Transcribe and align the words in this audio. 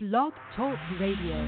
Blog 0.00 0.32
Talk 0.54 0.78
Radio. 1.00 1.44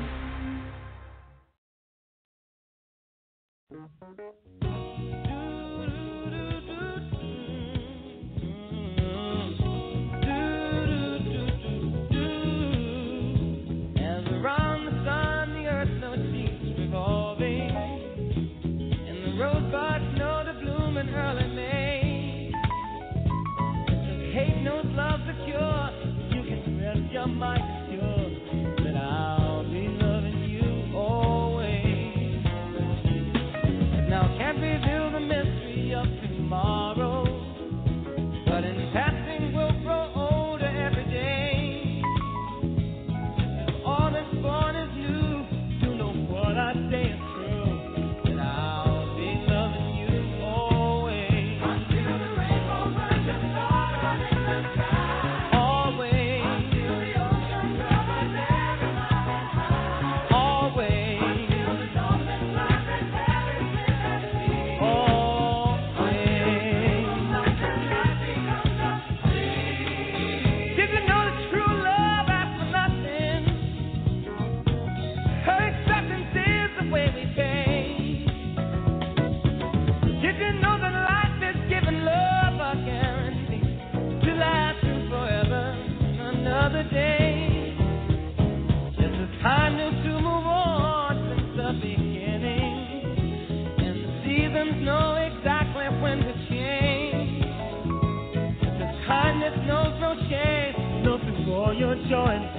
Shame, 100.31 101.03
nothing 101.03 101.45
for 101.45 101.75
your 101.75 101.97
joy 102.09 102.50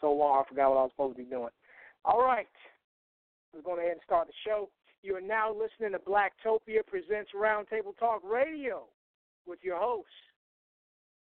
so 0.00 0.12
long. 0.12 0.42
I 0.44 0.48
forgot 0.48 0.70
what 0.70 0.78
I 0.78 0.82
was 0.82 0.90
supposed 0.92 1.16
to 1.16 1.22
be 1.22 1.28
doing. 1.28 1.50
All 2.04 2.22
right, 2.22 2.46
let's 3.52 3.64
go 3.64 3.78
ahead 3.78 3.92
and 3.92 4.00
start 4.04 4.28
the 4.28 4.32
show. 4.44 4.68
You 5.02 5.16
are 5.16 5.20
now 5.20 5.52
listening 5.52 5.92
to 5.92 5.98
Blacktopia 5.98 6.86
presents 6.86 7.30
Roundtable 7.34 7.96
Talk 7.98 8.22
Radio 8.24 8.84
with 9.46 9.60
your 9.62 9.78
host, 9.78 10.08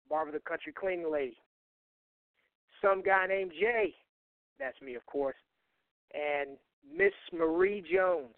Barbara 0.09 0.33
the 0.33 0.41
Country 0.41 0.73
Cleaning 0.73 1.11
Lady. 1.13 1.37
Some 2.83 3.03
guy 3.03 3.27
named 3.27 3.53
Jay, 3.59 3.95
that's 4.59 4.81
me, 4.81 4.95
of 4.95 5.05
course, 5.07 5.37
and 6.15 6.57
Miss 6.97 7.13
Marie 7.33 7.85
Jones. 7.93 8.35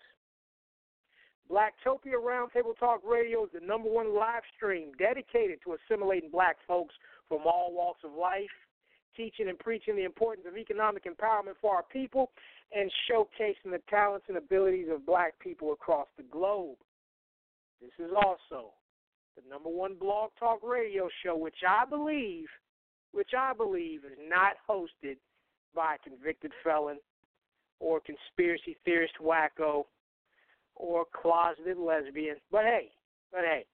Blacktopia 1.50 2.14
Roundtable 2.14 2.78
Talk 2.78 3.00
Radio 3.04 3.44
is 3.44 3.50
the 3.52 3.66
number 3.66 3.90
one 3.90 4.14
live 4.14 4.42
stream 4.56 4.92
dedicated 4.98 5.58
to 5.64 5.74
assimilating 5.74 6.30
black 6.30 6.56
folks 6.66 6.94
from 7.28 7.40
all 7.44 7.72
walks 7.72 8.00
of 8.04 8.12
life, 8.12 8.50
teaching 9.16 9.48
and 9.48 9.58
preaching 9.58 9.96
the 9.96 10.04
importance 10.04 10.46
of 10.48 10.56
economic 10.56 11.04
empowerment 11.04 11.54
for 11.60 11.74
our 11.74 11.84
people, 11.84 12.30
and 12.74 12.90
showcasing 13.10 13.70
the 13.70 13.80
talents 13.88 14.26
and 14.28 14.36
abilities 14.36 14.88
of 14.92 15.04
black 15.06 15.38
people 15.40 15.72
across 15.72 16.06
the 16.16 16.22
globe. 16.24 16.76
This 17.80 17.90
is 17.98 18.12
also 18.14 18.72
the 19.36 19.48
number 19.48 19.68
one 19.68 19.94
blog 19.94 20.30
talk 20.38 20.60
radio 20.62 21.08
show, 21.24 21.36
which 21.36 21.62
I 21.66 21.84
believe, 21.88 22.46
which 23.12 23.30
I 23.36 23.52
believe 23.54 24.04
is 24.04 24.18
not 24.28 24.52
hosted 24.68 25.16
by 25.74 25.96
a 25.96 26.08
convicted 26.08 26.52
felon 26.62 26.98
or 27.80 28.00
conspiracy 28.00 28.76
theorist 28.84 29.14
wacko 29.22 29.84
or 30.74 31.04
closeted 31.20 31.78
lesbian. 31.78 32.36
But 32.50 32.64
hey, 32.64 32.88
but 33.32 33.40
hey, 33.40 33.64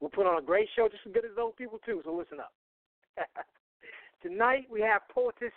we'll 0.00 0.10
put 0.10 0.26
on 0.26 0.38
a 0.38 0.44
great 0.44 0.68
show 0.74 0.88
just 0.88 1.06
as 1.06 1.12
good 1.12 1.24
as 1.24 1.36
those 1.36 1.52
people 1.56 1.78
too. 1.84 2.02
So 2.04 2.12
listen 2.14 2.40
up. 2.40 2.52
Tonight 4.22 4.66
we 4.70 4.80
have 4.80 5.02
poetess 5.12 5.52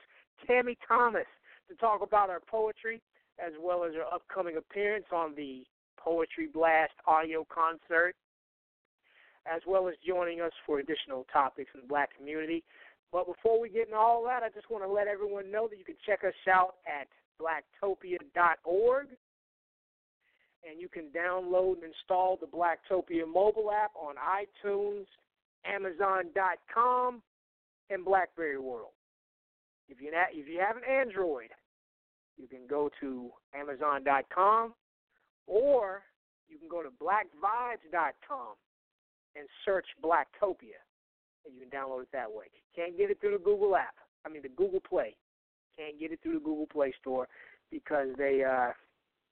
Tammy 0.48 0.78
Thomas 0.88 1.28
to 1.69 1.75
talk 1.75 2.02
about 2.02 2.30
her 2.30 2.42
poetry 2.46 3.02
as 3.44 3.54
well 3.60 3.84
as 3.84 3.94
her 3.94 4.06
upcoming 4.14 4.57
appearance 4.57 5.06
on 5.12 5.35
the 5.35 5.64
Poetry 5.97 6.47
Blast 6.54 6.94
audio 7.07 7.45
concert, 7.50 8.16
as 9.52 9.62
well 9.68 9.88
as 9.88 9.95
joining 10.06 10.40
us 10.40 10.52
for 10.66 10.80
additional 10.80 11.26
topics 11.33 11.71
in 11.74 11.81
the 11.81 11.88
black 11.88 12.16
community. 12.16 12.64
But 13.12 13.28
before 13.28 13.59
we 13.59 13.69
get 13.69 13.88
into 13.88 13.97
all 13.97 14.24
that, 14.26 14.44
I 14.44 14.50
just 14.50 14.69
want 14.69 14.83
to 14.83 14.90
let 14.90 15.07
everyone 15.07 15.52
know 15.52 15.68
that 15.68 15.78
you 15.78 15.85
can 15.85 15.95
check 16.06 16.24
us 16.24 16.33
out 16.52 16.76
at 16.85 17.07
blacktopia.org. 17.42 19.07
And 20.68 20.81
you 20.81 20.90
can 20.90 21.09
download 21.16 21.76
and 21.76 21.94
install 21.94 22.38
the 22.40 22.47
Blacktopia 22.47 23.31
mobile 23.31 23.71
app 23.71 23.92
on 23.95 24.16
iTunes, 24.16 25.06
Amazon.com, 25.64 27.21
and 27.89 28.04
Blackberry 28.04 28.59
World. 28.59 28.92
If 29.87 30.01
you 30.01 30.11
if 30.33 30.47
you 30.47 30.59
have 30.59 30.77
an 30.77 30.83
Android, 30.89 31.49
you 32.37 32.47
can 32.47 32.68
go 32.68 32.89
to 33.01 33.30
Amazon.com 33.54 34.73
or 35.47 36.04
you 36.47 36.57
can 36.57 36.68
go 36.68 36.81
to 36.81 36.89
blackvibes.com 36.89 38.56
and 39.35 39.47
search 39.63 39.85
Blacktopia, 40.04 40.80
and 41.45 41.54
you 41.54 41.61
can 41.61 41.69
download 41.69 42.04
it 42.04 42.07
that 42.13 42.31
way. 42.31 42.45
Can't 42.75 42.97
get 42.97 43.11
it 43.11 43.19
through 43.19 43.37
the 43.37 43.44
Google 43.44 43.75
app. 43.75 43.95
I 44.25 44.30
mean 44.30 44.42
the 44.42 44.49
Google 44.49 44.80
Play. 44.80 45.15
Can't 45.77 45.99
get 45.99 46.11
it 46.11 46.19
through 46.23 46.35
the 46.35 46.45
Google 46.45 46.68
Play 46.68 46.94
Store 47.01 47.27
because 47.71 48.07
they, 48.18 48.44
uh, 48.44 48.71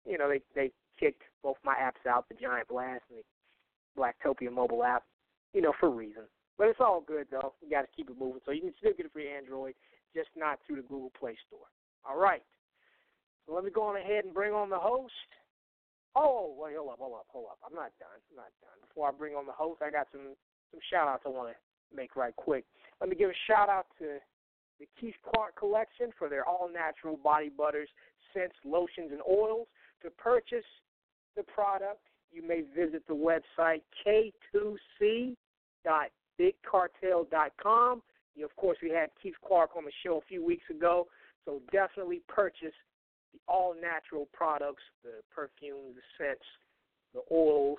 you 0.06 0.18
know, 0.18 0.28
they 0.30 0.42
they 0.56 0.72
kicked 1.00 1.24
both 1.44 1.58
my 1.64 1.76
apps 1.76 2.10
out, 2.10 2.28
the 2.30 2.36
Giant 2.36 2.68
Blast 2.68 3.04
and 3.10 3.20
the 3.20 4.02
Blacktopia 4.02 4.52
mobile 4.52 4.84
app, 4.84 5.04
you 5.54 5.62
know, 5.62 5.74
for 5.80 5.90
reasons. 5.90 6.28
But 6.58 6.68
it's 6.68 6.80
all 6.80 7.02
good 7.02 7.28
though. 7.32 7.54
You 7.62 7.70
got 7.70 7.82
to 7.82 7.92
keep 7.96 8.10
it 8.10 8.20
moving, 8.20 8.42
so 8.46 8.52
you 8.52 8.62
can 8.62 8.74
still 8.78 8.94
get 8.96 9.06
it 9.06 9.14
for 9.14 9.22
Android, 9.22 9.74
just 10.16 10.30
not 10.36 10.60
through 10.66 10.78
the 10.78 10.88
Google 10.88 11.12
Play 11.18 11.36
Store. 11.48 11.68
All 12.08 12.20
right. 12.20 12.44
So 13.46 13.54
let 13.54 13.64
me 13.64 13.72
go 13.72 13.84
on 13.84 13.98
ahead 13.98 14.26
and 14.26 14.34
bring 14.34 14.54
on 14.54 14.70
the 14.70 14.78
host. 14.78 15.14
Oh, 16.16 16.54
oh, 16.54 16.56
wait, 16.58 16.76
hold 16.76 16.92
up, 16.92 17.00
hold 17.00 17.14
up, 17.14 17.26
hold 17.30 17.46
up. 17.52 17.58
I'm 17.66 17.74
not 17.74 17.92
done. 18.00 18.20
I'm 18.30 18.36
not 18.36 18.52
done. 18.62 18.78
Before 18.88 19.08
I 19.08 19.12
bring 19.12 19.34
on 19.36 19.46
the 19.46 19.52
host, 19.52 19.82
I 19.82 19.90
got 19.90 20.08
some 20.12 20.36
some 20.72 20.80
shout 20.90 21.08
outs 21.08 21.24
I 21.26 21.30
want 21.30 21.50
to 21.50 21.96
make 21.96 22.16
right 22.16 22.36
quick. 22.36 22.66
Let 23.00 23.10
me 23.10 23.16
give 23.16 23.30
a 23.30 23.34
shout 23.48 23.70
out 23.70 23.88
to 24.00 24.18
the 24.80 24.88
Keith 25.00 25.16
Clark 25.24 25.56
collection 25.56 26.12
for 26.18 26.30
their 26.30 26.46
all 26.48 26.70
natural 26.72 27.18
body 27.18 27.50
butters, 27.50 27.90
scents, 28.34 28.56
lotions, 28.66 29.12
and 29.12 29.22
oils. 29.30 29.68
To 30.04 30.10
purchase 30.10 30.66
the 31.36 31.44
product, 31.44 32.02
you 32.32 32.42
may 32.46 32.62
visit 32.76 33.04
the 33.08 33.14
website 33.14 33.82
k2c.bigcartel.com. 36.42 38.02
You, 38.36 38.46
of 38.46 38.56
course, 38.56 38.78
we 38.82 38.90
had 38.90 39.10
Keith 39.22 39.36
Clark 39.46 39.72
on 39.76 39.86
the 39.86 39.92
show 40.04 40.18
a 40.18 40.28
few 40.28 40.44
weeks 40.46 40.64
ago, 40.70 41.08
so 41.46 41.62
definitely 41.72 42.22
purchase 42.28 42.74
the 43.34 43.40
all 43.48 43.76
natural 43.80 44.28
products, 44.34 44.84
the 45.04 45.22
perfumes, 45.34 45.96
the 45.96 46.02
scents, 46.18 46.46
the 47.14 47.22
oils, 47.32 47.78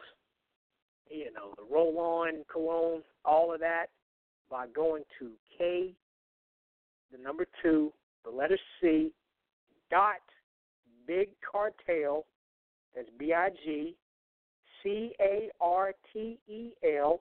you 1.11 1.33
know, 1.33 1.55
the 1.57 1.75
roll 1.75 1.99
on 1.99 2.45
cologne, 2.51 3.03
all 3.25 3.53
of 3.53 3.61
that 3.61 3.87
by 4.51 4.67
going 4.75 5.03
to 5.19 5.31
K 5.57 5.95
the 7.13 7.19
number 7.23 7.47
two, 7.63 7.93
the 8.25 8.31
letter 8.31 8.59
C, 8.81 9.13
dot 9.91 10.23
big 11.07 11.29
cartel, 11.51 12.25
that's 12.95 13.09
B 13.19 13.33
I 13.35 13.51
G 13.65 13.95
C 14.83 15.13
A 15.21 15.51
R 15.61 15.93
T 16.13 16.39
E 16.49 16.71
L 16.99 17.21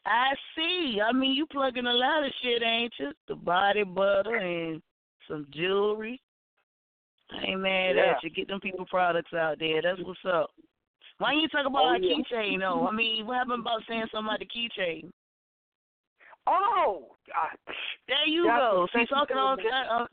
I 0.05 0.29
see. 0.55 1.01
I 1.05 1.13
mean, 1.13 1.33
you 1.33 1.47
plugging 1.47 1.87
a 1.87 1.93
lot 1.93 2.25
of 2.25 2.33
shit, 2.43 2.63
ain't 2.63 2.93
you? 3.01 3.11
The 3.27 3.35
body 3.35 3.83
butter 3.83 4.37
and 4.37 4.81
some 5.29 5.47
jewelry. 5.53 6.21
I 7.33 7.47
ain't 7.51 7.61
mad 7.61 7.97
Yeah. 7.97 8.13
at 8.17 8.23
you. 8.23 8.31
Get 8.31 8.47
them 8.47 8.61
people 8.61 8.87
products 8.87 9.33
out 9.35 9.59
there. 9.59 9.83
That's 9.83 10.01
what's 10.03 10.25
up. 10.25 10.51
Why 11.19 11.33
you 11.33 11.49
talk 11.49 11.67
about 11.67 11.83
Oh, 11.83 11.89
our 11.89 11.99
yeah. 11.99 12.15
keychain 12.19 12.61
though? 12.61 12.87
I 12.91 12.93
mean, 12.93 13.27
what 13.27 13.39
happened 13.39 13.61
about 13.63 13.83
saying 13.89 14.07
something 14.13 14.29
about 14.29 14.39
the 14.39 14.47
keychain? 14.47 15.11
Oh, 16.47 17.17
God. 17.27 17.75
There 18.07 18.29
you 18.29 18.45
Yeah, 18.45 18.59
go. 18.59 18.87
you 18.95 19.07
talking 19.07 19.37
all 19.37 19.57
kind. 19.57 19.89
Uh, 19.91 20.07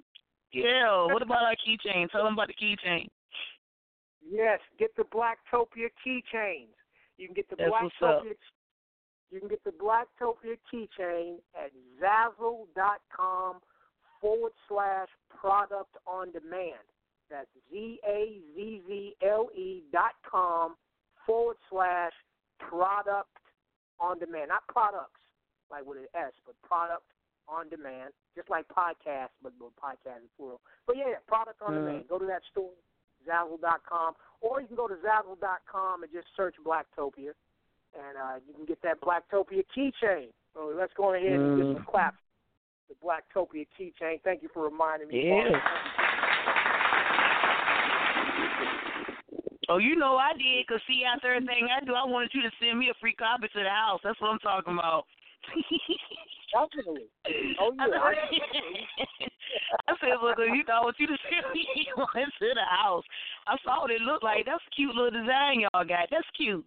Yeah. 0.51 1.05
What 1.13 1.21
about 1.21 1.43
our 1.43 1.55
keychain? 1.55 2.09
Tell 2.09 2.23
them 2.23 2.33
about 2.33 2.47
the 2.47 2.55
keychain. 2.55 3.07
Yes, 4.27 4.59
get 4.79 4.95
the 4.95 5.03
Blacktopia 5.03 5.89
keychains. 6.03 6.73
You 7.17 7.27
can 7.27 7.35
get 7.35 7.49
the 7.49 7.55
That's. 7.55 7.71
Blacktopia. 7.71 8.33
You 9.31 9.39
can 9.39 9.49
get 9.49 9.63
the 9.63 9.71
Blacktopia 9.71 10.57
keychain 10.71 11.37
at 11.55 11.71
Zazzle.com 12.01 13.61
forward 14.21 14.51
slash 14.67 15.09
product 15.29 15.95
on 16.05 16.31
demand. 16.31 16.85
That's 17.29 17.47
Z 17.71 17.99
A 18.07 18.39
Z 18.55 18.81
Z 18.87 19.15
L 19.25 19.49
E 19.55 19.83
dot 19.91 20.13
com 20.29 20.75
forward 21.25 21.57
slash 21.69 22.13
product 22.59 23.29
on 23.99 24.19
demand. 24.19 24.49
Not 24.49 24.67
products, 24.67 25.21
like 25.71 25.85
with 25.85 25.97
an 25.97 26.07
S, 26.15 26.33
but 26.45 26.55
product 26.61 27.03
on 27.47 27.69
demand. 27.69 28.13
Just 28.35 28.49
like 28.49 28.67
podcast, 28.67 29.29
but 29.41 29.53
with 29.59 29.73
podcast 29.81 30.23
is 30.23 30.29
plural. 30.37 30.61
But 30.85 30.97
yeah, 30.97 31.17
product 31.27 31.61
on 31.61 31.73
Mhm. 31.73 31.85
demand. 31.85 32.07
Go 32.07 32.19
to 32.19 32.25
that 32.25 32.43
store, 32.51 32.71
Zazzle.com, 33.27 34.13
or 34.41 34.61
you 34.61 34.67
can 34.67 34.75
go 34.75 34.87
to 34.87 34.95
Zazzle.com 34.95 36.03
and 36.03 36.11
just 36.11 36.27
search 36.35 36.55
Blacktopia, 36.65 37.31
and 37.95 38.17
uh, 38.17 38.35
you 38.47 38.53
can 38.53 38.65
get 38.65 38.81
that 38.83 39.01
Blacktopia 39.01 39.63
keychain. 39.75 40.27
So 40.53 40.71
let's 40.77 40.93
go 40.95 41.13
ahead 41.15 41.39
and 41.39 41.57
get 41.57 41.65
some 41.75 41.83
Mm. 41.83 41.91
claps. 41.91 42.17
The 42.89 42.95
Blacktopia 43.05 43.65
keychain. 43.79 44.21
Thank 44.23 44.43
you 44.43 44.49
for 44.53 44.63
reminding 44.63 45.07
me. 45.07 45.27
Yeah. 45.27 45.59
Oh, 49.69 49.77
you 49.77 49.95
know 49.95 50.17
I 50.17 50.33
did, 50.33 50.65
because 50.67 50.81
see, 50.87 51.03
after 51.05 51.33
everything 51.33 51.67
I 51.71 51.83
do, 51.85 51.93
I 51.93 52.03
wanted 52.05 52.31
you 52.33 52.41
to 52.43 52.51
send 52.59 52.77
me 52.77 52.89
a 52.89 52.93
free 52.99 53.13
copy 53.15 53.47
to 53.47 53.63
the 53.63 53.69
house. 53.69 54.01
That's 54.03 54.19
what 54.19 54.31
I'm 54.31 54.39
talking 54.39 54.73
about. 54.73 55.05
Definitely. 56.51 57.07
Oh 57.59 57.71
yeah. 57.77 57.85
I, 57.97 58.13
I 59.87 59.93
said, 59.99 60.17
look, 60.21 60.37
you 60.39 60.63
know, 60.67 60.73
I 60.73 60.83
want 60.83 60.95
you 60.99 61.07
to 61.07 61.17
send 61.29 61.53
me 61.53 61.65
one 61.95 62.07
to 62.13 62.47
the 62.53 62.67
house. 62.69 63.03
I 63.47 63.57
saw 63.63 63.81
what 63.81 63.91
it 63.91 64.01
looked 64.01 64.23
like. 64.23 64.45
That's 64.45 64.63
a 64.65 64.75
cute 64.75 64.95
little 64.95 65.11
design 65.11 65.61
y'all 65.61 65.85
got. 65.85 66.09
That's 66.11 66.27
cute. 66.35 66.65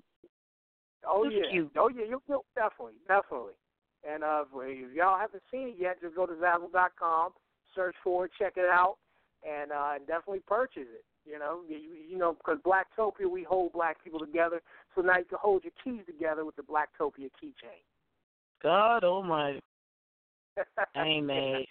oh 1.06 1.24
That's 1.24 1.36
yeah. 1.36 1.50
cute. 1.50 1.72
Oh 1.76 1.88
yeah. 1.88 2.04
You'll, 2.08 2.22
you'll 2.28 2.44
definitely, 2.54 2.98
definitely. 3.08 3.58
And 4.08 4.22
uh, 4.22 4.44
if 4.54 4.94
y'all 4.94 5.18
haven't 5.18 5.42
seen 5.50 5.68
it 5.68 5.76
yet, 5.78 6.00
just 6.00 6.14
go 6.14 6.26
to 6.26 6.34
Zazzle.com, 6.34 7.32
search 7.74 7.96
for 8.04 8.26
it, 8.26 8.30
check 8.38 8.54
it 8.56 8.70
out, 8.70 8.96
and 9.42 9.72
uh, 9.72 9.98
definitely 10.06 10.42
purchase 10.46 10.86
it. 10.86 11.04
You 11.24 11.40
know, 11.40 11.60
you, 11.68 11.78
you 12.08 12.16
know, 12.16 12.34
because 12.34 12.58
Blacktopia, 12.64 13.28
we 13.28 13.42
hold 13.42 13.72
black 13.72 14.02
people 14.04 14.20
together. 14.20 14.62
So 14.94 15.00
now 15.02 15.18
you 15.18 15.24
can 15.24 15.38
hold 15.40 15.64
your 15.64 15.72
keys 15.82 16.06
together 16.06 16.44
with 16.44 16.54
the 16.54 16.62
Blacktopia 16.62 17.30
keychain. 17.42 17.82
God 18.62 19.02
almighty. 19.02 19.60
Mad. 20.96 21.64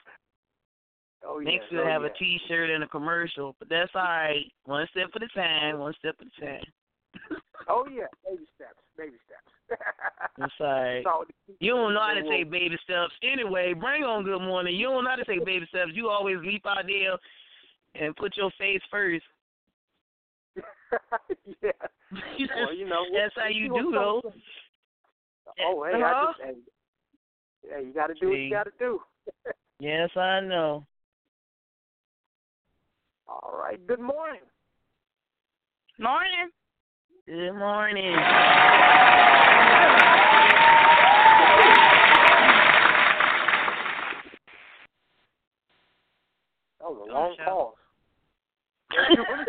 Oh 1.28 1.40
yeah. 1.40 1.52
Next 1.52 1.66
we'll 1.72 1.82
oh, 1.82 1.88
have 1.88 2.02
yeah. 2.04 2.10
a 2.10 2.18
T-shirt 2.18 2.70
and 2.70 2.84
a 2.84 2.88
commercial, 2.88 3.56
but 3.60 3.70
that's 3.70 3.92
all 3.96 4.04
right. 4.04 4.46
One 4.66 4.88
step 4.92 5.10
at 5.16 5.24
a 5.24 5.28
time. 5.30 5.80
One 5.80 5.94
step 6.00 6.16
at 6.20 6.28
a 6.28 6.46
time. 6.46 6.66
Oh 7.68 7.88
yeah, 7.92 8.06
baby 8.24 8.44
steps, 8.56 8.78
baby 8.96 9.18
steps. 9.26 9.82
That's 10.38 10.54
all 10.60 10.68
right. 10.68 11.04
So, 11.04 11.26
You 11.60 11.72
don't 11.72 11.94
know 11.96 12.00
how 12.00 12.14
to 12.14 12.22
say 12.28 12.44
baby 12.44 12.78
steps. 12.84 13.14
Anyway, 13.24 13.74
bring 13.74 14.04
on 14.04 14.24
good 14.24 14.42
morning. 14.42 14.76
You 14.76 14.88
don't 14.88 15.04
know 15.04 15.10
how 15.10 15.16
to 15.16 15.26
say 15.26 15.40
baby 15.40 15.66
steps. 15.70 15.92
You 15.94 16.10
always 16.10 16.38
leap 16.44 16.66
out 16.68 16.84
there 16.86 17.18
and 17.96 18.16
put 18.16 18.38
your 18.38 18.52
face 18.60 18.82
first. 18.92 19.24
yeah. 21.64 21.72
Well, 22.56 22.76
you 22.76 22.88
know, 22.88 23.04
That's 23.14 23.34
how 23.36 23.48
you 23.48 23.70
do 23.70 23.92
though. 23.92 24.22
Oh, 25.62 25.84
hey, 25.84 26.02
I 26.04 26.14
Huh? 26.14 26.34
just, 26.38 26.46
hey, 26.46 26.60
yeah, 27.70 27.80
you 27.80 27.94
got 27.94 28.08
to 28.08 28.14
do 28.14 28.30
what 28.30 28.38
you 28.38 28.50
got 28.52 28.66
to 28.66 28.72
do. 28.78 29.00
Yes, 29.80 30.10
I 30.16 30.42
know. 30.42 30.86
All 33.28 33.52
right. 33.60 33.80
Good 33.88 34.00
morning. 34.00 34.42
Morning. 36.00 36.50
Good 37.26 37.54
morning. 37.54 38.16
That 46.80 46.92
was 46.92 47.02
a 47.02 47.06
Good 47.06 47.14
long 47.14 47.36
show. 47.38 47.46
pause. 47.46 47.76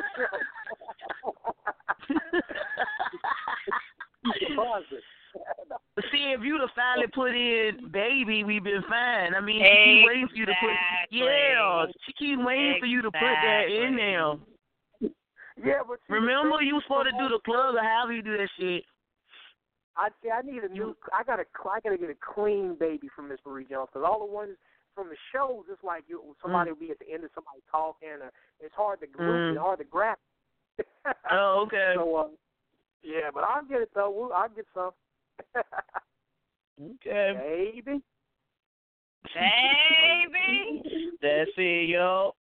Surprised 4.49 4.93
it. 4.93 5.03
See, 6.13 6.33
if 6.37 6.41
you'd 6.43 6.61
have 6.61 6.71
finally 6.77 7.07
put 7.15 7.35
in 7.35 7.91
baby, 7.91 8.45
we've 8.45 8.63
been 8.63 8.83
fine. 8.89 9.35
I 9.35 9.41
mean, 9.41 9.63
she 9.63 9.85
keep 9.85 10.07
waiting 10.07 10.29
for 10.29 10.37
you 10.37 10.47
to 10.47 10.53
put. 10.61 10.71
Yeah, 11.11 11.87
she 12.05 12.13
keep 12.13 12.39
waiting 12.45 12.77
for 12.81 12.87
you 12.87 13.01
to 13.03 13.11
put 13.11 13.21
that 13.43 13.65
in 13.69 13.95
Exactly. 13.95 13.97
there. 13.97 14.35
Yeah, 15.65 15.81
but 15.89 15.99
see, 16.07 16.13
Remember, 16.13 16.61
you 16.61 16.77
is, 16.77 16.83
supposed 16.85 17.09
to 17.09 17.17
do 17.17 17.29
the 17.33 17.41
plug 17.45 17.75
or 17.77 17.83
however 17.83 18.13
you 18.13 18.23
do 18.23 18.37
that 18.37 18.49
shit. 18.61 18.85
I 19.97 20.09
see. 20.23 20.29
I 20.31 20.43
need 20.43 20.63
a 20.65 20.69
new. 20.69 20.95
I 21.17 21.25
gotta. 21.25 21.45
I 21.65 21.81
gotta 21.81 21.97
get 21.97 22.11
a 22.11 22.17
clean 22.35 22.77
baby 22.79 23.09
from 23.17 23.29
Miss 23.31 23.39
Marie 23.47 23.65
Jones 23.65 23.89
because 23.91 24.07
all 24.07 24.19
the 24.19 24.31
ones 24.31 24.57
from 24.95 25.09
the 25.09 25.17
shows, 25.33 25.65
it's 25.73 25.83
like 25.83 26.05
you 26.09 26.37
somebody 26.43 26.73
will 26.73 26.79
be 26.79 26.91
at 26.91 26.99
the 26.99 27.09
end 27.13 27.25
of 27.25 27.31
somebody 27.35 27.61
talking, 27.71 28.09
or 28.21 28.31
it's 28.61 28.75
hard 28.75 29.01
to 29.01 29.07
group, 29.07 29.29
Mm. 29.33 29.51
it's 29.53 29.61
hard 29.61 29.79
to 29.79 29.85
grab. 29.85 30.19
Oh, 31.31 31.63
okay. 31.67 31.93
So, 31.95 32.17
uh, 32.17 32.29
yeah, 33.03 33.31
but 33.33 33.45
I'll 33.45 33.65
get 33.65 33.81
it 33.81 33.91
though. 33.95 34.11
We'll, 34.11 34.33
I'll 34.33 34.49
get 34.49 34.67
some. 34.75 34.91
Okay. 36.77 37.33
Baby. 37.83 38.03
Baby. 39.35 41.11
That's 41.23 41.51
it, 41.57 41.89
yo. 41.89 42.33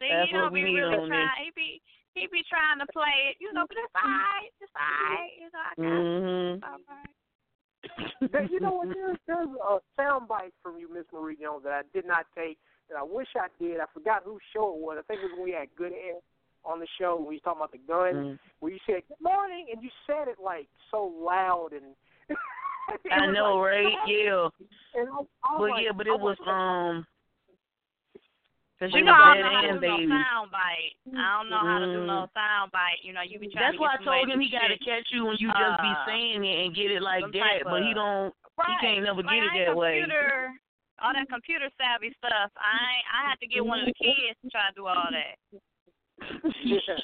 See, 0.00 0.08
That's 0.10 0.30
he 0.30 0.36
don't 0.36 0.52
we 0.52 0.64
be 0.64 0.74
really 0.74 0.96
trying. 1.08 1.28
He 1.44 1.50
be 1.54 1.82
he 2.14 2.26
be 2.30 2.42
trying 2.48 2.78
to 2.80 2.86
play 2.92 3.30
it, 3.30 3.36
you 3.40 3.52
know, 3.52 3.66
but 3.68 3.76
it's 3.78 3.94
alright. 3.94 4.52
It's 4.60 4.72
alright. 4.74 5.30
It's 5.38 5.54
alright. 5.54 5.78
Mhm. 5.78 6.56
It's 6.56 6.64
alright. 6.64 8.32
There- 8.32 8.48
you 8.50 8.60
know 8.60 8.72
what? 8.72 8.88
There's, 8.88 9.18
there's 9.26 9.48
a 9.48 9.78
sound 9.96 10.28
bite 10.28 10.54
from 10.62 10.78
you, 10.78 10.88
Miss 10.92 11.04
Marie 11.12 11.36
Jones, 11.36 11.64
that 11.64 11.72
I 11.72 11.82
did 11.92 12.06
not 12.06 12.26
take. 12.36 12.58
That 12.88 12.98
I 12.98 13.02
wish 13.02 13.28
I 13.36 13.48
did. 13.60 13.80
I 13.80 13.86
forgot 13.92 14.22
whose 14.24 14.42
show 14.52 14.74
it 14.74 14.80
was. 14.80 14.96
I 14.98 15.02
think 15.02 15.20
it 15.20 15.24
was 15.24 15.32
when 15.36 15.44
we 15.44 15.52
had 15.52 15.68
Good 15.76 15.92
Air 15.92 16.20
on 16.64 16.80
the 16.80 16.86
show. 16.98 17.16
When 17.16 17.26
you 17.26 17.40
was 17.40 17.44
talking 17.44 17.60
about 17.60 17.72
the 17.72 17.78
gun. 17.78 18.14
Mhm. 18.14 18.38
Where 18.60 18.72
you 18.72 18.78
said 18.86 19.02
Good 19.08 19.20
morning, 19.20 19.68
and 19.72 19.82
you 19.82 19.90
said 20.06 20.28
it 20.28 20.38
like 20.40 20.68
so 20.90 21.04
loud 21.04 21.72
and. 21.72 21.94
I 23.12 23.26
know, 23.32 23.56
like, 23.58 23.72
right? 23.72 23.96
Yeah. 24.06 24.48
And 24.94 25.08
I, 25.08 25.18
I 25.44 25.58
Well, 25.58 25.70
like, 25.70 25.84
yeah, 25.84 25.92
but 25.92 26.06
I 26.06 26.14
it 26.14 26.20
was 26.20 26.36
um. 26.46 27.06
Cause 28.82 28.90
You 28.90 28.98
you 29.00 29.04
know 29.06 29.14
was 29.14 29.22
I 29.22 29.38
don't 29.38 29.46
know 29.46 29.54
how 29.54 29.62
to 29.62 29.68
do 29.70 29.80
no 29.86 29.96
baby. 29.96 30.10
sound 30.10 30.50
bite. 30.50 30.94
I 31.14 31.26
don't 31.38 31.48
know 31.48 31.62
how 31.62 31.78
to 31.78 31.86
do 31.94 32.00
no 32.02 32.26
Mm. 32.26 32.34
sound 32.34 32.72
bite. 32.74 33.00
You 33.06 33.12
know, 33.14 33.22
you 33.22 33.38
be 33.38 33.46
trying 33.46 33.70
That's 33.70 33.78
to 33.78 33.82
why 33.86 33.94
I 33.94 34.02
told 34.02 34.26
him 34.28 34.40
he 34.42 34.50
got 34.50 34.66
to 34.68 34.78
catch 34.82 35.06
you 35.14 35.24
when 35.30 35.38
you 35.38 35.46
just 35.54 35.78
be 35.80 35.94
Uh, 35.94 36.04
saying 36.06 36.42
it 36.44 36.66
and 36.66 36.74
get 36.74 36.90
it 36.90 37.00
like 37.00 37.22
that, 37.22 37.38
type 37.38 37.64
but 37.70 37.82
he 37.86 37.94
don't. 37.94 38.34
Right. 38.58 38.78
can't 38.82 39.04
never 39.06 39.22
like, 39.22 39.30
get 39.30 39.46
it 39.46 39.66
that 39.66 39.76
way. 39.76 40.02
computer, 40.02 40.52
All 41.02 41.12
that 41.14 41.28
computer 41.30 41.70
savvy 41.78 42.14
stuff. 42.18 42.50
I 42.58 42.98
I 43.14 43.30
had 43.30 43.38
to 43.40 43.46
get 43.46 43.64
one 43.64 43.78
of 43.80 43.86
the 43.86 43.94
kids 43.94 44.38
to 44.42 44.50
try 44.50 44.68
to 44.68 44.74
do 44.74 44.86
all 44.86 45.08
that. 45.10 45.38
Yeah. 46.64 46.98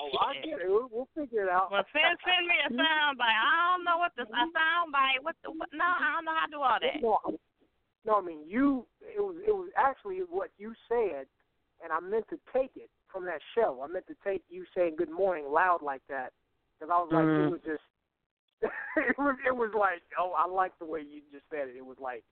Oh, 0.00 0.18
I 0.22 0.34
get 0.40 0.60
it. 0.62 0.68
We'll, 0.68 0.88
we'll 0.90 1.08
figure 1.14 1.44
it 1.44 1.50
out. 1.50 1.70
Well, 1.70 1.84
send 1.92 2.18
send 2.22 2.46
me 2.46 2.54
a 2.64 2.70
sound 2.82 3.18
bite. 3.18 3.34
I 3.34 3.74
don't 3.74 3.84
know 3.84 3.98
what 3.98 4.12
the 4.16 4.24
a 4.24 4.44
sound 4.54 4.92
bite. 4.92 5.22
What 5.22 5.36
the 5.42 5.50
what? 5.50 5.68
No, 5.74 5.84
I 5.84 6.14
don't 6.14 6.24
know 6.24 6.36
how 6.38 6.46
to 6.46 6.52
do 6.52 6.60
all 6.62 6.78
that. 6.80 7.02
No, 7.02 7.18
I- 7.26 7.42
no, 8.06 8.18
I 8.18 8.22
mean 8.22 8.46
you. 8.46 8.86
It 9.02 9.20
was 9.20 9.36
it 9.46 9.52
was 9.52 9.68
actually 9.76 10.20
what 10.30 10.50
you 10.56 10.72
said, 10.88 11.26
and 11.82 11.92
I 11.92 12.00
meant 12.00 12.24
to 12.30 12.38
take 12.54 12.70
it 12.76 12.88
from 13.12 13.24
that 13.26 13.40
show. 13.54 13.82
I 13.82 13.86
meant 13.90 14.06
to 14.06 14.16
take 14.24 14.42
you 14.48 14.64
saying 14.74 14.96
good 14.96 15.10
morning 15.10 15.46
loud 15.50 15.82
like 15.82 16.02
that 16.08 16.32
because 16.78 16.90
I 16.92 16.98
was 17.02 17.10
like, 17.12 17.26
Mhm. 17.26 17.46
it 17.46 17.50
was 17.50 17.60
just. 17.66 17.82
it 18.96 19.18
was 19.18 19.36
it 19.46 19.54
was 19.54 19.70
like 19.74 20.02
oh 20.18 20.32
I 20.36 20.46
like 20.46 20.72
the 20.78 20.86
way 20.86 21.00
you 21.00 21.22
just 21.32 21.44
said 21.50 21.68
it. 21.68 21.76
It 21.76 21.84
was 21.84 21.98
like. 22.00 22.24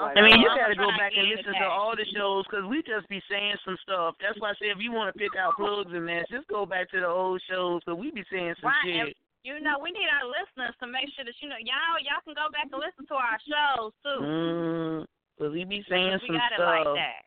Like, 0.00 0.16
I 0.16 0.20
mean, 0.24 0.40
you 0.40 0.48
got 0.48 0.72
to 0.72 0.78
go 0.78 0.88
back 0.96 1.12
and 1.16 1.28
listen 1.28 1.52
to 1.52 1.68
all 1.68 1.92
the 1.92 2.08
shows 2.16 2.48
because 2.48 2.64
we 2.64 2.80
just 2.82 3.04
be 3.12 3.20
saying 3.28 3.60
some 3.64 3.76
stuff. 3.84 4.16
That's 4.24 4.40
why 4.40 4.52
I 4.52 4.56
said 4.56 4.72
if 4.72 4.80
you 4.80 4.92
want 4.92 5.12
to 5.12 5.16
pick 5.18 5.36
out 5.36 5.52
plugs 5.60 5.92
and 5.92 6.08
that, 6.08 6.24
just 6.32 6.48
go 6.48 6.64
back 6.64 6.88
to 6.96 7.00
the 7.00 7.08
old 7.08 7.42
shows 7.44 7.84
because 7.84 8.00
we 8.00 8.08
be 8.10 8.24
saying 8.32 8.56
some 8.60 8.72
Right, 8.72 8.88
and 8.88 9.08
shit. 9.12 9.16
You 9.44 9.58
know, 9.58 9.76
we 9.82 9.90
need 9.90 10.06
our 10.06 10.24
listeners 10.30 10.72
to 10.78 10.86
make 10.86 11.10
sure 11.18 11.26
that 11.26 11.34
you 11.42 11.50
know 11.50 11.58
y'all 11.58 11.98
y'all 11.98 12.22
can 12.22 12.32
go 12.38 12.46
back 12.54 12.70
and 12.70 12.78
listen 12.78 13.04
to 13.10 13.16
our 13.18 13.38
shows 13.42 13.90
too. 14.06 14.20
Mm, 14.22 14.98
cause 15.34 15.50
we 15.50 15.66
be 15.66 15.82
saying 15.90 16.14
some 16.22 16.30
stuff. 16.30 16.30
we 16.30 16.38
some 16.38 16.38
got 16.38 16.54
it 16.54 16.62
like 16.62 16.90
that. 16.94 17.20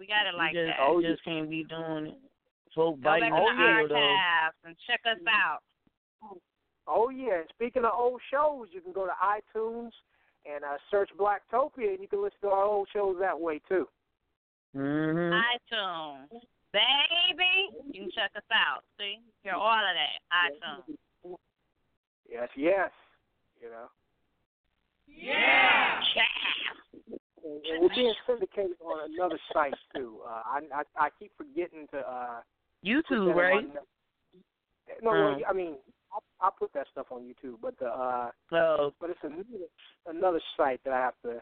We 0.00 0.04
got 0.08 0.24
it 0.24 0.34
like 0.34 0.56
we 0.56 0.64
just, 0.64 0.72
that. 0.72 0.80
Oh, 0.80 0.96
just 1.04 1.20
can't 1.28 1.46
be 1.52 1.68
doing 1.68 2.16
it. 2.16 2.18
Folk 2.72 2.96
Go 2.98 3.04
back 3.04 3.20
biting 3.20 3.36
in 3.36 3.36
the 3.36 3.52
the 3.52 3.52
heel 3.52 3.88
though. 3.92 4.00
archives 4.00 4.58
and 4.64 4.74
check 4.88 5.00
us 5.04 5.20
out. 5.28 5.60
Oh 6.88 7.10
yeah. 7.12 7.44
Speaking 7.52 7.84
of 7.84 7.92
old 7.92 8.24
shows, 8.32 8.72
you 8.72 8.80
can 8.80 8.96
go 8.96 9.04
to 9.04 9.12
iTunes 9.20 9.92
and 10.52 10.64
uh, 10.64 10.78
search 10.90 11.10
Blacktopia, 11.18 11.90
and 11.94 12.00
you 12.00 12.08
can 12.08 12.22
listen 12.22 12.38
to 12.42 12.48
our 12.48 12.64
old 12.64 12.88
shows 12.92 13.16
that 13.20 13.38
way 13.38 13.60
too. 13.68 13.86
Mhm. 14.76 15.40
iTunes. 15.72 16.28
Baby, 16.72 17.70
you 17.92 18.02
can 18.02 18.10
check 18.10 18.30
us 18.36 18.42
out. 18.52 18.84
See? 18.98 19.18
Hear 19.42 19.54
all 19.54 19.72
of 19.72 19.94
that. 19.94 20.20
iTunes. 20.52 21.36
Yes, 22.30 22.48
yes. 22.56 22.90
You 23.60 23.70
know. 23.70 23.86
Yeah. 25.06 26.00
and, 27.44 27.64
and 27.66 27.82
we're 27.82 27.88
being 27.94 28.14
syndicated 28.26 28.76
on 28.84 29.10
another 29.12 29.38
site 29.52 29.74
too. 29.94 30.18
Uh, 30.26 30.42
I, 30.44 30.60
I 30.74 31.06
I 31.06 31.08
keep 31.18 31.32
forgetting 31.36 31.86
to 31.92 31.98
uh, 31.98 32.40
YouTube, 32.84 33.34
right? 33.34 33.64
on- 33.64 33.72
No, 35.02 35.12
no, 35.12 35.40
I 35.48 35.52
mean 35.52 35.76
I, 36.12 36.46
I 36.46 36.50
put 36.58 36.72
that 36.74 36.86
stuff 36.92 37.06
on 37.10 37.22
YouTube, 37.22 37.56
but 37.60 37.78
the 37.78 37.86
uh, 37.86 38.30
So 38.50 38.94
but 39.00 39.10
it's 39.10 39.18
another 39.22 39.68
another 40.06 40.40
site 40.56 40.80
that 40.84 40.92
I 40.92 41.00
have 41.00 41.18
to 41.24 41.40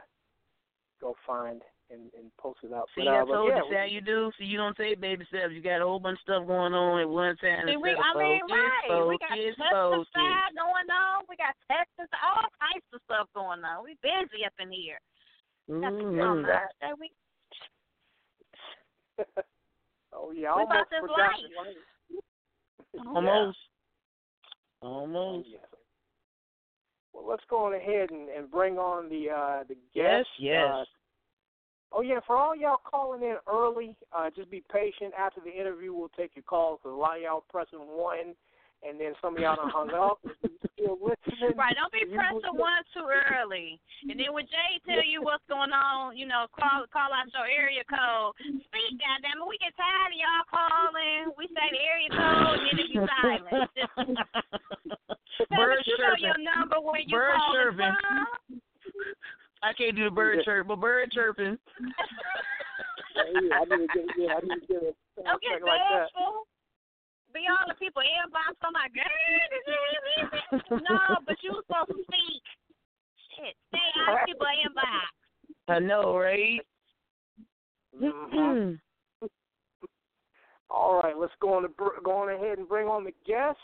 go 1.00 1.14
find 1.26 1.62
and, 1.90 2.11
and 2.18 2.35
post 2.38 2.59
it 2.64 2.72
out. 2.74 2.88
see, 2.96 3.05
but, 3.05 3.14
uh, 3.14 3.22
I 3.22 3.24
but 3.24 3.35
told 3.35 3.48
yeah, 3.50 3.62
you, 3.62 3.70
see 3.70 3.76
how 3.76 3.85
you 3.87 4.00
do. 4.00 4.31
See, 4.38 4.44
you 4.46 4.59
don't 4.59 4.76
take 4.76 5.00
baby 5.00 5.24
steps. 5.29 5.55
You 5.55 5.62
got 5.62 5.81
a 5.83 5.87
whole 5.87 6.00
bunch 6.00 6.18
of 6.18 6.26
stuff 6.26 6.46
going 6.46 6.74
on 6.74 6.98
at 7.00 7.09
one 7.09 7.37
time. 7.38 7.68
See, 7.68 7.76
we, 7.79 7.94
instead 7.94 8.02
I 8.02 8.11
of 8.11 8.18
mean, 8.18 8.40
focus, 8.42 8.59
right. 8.59 9.07
We 9.07 9.18
got 9.22 9.31
focus, 9.31 9.55
focus. 9.70 10.09
pesticide 10.16 10.52
going 10.59 10.90
on. 10.90 11.24
We 11.31 11.37
got 11.38 11.55
Texas, 11.70 12.11
all 12.26 12.42
types 12.59 12.88
of 12.90 13.00
stuff 13.07 13.26
going 13.38 13.62
on. 13.62 13.85
We 13.87 13.94
busy 14.02 14.42
up 14.42 14.57
in 14.59 14.72
here. 14.72 14.98
Got 15.70 15.94
to 15.94 16.02
Mhm. 16.11 16.42
That 16.46 16.98
we 16.98 17.11
oh 20.12 20.31
yeah, 20.35 20.55
We 20.55 20.66
almost 20.66 20.70
about 20.70 20.90
this 20.90 21.02
life. 21.07 21.38
life. 21.55 23.07
Almost. 23.14 23.59
Oh, 24.82 24.86
Almost. 24.88 25.48
yeah. 25.50 25.58
Well, 27.12 27.26
let's 27.28 27.44
go 27.48 27.64
on 27.66 27.74
ahead 27.74 28.10
and, 28.10 28.28
and 28.28 28.50
bring 28.50 28.78
on 28.78 29.08
the 29.08 29.30
uh, 29.30 29.64
the 29.68 29.76
Yes, 29.94 30.24
guest. 30.24 30.28
yes. 30.38 30.70
Uh, 30.70 30.84
oh 31.92 32.00
yeah, 32.02 32.20
for 32.26 32.36
all 32.36 32.54
y'all 32.54 32.76
calling 32.84 33.22
in 33.22 33.36
early, 33.50 33.96
uh, 34.16 34.28
just 34.34 34.50
be 34.50 34.62
patient. 34.72 35.14
After 35.18 35.40
the 35.40 35.50
interview, 35.50 35.94
we'll 35.94 36.10
take 36.10 36.32
your 36.34 36.42
calls. 36.42 36.80
'cause 36.82 36.92
A 36.92 36.94
lot 36.94 37.16
of 37.16 37.22
y'all 37.22 37.44
pressing 37.48 37.78
one, 37.78 38.34
and 38.82 39.00
then 39.00 39.14
some 39.20 39.36
of 39.36 39.40
y'all 39.40 39.56
done 39.56 39.70
hung 39.70 39.90
up. 39.94 40.18
Still 40.76 40.98
listening, 41.00 41.56
Right, 41.56 41.72
don't 41.76 41.92
be 41.92 42.04
pressing 42.12 42.52
one 42.56 42.82
too 42.92 43.08
early. 43.08 43.80
And 44.08 44.18
then 44.20 44.32
when 44.36 44.44
Jay 44.46 44.76
tell 44.84 45.04
you 45.04 45.22
what's 45.24 45.44
going 45.48 45.72
on, 45.72 46.16
you 46.16 46.26
know, 46.28 46.46
call 46.52 46.84
call 46.92 47.10
out 47.14 47.30
your 47.32 47.48
area 47.48 47.82
code. 47.88 48.36
Speak, 48.40 49.00
goddamn 49.00 49.40
it. 49.40 49.46
We 49.48 49.56
get 49.58 49.72
tired 49.76 50.12
of 50.12 50.18
y'all 50.20 50.46
calling. 50.52 51.32
We 51.40 51.48
say 51.52 51.66
the 51.72 51.80
area 51.80 52.10
code 52.12 52.60
and 52.60 52.66
then 52.66 52.76
it 52.76 52.88
be 52.92 52.98
silent. 53.08 53.70
Just 55.36 55.50
Bird 55.52 55.80
you 55.84 55.96
know 56.00 56.16
chirping. 56.16 56.24
your 56.24 56.40
number 56.44 56.76
where 56.80 57.00
you 57.00 57.12
Bird 57.12 57.36
calling 57.36 57.56
chirping. 57.60 57.92
from. 58.00 58.60
I 59.62 59.72
can't 59.72 59.96
do 59.96 60.04
the 60.04 60.10
bird 60.14 60.44
chirp, 60.44 60.68
but 60.68 60.80
bird 60.80 61.10
chirping. 61.12 61.58
Yeah, 63.16 63.22
yeah, 63.48 63.56
I 63.56 63.64
need 63.64 63.88
to 63.88 63.92
get 63.96 64.04
yeah, 64.18 64.34
I 64.36 64.40
need 64.44 64.60
to 64.60 64.66
get 64.68 64.82
a 64.84 64.88
uh, 64.92 64.92
Don't 65.24 65.40
get 65.40 65.56
something 65.56 65.72
like 65.72 65.80
that. 65.88 66.08
Bashful. 67.37 67.42
Be 67.42 67.46
all 67.49 67.66
the 67.68 67.75
people 67.75 68.03
inbox. 68.03 68.57
I'm 68.62 68.72
like, 68.72 68.94
girl, 68.94 69.05
this 69.51 69.64
is 69.66 69.79
it. 70.53 70.83
No, 70.88 70.99
but 71.27 71.37
you 71.42 71.53
was 71.53 71.64
supposed 71.66 71.90
to 71.90 72.03
speak. 72.05 72.42
Shit, 73.37 73.55
stay 73.68 73.79
out 74.09 74.20
of 74.20 74.27
people 74.27 74.46
inbox. 74.46 75.09
I 75.68 75.79
know, 75.81 76.16
right? 76.16 76.61
Mhm. 78.01 78.79
All 80.68 81.01
right, 81.01 81.16
let's 81.16 81.33
go 81.40 81.55
on 81.55 81.62
to 81.62 81.68
br- 81.68 82.01
go 82.03 82.12
on 82.12 82.29
ahead 82.29 82.59
and 82.59 82.68
bring 82.68 82.88
on 82.88 83.05
the 83.05 83.14
guest, 83.27 83.59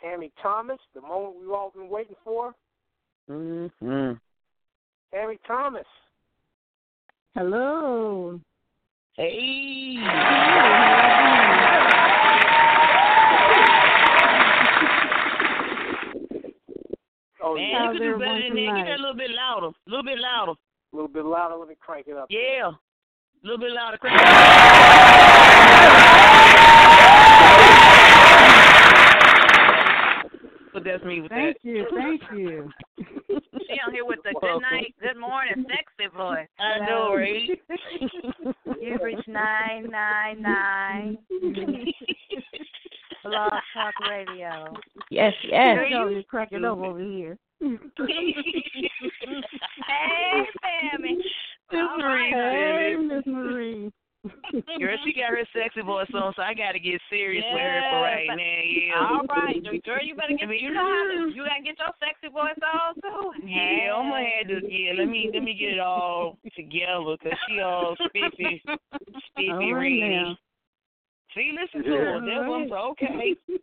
Tammy 0.00 0.32
Thomas. 0.42 0.78
The 0.94 1.00
moment 1.00 1.36
we've 1.40 1.50
all 1.50 1.70
been 1.70 1.88
waiting 1.88 2.16
for. 2.24 2.54
mm-hmm. 3.28 4.12
Tammy 5.12 5.38
Thomas. 5.46 5.86
Hello. 7.34 8.40
Hey. 9.16 9.96
Oh 17.50 17.54
Man, 17.56 17.66
yeah, 17.66 17.70
you 17.70 17.78
How's 17.78 17.92
could 17.98 18.04
do 18.04 18.18
better 18.18 18.42
than 18.46 18.54
that. 18.54 18.76
Get 18.76 18.84
that 18.86 18.98
a 18.98 19.02
little 19.02 19.16
bit 19.16 19.30
louder. 19.34 19.66
A 19.66 19.90
little 19.90 20.04
bit 20.04 20.18
louder. 20.20 20.52
a 20.52 20.94
little 20.94 21.08
bit 21.08 21.24
louder. 21.24 21.56
Let 21.56 21.68
me 21.68 21.74
crank 21.80 22.06
it 22.06 22.16
up. 22.16 22.28
Yeah. 22.30 22.70
A 22.70 22.78
little 23.42 23.58
bit 23.58 23.72
louder. 23.72 23.98
Crank 23.98 24.20
it 24.20 24.26
up. 24.26 25.70
But 30.72 30.84
that's 30.84 31.02
me 31.02 31.20
with 31.22 31.30
that. 31.30 31.36
Thank 31.36 31.56
that. 31.56 31.68
you. 31.68 31.86
Thank 31.92 32.22
you. 32.38 32.70
She 33.26 33.76
on 33.84 33.92
here 33.92 34.04
with 34.04 34.20
the 34.22 34.32
good 34.40 34.60
night, 34.60 34.94
good 35.02 35.18
morning, 35.18 35.66
sexy 35.66 36.08
voice. 36.16 36.46
I 36.60 36.86
know, 36.86 37.16
right? 37.16 37.50
You've 38.80 39.00
reached 39.02 39.26
nine 39.26 39.90
nine 39.90 40.40
nine. 40.40 41.18
Blog 43.24 43.52
Talk 43.74 43.94
Radio. 44.08 44.74
Yes, 45.10 45.32
yes. 45.44 45.78
Are 45.78 45.86
Yo, 45.86 46.08
you 46.08 46.14
you're 46.14 46.22
cracking 46.24 46.64
up 46.64 46.78
over 46.78 46.98
here. 46.98 47.36
hey, 47.60 47.76
Sammy. 50.60 51.16
Miss 51.72 51.80
All 51.80 51.98
Marie, 51.98 52.30
Hey, 52.32 52.94
silly. 52.94 53.06
Miss 53.06 53.26
Marie. 53.26 53.92
Girl, 54.78 54.96
she 55.04 55.14
got 55.14 55.30
her 55.30 55.40
sexy 55.56 55.80
voice 55.80 56.06
on, 56.12 56.34
so 56.36 56.42
I 56.42 56.52
got 56.52 56.72
to 56.72 56.78
get 56.78 57.00
serious 57.08 57.44
with 57.52 57.62
her 57.62 57.80
for 57.90 58.00
right 58.02 58.28
now. 58.28 58.34
Yeah. 58.36 59.00
All 59.00 59.24
right, 59.28 59.62
girl, 59.82 60.04
you 60.04 60.14
better 60.14 60.36
get 60.36 60.48
you 60.60 60.74
know 60.74 61.26
you 61.32 61.42
gotta 61.44 61.62
get 61.64 61.78
your 61.78 61.88
sexy 61.98 62.28
voice 62.30 62.52
on 62.60 62.94
too. 63.00 63.32
Yeah, 63.46 63.94
I'm 63.96 64.10
gonna 64.10 64.24
have 64.36 64.48
to. 64.48 64.60
Yeah, 64.70 64.92
let 64.98 65.08
me 65.08 65.30
let 65.32 65.42
me 65.42 65.54
get 65.54 65.70
it 65.72 65.80
all 65.80 66.36
together, 66.54 67.16
cause 67.22 67.32
she 67.48 67.60
all 67.60 67.96
spiffy, 67.96 68.62
spiffy 69.32 69.50
All 69.50 69.72
right 69.72 69.72
ready. 69.72 70.00
now. 70.00 70.36
See, 71.34 71.52
listen 71.60 71.84
to 71.84 71.96
her. 71.96 72.20
That 72.20 72.48
one's 72.48 72.72
okay. 72.72 73.36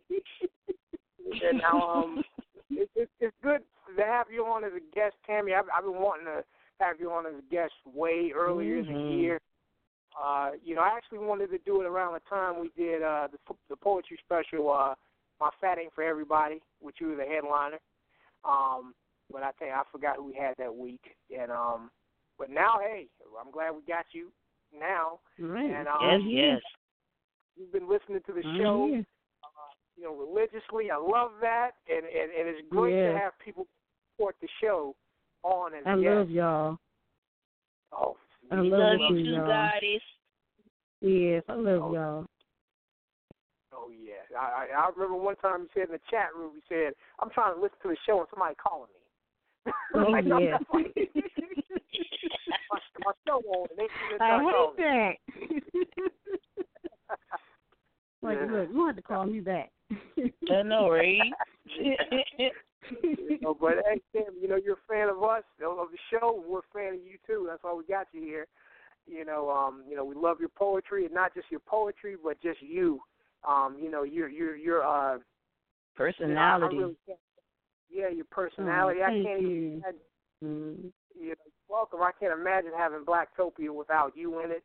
And 1.28 1.58
now, 1.58 1.82
um, 1.82 2.24
it, 2.70 2.88
it, 2.94 3.10
it's 3.20 3.36
good 3.42 3.60
to 3.96 4.02
have 4.02 4.26
you 4.32 4.44
on 4.46 4.64
as 4.64 4.72
a 4.72 4.94
guest, 4.94 5.14
Tammy. 5.26 5.52
I've, 5.52 5.66
I've 5.76 5.84
been 5.84 6.00
wanting 6.00 6.26
to 6.26 6.42
have 6.80 7.00
you 7.00 7.10
on 7.10 7.26
as 7.26 7.34
a 7.38 7.54
guest 7.54 7.72
way 7.84 8.32
earlier 8.34 8.78
in 8.78 8.86
the 8.86 8.92
Mhm. 8.92 9.20
year. 9.20 9.40
Uh, 10.20 10.52
you 10.64 10.74
know, 10.74 10.80
I 10.80 10.96
actually 10.96 11.18
wanted 11.18 11.50
to 11.50 11.58
do 11.58 11.82
it 11.82 11.86
around 11.86 12.14
the 12.14 12.20
time 12.20 12.58
we 12.58 12.70
did 12.76 13.02
uh, 13.02 13.28
the 13.30 13.54
the 13.68 13.76
poetry 13.76 14.18
special, 14.24 14.70
uh, 14.72 14.94
"My 15.38 15.50
Fat 15.60 15.78
Ain't 15.78 15.92
for 15.92 16.02
Everybody," 16.02 16.62
which 16.80 16.96
you 17.00 17.08
were 17.08 17.16
the 17.16 17.26
headliner. 17.26 17.78
Um, 18.44 18.94
but 19.30 19.42
I 19.42 19.52
think 19.52 19.72
I 19.72 19.82
forgot 19.92 20.16
who 20.16 20.24
we 20.24 20.34
had 20.34 20.56
that 20.56 20.74
week. 20.74 21.14
And 21.36 21.52
um, 21.52 21.90
but 22.38 22.50
now, 22.50 22.78
hey, 22.80 23.06
I'm 23.38 23.50
glad 23.52 23.72
we 23.72 23.82
got 23.82 24.06
you 24.12 24.32
now. 24.72 25.20
Right. 25.38 25.70
And 25.70 25.86
um, 25.86 26.00
Yes, 26.02 26.20
yes. 26.26 26.62
You've 27.58 27.72
been 27.72 27.88
listening 27.88 28.20
to 28.26 28.32
the 28.32 28.42
I'm 28.46 28.58
show 28.58 28.86
here. 28.90 29.04
you 29.96 30.04
know, 30.04 30.14
religiously. 30.14 30.90
I 30.90 30.96
love 30.96 31.32
that, 31.40 31.72
and 31.88 32.04
and, 32.04 32.30
and 32.32 32.48
it's 32.48 32.68
great 32.70 32.94
Yeah. 32.94 33.12
to 33.12 33.18
have 33.18 33.32
people 33.44 33.66
support 34.16 34.36
the 34.40 34.48
show 34.62 34.94
on 35.42 35.74
as 35.74 35.82
I 35.86 35.94
guests. 35.94 36.06
love 36.06 36.30
y'all. 36.30 36.78
Oh, 37.92 38.16
I 38.50 38.56
me 38.56 38.70
love 38.70 38.78
Love 38.78 38.98
too. 38.98 39.14
you 39.14 39.18
you, 39.18 39.24
too, 39.24 39.30
y'all. 39.30 39.46
goddess. 39.46 40.02
Yes, 41.00 41.42
I 41.48 41.54
love 41.54 41.82
Oh. 41.82 41.92
y'all. 41.92 42.26
Oh 43.72 43.90
yeah, 43.90 44.24
I, 44.38 44.66
I 44.72 44.86
I 44.86 44.90
remember 44.96 45.16
one 45.16 45.36
time 45.36 45.62
you 45.62 45.68
said 45.74 45.84
in 45.88 45.92
the 45.92 46.00
chat 46.10 46.34
room, 46.34 46.52
you 46.54 46.62
said, 46.68 46.94
"I'm 47.20 47.30
trying 47.30 47.54
to 47.54 47.60
listen 47.60 47.76
to 47.82 47.88
the 47.88 47.96
show 48.06 48.18
and 48.20 48.28
somebody 48.30 48.54
calling 48.56 48.88
me." 48.92 48.94
Oh, 49.94 50.12
Like, 50.12 50.24
yeah. 50.26 50.58
like, 50.72 50.94
my, 52.70 52.78
my 53.04 53.12
show 53.26 53.40
on, 53.40 53.68
and 53.70 53.78
they 53.78 53.88
they 54.08 54.16
I 54.16 54.18
try 54.18 54.38
to 54.38 54.50
call 54.50 54.72
that. 54.76 55.14
Like, 58.22 58.38
Yeah. 58.40 58.46
look, 58.50 58.68
you 58.72 58.86
have 58.86 58.96
to 58.96 59.02
call 59.02 59.26
me 59.26 59.40
back. 59.40 59.70
I 60.50 60.62
know, 60.62 60.90
right? 60.90 61.20
No, 63.42 63.54
but 63.54 63.74
hey, 63.84 64.00
Tim, 64.12 64.34
you 64.40 64.48
know 64.48 64.56
you're 64.56 64.74
a 64.74 64.92
fan 64.92 65.08
of 65.08 65.22
us, 65.22 65.42
of 65.62 65.88
the 65.90 65.98
show. 66.10 66.42
We're 66.48 66.60
a 66.60 66.62
fan 66.72 66.94
of 66.94 67.00
you 67.04 67.18
too. 67.26 67.44
That's 67.48 67.62
why 67.62 67.74
we 67.74 67.84
got 67.84 68.06
you 68.12 68.22
here. 68.22 68.46
You 69.06 69.24
know, 69.24 69.50
um, 69.50 69.82
you 69.88 69.96
know, 69.96 70.04
we 70.04 70.14
love 70.14 70.38
your 70.40 70.48
poetry, 70.48 71.04
and 71.04 71.12
not 71.12 71.34
just 71.34 71.50
your 71.50 71.60
poetry, 71.60 72.16
but 72.22 72.40
just 72.40 72.62
you. 72.62 73.00
Um, 73.46 73.76
you 73.80 73.90
know, 73.90 74.04
you're 74.04 74.28
you're 74.28 74.56
you're 74.56 74.82
uh, 74.86 75.14
you 75.14 75.18
know, 75.18 75.20
I- 75.20 75.24
I 75.96 75.96
Personality. 75.96 76.76
really 76.76 76.96
yeah, 77.90 78.08
your 78.08 78.24
personality. 78.30 79.00
Oh, 79.02 79.06
I 79.06 79.10
can't 79.10 79.40
even. 79.40 79.50
you. 79.50 79.72
imagine- 79.74 80.00
Mm. 80.44 80.92
You 81.20 81.30
know, 81.30 81.34
welcome. 81.68 82.00
I 82.00 82.12
can't 82.20 82.32
imagine 82.32 82.70
having 82.76 83.00
Blacktopia 83.04 83.74
without 83.74 84.16
you 84.16 84.38
in 84.38 84.52
it. 84.52 84.62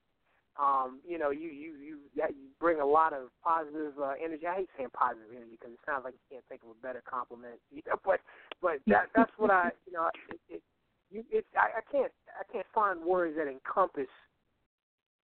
Um, 0.59 0.99
you 1.07 1.17
know, 1.17 1.31
you 1.31 1.49
you 1.49 1.73
you 1.81 1.97
that 2.15 2.31
you 2.31 2.49
bring 2.59 2.79
a 2.79 2.85
lot 2.85 3.13
of 3.13 3.29
positive 3.43 3.93
uh, 3.99 4.13
energy. 4.23 4.45
I 4.45 4.55
hate 4.55 4.69
saying 4.77 4.89
positive 4.93 5.29
energy 5.31 5.57
because 5.57 5.73
it 5.73 5.79
sounds 5.85 6.03
like 6.05 6.13
you 6.13 6.37
can't 6.37 6.45
think 6.47 6.61
of 6.63 6.69
a 6.77 6.81
better 6.81 7.01
compliment. 7.09 7.59
You 7.73 7.81
know, 7.87 7.97
but 8.05 8.19
but 8.61 8.77
that 8.87 9.09
that's 9.15 9.31
what 9.37 9.49
I 9.49 9.71
you 9.87 9.93
know 9.93 10.09
it, 10.29 10.39
it 10.49 10.61
you 11.09 11.23
it's 11.31 11.47
I, 11.57 11.79
I 11.79 11.81
can't 11.91 12.11
I 12.39 12.43
can't 12.51 12.67
find 12.73 13.01
words 13.01 13.35
that 13.37 13.47
encompass 13.47 14.11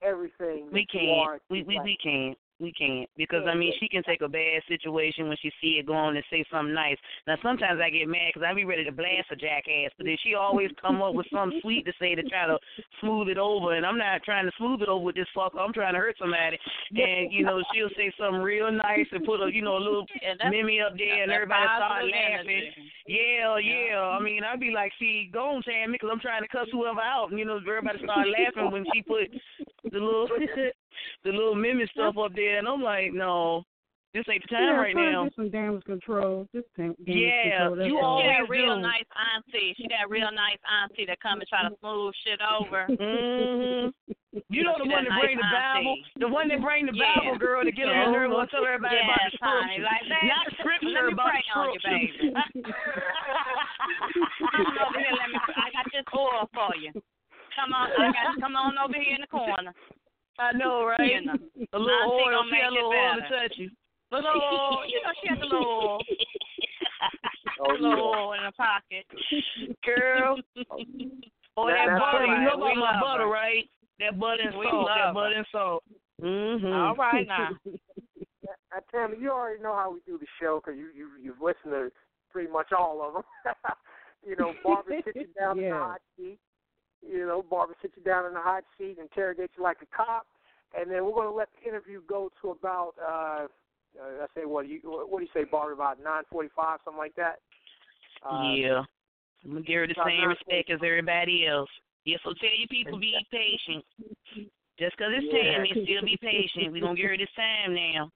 everything 0.03 0.69
We 0.71 0.87
can't. 0.87 1.43
We 1.51 1.63
we 1.63 1.79
we 1.81 1.97
can't. 2.03 2.39
We 2.59 2.73
can't 2.73 3.09
because 3.19 3.45
I 3.47 3.55
mean 3.55 3.73
she 3.79 3.87
can 3.89 4.03
take 4.05 4.23
a 4.23 4.29
bad 4.29 4.63
situation 4.67 5.29
when 5.29 5.37
she 5.43 5.53
see 5.61 5.77
it 5.79 5.87
go 5.87 5.93
on 5.93 6.17
and 6.17 6.25
say 6.31 6.43
something 6.51 6.73
nice. 6.73 6.97
Now 7.27 7.37
sometimes 7.43 7.81
I 7.85 7.91
get 7.91 8.09
mad 8.09 8.33
because 8.33 8.47
I 8.49 8.55
be 8.55 8.65
ready 8.65 8.85
to 8.85 8.93
blast 8.93 9.29
a 9.31 9.37
jackass, 9.37 9.93
but 9.99 10.07
then 10.07 10.17
she 10.25 10.35
always 10.35 10.71
come 10.81 11.03
up 11.03 11.15
with 11.15 11.27
something 11.31 11.61
sweet 11.61 11.85
to 11.85 11.93
say 12.01 12.15
to 12.15 12.23
try 12.23 12.47
to 12.47 12.57
smooth 13.01 13.29
it 13.29 13.37
over, 13.37 13.75
and 13.75 13.85
I'm 13.85 13.99
not 13.99 14.23
trying 14.23 14.47
to 14.47 14.53
smooth 14.57 14.81
it 14.81 14.89
over 14.89 15.05
with 15.05 15.17
this 15.17 15.29
fucker. 15.37 15.61
I'm 15.61 15.75
trying 15.75 15.93
to 15.95 16.01
hurt 16.01 16.17
somebody, 16.19 16.57
and 16.97 17.31
you 17.31 17.45
know 17.45 17.63
she'll 17.75 17.91
say 17.95 18.11
something 18.19 18.41
real 18.41 18.73
nice 18.73 19.07
and 19.13 19.25
put 19.25 19.43
a 19.45 19.53
you 19.53 19.61
know 19.61 19.77
a 19.77 19.85
little 19.85 20.07
that's- 20.23 20.51
mimi 20.51 20.81
up 20.81 20.97
there, 20.97 21.23
and 21.25 21.33
everybody 21.33 21.67
start 21.77 22.05
laughing. 22.05 22.73
Yeah, 23.07 23.59
yeah. 23.59 24.01
I 24.01 24.21
mean, 24.21 24.43
I'd 24.43 24.61
be 24.61 24.71
like, 24.71 24.93
see, 24.99 25.31
go 25.33 25.57
on, 25.57 25.63
Tammy, 25.63 25.93
because 25.93 26.09
I'm 26.13 26.21
trying 26.21 26.43
to 26.43 26.49
cuss 26.49 26.67
whoever 26.73 27.01
out. 27.01 27.31
And, 27.31 27.39
you 27.39 27.45
know, 27.45 27.59
everybody 27.59 27.99
start 28.03 28.27
laughing 28.27 28.73
when 28.73 28.85
she 28.93 29.03
put 29.03 29.31
the 29.85 29.99
little 29.99 30.27
the 31.25 31.31
little 31.31 31.55
mimic 31.55 31.91
stuff 31.91 32.17
up 32.19 32.35
there, 32.35 32.59
and 32.59 32.67
I'm 32.69 32.83
like, 32.83 33.13
no, 33.13 33.65
this 34.15 34.25
ain't 34.31 34.43
the 34.43 34.49
time 34.49 34.65
yeah, 34.65 34.77
right 34.81 34.93
try 34.95 35.05
to 35.05 35.13
now. 35.13 35.25
Get 35.25 35.35
some 35.37 35.51
damage 35.51 35.85
control. 35.85 36.47
Just 36.55 36.67
damage 36.77 36.97
Yeah, 37.05 37.69
control. 37.69 37.87
You 37.87 37.99
all. 37.99 38.05
Always 38.25 38.33
got 38.33 38.45
a 38.47 38.49
real 38.49 38.77
do. 38.77 38.81
nice 38.83 39.05
auntie. 39.13 39.75
She 39.77 39.87
got 39.89 40.07
a 40.07 40.09
real 40.09 40.31
nice 40.33 40.57
auntie 40.65 41.05
that 41.05 41.21
come 41.21 41.41
and 41.41 41.49
try 41.49 41.69
to 41.69 41.77
smooth 41.81 42.15
shit 42.25 42.41
over. 42.41 42.87
hmm 42.97 43.89
You 44.49 44.65
know 44.65 44.73
the 44.81 44.85
She 44.89 44.93
one 44.93 45.05
got 45.05 45.13
that 45.13 45.21
bring 45.21 45.37
the 45.37 45.45
Bible, 45.45 46.01
auntie. 46.01 46.05
the 46.17 46.29
one 46.29 46.49
that 46.49 46.63
bring 46.65 46.87
the 46.89 46.95
Yeah. 46.97 47.21
Bible 47.21 47.37
girl 47.37 47.61
to 47.65 47.71
get 47.73 47.89
on 47.93 47.97
her 47.97 48.09
nerve 48.29 48.33
and 48.33 48.49
tell 48.49 48.65
everybody 48.65 48.97
yeah, 48.97 49.05
about 49.05 49.21
Yes, 49.21 49.33
the 49.33 49.39
honey. 49.45 49.77
scripture. 49.77 49.85
Like 49.85 50.09
that. 50.09 50.25
Not 50.33 50.47
scripture 50.65 50.89
Let 50.97 51.05
me 51.05 51.13
about 51.13 51.29
pray 51.29 51.45
on 51.53 51.69
you, 51.73 51.79
scripture. 51.81 51.93
baby. 51.93 52.33
come 54.57 54.81
over 54.81 54.97
here. 55.01 55.13
Let 55.13 55.29
me. 55.29 55.37
I 55.61 55.69
got 55.77 55.85
this 55.93 56.09
oil 56.17 56.49
for 56.57 56.73
you. 56.77 56.89
Come 57.53 57.77
on. 57.77 57.93
I 58.01 58.09
got. 58.17 58.33
Come 58.41 58.57
on 58.57 58.79
over 58.81 58.97
here 58.97 59.13
in 59.17 59.21
the 59.21 59.29
corner. 59.29 59.75
I 60.39 60.53
know, 60.53 60.85
right? 60.87 61.01
You 61.13 61.25
know. 61.25 61.35
A 61.73 61.79
little 61.79 62.13
Auntie 62.13 62.25
oil, 62.25 62.31
gonna 62.31 62.51
she 62.51 62.57
had 62.57 62.65
a 62.65 62.67
it 62.67 62.73
little 62.77 62.91
oil 62.93 63.15
to 63.15 63.21
better. 63.23 63.49
touch 63.49 63.55
you. 63.59 63.71
A 64.13 64.17
little 64.17 64.43
oil. 64.43 64.79
you 64.87 65.01
know, 65.03 65.13
she 65.23 65.29
has 65.29 65.39
a 65.43 65.45
little 65.45 65.67
oil. 65.67 65.99
Oh, 67.61 67.73
a 67.73 67.79
little 67.81 68.05
oil 68.15 68.33
in 68.35 68.41
her 68.41 68.53
pocket. 68.57 69.07
Girl. 69.85 70.37
Or 71.57 71.71
That- 71.71 71.77
that 71.77 71.87
that's 71.89 72.01
butter. 72.01 72.27
You 72.27 72.33
right. 72.33 72.43
know 72.45 72.55
about 72.57 72.75
We 72.75 72.77
my 72.77 72.93
love 72.93 73.01
butter, 73.01 73.23
her. 73.25 73.31
right? 73.33 73.65
That 74.01 74.19
butter 74.21 74.43
and 74.45 74.59
We 74.59 74.67
salt. 74.67 74.87
love 74.87 74.99
That 74.99 75.07
her. 75.09 75.13
butter 75.15 75.37
and 75.37 75.47
salt. 75.53 75.85
Mm-hmm. 76.23 76.73
All 76.73 76.95
right 76.97 77.27
now. 77.27 77.49
Uh, 77.67 78.81
Tammy, 78.93 79.17
you 79.21 79.31
already 79.31 79.63
know 79.63 79.75
how 79.75 79.91
we 79.93 80.01
do 80.07 80.19
the 80.19 80.27
show 80.41 80.61
because 80.63 80.79
you, 80.79 80.89
you 80.95 81.09
you've 81.21 81.41
listened 81.41 81.73
to 81.73 81.91
pretty 82.31 82.51
much 82.53 82.73
all 82.73 83.01
of 83.03 83.15
them. 83.15 83.23
you 84.27 84.37
know, 84.37 84.53
Barbara 84.63 85.01
sits 85.05 85.17
you 85.17 85.27
down 85.39 85.59
in 85.59 85.71
the 85.71 85.77
hot 85.77 86.01
seat. 86.17 86.39
You 87.09 87.27
know, 87.27 87.43
Barbara 87.43 87.77
sits 87.81 87.95
you 87.97 88.03
down 88.03 88.27
in 88.27 88.35
the 88.35 88.41
hot 88.41 88.65
seat, 88.79 88.97
interrogates 89.01 89.55
you 89.57 89.63
like 89.63 89.79
a 89.83 89.97
cop, 89.97 90.27
and 90.77 90.91
then 90.91 91.05
we're 91.05 91.13
going 91.13 91.29
to 91.29 91.35
let 91.35 91.49
the 91.55 91.69
interview 91.69 92.01
go 92.09 92.31
to 92.43 92.51
about 92.51 92.93
uh, 93.01 93.47
uh 93.99 94.25
I 94.25 94.27
say 94.35 94.45
what 94.45 94.69
you 94.69 94.81
what 94.83 95.21
do 95.21 95.25
you 95.25 95.31
say, 95.33 95.45
Barbara? 95.51 95.75
About 95.75 96.03
nine 96.03 96.25
forty-five, 96.31 96.81
something 96.85 96.99
like 96.99 97.15
that. 97.17 97.39
Uh, 98.25 98.53
yeah. 98.55 98.83
I'm 99.45 99.53
gonna 99.53 99.63
give 99.63 99.77
her 99.77 99.87
the 99.87 100.03
same 100.05 100.29
respect 100.29 100.71
as 100.71 100.81
everybody 100.83 101.47
else. 101.47 101.71
Yeah, 102.05 102.17
so 102.25 102.35
tell 102.41 102.51
your 102.57 102.69
people 102.69 102.99
be 102.99 103.15
patient. 103.31 103.85
Just 104.79 104.97
'cause 104.97 105.13
it's 105.13 105.27
Yeah. 105.27 105.57
Tammy, 105.57 105.71
still 105.85 106.03
be 106.03 106.17
patient. 106.17 106.73
We're 106.73 106.81
gonna 106.81 106.97
give 106.97 107.11
her 107.11 107.17
this 107.17 107.33
time 107.35 107.75
now. 107.75 108.11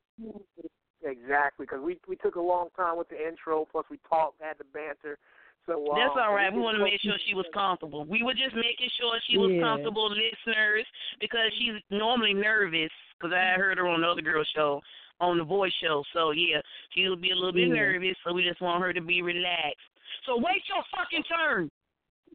Exactly, 1.02 1.64
because 1.64 1.80
we 1.80 1.98
we 2.06 2.16
took 2.16 2.34
a 2.36 2.40
long 2.40 2.70
time 2.76 2.96
with 2.98 3.08
the 3.08 3.26
intro, 3.26 3.64
plus 3.64 3.88
we 3.90 3.98
talked, 4.08 4.40
had 4.42 4.58
the 4.58 4.64
banter. 4.64 5.18
So 5.66 5.84
uh, 5.92 5.94
That's 5.96 6.16
all 6.16 6.34
right. 6.34 6.52
We 6.52 6.60
want 6.60 6.76
to 6.78 6.82
make 6.84 7.00
sure 7.00 7.12
she 7.28 7.34
was 7.34 7.46
comfortable. 7.52 8.04
We 8.04 8.22
were 8.22 8.34
just 8.34 8.54
making 8.54 8.88
sure 8.98 9.18
she 9.28 9.36
was 9.38 9.50
Yeah. 9.52 9.60
comfortable, 9.62 10.08
listeners, 10.10 10.86
because 11.20 11.52
she's 11.58 11.74
normally 11.90 12.34
nervous. 12.34 12.90
Because 13.18 13.34
I 13.34 13.54
heard 13.60 13.78
her 13.78 13.86
on 13.86 14.00
the 14.00 14.08
other 14.08 14.22
girl 14.22 14.42
show, 14.54 14.80
on 15.20 15.36
the 15.38 15.44
voice 15.44 15.72
show. 15.82 16.02
So 16.14 16.30
yeah, 16.32 16.60
she'll 16.94 17.16
be 17.16 17.30
a 17.30 17.34
little 17.34 17.52
bit 17.52 17.68
Yeah. 17.68 17.74
nervous. 17.74 18.16
So 18.24 18.32
we 18.32 18.42
just 18.42 18.60
want 18.60 18.82
her 18.82 18.92
to 18.92 19.00
be 19.00 19.20
relaxed. 19.22 19.84
So 20.26 20.36
wait 20.38 20.62
your 20.68 20.82
fucking 20.96 21.24
turn. 21.24 21.70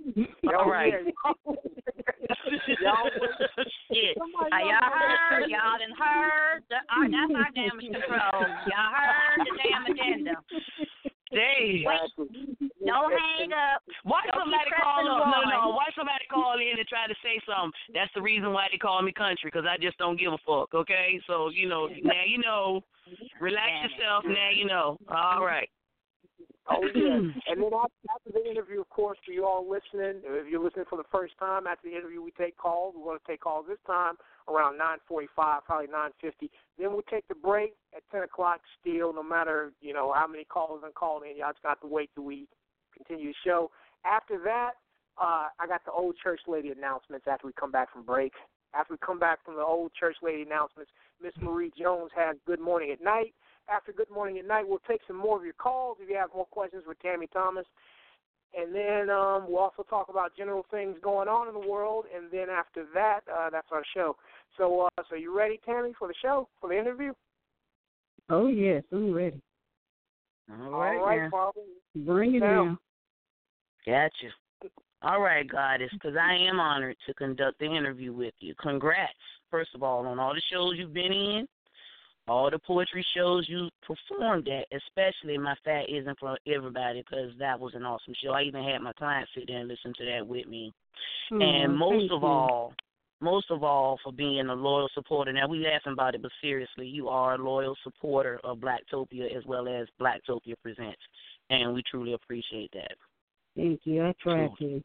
All 0.58 0.70
right. 0.70 0.94
yeah. 1.06 2.76
Y'all- 2.82 3.10
Shit. 3.92 4.18
Uh, 4.18 4.58
y'all 4.58 4.92
heard, 4.94 5.50
y'all 5.50 5.78
done 5.80 5.96
heard. 5.98 6.64
The, 6.70 6.76
uh, 6.76 7.08
that's 7.10 7.34
our 7.36 7.52
damage 7.56 7.86
control. 7.92 8.42
Y'all 8.70 8.94
heard 8.94 9.40
the 9.40 9.54
damn 9.64 9.86
agenda. 9.86 10.32
Dang. 11.36 11.84
Exactly. 11.84 12.32
Don't 12.88 13.12
hang 13.12 13.52
up. 13.52 13.84
Why 14.08 14.24
Don't 14.32 14.48
somebody 14.48 14.71
call 14.71 15.04
up? 15.04 15.28
No, 15.28 15.43
no. 15.43 15.76
Why 15.76 15.91
somebody 15.98 16.24
call 16.32 16.56
in 16.63 16.80
and 16.80 16.88
try 16.88 17.12
to 17.12 17.17
say 17.19 17.43
something? 17.43 17.76
That's 17.93 18.13
the 18.15 18.21
reason 18.21 18.54
why 18.56 18.71
they 18.71 18.78
call 18.78 19.02
me 19.02 19.12
country, 19.12 19.52
because 19.52 19.67
I 19.67 19.76
just 19.76 19.98
don't 19.98 20.17
give 20.17 20.32
a 20.32 20.39
fuck. 20.48 20.74
Okay, 20.74 21.19
so 21.28 21.50
you 21.50 21.67
know 21.67 21.91
now 22.04 22.24
you 22.26 22.39
know. 22.39 22.82
Relax 23.39 23.67
Damn 23.69 23.89
yourself. 23.91 24.24
Now 24.26 24.50
you 24.50 24.65
know. 24.65 24.98
All 25.10 25.45
right. 25.45 25.69
Oh 26.67 26.82
yeah, 26.95 27.17
and 27.47 27.62
then 27.62 27.71
after, 27.73 28.32
the 28.34 28.49
interview, 28.49 28.82
of 28.82 28.89
course, 28.89 29.17
for 29.25 29.32
you 29.32 29.45
all 29.45 29.69
listening, 29.69 30.21
if 30.25 30.47
you're 30.49 30.63
listening 30.63 30.86
for 30.89 30.97
the 30.97 31.08
first 31.12 31.38
time, 31.38 31.67
after 31.67 31.89
the 31.89 31.95
interview, 31.95 32.21
we 32.23 32.32
take 32.32 32.58
calls. 32.58 32.95
We're 32.97 33.06
going 33.06 33.19
to 33.19 33.28
take 33.32 33.41
calls 33.41 33.65
this 33.67 33.78
time 33.86 34.15
around 34.49 34.80
9:45, 35.10 35.63
probably 35.65 35.88
9:50. 35.88 36.49
Then 36.80 36.91
we'll 36.91 37.04
take 37.04 37.28
the 37.28 37.36
break 37.36 37.75
at 37.95 38.01
10 38.12 38.23
o'clock. 38.23 38.62
Still, 38.82 39.13
no 39.13 39.23
matter 39.23 39.73
you 39.82 39.93
know 39.93 40.12
how 40.13 40.28
many 40.28 40.43
callers 40.43 40.82
and 40.84 40.93
called 40.95 41.23
in, 41.23 41.38
y'all 41.38 41.51
just 41.51 41.62
got 41.62 41.80
to 41.82 41.88
wait 41.88 42.10
till 42.15 42.23
we 42.23 42.47
continue 42.95 43.30
the 43.30 43.36
show. 43.45 43.69
After 44.04 44.39
that, 44.43 44.71
uh, 45.17 45.47
I 45.60 45.67
got 45.67 45.86
the 45.86 45.91
old 45.91 46.15
church 46.21 46.41
lady 46.47 46.71
announcements. 46.71 47.28
After 47.30 47.47
we 47.47 47.54
come 47.54 47.71
back 47.71 47.93
from 47.93 48.04
break, 48.04 48.34
after 48.73 48.93
we 48.93 48.97
come 49.06 49.19
back 49.19 49.43
from 49.45 49.56
the 49.56 49.62
old 49.62 49.93
church 49.93 50.17
lady 50.23 50.41
announcements, 50.41 50.91
Miss 51.21 51.34
Marie 51.41 51.71
Jones 51.80 52.12
has 52.15 52.36
Good 52.45 52.60
Morning 52.60 52.91
at 52.91 53.01
Night. 53.01 53.34
After 53.69 53.91
Good 53.91 54.10
Morning 54.12 54.38
at 54.38 54.47
Night, 54.47 54.65
we'll 54.67 54.82
take 54.88 55.01
some 55.08 55.17
more 55.17 55.38
of 55.38 55.43
your 55.43 55.54
calls 55.54 55.97
if 55.99 56.10
you 56.10 56.15
have 56.15 56.30
more 56.36 56.45
questions 56.45 56.84
with 56.88 56.99
Tammy 57.01 57.28
Thomas. 57.28 57.65
And 58.58 58.73
then 58.73 59.10
um, 59.10 59.45
we'll 59.47 59.60
also 59.60 59.84
talk 59.84 60.08
about 60.10 60.36
general 60.38 60.65
things 60.71 60.95
going 61.04 61.28
on 61.28 61.47
in 61.47 61.54
the 61.54 61.67
world. 61.67 62.06
And 62.15 62.32
then 62.32 62.47
after 62.49 62.86
that, 62.93 63.21
uh, 63.32 63.49
that's 63.49 63.67
our 63.71 63.84
show. 63.93 64.15
So, 64.58 64.82
uh, 64.97 65.04
so 65.10 65.15
you 65.15 65.36
ready, 65.36 65.60
Tammy, 65.65 65.93
for 65.97 66.08
the 66.08 66.13
show, 66.21 66.47
for 66.62 66.69
the 66.69 66.80
interview? 66.80 67.12
Oh 68.30 68.47
yes, 68.47 68.84
I'm 68.91 69.13
ready. 69.13 69.41
All 70.49 70.73
All 70.73 70.80
right. 70.80 71.01
right, 71.01 71.21
now. 71.23 71.30
Barbara. 71.30 71.63
Bring 71.95 72.36
it 72.36 72.39
Now. 72.39 72.63
down. 72.65 72.78
Gotcha. 73.86 74.71
All 75.01 75.21
right, 75.21 75.47
Goddess, 75.47 75.91
because 75.93 76.15
I 76.19 76.34
am 76.34 76.60
honored 76.60 76.95
to 77.06 77.13
conduct 77.13 77.60
the 77.60 77.65
interview 77.65 78.13
with 78.13 78.34
you. 78.39 78.56
Congrats, 78.60 79.13
first 79.51 79.69
of 79.75 79.84
all, 79.84 80.08
on 80.08 80.17
all 80.17 80.34
the 80.34 80.41
shows 80.51 80.73
you've 80.78 80.93
been 80.93 81.12
in, 81.12 81.47
all 82.28 82.50
the 82.50 82.60
poetry 82.60 83.06
shows 83.16 83.46
you 83.48 83.70
performed 83.86 84.48
at, 84.48 84.66
especially 84.76 85.38
My 85.38 85.56
Fat 85.64 85.84
Isn't 85.90 86.18
For 86.20 86.38
Everybody, 86.48 87.04
because 87.08 87.32
that 87.40 87.60
was 87.60 87.74
an 87.76 87.84
awesome 87.84 88.14
show. 88.24 88.32
I 88.32 88.42
even 88.44 88.64
had 88.64 88.80
my 88.80 88.94
clients 88.94 89.32
sit 89.36 89.46
there 89.48 89.60
and 89.60 89.68
listen 89.68 89.94
to 89.98 90.06
that 90.06 90.26
with 90.28 90.48
me. 90.48 90.74
Oh, 91.32 91.40
and 91.40 91.78
most 91.78 92.12
of 92.12 92.22
you. 92.22 92.28
all, 92.28 92.74
most 93.22 93.52
of 93.52 93.64
all, 93.64 94.00
for 94.04 94.12
being 94.12 94.48
a 94.48 94.54
loyal 94.54 94.90
supporter. 94.94 95.32
Now 95.34 95.48
we 95.48 95.60
laughing 95.60 95.94
about 95.94 96.16
it, 96.16 96.22
but 96.22 96.32
seriously, 96.42 96.88
you 96.88 97.10
are 97.10 97.36
a 97.36 97.38
loyal 97.38 97.76
supporter 97.84 98.40
of 98.44 98.58
Blacktopia 98.58 99.36
as 99.36 99.46
well 99.46 99.68
as 99.68 99.88
Blacktopia 100.02 100.56
Presents, 100.64 101.02
and 101.50 101.74
we 101.74 101.84
truly 101.90 102.14
appreciate 102.14 102.72
that. 102.74 102.96
Thank 103.56 103.82
you. 103.84 104.04
I 104.04 104.14
try 104.22 104.48
Cool. 104.48 104.56
to. 104.58 104.84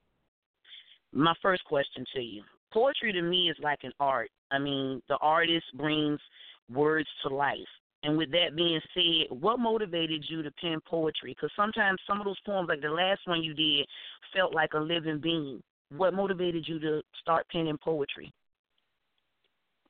My 1.12 1.34
first 1.40 1.64
question 1.64 2.04
to 2.14 2.20
you: 2.20 2.42
Poetry 2.72 3.12
to 3.12 3.22
me 3.22 3.48
is 3.50 3.56
like 3.62 3.80
an 3.82 3.92
art. 3.98 4.30
I 4.50 4.58
mean, 4.58 5.02
the 5.08 5.16
artist 5.20 5.66
brings 5.74 6.20
words 6.72 7.08
to 7.22 7.34
life. 7.34 7.58
And 8.02 8.16
with 8.16 8.30
that 8.32 8.56
being 8.56 8.80
said, 8.94 9.26
what 9.40 9.58
motivated 9.58 10.24
you 10.28 10.42
to 10.42 10.50
pen 10.52 10.78
poetry? 10.88 11.34
Because 11.34 11.50
sometimes 11.54 12.00
some 12.06 12.18
of 12.18 12.24
those 12.24 12.40
poems, 12.46 12.68
like 12.68 12.80
the 12.80 12.88
last 12.90 13.20
one 13.26 13.42
you 13.42 13.52
did, 13.52 13.86
felt 14.34 14.54
like 14.54 14.72
a 14.74 14.78
living 14.78 15.20
being. 15.20 15.62
What 15.96 16.14
motivated 16.14 16.66
you 16.66 16.78
to 16.80 17.02
start 17.20 17.46
penning 17.50 17.76
poetry? 17.82 18.32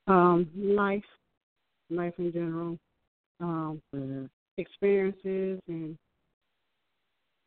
Um, 0.09 0.49
life, 0.57 1.05
life 1.91 2.15
in 2.19 2.33
general, 2.33 2.79
um, 3.41 3.83
Mm-hmm. 3.95 4.25
experiences, 4.59 5.61
and 5.69 5.97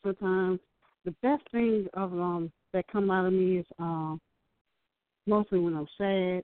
sometimes 0.04 0.60
the 1.06 1.14
best 1.22 1.44
thing 1.52 1.88
of 1.94 2.14
um 2.14 2.52
that 2.74 2.86
come 2.88 3.12
out 3.12 3.26
of 3.26 3.34
me 3.34 3.58
is 3.60 3.66
um 3.80 4.20
mostly 5.28 5.60
when 5.60 5.76
I'm 5.76 5.88
sad 5.98 6.44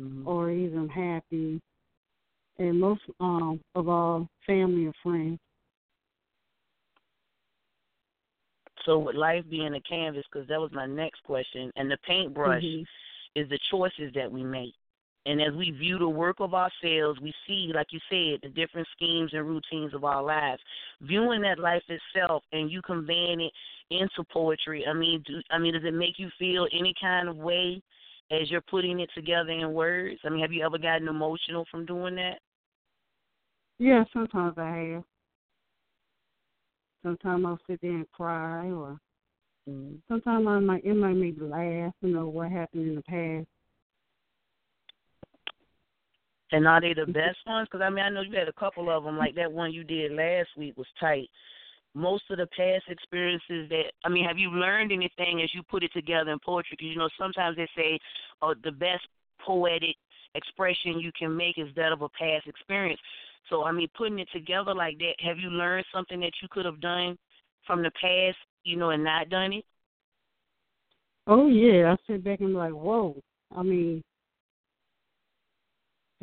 Mm-hmm. 0.00 0.28
or 0.28 0.50
even 0.50 0.88
happy, 0.88 1.60
and 2.58 2.80
most 2.80 3.02
um 3.20 3.60
of 3.74 3.88
all 3.88 4.28
family 4.46 4.86
and 4.86 4.94
friends. 5.02 5.38
So, 8.84 8.98
with 8.98 9.16
life 9.16 9.44
being 9.50 9.74
a 9.74 9.80
canvas, 9.80 10.24
because 10.30 10.48
that 10.48 10.60
was 10.60 10.72
my 10.72 10.86
next 10.86 11.22
question, 11.24 11.70
and 11.76 11.90
the 11.90 11.98
paintbrush 11.98 12.62
Mhm. 12.62 12.86
is 13.34 13.48
the 13.48 13.58
choices 13.70 14.12
that 14.14 14.30
we 14.30 14.42
make. 14.42 14.74
And 15.26 15.42
as 15.42 15.52
we 15.54 15.70
view 15.72 15.98
the 15.98 16.08
work 16.08 16.36
of 16.40 16.54
ourselves, 16.54 17.20
we 17.20 17.34
see, 17.46 17.70
like 17.74 17.92
you 17.92 18.00
said, 18.08 18.40
the 18.42 18.48
different 18.48 18.88
schemes 18.92 19.34
and 19.34 19.46
routines 19.46 19.92
of 19.92 20.04
our 20.04 20.22
lives. 20.22 20.62
Viewing 21.02 21.42
that 21.42 21.58
life 21.58 21.82
itself 21.88 22.42
and 22.52 22.70
you 22.70 22.80
conveying 22.80 23.40
it 23.42 23.52
into 23.90 24.24
poetry. 24.32 24.86
I 24.86 24.94
mean, 24.94 25.22
do, 25.26 25.42
I 25.50 25.58
mean, 25.58 25.74
does 25.74 25.84
it 25.84 25.92
make 25.92 26.18
you 26.18 26.30
feel 26.38 26.66
any 26.72 26.94
kind 26.98 27.28
of 27.28 27.36
way 27.36 27.82
as 28.30 28.50
you're 28.50 28.62
putting 28.62 29.00
it 29.00 29.10
together 29.14 29.50
in 29.50 29.74
words? 29.74 30.18
I 30.24 30.30
mean, 30.30 30.40
have 30.40 30.52
you 30.52 30.64
ever 30.64 30.78
gotten 30.78 31.08
emotional 31.08 31.66
from 31.70 31.84
doing 31.84 32.14
that? 32.16 32.38
Yeah, 33.78 34.04
sometimes 34.12 34.58
I 34.58 34.76
have. 34.76 35.04
Sometimes 37.02 37.44
I'll 37.46 37.58
sit 37.68 37.80
there 37.80 37.92
and 37.92 38.10
cry, 38.12 38.70
or 38.70 38.98
Mm-hmm. 39.68 39.96
sometimes 40.08 40.46
I 40.46 40.58
might 40.60 40.84
it 40.84 40.94
might 40.94 41.14
make 41.14 41.38
me 41.38 41.46
laugh. 41.46 41.92
You 42.00 42.08
know 42.14 42.28
what 42.28 42.50
happened 42.50 42.88
in 42.88 42.94
the 42.94 43.02
past. 43.02 43.46
And 46.52 46.66
are 46.66 46.80
they 46.80 46.94
the 46.94 47.04
best 47.04 47.36
ones? 47.46 47.68
Because 47.70 47.84
I 47.84 47.90
mean, 47.90 48.04
I 48.04 48.08
know 48.08 48.22
you 48.22 48.38
had 48.38 48.48
a 48.48 48.52
couple 48.54 48.90
of 48.90 49.04
them. 49.04 49.18
Like 49.18 49.34
that 49.34 49.52
one 49.52 49.72
you 49.72 49.84
did 49.84 50.12
last 50.12 50.48
week 50.56 50.74
was 50.78 50.86
tight. 50.98 51.28
Most 51.94 52.24
of 52.30 52.38
the 52.38 52.46
past 52.56 52.84
experiences 52.88 53.68
that 53.68 53.92
I 54.04 54.08
mean, 54.08 54.24
have 54.24 54.38
you 54.38 54.50
learned 54.50 54.90
anything 54.90 55.42
as 55.42 55.52
you 55.54 55.62
put 55.62 55.82
it 55.82 55.92
together 55.92 56.30
in 56.30 56.38
poetry? 56.38 56.76
Because 56.78 56.92
you 56.92 56.96
know 56.96 57.10
sometimes 57.18 57.56
they 57.56 57.68
say, 57.76 57.98
"Oh, 58.40 58.54
the 58.64 58.72
best 58.72 59.06
poetic 59.44 59.96
expression 60.34 60.98
you 61.00 61.12
can 61.18 61.36
make 61.36 61.58
is 61.58 61.68
that 61.76 61.92
of 61.92 62.00
a 62.00 62.08
past 62.08 62.46
experience." 62.46 63.00
So 63.48 63.64
I 63.64 63.72
mean, 63.72 63.88
putting 63.96 64.18
it 64.18 64.28
together 64.32 64.74
like 64.74 64.98
that, 64.98 65.14
have 65.20 65.38
you 65.38 65.48
learned 65.50 65.86
something 65.92 66.20
that 66.20 66.32
you 66.42 66.48
could 66.50 66.64
have 66.64 66.80
done 66.80 67.16
from 67.66 67.82
the 67.82 67.90
past, 68.00 68.36
you 68.64 68.76
know, 68.76 68.90
and 68.90 69.04
not 69.04 69.28
done 69.28 69.52
it? 69.52 69.64
Oh 71.26 71.48
yeah, 71.48 71.92
I 71.92 71.96
sit 72.06 72.24
back 72.24 72.40
and 72.40 72.48
be 72.50 72.54
like, 72.54 72.72
whoa. 72.72 73.20
I 73.56 73.62
mean, 73.62 74.02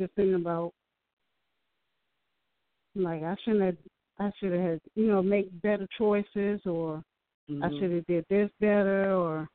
just 0.00 0.12
thinking 0.14 0.34
about 0.34 0.72
like 2.94 3.22
I 3.22 3.36
shouldn't 3.44 3.64
have. 3.64 3.76
I 4.18 4.30
should 4.38 4.52
have 4.52 4.62
had, 4.62 4.80
you 4.94 5.06
know, 5.08 5.22
make 5.22 5.60
better 5.60 5.86
choices, 5.98 6.60
or 6.64 7.02
I 7.62 7.68
Mhm. 7.68 7.78
should 7.78 7.92
have 7.92 8.06
did 8.06 8.24
this 8.28 8.50
better, 8.60 9.12
or. 9.12 9.48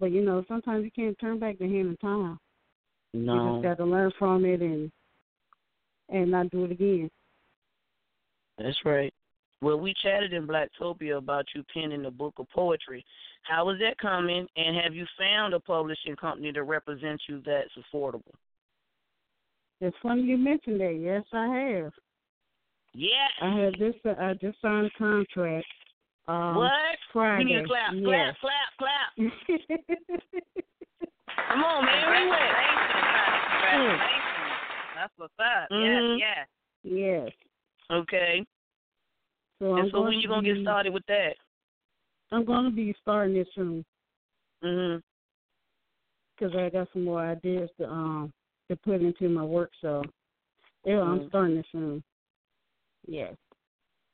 But 0.00 0.10
you 0.12 0.22
know, 0.22 0.44
sometimes 0.48 0.84
you 0.84 0.90
can't 0.90 1.18
turn 1.18 1.38
back 1.38 1.58
the 1.58 1.68
hand 1.68 1.92
of 1.92 2.00
time. 2.00 2.38
No. 3.14 3.34
You 3.34 3.52
just 3.52 3.62
got 3.62 3.78
to 3.78 3.84
learn 3.84 4.10
from 4.18 4.44
it 4.44 4.60
and 4.60 4.90
and 6.14 6.30
not 6.30 6.50
do 6.50 6.64
it 6.64 6.70
again. 6.70 7.10
that's 8.58 8.78
right. 8.84 9.12
Well, 9.60 9.78
we 9.78 9.94
chatted 10.02 10.32
in 10.32 10.46
Blacktopia 10.46 11.16
about 11.16 11.46
you 11.54 11.64
penning 11.72 12.04
a 12.04 12.10
book 12.10 12.34
of 12.38 12.50
poetry. 12.50 13.04
How 13.42 13.70
is 13.70 13.78
that 13.80 13.98
coming? 13.98 14.46
And 14.56 14.76
have 14.76 14.94
you 14.94 15.06
found 15.18 15.54
a 15.54 15.60
publishing 15.60 16.16
company 16.16 16.52
that 16.52 16.62
represents 16.62 17.24
you 17.28 17.42
that's 17.44 17.70
affordable? 17.78 18.34
It's 19.80 19.96
funny 20.02 20.22
you 20.22 20.36
mentioned 20.36 20.80
that. 20.80 20.98
Yes, 21.00 21.24
I 21.32 21.46
have. 21.46 21.92
Yeah. 22.92 23.28
I 23.42 23.58
had 23.58 23.74
this. 23.78 23.94
I 24.04 24.34
just 24.34 24.60
signed 24.60 24.86
a 24.86 24.90
contract. 24.98 25.66
Um, 26.28 26.56
what? 26.56 26.70
Friday. 27.12 27.44
Need 27.44 27.62
to 27.62 27.66
clap, 27.66 27.92
yes. 27.94 28.36
clap, 28.40 28.52
clap, 28.78 28.78
clap. 28.78 29.16
Come 31.50 31.64
on, 31.64 31.84
man. 31.84 32.32
At? 32.32 32.74
Congratulations. 33.72 34.23
That's 34.94 35.12
what's 35.16 35.34
up. 35.38 35.68
Mhm. 35.70 36.18
Yes, 36.18 36.48
yes. 36.84 37.28
yes. 37.28 37.32
Okay. 37.90 38.44
So 39.60 39.72
I'm 39.72 39.82
And 39.84 39.90
so 39.92 40.02
when 40.02 40.18
you 40.20 40.28
gonna 40.28 40.42
be, 40.42 40.54
get 40.54 40.62
started 40.62 40.92
with 40.92 41.06
that? 41.06 41.36
I'm 42.32 42.44
going 42.44 42.64
to 42.64 42.70
be 42.70 42.94
starting 43.00 43.34
this 43.34 43.46
soon 43.54 43.84
Mhm. 44.62 45.02
because 46.36 46.54
I 46.56 46.68
got 46.70 46.90
some 46.92 47.04
more 47.04 47.20
ideas 47.20 47.70
to 47.78 47.88
um 47.88 48.32
to 48.68 48.76
put 48.76 49.02
into 49.02 49.28
my 49.28 49.44
work. 49.44 49.70
So 49.80 50.02
yeah, 50.84 51.00
I'm 51.00 51.20
Mm. 51.20 51.28
starting 51.28 51.56
this 51.56 51.66
soon. 51.70 52.02
Yes. 53.06 53.36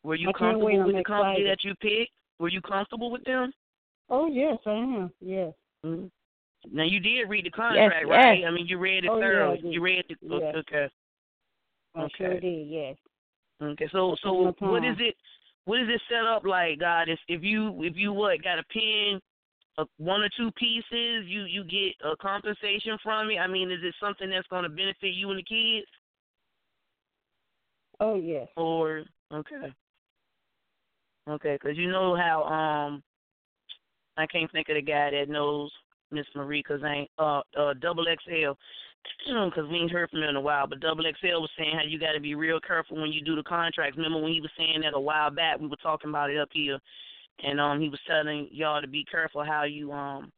Were 0.02 0.16
you 0.16 0.28
I 0.28 0.32
comfortable 0.32 0.80
I'm 0.80 0.86
with 0.86 0.96
the 0.96 1.04
company 1.04 1.42
that 1.44 1.62
you 1.64 1.74
picked? 1.76 2.12
Were 2.38 2.48
you 2.48 2.60
comfortable 2.60 3.10
with 3.10 3.24
them? 3.24 3.52
Oh 4.08 4.26
yes, 4.26 4.58
I 4.66 4.72
am. 4.72 5.12
Yes. 5.20 5.54
Mm-hmm. 5.84 6.08
Now 6.70 6.84
you 6.84 7.00
did 7.00 7.28
read 7.28 7.46
the 7.46 7.50
contract, 7.50 8.06
yes. 8.06 8.08
right? 8.08 8.44
I 8.44 8.50
mean, 8.50 8.66
you 8.66 8.78
read 8.78 9.04
it 9.04 9.10
Oh, 9.10 9.20
thoroughly. 9.20 9.60
did. 9.60 9.72
you 9.72 9.80
read 9.80 10.04
the 10.08 10.16
Yes. 10.20 10.54
okay. 10.56 10.88
I 11.94 12.02
Okay. 12.02 12.14
sure 12.16 12.40
did. 12.40 12.68
Yes. 12.68 12.96
Okay. 13.62 13.88
So 13.92 14.16
so 14.22 14.54
what 14.60 14.84
is 14.84 14.96
it? 14.98 15.16
What 15.64 15.80
is 15.80 15.88
it 15.88 16.00
set 16.08 16.26
up 16.26 16.44
like, 16.44 16.78
God? 16.78 17.08
If 17.08 17.18
if 17.28 17.42
you 17.42 17.82
if 17.82 17.96
you 17.96 18.12
what 18.12 18.42
got 18.42 18.58
a 18.58 18.64
pen, 18.64 19.20
a, 19.78 19.86
one 19.98 20.22
or 20.22 20.28
two 20.36 20.50
pieces, 20.52 21.26
you 21.26 21.44
you 21.44 21.64
get 21.64 21.94
a 22.04 22.16
compensation 22.16 22.98
from 23.02 23.30
it. 23.30 23.38
I 23.38 23.46
mean, 23.46 23.70
is 23.70 23.80
it 23.82 23.94
something 24.00 24.30
that's 24.30 24.48
going 24.48 24.64
to 24.64 24.68
benefit 24.68 25.14
you 25.14 25.30
and 25.30 25.38
the 25.38 25.42
kids? 25.42 25.86
Oh 28.00 28.16
yes. 28.16 28.48
Or 28.56 29.04
okay, 29.32 29.72
okay, 31.28 31.58
because 31.60 31.76
you 31.76 31.90
know 31.90 32.16
how 32.16 32.44
um, 32.44 33.02
I 34.16 34.26
can't 34.26 34.50
think 34.52 34.68
of 34.68 34.76
the 34.76 34.82
guy 34.82 35.10
that 35.10 35.28
knows 35.28 35.70
Miss 36.10 36.26
Marie 36.34 36.62
because 36.66 36.82
I 36.84 36.94
ain't 36.94 37.10
uh 37.18 37.42
uh 37.58 37.74
double 37.80 38.04
XL 38.04 38.52
because 39.26 39.68
we 39.70 39.78
ain't 39.78 39.90
heard 39.90 40.10
from 40.10 40.22
him 40.22 40.30
in 40.30 40.36
a 40.36 40.40
while. 40.40 40.66
But 40.66 40.80
double 40.80 41.04
XL 41.04 41.40
was 41.40 41.50
saying 41.58 41.72
how 41.74 41.84
you 41.86 41.98
got 41.98 42.12
to 42.12 42.20
be 42.20 42.34
real 42.34 42.60
careful 42.60 43.00
when 43.00 43.12
you 43.12 43.22
do 43.22 43.36
the 43.36 43.42
contracts. 43.42 43.96
Remember 43.96 44.20
when 44.20 44.32
he 44.32 44.40
was 44.40 44.50
saying 44.56 44.82
that 44.82 44.96
a 44.96 45.00
while 45.00 45.30
back? 45.30 45.58
We 45.60 45.68
were 45.68 45.76
talking 45.76 46.10
about 46.10 46.30
it 46.30 46.38
up 46.38 46.48
here, 46.52 46.78
and 47.42 47.60
um 47.60 47.80
he 47.80 47.88
was 47.88 48.00
telling 48.06 48.48
y'all 48.50 48.80
to 48.80 48.88
be 48.88 49.04
careful 49.10 49.44
how 49.44 49.64
you 49.64 49.92
um 49.92 50.32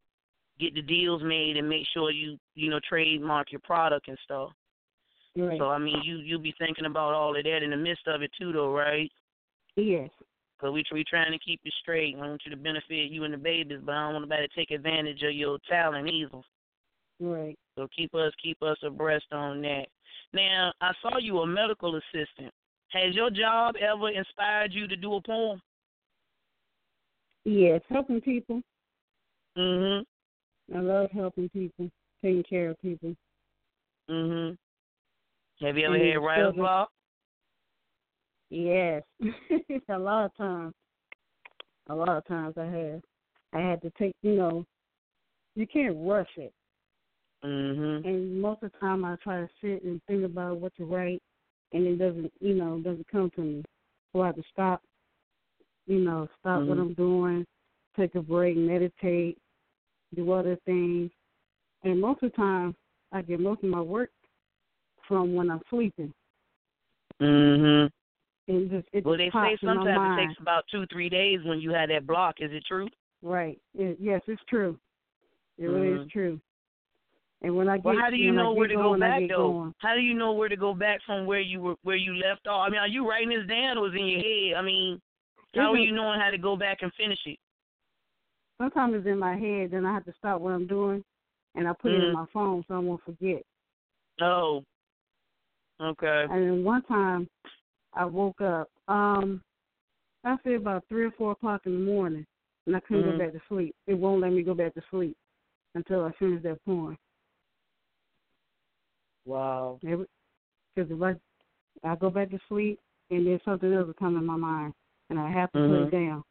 get 0.61 0.75
the 0.75 0.83
deals 0.83 1.23
made 1.23 1.57
and 1.57 1.69
make 1.69 1.87
sure 1.93 2.11
you 2.11 2.39
you 2.55 2.71
know 2.71 2.81
trademark 2.89 3.51
your 3.51 3.61
product 3.61 4.09
and 4.09 4.19
stuff. 4.25 4.51
Right. 5.37 5.59
So 5.59 5.71
I 5.71 5.79
mean, 5.79 6.01
you 6.05 6.17
you 6.19 6.39
be 6.39 6.55
thinking 6.59 6.85
about 6.85 7.15
all 7.15 7.37
of 7.37 7.43
that 7.43 7.63
in 7.63 7.71
the 7.71 7.77
midst 7.77 8.07
of 8.07 8.23
it 8.23 8.31
too, 8.39 8.53
though, 8.53 8.73
right? 8.73 9.11
yes. 9.77 10.11
Because 10.63 10.75
we 10.75 10.85
we 10.93 11.05
trying 11.05 11.33
to 11.33 11.39
keep 11.39 11.61
you 11.65 11.73
straight. 11.81 12.15
I 12.15 12.21
want 12.21 12.43
you 12.45 12.51
to 12.53 12.57
benefit 12.57 13.11
you 13.11 13.25
and 13.25 13.35
the 13.35 13.39
babies, 13.39 13.81
but 13.85 13.93
I 13.93 14.05
don't 14.05 14.13
want 14.15 14.29
nobody 14.29 14.47
to 14.47 14.55
take 14.55 14.71
advantage 14.71 15.23
of 15.25 15.33
your 15.33 15.59
talent 15.69 16.09
either. 16.09 16.41
Right. 17.19 17.59
So 17.77 17.89
keep 17.95 18.15
us 18.15 18.33
keep 18.41 18.63
us 18.63 18.77
abreast 18.85 19.27
on 19.33 19.61
that. 19.63 19.87
Now 20.33 20.73
I 20.81 20.93
saw 21.03 21.19
you 21.19 21.41
a 21.41 21.47
medical 21.47 21.97
assistant. 21.97 22.53
Has 22.91 23.15
your 23.15 23.31
job 23.31 23.75
ever 23.81 24.11
inspired 24.11 24.73
you 24.73 24.87
to 24.87 24.95
do 24.95 25.15
a 25.15 25.21
poem? 25.21 25.61
Yes. 27.45 27.81
Helping 27.89 28.21
people. 28.21 28.63
Mhm. 29.57 30.05
I 30.75 30.79
love 30.79 31.11
helping 31.11 31.49
people, 31.49 31.91
taking 32.23 32.45
care 32.45 32.71
of 32.71 32.81
people. 32.81 33.17
Mhm. 34.09 34.57
Have 35.61 35.77
you 35.77 35.87
ever 35.87 35.97
And 35.97 36.05
had 36.05 36.19
writer's 36.19 36.55
block? 36.55 36.93
Yes, 38.53 39.03
a 39.89 39.99
lot 39.99 40.27
of 40.27 40.37
times. 40.37 40.75
A 41.89 41.95
lot 41.95 42.19
of 42.19 42.27
times 42.27 42.55
I 42.59 42.67
have. 42.67 43.01
I 43.55 43.61
had 43.67 43.81
to 43.81 43.91
take, 43.99 44.13
you 44.21 44.35
know, 44.35 44.67
you 45.57 45.67
can't 45.67 45.97
rush 45.99 46.29
it. 46.37 46.53
Mhm. 47.43 48.05
And 48.05 48.43
most 48.43 48.63
of 48.63 48.71
the 48.73 48.79
time 48.79 49.07
I 49.07 49.17
try 49.23 49.41
to 49.41 49.49
sit 49.63 49.83
and 49.85 50.03
think 50.07 50.25
about 50.25 50.59
what 50.59 50.75
to 50.77 50.85
write, 50.85 51.23
and 51.73 51.87
it 51.87 51.97
doesn't, 51.97 52.31
you 52.41 52.55
know, 52.55 52.79
doesn't 52.81 53.09
come 53.09 53.31
to 53.37 53.41
me. 53.41 53.63
So 54.13 54.21
I 54.21 54.27
have 54.27 54.37
to 54.37 54.43
stop, 54.53 54.83
you 55.87 56.01
know, 56.01 56.29
stop 56.39 56.61
what 56.65 56.77
Mhm. 56.77 56.81
I'm 56.83 56.95
doing, 56.95 57.47
take 57.97 58.15
a 58.17 58.21
break, 58.21 58.59
meditate, 58.59 59.39
do 60.15 60.31
other 60.33 60.57
things. 60.67 61.11
And 61.85 61.99
most 62.03 62.23
of 62.23 62.31
the 62.33 62.37
time 62.37 62.77
I 63.13 63.23
get 63.23 63.41
most 63.41 63.65
of 63.65 63.71
my 63.71 63.81
work 63.81 64.11
from 65.09 65.35
when 65.35 65.51
I'm 65.51 65.63
sleeping. 65.71 66.13
Mhm. 67.19 67.91
It 68.49 68.71
just 68.71 68.89
it 68.93 69.05
Well, 69.07 69.17
they 69.17 69.27
say 69.27 69.31
pops 69.31 69.63
in 69.63 69.69
my 69.69 69.75
sometimes 69.75 70.19
it 70.19 70.23
takes 70.27 70.41
about 70.41 70.65
two 70.71 70.87
three 70.87 71.09
days 71.09 71.41
when 71.45 71.61
you 71.61 71.73
have 71.73 71.89
that 71.91 72.07
block. 72.07 72.37
Is 72.41 72.51
it 72.53 72.65
true? 72.67 72.89
Right. 73.23 73.59
It, 73.75 73.97
yes, 74.01 74.21
it's 74.27 74.43
true. 74.49 74.79
It 75.59 75.67
really 75.67 75.89
is 75.91 76.07
Mhm. 76.07 76.11
true. 76.11 76.41
And 77.43 77.57
when 77.57 77.69
I 77.69 77.77
get 77.77 77.85
Well, 77.85 77.97
how 77.99 78.11
do 78.11 78.17
you 78.17 78.33
know 78.33 78.53
where 78.53 78.69
to 78.69 78.75
go 78.75 78.83
going, 78.83 79.03
I 79.03 79.21
back 79.21 79.29
though? 79.29 79.53
going. 79.53 79.75
How 79.79 79.95
do 79.95 80.01
you 80.01 80.15
know 80.15 80.33
where 80.33 80.49
to 80.49 80.57
go 80.57 80.75
back 80.75 81.01
from 81.03 81.27
where 81.27 81.41
you 81.41 81.61
were 81.61 81.77
where 81.83 81.97
you 81.97 82.15
left 82.15 82.47
off? 82.47 82.67
I 82.67 82.71
mean, 82.71 82.81
are 82.81 82.89
you 82.89 83.09
writing 83.09 83.31
this 83.31 83.47
down 83.47 83.79
or 83.79 83.89
is 83.89 83.95
it 83.95 83.99
in 84.01 84.07
your 84.07 84.21
head? 84.21 84.55
I 84.59 84.63
mean, 84.63 85.01
how 85.55 85.73
are 85.73 85.79
you 85.79 85.93
knowing 85.93 86.21
how 86.21 86.31
to 86.31 86.39
go 86.39 86.57
back 86.57 86.83
and 86.83 86.93
finish 86.95 87.19
it? 87.27 87.39
Sometimes 88.59 88.95
it's 88.97 89.07
in 89.07 89.19
my 89.19 89.37
head, 89.37 89.71
then 89.73 89.85
I 89.85 89.93
have 89.93 90.05
to 90.05 90.13
stop 90.19 90.41
what 90.41 90.53
I'm 90.53 90.67
doing, 90.67 91.05
and 91.55 91.67
I 91.69 91.73
put 91.73 91.91
it 91.93 91.97
in 91.97 92.11
Mhm. 92.11 92.13
my 92.13 92.27
phone 92.27 92.65
so 92.69 92.75
I 92.75 92.79
won't 92.79 93.03
forget. 93.03 93.45
Oh. 94.21 94.65
Okay. 95.81 96.23
And 96.31 96.31
then 96.31 96.65
one 96.65 96.83
time, 96.83 97.29
I 97.95 98.05
woke 98.05 98.41
up. 98.41 98.71
Um, 98.89 99.43
I 100.25 100.37
say 100.45 100.55
about 100.55 100.85
three 100.89 101.05
or 101.05 101.11
four 101.13 101.33
o'clock 101.33 101.63
in 101.67 101.73
the 101.73 101.91
morning, 101.93 102.27
and 102.67 102.77
I 102.77 102.81
couldn't 102.81 103.05
Mhm. 103.05 103.13
go 103.13 103.19
back 103.25 103.33
to 103.33 103.41
sleep. 103.49 103.75
It 103.87 103.95
won't 103.95 104.21
let 104.21 104.33
me 104.33 104.43
go 104.43 104.55
back 104.55 104.75
to 104.75 104.83
sleep 104.91 105.17
until 105.75 106.05
I 106.05 106.13
finish 106.13 106.43
that 106.43 106.65
poem. 106.65 106.97
Wow. 109.25 109.79
Because 109.83 110.91
if 110.91 111.03
I 111.03 111.15
I 111.85 111.97
go 111.97 112.11
back 112.11 112.31
to 112.31 112.39
sleep, 112.49 112.81
and 113.11 113.27
then 113.27 113.41
something 113.45 113.73
else 113.73 113.87
will 113.87 113.95
come 113.95 114.17
in 114.17 114.25
my 114.25 114.37
mind, 114.37 114.75
and 115.11 115.19
I 115.19 115.31
have 115.31 115.51
to 115.53 115.59
put 115.59 115.71
Mhm. 115.71 115.87
it 115.89 115.91
down. 115.91 116.25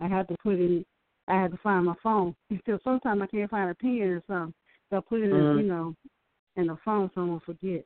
I 0.00 0.08
have 0.08 0.26
to 0.28 0.36
put. 0.42 0.54
In, 0.54 0.84
I 1.26 1.34
have 1.42 1.50
to 1.50 1.56
find 1.58 1.86
my 1.86 1.94
phone. 2.02 2.34
Until 2.50 2.78
sometimes 2.84 3.22
I 3.22 3.26
can't 3.26 3.50
find 3.50 3.70
a 3.70 3.74
pen 3.74 4.00
or 4.02 4.22
something, 4.26 4.54
so 4.90 4.96
I 4.98 5.00
put 5.00 5.20
it 5.20 5.30
in, 5.30 5.44
Mhm. 5.44 5.56
you 5.56 5.62
know, 5.64 5.94
in 6.56 6.66
the 6.68 6.76
phone 6.84 7.10
so 7.14 7.22
I 7.22 7.24
won't 7.24 7.42
forget. 7.44 7.84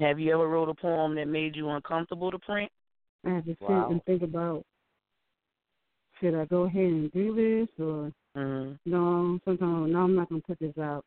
Have 0.00 0.18
you 0.18 0.32
ever 0.34 0.48
wrote 0.48 0.68
a 0.68 0.74
poem 0.74 1.14
that 1.14 1.26
made 1.26 1.56
you 1.56 1.70
uncomfortable 1.70 2.30
to 2.30 2.38
print? 2.38 2.70
I 3.24 3.30
have 3.30 3.44
to 3.44 3.56
sit 3.60 3.68
and 3.68 4.04
think 4.04 4.22
about 4.22 4.64
should 6.20 6.34
I 6.34 6.44
go 6.46 6.62
ahead 6.62 6.82
and 6.82 7.12
do 7.12 7.34
this 7.34 7.84
or 7.84 8.12
Mm-hmm. 8.36 8.90
No, 8.90 9.38
sometimes 9.44 9.92
no, 9.92 10.00
I'm 10.00 10.14
not 10.14 10.28
gonna 10.28 10.42
put 10.42 10.58
this 10.58 10.76
out. 10.78 11.04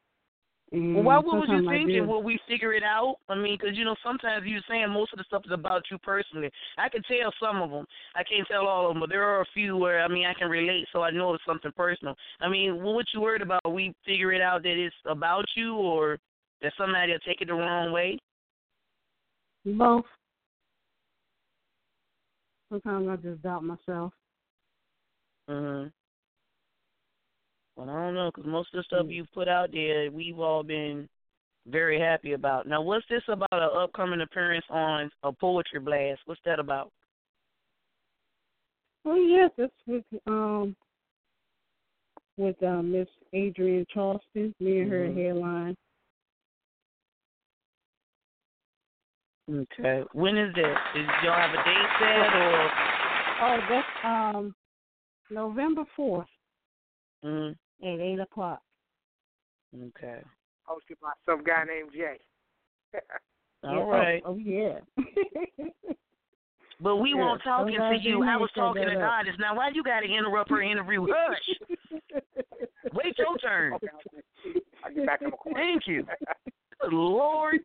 And 0.71 0.95
Well, 0.95 1.03
why? 1.03 1.17
What 1.17 1.37
was 1.41 1.49
you 1.51 1.69
thinking? 1.69 2.07
Will 2.07 2.23
we 2.23 2.39
figure 2.47 2.73
it 2.73 2.83
out? 2.83 3.17
I 3.27 3.35
mean, 3.35 3.57
because 3.59 3.77
you 3.77 3.85
know, 3.85 3.95
sometimes 4.03 4.45
you're 4.47 4.61
saying 4.67 4.89
most 4.89 5.13
of 5.13 5.19
the 5.19 5.25
stuff 5.25 5.43
is 5.45 5.51
about 5.51 5.83
you 5.91 5.99
personally. 5.99 6.49
I 6.77 6.89
can 6.89 7.03
tell 7.03 7.31
some 7.39 7.61
of 7.61 7.69
them. 7.69 7.85
I 8.15 8.23
can't 8.23 8.47
tell 8.47 8.65
all 8.65 8.87
of 8.87 8.95
them, 8.95 9.01
but 9.01 9.09
there 9.09 9.23
are 9.23 9.41
a 9.41 9.45
few 9.53 9.77
where 9.77 10.01
I 10.01 10.07
mean, 10.07 10.25
I 10.25 10.33
can 10.33 10.49
relate, 10.49 10.87
so 10.91 11.03
I 11.03 11.11
know 11.11 11.33
it's 11.35 11.45
something 11.45 11.71
personal. 11.77 12.15
I 12.41 12.49
mean, 12.49 12.81
what 12.81 13.05
you 13.13 13.21
worried 13.21 13.43
about? 13.43 13.61
We 13.71 13.93
figure 14.05 14.33
it 14.33 14.41
out 14.41 14.63
that 14.63 14.83
it's 14.83 14.95
about 15.05 15.45
you, 15.55 15.75
or 15.75 16.17
that 16.63 16.73
somebody 16.77 17.11
will 17.11 17.19
take 17.19 17.41
it 17.41 17.47
the 17.47 17.53
wrong 17.53 17.91
way. 17.91 18.17
Both. 19.65 20.05
Sometimes 22.71 23.07
I 23.09 23.15
just 23.17 23.41
doubt 23.41 23.63
myself. 23.63 24.13
Mhm. 25.49 25.91
Well, 27.75 27.89
I 27.89 27.93
don't 27.93 28.13
know, 28.13 28.31
because 28.33 28.45
most 28.45 28.73
of 28.73 28.77
the 28.77 28.83
stuff 28.83 29.05
Mm. 29.05 29.13
you've 29.13 29.31
put 29.31 29.47
out 29.47 29.71
there, 29.71 30.11
we've 30.11 30.39
all 30.39 30.63
been 30.63 31.09
very 31.65 31.99
happy 31.99 32.33
about. 32.33 32.67
Now, 32.67 32.81
what's 32.81 33.07
this 33.07 33.23
about? 33.27 33.47
An 33.51 33.69
upcoming 33.73 34.21
appearance 34.21 34.65
on 34.69 35.11
a 35.23 35.31
poetry 35.31 35.79
blast? 35.79 36.21
What's 36.25 36.41
that 36.43 36.59
about? 36.59 36.91
Oh 39.05 39.15
yes, 39.15 39.51
that's 39.57 39.73
with 39.87 40.03
um 40.27 40.75
with 42.37 42.61
uh, 42.63 42.81
Miss 42.81 43.07
Adrian 43.33 43.85
Charleston. 43.93 44.53
Me 44.59 44.79
and 44.79 44.91
her 44.91 45.07
Mhm. 45.07 45.15
headline. 45.15 45.77
Okay. 49.49 50.03
When 50.13 50.37
is 50.37 50.53
this? 50.53 50.77
Is 50.95 51.07
y'all 51.23 51.33
have 51.33 51.51
a 51.51 51.63
date 51.63 51.89
set 51.99 52.33
or? 52.35 52.71
Oh, 53.41 53.57
that's 53.69 53.87
um 54.03 54.55
November 55.31 55.83
fourth 55.95 56.27
Mm, 57.25 57.51
at 57.83 57.99
eight 57.99 58.19
o'clock. 58.19 58.61
okay. 59.75 60.21
Hosted 60.67 60.99
by 61.01 61.11
some 61.25 61.43
guy 61.43 61.63
named 61.65 61.89
Jay. 61.93 62.17
All 63.63 63.75
Yeah, 63.75 63.83
right. 63.83 64.21
Oh, 64.25 64.31
oh 64.31 64.37
yeah. 64.37 64.79
But 66.79 66.97
we 66.97 67.09
Yeah, 67.09 67.15
won't 67.17 67.41
talking 67.43 67.73
to 67.73 67.79
guys 67.79 67.99
you. 68.01 68.23
I 68.23 68.37
was 68.37 68.49
talking 68.55 68.83
to 68.83 68.89
that 68.89 68.95
up. 68.95 69.01
Goddess. 69.01 69.35
Now, 69.37 69.55
why 69.55 69.69
you 69.73 69.83
got 69.83 69.99
to 69.99 70.05
interrupt 70.05 70.49
her 70.49 70.61
interview? 70.61 71.07
Hush. 71.09 71.59
Wait 72.93 73.17
your 73.17 73.37
turn. 73.39 73.73
Okay, 73.73 73.87
I'll 74.85 74.93
get 74.93 75.05
back 75.05 75.21
in 75.21 75.31
the 75.31 75.37
corner. 75.37 75.59
Thank 75.59 75.87
you. 75.87 76.05
Lord. 76.91 77.59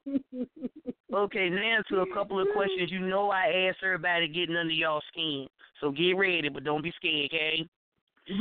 Okay, 1.13 1.49
now 1.49 1.79
to 1.89 2.01
a 2.01 2.15
couple 2.15 2.41
of 2.41 2.49
questions. 2.55 2.91
You 2.91 3.01
know 3.01 3.31
I 3.31 3.69
asked 3.69 3.79
everybody 3.85 4.29
getting 4.29 4.57
under 4.57 4.73
y'all 4.73 5.03
skin. 5.13 5.47
So 5.81 5.91
get 5.91 6.13
ready, 6.13 6.49
but 6.49 6.65
don't 6.65 6.83
be 6.83 6.93
scared, 6.97 7.31
okay? 7.33 7.69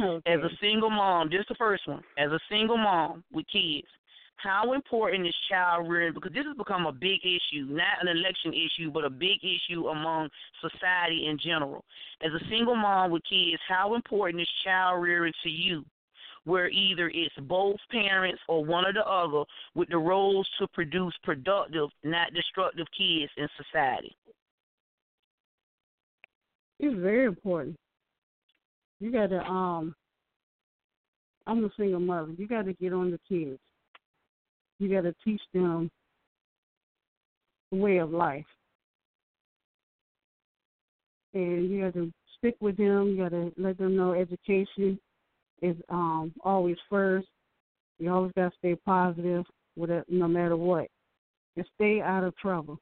okay. 0.03 0.31
As 0.31 0.39
a 0.39 0.49
single 0.61 0.89
mom, 0.89 1.29
just 1.29 1.49
the 1.49 1.55
first 1.55 1.87
one. 1.87 2.01
As 2.17 2.31
a 2.31 2.39
single 2.49 2.77
mom 2.77 3.23
with 3.31 3.45
kids, 3.51 3.87
how 4.37 4.73
important 4.73 5.27
is 5.27 5.35
child 5.49 5.89
rearing? 5.89 6.13
Because 6.13 6.33
this 6.33 6.45
has 6.45 6.57
become 6.57 6.85
a 6.85 6.91
big 6.91 7.19
issue, 7.23 7.65
not 7.69 8.01
an 8.01 8.07
election 8.07 8.53
issue, 8.53 8.91
but 8.91 9.05
a 9.05 9.09
big 9.09 9.39
issue 9.41 9.87
among 9.87 10.29
society 10.61 11.27
in 11.27 11.37
general. 11.37 11.85
As 12.21 12.31
a 12.33 12.43
single 12.49 12.75
mom 12.75 13.11
with 13.11 13.23
kids, 13.29 13.61
how 13.67 13.95
important 13.95 14.41
is 14.41 14.49
child 14.65 15.01
rearing 15.01 15.33
to 15.43 15.49
you? 15.49 15.85
Where 16.45 16.69
either 16.69 17.09
it's 17.13 17.35
both 17.43 17.77
parents 17.89 18.41
or 18.49 18.65
one 18.65 18.85
or 18.85 18.93
the 18.93 19.05
other 19.05 19.43
with 19.75 19.89
the 19.89 19.97
roles 19.97 20.47
to 20.59 20.67
produce 20.67 21.13
productive, 21.23 21.89
not 22.03 22.33
destructive 22.33 22.87
kids 22.97 23.31
in 23.37 23.47
society. 23.57 24.15
It's 26.79 26.99
very 26.99 27.25
important. 27.25 27.77
You 28.99 29.11
gotta 29.11 29.39
um 29.43 29.95
I'm 31.47 31.63
a 31.63 31.69
single 31.77 31.99
mother. 31.99 32.31
You 32.37 32.47
gotta 32.47 32.73
get 32.73 32.93
on 32.93 33.11
the 33.11 33.19
kids. 33.29 33.59
You 34.79 34.89
gotta 34.89 35.15
teach 35.23 35.41
them 35.53 35.89
the 37.71 37.77
way 37.77 37.97
of 37.97 38.11
life. 38.11 38.45
And 41.33 41.69
you 41.69 41.81
gotta 41.81 42.11
stick 42.37 42.55
with 42.59 42.77
them, 42.77 43.07
you 43.07 43.17
gotta 43.17 43.51
let 43.57 43.77
them 43.77 43.95
know 43.95 44.13
education 44.13 44.99
is 45.63 45.77
um 45.89 46.33
always 46.43 46.77
first. 46.89 47.27
You 47.97 48.11
always 48.13 48.33
gotta 48.35 48.51
stay 48.57 48.75
positive 48.75 49.45
with 49.75 49.89
it 49.89 50.05
no 50.09 50.27
matter 50.27 50.57
what. 50.57 50.87
And 51.55 51.65
stay 51.75 52.01
out 52.01 52.23
of 52.23 52.35
trouble. 52.37 52.79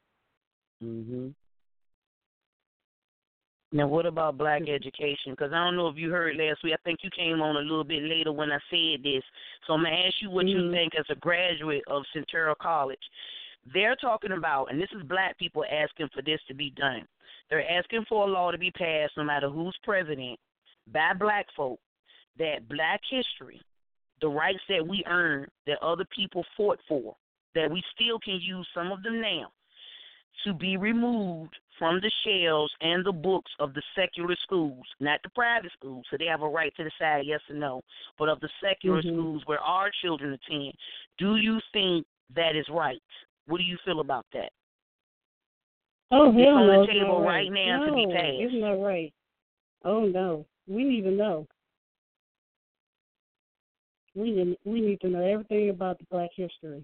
Mhm. 0.83 1.33
Now, 3.73 3.87
what 3.87 4.05
about 4.05 4.37
black 4.37 4.67
education? 4.67 5.31
Because 5.31 5.53
I 5.53 5.63
don't 5.63 5.77
know 5.77 5.87
if 5.87 5.95
you 5.95 6.11
heard 6.11 6.35
last 6.35 6.61
week. 6.63 6.73
I 6.73 6.83
think 6.83 6.99
you 7.03 7.09
came 7.11 7.41
on 7.41 7.55
a 7.55 7.59
little 7.59 7.85
bit 7.85 8.03
later 8.03 8.33
when 8.33 8.51
I 8.51 8.59
said 8.69 9.03
this. 9.03 9.23
So 9.65 9.73
I'm 9.73 9.83
gonna 9.83 9.95
ask 9.95 10.21
you 10.21 10.29
what 10.29 10.47
you 10.47 10.57
Mhm. 10.57 10.71
think 10.71 10.95
as 10.95 11.09
a 11.09 11.15
graduate 11.15 11.83
of 11.87 12.03
Centura 12.13 12.57
College. 12.57 13.09
They're 13.63 13.95
talking 13.95 14.31
about, 14.31 14.71
and 14.71 14.81
this 14.81 14.91
is 14.91 15.03
black 15.03 15.37
people 15.37 15.63
asking 15.69 16.09
for 16.09 16.21
this 16.21 16.43
to 16.45 16.53
be 16.53 16.71
done. 16.71 17.07
They're 17.49 17.69
asking 17.69 18.05
for 18.05 18.27
a 18.27 18.31
law 18.31 18.51
to 18.51 18.57
be 18.57 18.71
passed, 18.71 19.15
no 19.15 19.23
matter 19.23 19.49
who's 19.49 19.77
president, 19.83 20.39
by 20.87 21.13
black 21.13 21.49
folk, 21.51 21.79
that 22.37 22.67
black 22.69 23.01
history, 23.09 23.61
the 24.21 24.27
rights 24.27 24.61
that 24.69 24.85
we 24.85 25.03
earned, 25.07 25.47
that 25.67 25.81
other 25.81 26.05
people 26.15 26.45
fought 26.55 26.79
for, 26.87 27.15
that 27.55 27.69
we 27.69 27.83
still 27.95 28.19
can 28.19 28.39
use 28.41 28.67
some 28.73 28.91
of 28.91 29.03
them 29.03 29.21
now 29.21 29.51
to 30.45 30.53
be 30.53 30.77
removed 30.77 31.55
from 31.77 31.99
the 31.99 32.11
shelves 32.23 32.71
and 32.81 33.05
the 33.05 33.11
books 33.11 33.51
of 33.59 33.73
the 33.73 33.81
secular 33.95 34.35
schools, 34.43 34.85
not 34.99 35.19
the 35.23 35.29
private 35.29 35.71
schools, 35.73 36.05
so 36.09 36.17
they 36.17 36.25
have 36.25 36.41
a 36.41 36.47
right 36.47 36.73
to 36.77 36.83
decide 36.83 37.25
yes 37.25 37.41
or 37.49 37.55
no, 37.55 37.81
but 38.17 38.29
of 38.29 38.39
the 38.39 38.49
secular 38.61 39.01
Mhm. 39.01 39.13
schools 39.13 39.45
where 39.45 39.59
our 39.61 39.89
children 39.89 40.33
attend. 40.33 40.77
Do 41.17 41.37
you 41.37 41.59
think 41.73 42.05
that 42.29 42.55
is 42.55 42.69
right? 42.69 43.01
What 43.47 43.57
do 43.57 43.63
you 43.63 43.77
feel 43.77 43.99
about 43.99 44.25
that? 44.31 44.53
Oh 46.11 46.27
It's 46.37 46.47
on 46.47 46.67
the 46.67 46.77
no, 46.77 46.85
table 46.85 47.19
not 47.19 47.25
right 47.25 47.51
now 47.51 47.85
to 47.85 47.93
be 47.93 48.05
no, 48.05 48.13
passed. 48.13 48.39
It's 48.39 48.53
not 48.53 48.81
right. 48.81 49.13
Oh 49.83 50.05
no, 50.05 50.45
we 50.67 50.83
need 50.83 51.03
to 51.03 51.11
know. 51.11 51.47
We 54.15 54.57
we 54.65 54.81
need 54.81 55.01
to 55.01 55.09
know 55.09 55.23
everything 55.23 55.69
about 55.69 55.99
the 55.99 56.05
Black 56.11 56.29
history. 56.35 56.83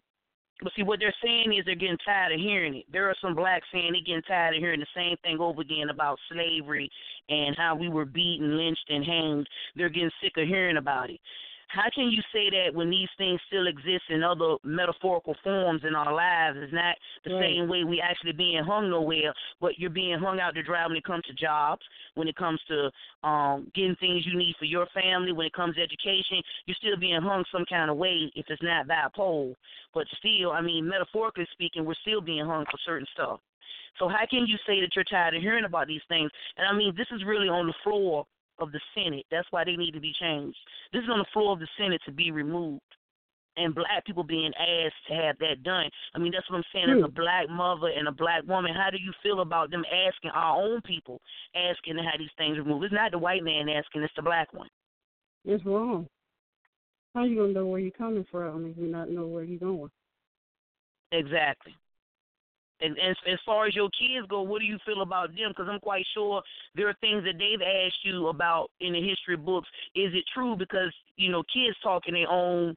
But 0.62 0.74
see, 0.76 0.84
what 0.84 1.00
they're 1.00 1.14
saying 1.24 1.54
is 1.54 1.66
they're 1.66 1.76
getting 1.76 1.98
tired 2.04 2.34
of 2.34 2.40
hearing 2.40 2.76
it. 2.76 2.86
There 2.92 3.08
are 3.08 3.16
some 3.22 3.36
blacks 3.36 3.68
saying 3.72 3.92
they're 3.92 4.02
getting 4.02 4.24
tired 4.24 4.56
of 4.56 4.62
hearing 4.62 4.80
the 4.80 4.88
same 4.96 5.16
thing 5.18 5.40
over 5.40 5.62
again 5.62 5.90
about 5.90 6.18
slavery 6.32 6.90
and 7.30 7.56
how 7.56 7.76
we 7.76 7.90
were 7.90 8.06
beaten, 8.06 8.58
lynched, 8.58 8.90
and 8.90 9.06
hanged. 9.06 9.48
They're 9.76 9.90
getting 9.90 10.10
sick 10.22 10.34
of 10.38 10.48
hearing 10.48 10.78
about 10.78 11.12
it. 11.12 11.20
How 11.68 11.90
can 11.94 12.10
you 12.10 12.22
say 12.34 12.50
that 12.50 12.74
when 12.74 12.90
these 12.90 13.10
things 13.18 13.40
still 13.48 13.68
exist 13.68 14.04
in 14.10 14.24
other 14.24 14.56
metaphorical 14.64 15.36
forms 15.44 15.82
in 15.86 15.96
our 15.96 16.14
lives? 16.14 16.58
It's 16.62 16.74
not 16.74 16.96
the 17.24 17.34
Right. 17.34 17.42
same 17.42 17.68
way 17.68 17.84
we 17.84 18.00
actually 18.00 18.32
being 18.32 18.64
hung 18.64 18.90
nowhere, 18.90 19.34
but 19.60 19.78
you're 19.78 19.90
being 19.90 20.18
hung 20.18 20.40
out 20.40 20.56
to 20.56 20.64
dry 20.64 20.88
when 20.88 20.96
it 20.98 21.04
comes 21.04 21.26
to 21.26 21.34
jobs, 21.34 21.86
when 22.16 22.28
it 22.28 22.36
comes 22.36 22.62
to 22.68 22.90
um 23.24 23.70
getting 23.76 23.96
things 23.98 24.26
you 24.26 24.38
need 24.38 24.56
for 24.58 24.66
your 24.66 24.86
family, 24.88 25.34
when 25.34 25.46
it 25.48 25.54
comes 25.54 25.76
to 25.76 25.82
education, 25.82 26.42
you're 26.66 26.76
still 26.76 26.98
being 26.98 27.22
hung 27.22 27.44
some 27.52 27.66
kind 27.66 27.92
of 27.92 27.98
way 27.98 28.32
if 28.36 28.46
it's 28.50 28.64
not 28.64 28.88
by 28.88 29.04
a 29.06 29.10
pole. 29.10 29.56
But 29.94 30.08
still, 30.20 30.52
I 30.52 30.62
mean, 30.62 30.88
metaphorically 30.88 31.48
speaking, 31.52 31.84
we're 31.86 31.96
still 31.96 32.22
being 32.22 32.46
hung 32.46 32.66
for 32.66 32.78
certain 32.86 33.08
stuff. 33.14 33.42
So 34.00 34.08
how 34.08 34.26
can 34.30 34.46
you 34.48 34.58
say 34.66 34.80
that 34.82 34.96
you're 34.96 35.04
tired 35.04 35.36
of 35.36 35.42
hearing 35.42 35.66
about 35.66 35.88
these 35.88 36.04
things? 36.08 36.32
And 36.56 36.68
I 36.68 36.74
mean, 36.74 36.94
this 36.96 37.08
is 37.12 37.24
really 37.26 37.50
on 37.50 37.68
the 37.68 37.74
floor 37.84 38.26
of 38.60 38.72
the 38.72 38.80
Senate. 38.96 39.26
That's 39.32 39.48
why 39.52 39.64
they 39.64 39.76
need 39.76 39.94
to 39.94 40.00
be 40.00 40.14
changed. 40.20 40.58
This 40.94 41.04
is 41.04 41.10
on 41.10 41.20
the 41.20 41.26
floor 41.34 41.54
of 41.54 41.60
the 41.60 41.68
Senate 41.78 42.02
to 42.06 42.12
be 42.12 42.32
removed. 42.32 42.82
And 43.60 43.74
black 43.74 44.06
people 44.06 44.24
being 44.24 44.52
asked 44.54 45.08
to 45.08 45.16
have 45.16 45.36
that 45.40 45.64
done. 45.64 45.90
I 46.14 46.20
mean, 46.20 46.32
that's 46.32 46.48
what 46.48 46.58
I'm 46.58 46.64
saying. 46.72 46.96
As 46.96 47.04
a 47.04 47.08
black 47.08 47.50
mother 47.50 47.88
and 47.88 48.08
a 48.08 48.12
black 48.12 48.44
woman, 48.48 48.72
how 48.76 48.92
do 48.92 48.98
you 49.02 49.12
feel 49.24 49.42
about 49.42 49.72
them 49.72 49.84
asking 50.08 50.30
our 50.30 50.62
own 50.62 50.80
people, 50.82 51.20
asking 51.56 51.96
to 51.96 52.04
have 52.04 52.20
these 52.20 52.30
things 52.38 52.60
removed? 52.60 52.86
It's 52.86 52.94
not 52.94 53.12
the 53.12 53.18
white 53.18 53.44
man 53.44 53.68
asking, 53.68 54.04
it's 54.04 54.14
the 54.16 54.22
black 54.22 54.54
one. 54.54 54.70
It's 55.44 55.66
wrong. 55.66 56.08
How 57.16 57.24
you 57.24 57.36
gonna 57.36 57.54
know 57.54 57.66
where 57.66 57.80
you're 57.80 57.90
coming 57.90 58.28
from 58.30 58.68
if 58.68 58.78
you 58.78 58.86
not 58.86 59.10
know 59.10 59.26
where 59.26 59.44
you're 59.44 59.58
going? 59.58 59.90
Exactly. 61.12 61.74
And, 62.82 62.98
and 62.98 63.16
as 63.32 63.40
far 63.46 63.66
as 63.66 63.76
your 63.76 63.90
kids 63.90 64.28
go, 64.30 64.42
what 64.42 64.60
do 64.60 64.66
you 64.66 64.78
feel 64.86 65.02
about 65.02 65.30
them? 65.30 65.50
Because 65.50 65.68
I'm 65.70 65.80
quite 65.80 66.06
sure 66.14 66.42
there 66.76 66.88
are 66.88 66.96
things 67.02 67.24
that 67.24 67.38
they've 67.38 67.62
asked 67.62 68.04
you 68.04 68.28
about 68.28 68.70
in 68.80 68.94
the 68.94 69.02
history 69.02 69.38
books. 69.38 69.68
Is 69.96 70.14
it 70.14 70.24
true? 70.34 70.56
Because 70.56 70.94
you 71.16 71.32
know, 71.32 71.44
kids 71.54 71.76
talk 71.82 72.04
in 72.08 72.14
their 72.14 72.30
own 72.30 72.76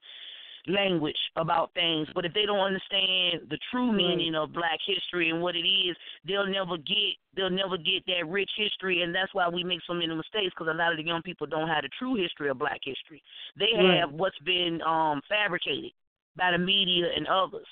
language 0.66 1.16
about 1.36 1.72
things, 1.74 2.06
but 2.14 2.24
if 2.24 2.34
they 2.34 2.44
don't 2.44 2.60
understand 2.60 3.48
the 3.48 3.58
true 3.70 3.92
meaning 3.92 4.34
of 4.34 4.52
Black 4.52 4.78
history 4.86 5.30
and 5.30 5.40
what 5.40 5.56
it 5.56 5.66
is, 5.66 5.96
they'll 6.26 6.46
never 6.46 6.76
get 6.76 7.16
they'll 7.34 7.50
never 7.50 7.76
get 7.78 8.04
that 8.06 8.28
rich 8.28 8.50
history, 8.56 9.02
and 9.02 9.14
that's 9.14 9.32
why 9.34 9.48
we 9.48 9.64
make 9.64 9.80
so 9.86 9.94
many 9.94 10.14
mistakes. 10.14 10.52
Because 10.56 10.68
a 10.70 10.76
lot 10.76 10.92
of 10.92 10.98
the 10.98 11.04
young 11.04 11.22
people 11.22 11.46
don't 11.46 11.68
have 11.68 11.82
the 11.82 11.88
true 11.98 12.14
history 12.14 12.50
of 12.50 12.58
Black 12.58 12.80
history. 12.84 13.22
They 13.58 13.72
Right. 13.76 14.00
have 14.00 14.12
what's 14.12 14.38
been 14.40 14.80
um 14.82 15.22
fabricated 15.28 15.92
by 16.36 16.52
the 16.52 16.58
media 16.58 17.06
and 17.16 17.26
others. 17.26 17.66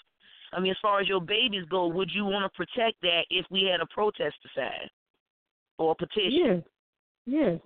I 0.53 0.61
mean, 0.61 0.70
as 0.70 0.78
far 0.80 1.01
as 1.01 1.09
your 1.09 1.20
babies 1.20 1.64
go, 1.70 1.86
would 1.88 2.11
you 2.12 2.24
want 2.24 2.51
to 2.51 2.57
protect 2.57 3.01
that 3.03 3.22
if 3.30 3.46
we 3.51 3.64
had 3.64 3.80
a 3.80 3.86
protest 3.86 4.36
to 4.42 4.49
sign 4.55 4.88
or 5.78 5.92
a 5.92 5.94
petition? 5.94 6.32
Yes. 6.32 6.62
Yes. 7.26 7.61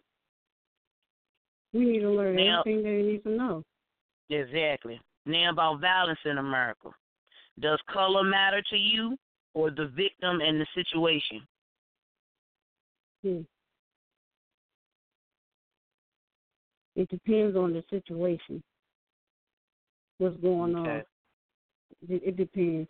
We 1.73 1.85
need 1.87 2.01
to 2.01 2.11
learn 2.11 2.37
Now- 2.37 2.61
everything 2.61 2.83
they 2.83 3.03
need 3.03 3.23
to 3.23 3.31
know. 3.31 3.65
Exactly. 4.31 5.01
Now 5.27 5.51
about 5.51 5.81
violence 5.81 6.19
in 6.25 6.39
America. 6.39 6.91
Does 7.61 7.81
color 7.89 8.25
matter 8.25 8.63
to 8.71 8.77
you 8.77 9.17
or 9.55 9.71
the 9.71 9.87
victim 9.87 10.41
and 10.41 10.61
the 10.61 10.67
situation? 10.75 11.47
Hmm. 13.23 13.41
It 16.97 17.09
depends 17.09 17.57
on 17.57 17.73
the 17.73 17.83
situation. 17.89 18.63
What's 20.19 20.37
going 20.39 20.75
on? 20.75 20.87
Okay. 20.87 20.99
It, 20.99 21.07
it 22.09 22.37
depends. 22.37 22.89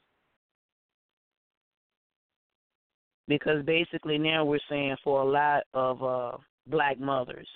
because 3.28 3.64
basically 3.64 4.18
now 4.18 4.44
we're 4.44 4.58
saying 4.68 4.96
for 5.02 5.22
a 5.22 5.24
lot 5.24 5.62
of 5.74 6.02
uh 6.02 6.36
black 6.66 6.98
mothers 6.98 7.48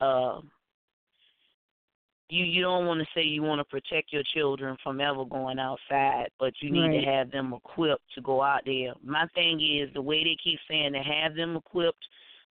uh 0.00 0.38
you 2.28 2.44
you 2.44 2.62
don't 2.62 2.86
want 2.86 3.00
to 3.00 3.06
say 3.14 3.22
you 3.22 3.42
want 3.42 3.60
to 3.60 3.64
protect 3.64 4.12
your 4.12 4.22
children 4.34 4.76
from 4.82 5.00
ever 5.00 5.24
going 5.24 5.58
outside 5.58 6.28
but 6.38 6.52
you 6.60 6.70
need 6.70 6.88
Right. 6.88 7.04
to 7.04 7.10
have 7.10 7.30
them 7.30 7.52
equipped 7.52 8.04
to 8.14 8.20
go 8.20 8.42
out 8.42 8.62
there 8.64 8.94
my 9.04 9.26
thing 9.34 9.60
is 9.60 9.92
the 9.94 10.02
way 10.02 10.24
they 10.24 10.36
keep 10.42 10.58
saying 10.68 10.92
to 10.92 11.00
have 11.00 11.34
them 11.34 11.56
equipped 11.56 12.04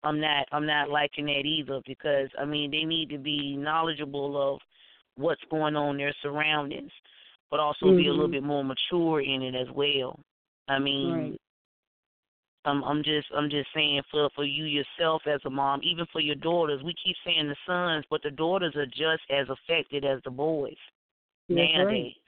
i'm 0.04 0.20
not 0.20 0.48
i'm 0.52 0.66
not 0.66 0.90
liking 0.90 1.26
that 1.26 1.46
either 1.46 1.82
because 1.88 2.30
i 2.40 2.46
mean 2.46 2.72
they 2.72 2.84
need 2.84 3.10
to 3.10 3.18
be 3.18 3.56
knowledgeable 3.58 4.54
of 4.54 4.60
what's 5.16 5.44
going 5.50 5.76
on 5.76 5.92
in 5.92 5.98
their 5.98 6.16
surroundings 6.22 6.92
but 7.52 7.60
also 7.60 7.96
be 7.96 8.08
a 8.08 8.12
little 8.12 8.28
Mhm. 8.28 8.32
bit 8.32 8.44
more 8.44 8.64
mature 8.64 9.22
in 9.22 9.42
it 9.42 9.56
as 9.56 9.70
well 9.72 10.20
i 10.68 10.80
mean 10.80 11.32
Right. 11.32 11.42
I'm 12.66 12.84
I'm 12.84 13.04
just 13.04 13.28
I'm 13.36 13.50
just 13.50 13.70
saying 13.74 14.02
for 14.12 14.30
for 14.36 14.44
you 14.44 14.66
yourself 14.66 15.22
as 15.28 15.40
a 15.46 15.50
mom, 15.50 15.82
even 15.84 16.06
for 16.12 16.20
your 16.20 16.36
daughters. 16.36 16.82
We 16.84 16.96
keep 17.04 17.16
saying 17.24 17.48
the 17.48 17.56
sons, 17.66 18.06
but 18.10 18.24
the 18.24 18.32
daughters 18.32 18.76
are 18.76 18.88
just 18.88 19.24
as 19.30 19.48
affected 19.50 20.04
as 20.04 20.20
the 20.24 20.32
boys 20.32 20.76
That's 21.48 21.72
nowadays. 21.76 22.14
right. 22.16 22.25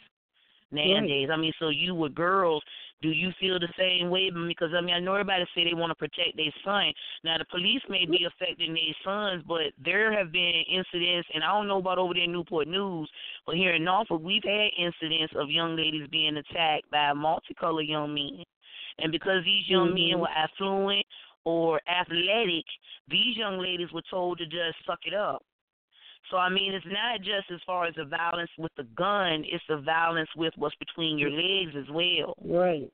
Nowadays, 0.72 1.30
I 1.32 1.38
mean, 1.38 1.53
so 1.59 1.70
you 1.70 1.95
with 1.95 2.13
girls, 2.13 2.61
do 3.01 3.09
you 3.09 3.32
feel 3.39 3.59
the 3.59 3.72
same 3.78 4.09
way? 4.09 4.30
Because 4.30 4.72
I 4.76 4.82
mean, 4.82 4.95
I 4.95 4.99
know 4.99 5.13
everybody 5.13 5.45
say 5.55 5.63
they 5.63 5.74
want 5.74 5.91
to 5.91 5.95
protect 5.95 6.36
their 6.36 6.51
son. 6.65 6.91
Now 7.24 7.38
the 7.38 7.45
police 7.45 7.82
may 7.88 8.05
be 8.05 8.26
affecting 8.26 8.74
their 8.74 8.95
sons, 9.03 9.43
but 9.47 9.72
there 9.84 10.11
have 10.11 10.32
been 10.32 10.63
incidents, 10.70 11.30
and 11.34 11.43
I 11.43 11.47
don't 11.53 11.68
know 11.68 11.78
about 11.78 11.99
over 11.99 12.13
there 12.13 12.24
in 12.24 12.32
Newport 12.32 12.68
News, 12.68 13.09
but 13.45 13.55
here 13.55 13.76
in 13.76 13.84
Norfolk, 13.84 14.22
we've 14.24 14.43
had 14.43 14.72
incidents 14.78 15.34
of 15.38 15.49
young 15.49 15.76
ladies 15.76 16.07
being 16.11 16.36
attacked 16.38 16.89
by 16.91 17.13
multicolored 17.13 17.86
young 17.86 18.13
men. 18.13 18.43
And 18.99 19.11
because 19.11 19.43
these 19.45 19.70
young 19.70 19.93
men 19.93 20.18
Mhm. 20.18 20.20
were 20.22 20.30
affluent 20.30 21.05
or 21.45 21.80
athletic, 21.88 22.65
these 23.07 23.38
young 23.38 23.59
ladies 23.59 23.91
were 23.93 24.01
told 24.09 24.39
to 24.39 24.45
just 24.47 24.84
suck 24.86 25.05
it 25.05 25.13
up. 25.13 25.43
So 26.30 26.38
I 26.38 26.49
mean, 26.49 26.73
it's 26.73 26.86
mm-hmm. 26.86 26.93
not 26.93 27.19
just 27.19 27.51
as 27.53 27.59
far 27.65 27.86
as 27.86 27.95
the 27.95 28.05
violence 28.05 28.51
with 28.57 28.71
the 28.78 28.84
gun; 28.95 29.43
it's 29.45 29.63
the 29.69 29.78
violence 29.78 30.30
with 30.36 30.53
what's 30.57 30.75
between 30.75 31.17
your 31.17 31.30
mm-hmm. 31.30 31.71
legs 31.75 31.88
as 31.88 31.93
well. 31.93 32.36
Right. 32.43 32.91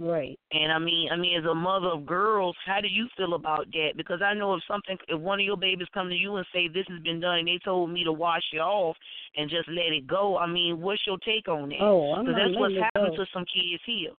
Right. 0.00 0.38
And 0.52 0.70
I 0.70 0.78
mean, 0.78 1.08
I 1.10 1.16
mean, 1.16 1.36
as 1.40 1.44
a 1.44 1.54
mother 1.54 1.88
of 1.88 2.06
girls, 2.06 2.54
how 2.64 2.80
do 2.80 2.86
you 2.86 3.08
feel 3.16 3.34
about 3.34 3.66
that? 3.72 3.96
Because 3.96 4.22
I 4.22 4.32
know 4.32 4.54
if 4.54 4.62
something, 4.68 4.96
if 5.08 5.20
one 5.20 5.40
of 5.40 5.44
your 5.44 5.56
babies 5.56 5.88
come 5.92 6.08
to 6.08 6.14
you 6.14 6.36
and 6.36 6.46
say 6.52 6.68
this 6.68 6.86
has 6.88 7.02
been 7.02 7.18
done, 7.18 7.40
and 7.40 7.48
they 7.48 7.58
told 7.64 7.90
me 7.90 8.04
to 8.04 8.12
wash 8.12 8.44
it 8.52 8.58
off 8.58 8.96
and 9.36 9.50
just 9.50 9.68
let 9.68 9.92
it 9.92 10.06
go. 10.06 10.38
I 10.38 10.46
mean, 10.46 10.80
what's 10.80 11.02
your 11.04 11.18
take 11.26 11.48
on 11.48 11.70
that? 11.70 11.80
Oh, 11.80 12.12
I'm 12.12 12.26
Because 12.26 12.38
not 12.38 12.46
that's 12.46 12.58
what's 12.58 12.72
letting 12.74 12.76
it 12.76 12.90
happened 12.94 13.16
go. 13.16 13.24
to 13.24 13.30
some 13.34 13.44
kids 13.46 13.82
here. 13.84 14.12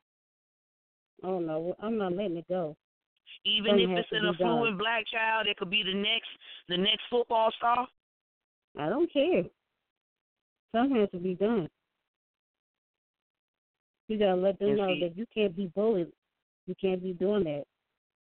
Oh 1.22 1.38
no, 1.38 1.76
I'm 1.80 1.96
not 1.96 2.12
letting 2.12 2.38
it 2.38 2.48
go. 2.48 2.76
Even 3.44 3.78
Something 3.78 3.92
if 3.92 3.98
it's 3.98 4.08
an 4.12 4.26
affluent 4.26 4.78
black 4.78 5.04
child, 5.06 5.46
it 5.46 5.56
could 5.58 5.70
be 5.70 5.84
the 5.84 5.94
next, 5.94 6.28
the 6.68 6.76
next 6.76 7.02
football 7.08 7.52
star. 7.56 7.86
I 8.76 8.88
don't 8.88 9.10
care. 9.12 9.44
Something 10.74 11.00
has 11.00 11.10
to 11.10 11.18
be 11.18 11.34
done. 11.34 11.68
You 14.08 14.18
gotta 14.18 14.36
let 14.36 14.58
them 14.58 14.68
And 14.70 14.78
know 14.78 14.88
see- 14.94 15.00
that 15.00 15.16
you 15.16 15.26
can't 15.34 15.54
be 15.56 15.66
bullied. 15.66 16.12
You 16.66 16.74
can't 16.80 17.02
be 17.02 17.12
doing 17.12 17.44
that. 17.44 17.64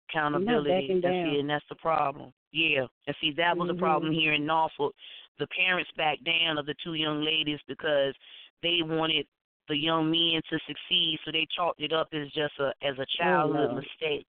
accountability. 0.10 1.00
That's 1.02 1.02
down. 1.02 1.14
it, 1.36 1.40
and 1.40 1.50
that's 1.50 1.66
the 1.68 1.76
problem. 1.76 2.32
Yeah, 2.52 2.86
and 3.08 3.16
see 3.20 3.32
that 3.38 3.58
was 3.58 3.68
the 3.68 3.74
problem 3.74 4.14
here 4.14 4.34
in 4.34 4.46
Norfolk. 4.46 4.94
The 5.40 5.48
parents 5.48 5.90
backed 5.98 6.24
down 6.24 6.58
of 6.60 6.68
the 6.68 6.76
two 6.84 6.94
young 6.94 7.22
ladies 7.24 7.60
because 7.68 8.14
they 8.62 8.80
wanted 8.84 9.26
the 9.68 9.76
young 9.76 10.12
men 10.12 10.42
to 10.50 10.60
succeed, 10.68 11.20
so 11.26 11.32
they 11.32 11.48
chalked 11.56 11.82
it 11.82 11.92
up 11.92 12.08
as 12.14 12.30
just 12.32 12.54
a 12.60 12.72
as 12.84 12.98
a 13.00 13.06
childhood 13.18 13.72
no. 13.72 13.76
mistake. 13.78 14.26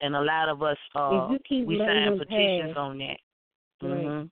And 0.00 0.16
a 0.16 0.20
lot 0.20 0.48
of 0.48 0.60
us 0.62 0.76
uh 0.96 1.10
if 1.12 1.30
you 1.30 1.38
keep 1.48 1.66
we 1.66 1.78
signed 1.78 2.18
petitions 2.18 2.74
pass, 2.74 2.76
on 2.76 2.98
that. 2.98 3.18
Right. 3.80 4.04
Mhm. 4.04 4.30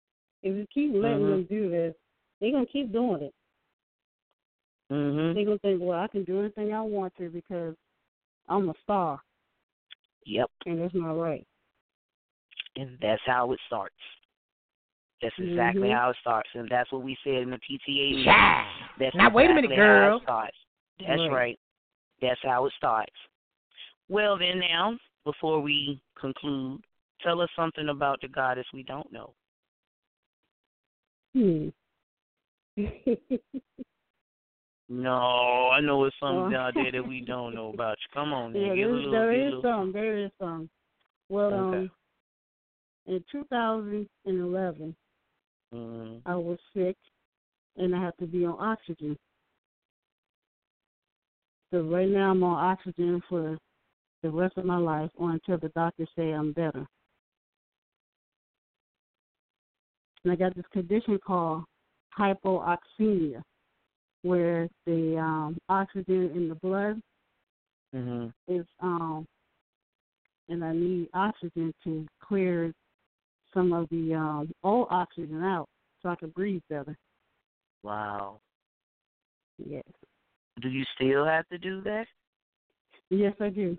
If 0.43 0.57
you 0.57 0.66
keep 0.72 0.93
letting 0.95 1.26
Mhm. 1.26 1.30
them 1.30 1.45
do 1.45 1.70
this, 1.70 1.95
they're 2.40 2.53
gonna 2.53 2.66
keep 2.66 2.93
doing 2.93 3.22
it. 3.22 3.34
Mhm. 4.90 5.34
They're 5.34 5.45
gonna 5.45 5.59
think, 5.59 5.80
well, 5.80 5.99
I 5.99 6.09
can 6.09 6.24
do 6.24 6.40
anything 6.40 6.72
I 6.72 6.82
want 6.82 7.14
to 7.16 7.30
because 7.30 7.76
I'm 8.49 8.68
a 8.68 8.74
star, 8.82 9.22
Yep. 10.24 10.51
and 10.66 10.80
that's 10.80 10.95
not 10.95 11.12
right. 11.12 11.47
And 12.76 12.99
that's 13.01 13.22
how 13.22 13.53
it 13.53 13.61
starts. 13.66 13.95
That's 15.20 15.38
exactly 15.38 15.88
Mhm. 15.88 15.95
how 15.97 16.11
it 16.11 16.16
starts, 16.16 16.51
and 16.55 16.68
that's 16.68 16.90
what 16.90 17.03
we 17.03 17.16
said 17.22 17.43
in 17.43 17.51
the 17.51 17.59
PTA 17.59 18.11
meeting. 18.11 18.24
Yeah. 18.24 18.88
That's 18.99 19.14
Now 19.14 19.30
wait 19.30 19.51
a 19.51 19.55
minute, 19.55 19.70
exactly 19.70 19.76
how 19.76 20.09
girl. 20.09 20.16
it 20.16 20.22
starts. 20.22 20.57
That's 20.99 21.20
Right. 21.20 21.30
right. 21.30 21.61
That's 22.20 22.43
how 22.43 22.66
it 22.66 22.72
starts. 22.74 23.14
Well, 24.09 24.36
then 24.36 24.59
now, 24.59 24.99
before 25.24 25.61
we 25.61 26.01
conclude, 26.16 26.84
tell 27.20 27.40
us 27.40 27.51
something 27.55 27.88
about 27.88 28.20
the 28.20 28.28
goddess 28.28 28.66
we 28.72 28.82
don't 28.82 29.11
know. 29.12 29.34
Hmm. 31.35 31.68
No, 34.89 35.70
I 35.72 35.80
know 35.80 36.05
it's 36.05 36.14
something 36.20 36.55
out 36.55 36.74
there 36.74 36.93
that 36.93 37.09
we 37.09 37.20
don't 37.26 37.55
know 37.55 37.70
about 37.70 37.97
you. 37.99 38.09
Come 38.12 38.35
on, 38.35 38.55
yeah, 38.55 38.74
there, 38.74 38.93
little, 38.93 39.11
there 39.11 39.33
is 39.33 39.55
some. 39.62 39.91
There 39.91 40.18
is 40.18 40.30
some. 40.39 40.68
Well, 41.30 41.53
Okay. 41.55 41.76
um, 41.78 41.91
in 43.07 43.24
2011, 43.33 44.97
Mm, 45.74 46.20
I 46.26 46.35
was 46.35 46.59
sick, 46.76 46.97
and 47.78 47.97
I 47.97 48.03
have 48.03 48.16
to 48.18 48.26
be 48.26 48.45
on 48.45 48.57
oxygen. 48.61 49.16
So 51.70 51.80
right 51.85 52.09
now 52.09 52.30
I'm 52.30 52.43
on 52.43 52.62
oxygen 52.62 53.22
for 53.30 53.57
the 54.22 54.30
rest 54.30 54.59
of 54.59 54.66
my 54.66 54.76
life, 54.76 55.11
or 55.16 55.30
until 55.30 55.57
the 55.57 55.70
doctors 55.70 56.11
say 56.14 56.33
I'm 56.33 56.53
better. 56.53 56.87
And 60.25 60.33
I 60.33 60.37
got 60.37 60.55
this 60.55 60.64
condition 60.73 61.18
called 61.25 61.64
hypoxemia, 62.18 63.43
where 64.23 64.68
the 64.87 65.18
um, 65.18 65.59
oxygen 65.68 66.31
in 66.35 66.49
the 66.49 66.55
blood 66.57 67.01
mhm. 67.95 68.33
is 68.49 68.66
um, 68.81 69.27
and 70.49 70.64
I 70.64 70.73
need 70.73 71.09
oxygen 71.14 71.73
to 71.85 72.07
clear 72.23 72.73
some 73.55 73.73
of 73.73 73.89
the 73.91 74.14
um, 74.14 74.51
old 74.62 74.89
oxygen 74.91 75.43
out 75.43 75.66
so 76.03 76.09
I 76.09 76.16
can 76.16 76.31
breathe 76.31 76.62
better. 76.68 76.97
Wow. 77.83 78.41
Yes. 79.59 79.85
Do 80.61 80.68
you 80.68 80.85
still 80.95 81.25
have 81.25 81.49
to 81.49 81.59
do 81.59 81.81
that? 81.83 82.07
Yes, 83.11 83.35
I 83.41 83.49
do. 83.49 83.77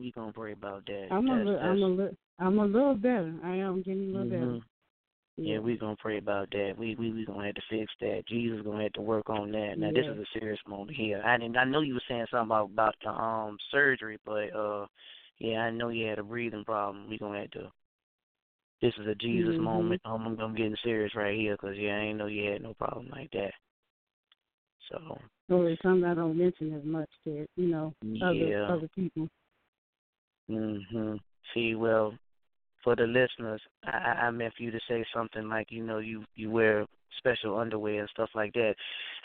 We 0.00 0.12
gonna 0.12 0.32
pray 0.32 0.52
about 0.52 0.86
that. 0.86 1.08
I'm 1.10 1.28
a 1.28 1.36
little, 1.36 1.60
I'm 1.60 1.82
a 1.82 1.86
little, 1.86 2.16
I'm 2.38 2.58
a 2.58 2.64
little 2.64 2.94
better. 2.94 3.34
I 3.44 3.56
am 3.56 3.82
getting 3.82 4.10
a 4.10 4.18
little 4.18 4.30
better. 4.30 4.46
Mhm. 4.46 4.62
Yeah, 5.36 5.58
we 5.58 5.76
gonna 5.76 5.96
pray 5.96 6.18
about 6.18 6.50
that. 6.50 6.74
We 6.78 6.94
we 6.96 7.12
we 7.12 7.24
gonna 7.24 7.46
have 7.46 7.54
to 7.54 7.62
fix 7.68 7.92
that. 8.00 8.26
Jesus 8.26 8.62
gonna 8.62 8.82
have 8.82 8.92
to 8.94 9.02
work 9.02 9.28
on 9.30 9.50
that. 9.52 9.78
Now 9.78 9.90
this 9.90 10.06
is 10.06 10.18
a 10.18 10.26
serious 10.38 10.60
moment 10.66 10.96
here. 10.96 11.22
I 11.24 11.36
didn't. 11.36 11.56
I 11.56 11.64
know 11.64 11.80
you 11.80 11.94
were 11.94 12.02
saying 12.08 12.26
something 12.30 12.46
about 12.48 12.70
about 12.70 12.94
the 13.02 13.10
um 13.10 13.58
surgery, 13.70 14.18
but 14.24 14.54
uh, 14.54 14.86
yeah, 15.38 15.60
I 15.60 15.70
know 15.70 15.88
you 15.88 16.06
had 16.06 16.18
a 16.18 16.22
breathing 16.22 16.64
problem. 16.64 17.08
We 17.08 17.18
gonna 17.18 17.40
have 17.40 17.50
to. 17.52 17.70
This 18.82 18.94
is 18.98 19.06
a 19.06 19.14
Jesus 19.14 19.56
Mhm. 19.56 19.60
moment. 19.64 20.02
Um, 20.04 20.26
I'm 20.26 20.40
I'm 20.40 20.54
getting 20.54 20.76
serious 20.82 21.14
right 21.14 21.38
here 21.38 21.56
because 21.56 21.76
yeah, 21.76 21.96
I 21.96 22.00
ain't 22.00 22.18
know 22.18 22.26
you 22.26 22.50
had 22.50 22.62
no 22.62 22.74
problem 22.74 23.08
like 23.10 23.30
that. 23.32 23.52
So 24.90 25.18
it's 25.48 25.82
something 25.82 26.04
I 26.04 26.14
don't 26.14 26.36
mention 26.36 26.74
as 26.74 26.84
much 26.84 27.08
to 27.24 27.46
you 27.56 27.68
know 27.68 27.94
other 28.22 28.34
yeah. 28.34 28.66
other 28.66 28.88
people. 28.88 29.28
Mhm. 30.50 31.20
See, 31.54 31.74
well, 31.74 32.14
for 32.82 32.96
the 32.96 33.06
listeners, 33.06 33.60
I, 33.84 34.26
I 34.26 34.30
meant 34.30 34.54
for 34.54 34.62
you 34.62 34.70
to 34.70 34.80
say 34.88 35.04
something 35.14 35.48
like, 35.48 35.70
you 35.70 35.84
know, 35.84 35.98
you 35.98 36.24
you 36.34 36.50
wear 36.50 36.86
special 37.18 37.58
underwear 37.58 38.00
and 38.00 38.08
stuff 38.10 38.30
like 38.34 38.52
that. 38.54 38.74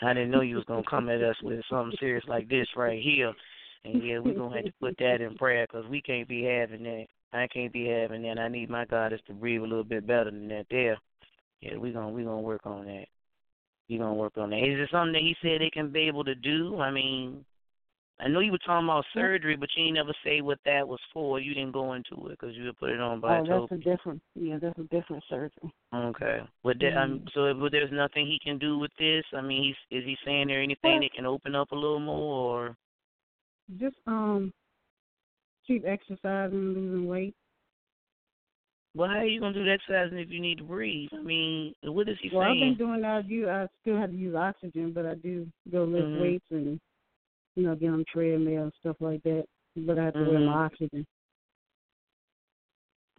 I 0.02 0.12
didn't 0.12 0.30
know 0.30 0.42
you 0.42 0.56
was 0.56 0.64
gonna 0.64 0.82
come 0.88 1.08
at 1.08 1.22
us 1.22 1.36
with 1.42 1.60
something 1.70 1.96
serious 1.98 2.24
like 2.28 2.48
this 2.48 2.68
right 2.76 3.02
here. 3.02 3.32
And 3.84 4.04
yeah, 4.04 4.18
we're 4.18 4.34
gonna 4.34 4.56
have 4.56 4.64
to 4.64 4.72
put 4.80 4.96
that 4.98 5.20
in 5.20 5.36
prayer 5.36 5.66
because 5.66 5.88
we 5.88 6.02
can't 6.02 6.28
be 6.28 6.42
having 6.42 6.82
that. 6.84 7.06
I 7.32 7.46
can't 7.48 7.72
be 7.72 7.86
having 7.86 8.22
that. 8.22 8.38
I 8.38 8.48
need 8.48 8.70
my 8.70 8.84
goddess 8.84 9.20
to 9.26 9.32
breathe 9.32 9.60
a 9.62 9.64
little 9.64 9.84
bit 9.84 10.06
better 10.06 10.30
than 10.30 10.48
that. 10.48 10.66
There. 10.70 10.98
Yeah, 11.60 11.76
we 11.78 11.92
gonna 11.92 12.10
we 12.10 12.24
gonna 12.24 12.40
work 12.40 12.62
on 12.64 12.86
that. 12.86 13.06
We 13.88 13.98
gonna 13.98 14.14
work 14.14 14.36
on 14.36 14.50
that. 14.50 14.58
Is 14.58 14.78
it 14.78 14.88
something 14.90 15.12
that 15.12 15.22
he 15.22 15.36
said 15.40 15.60
they 15.60 15.70
can 15.70 15.90
be 15.90 16.00
able 16.00 16.24
to 16.24 16.34
do? 16.34 16.80
I 16.80 16.90
mean, 16.90 17.44
I 18.18 18.28
know 18.28 18.40
you 18.40 18.50
were 18.50 18.58
talking 18.58 18.86
about 18.86 19.04
surgery, 19.12 19.56
but 19.56 19.68
you 19.76 19.84
ain't 19.84 19.94
never 19.96 20.14
say 20.24 20.40
what 20.40 20.58
that 20.64 20.88
was 20.88 21.00
for. 21.12 21.38
You 21.38 21.52
didn't 21.52 21.72
go 21.72 21.92
into 21.92 22.14
it 22.28 22.38
because 22.38 22.56
you 22.56 22.64
would 22.64 22.78
put 22.78 22.88
it 22.90 22.98
on 23.00 23.20
by 23.20 23.40
Oh, 23.40 23.44
that's 23.68 23.72
a 23.72 23.84
different. 23.84 24.22
Yeah, 24.34 24.56
that's 24.58 24.78
a 24.78 24.84
different 24.84 25.22
surgery. 25.28 25.70
Okay. 25.94 26.40
But 26.64 26.78
that, 26.80 26.96
um, 26.96 27.20
Mhm. 27.20 27.32
so 27.34 27.52
but 27.54 27.72
there's 27.72 27.92
nothing 27.92 28.26
he 28.26 28.38
can 28.38 28.56
do 28.56 28.78
with 28.78 28.94
this. 28.98 29.24
I 29.34 29.42
mean, 29.42 29.62
he's 29.64 29.76
is 29.98 30.04
he 30.06 30.16
saying 30.24 30.48
there 30.48 30.62
anything 30.62 30.92
Well- 30.92 31.00
that 31.00 31.12
can 31.12 31.26
open 31.26 31.54
up 31.54 31.72
a 31.72 31.76
little 31.76 32.00
more, 32.00 32.68
or 32.70 32.76
Just 33.76 33.96
um, 34.06 34.50
keep 35.66 35.84
exercising, 35.84 36.56
and 36.56 36.74
losing 36.74 37.06
weight. 37.06 37.34
well, 38.94 39.10
how 39.10 39.16
are 39.18 39.26
you 39.26 39.40
gonna 39.40 39.52
do 39.52 39.64
the 39.64 39.72
exercising 39.72 40.18
if 40.18 40.30
you 40.30 40.40
need 40.40 40.56
to 40.58 40.64
breathe? 40.64 41.10
I 41.12 41.20
mean, 41.20 41.74
what 41.82 42.08
is 42.08 42.18
he 42.20 42.30
saying? 42.30 42.38
Well, 42.40 42.50
I've 42.50 42.58
been 42.60 42.74
doing 42.76 43.00
that. 43.02 43.16
I 43.16 43.22
do. 43.22 43.48
I 43.50 43.66
still 43.82 43.98
have 43.98 44.10
to 44.10 44.16
use 44.16 44.34
oxygen, 44.34 44.92
but 44.92 45.04
I 45.04 45.16
do 45.16 45.46
go 45.70 45.84
lift 45.84 46.06
Mhm. 46.08 46.20
weights 46.22 46.50
and 46.50 46.80
you 47.56 47.64
know 47.64 47.74
get 47.74 47.90
on 47.90 48.04
treadmill 48.12 48.62
and 48.64 48.72
stuff 48.80 48.96
like 49.00 49.22
that. 49.24 49.44
But 49.76 49.98
I 49.98 50.04
have 50.06 50.14
to 50.14 50.20
wear 50.20 50.38
Mhm. 50.38 50.44
my 50.46 50.52
oxygen. 50.64 51.06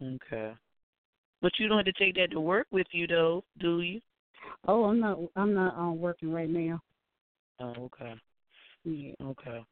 Okay. 0.02 0.54
But 1.40 1.52
you 1.58 1.68
don't 1.68 1.78
have 1.78 1.86
to 1.86 1.92
take 2.04 2.14
that 2.16 2.30
to 2.32 2.40
work 2.40 2.66
with 2.70 2.86
you 2.92 3.06
though, 3.06 3.44
do 3.58 3.80
you? 3.80 4.00
Oh, 4.66 4.84
I'm 4.84 5.00
not. 5.00 5.18
I'm 5.36 5.54
not 5.54 5.76
um 5.76 5.98
working 6.00 6.32
right 6.32 6.48
now. 6.48 6.80
Oh, 7.60 7.74
okay. 7.84 8.14
Yeah. 8.84 9.12
Okay. 9.22 9.64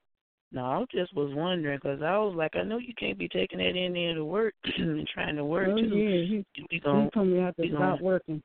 No, 0.53 0.65
I 0.65 0.85
just 0.93 1.15
was 1.15 1.35
wondering 1.35 1.79
because 1.83 2.03
I 2.03 2.17
was 2.19 2.35
like, 2.37 2.55
I 2.57 2.63
know 2.63 2.79
you 2.79 2.95
can't 2.95 3.19
be 3.19 3.29
taking 3.29 3.59
that 3.59 3.77
in 3.77 3.93
there 3.95 4.15
to 4.15 4.25
work 4.25 4.55
and 4.79 5.07
trying 5.09 5.37
to 5.37 5.45
work 5.45 5.69
Oh 5.71 5.77
too. 5.79 5.97
yeah. 5.97 6.25
He, 6.25 6.45
We 6.59 6.67
he 6.71 6.79
gon' 6.81 7.11
told 7.11 7.29
me 7.29 7.41
I 7.41 7.47
have 7.47 7.57
to 7.57 7.69
gonna- 7.69 7.77
stop 7.97 8.01
working. 8.01 8.43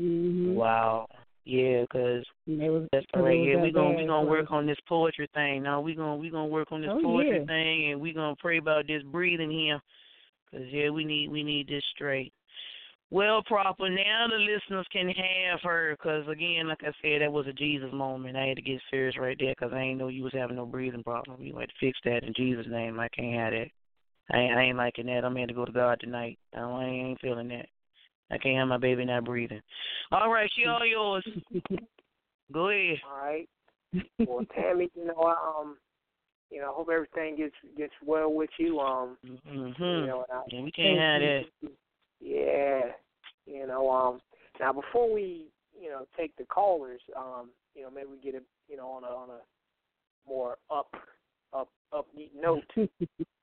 Mhm. 0.00 0.54
wow. 0.54 1.06
Yeah, 1.50 1.84
'cause 1.90 2.24
And 2.46 2.62
it 2.62 2.70
was. 2.70 2.86
That's 2.92 3.06
all 3.14 3.22
right. 3.22 3.40
Yeah, 3.40 3.56
that 3.56 3.62
we 3.62 3.72
gonna 3.72 3.96
we 3.96 4.06
gonna 4.06 4.28
work 4.28 4.52
on 4.52 4.66
this 4.66 4.78
poetry 4.86 5.26
thing. 5.34 5.62
Now 5.64 5.80
we 5.80 5.94
gonna 5.96 6.14
we 6.16 6.30
gonna 6.30 6.46
work 6.46 6.70
on 6.70 6.80
this 6.80 6.90
Oh, 6.92 7.02
poetry 7.02 7.38
yeah. 7.40 7.44
thing, 7.44 7.90
and 7.90 8.00
we 8.00 8.12
gonna 8.12 8.36
pray 8.36 8.58
about 8.58 8.86
this 8.86 9.02
breathing 9.02 9.50
here, 9.50 9.80
'cause 10.50 10.66
yeah, 10.68 10.90
we 10.90 11.04
need 11.04 11.28
we 11.28 11.42
need 11.42 11.66
this 11.66 11.84
straight. 11.86 12.32
Well, 13.10 13.42
proper. 13.42 13.90
Now 13.90 14.28
the 14.28 14.38
listeners 14.38 14.86
can 14.92 15.08
have 15.08 15.60
her, 15.62 15.96
'cause 15.96 16.28
again, 16.28 16.68
like 16.68 16.84
I 16.84 16.92
said, 17.02 17.20
that 17.22 17.32
was 17.32 17.48
a 17.48 17.52
Jesus 17.52 17.92
moment. 17.92 18.36
I 18.36 18.46
had 18.46 18.56
to 18.56 18.62
get 18.62 18.80
serious 18.88 19.16
right 19.18 19.36
there, 19.36 19.54
'cause 19.56 19.72
I 19.72 19.80
ain't 19.80 19.98
know 19.98 20.06
you 20.06 20.22
was 20.22 20.32
having 20.32 20.54
no 20.56 20.66
breathing 20.66 21.02
problem. 21.02 21.42
You 21.42 21.56
had 21.56 21.70
to 21.70 21.74
fix 21.80 21.98
that 22.04 22.22
in 22.22 22.32
Jesus' 22.34 22.68
name. 22.68 23.00
I 23.00 23.08
can't 23.08 23.34
have 23.34 23.52
that. 23.52 23.70
I 24.30 24.38
ain't, 24.38 24.56
I 24.56 24.62
ain't 24.62 24.78
liking 24.78 25.06
that. 25.06 25.24
I'm 25.24 25.34
here 25.34 25.48
to 25.48 25.52
go 25.54 25.64
to 25.64 25.72
God 25.72 25.98
tonight. 25.98 26.38
I, 26.54 26.60
I 26.60 26.84
ain't 26.84 27.20
feeling 27.20 27.48
that. 27.48 27.68
I 28.30 28.38
can't 28.38 28.58
have 28.58 28.68
my 28.68 28.78
baby 28.78 29.04
not 29.04 29.24
breathing. 29.24 29.60
All 30.12 30.30
right, 30.30 30.50
she 30.54 30.66
all 30.66 30.86
yours. 30.86 31.26
Go 32.52 32.68
ahead. 32.68 32.98
All 33.08 33.24
right. 33.24 33.48
Well, 34.26 34.44
Tammy, 34.54 34.90
you 34.94 35.06
know, 35.06 35.14
I, 35.22 35.60
um, 35.60 35.76
you 36.50 36.60
know, 36.60 36.70
I 36.70 36.74
hope 36.74 36.88
everything 36.92 37.36
gets 37.36 37.54
gets 37.76 37.92
well 38.04 38.32
with 38.32 38.50
you. 38.58 38.80
Um, 38.80 39.16
Mm-hmm. 39.48 39.82
you 39.82 40.06
know, 40.06 40.24
and 40.28 40.38
I, 40.38 40.42
Yeah, 40.48 40.62
we 40.62 40.72
can't 40.72 40.98
have 40.98 41.20
that. 41.20 41.44
Yeah, 42.20 42.92
you 43.46 43.66
know. 43.66 43.90
Um, 43.90 44.20
now 44.58 44.72
before 44.72 45.12
we, 45.12 45.46
you 45.80 45.88
know, 45.88 46.06
take 46.16 46.36
the 46.36 46.44
callers, 46.44 47.00
um, 47.16 47.50
you 47.74 47.82
know, 47.82 47.90
maybe 47.90 48.08
we 48.10 48.18
get 48.18 48.34
it, 48.34 48.44
you 48.68 48.76
know, 48.76 48.88
on 48.88 49.04
a 49.04 49.08
on 49.08 49.30
a 49.30 49.40
more 50.28 50.56
up, 50.70 50.94
up, 51.52 51.68
upbeat 51.92 52.30
note. 52.40 52.64
You 52.76 52.88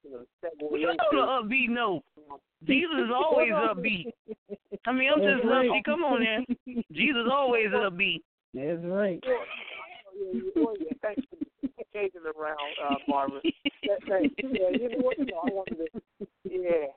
know, 0.05 0.19
segue 0.43 0.71
We 0.71 0.85
the 0.85 1.17
upbeat 1.17 1.69
note. 1.69 2.03
Jesus 2.67 2.95
is 3.05 3.11
always 3.13 3.51
upbeat. 3.51 4.05
I 4.85 4.91
mean, 4.91 5.09
I'm 5.13 5.21
just 5.21 5.43
That's 5.43 5.45
right. 5.45 5.69
upbeat. 5.69 5.83
Come 5.85 6.03
on 6.03 6.23
now. 6.23 6.39
Jesus 6.91 7.27
always 7.31 7.67
upbeat. 7.69 8.21
That's 8.53 8.83
right. 8.83 9.19
Yeah, 9.23 9.33
yeah, 10.17 10.41
yeah, 10.41 10.63
oh, 10.65 10.75
yeah. 10.79 10.93
Thanks 11.01 11.21
for 11.29 11.37
changing 11.93 12.21
around, 12.21 12.57
uh, 12.83 12.95
Barbara. 13.07 13.41
That, 13.43 13.99
thanks. 14.09 14.33
Yeah, 14.41 14.69
you 14.71 14.89
know 14.89 15.05
what? 15.05 15.19
You 15.19 15.25
know, 15.25 15.41
I 15.43 15.49
wanted 15.51 15.77
to. 15.77 16.01
Yeah, 16.43 16.89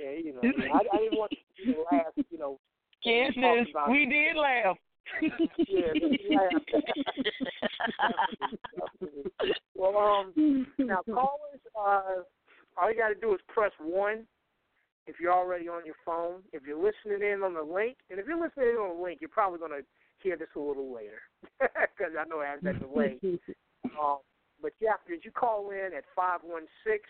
yeah. 0.00 0.10
You 0.22 0.34
know, 0.34 0.40
I, 0.72 0.78
I 0.78 0.98
didn't 0.98 1.18
want 1.18 1.32
you 1.56 1.74
to 1.74 1.84
laugh. 1.90 2.12
You 2.30 2.38
know. 2.38 2.58
Yes, 3.04 3.32
talking 3.34 3.66
yes, 3.66 3.88
we 3.90 4.06
did 4.06 4.36
laugh. 4.36 4.76
Well, 9.74 9.96
um, 9.96 10.66
now 10.78 11.02
callers, 11.02 11.60
uh, 11.78 12.22
all 12.76 12.90
you 12.90 12.96
got 12.96 13.08
to 13.08 13.14
do 13.14 13.32
is 13.32 13.40
press 13.46 13.70
one 13.80 14.26
if 15.06 15.20
you're 15.20 15.32
already 15.32 15.68
on 15.68 15.86
your 15.86 15.94
phone. 16.04 16.42
If 16.52 16.64
you're 16.66 16.76
listening 16.76 17.26
in 17.26 17.42
on 17.42 17.54
the 17.54 17.62
link, 17.62 17.96
and 18.10 18.18
if 18.18 18.26
you're 18.26 18.40
listening 18.40 18.70
in 18.70 18.76
on 18.76 18.96
the 18.96 19.02
link, 19.02 19.20
you're 19.20 19.30
probably 19.30 19.60
going 19.60 19.70
to 19.70 19.84
hear 20.20 20.36
this 20.36 20.48
a 20.56 20.58
little 20.58 20.92
later 20.92 21.20
because 21.60 22.14
I 22.18 22.24
know 22.28 22.40
it 22.40 22.46
has 22.46 22.60
that 22.62 22.80
delay. 22.80 23.18
Um, 23.98 24.18
but 24.60 24.72
yeah, 24.80 24.90
have 24.90 25.04
to, 25.06 25.24
you 25.24 25.30
call 25.30 25.70
in 25.70 25.90
at 25.96 26.04
five 26.14 26.40
one 26.42 26.64
six 26.84 27.04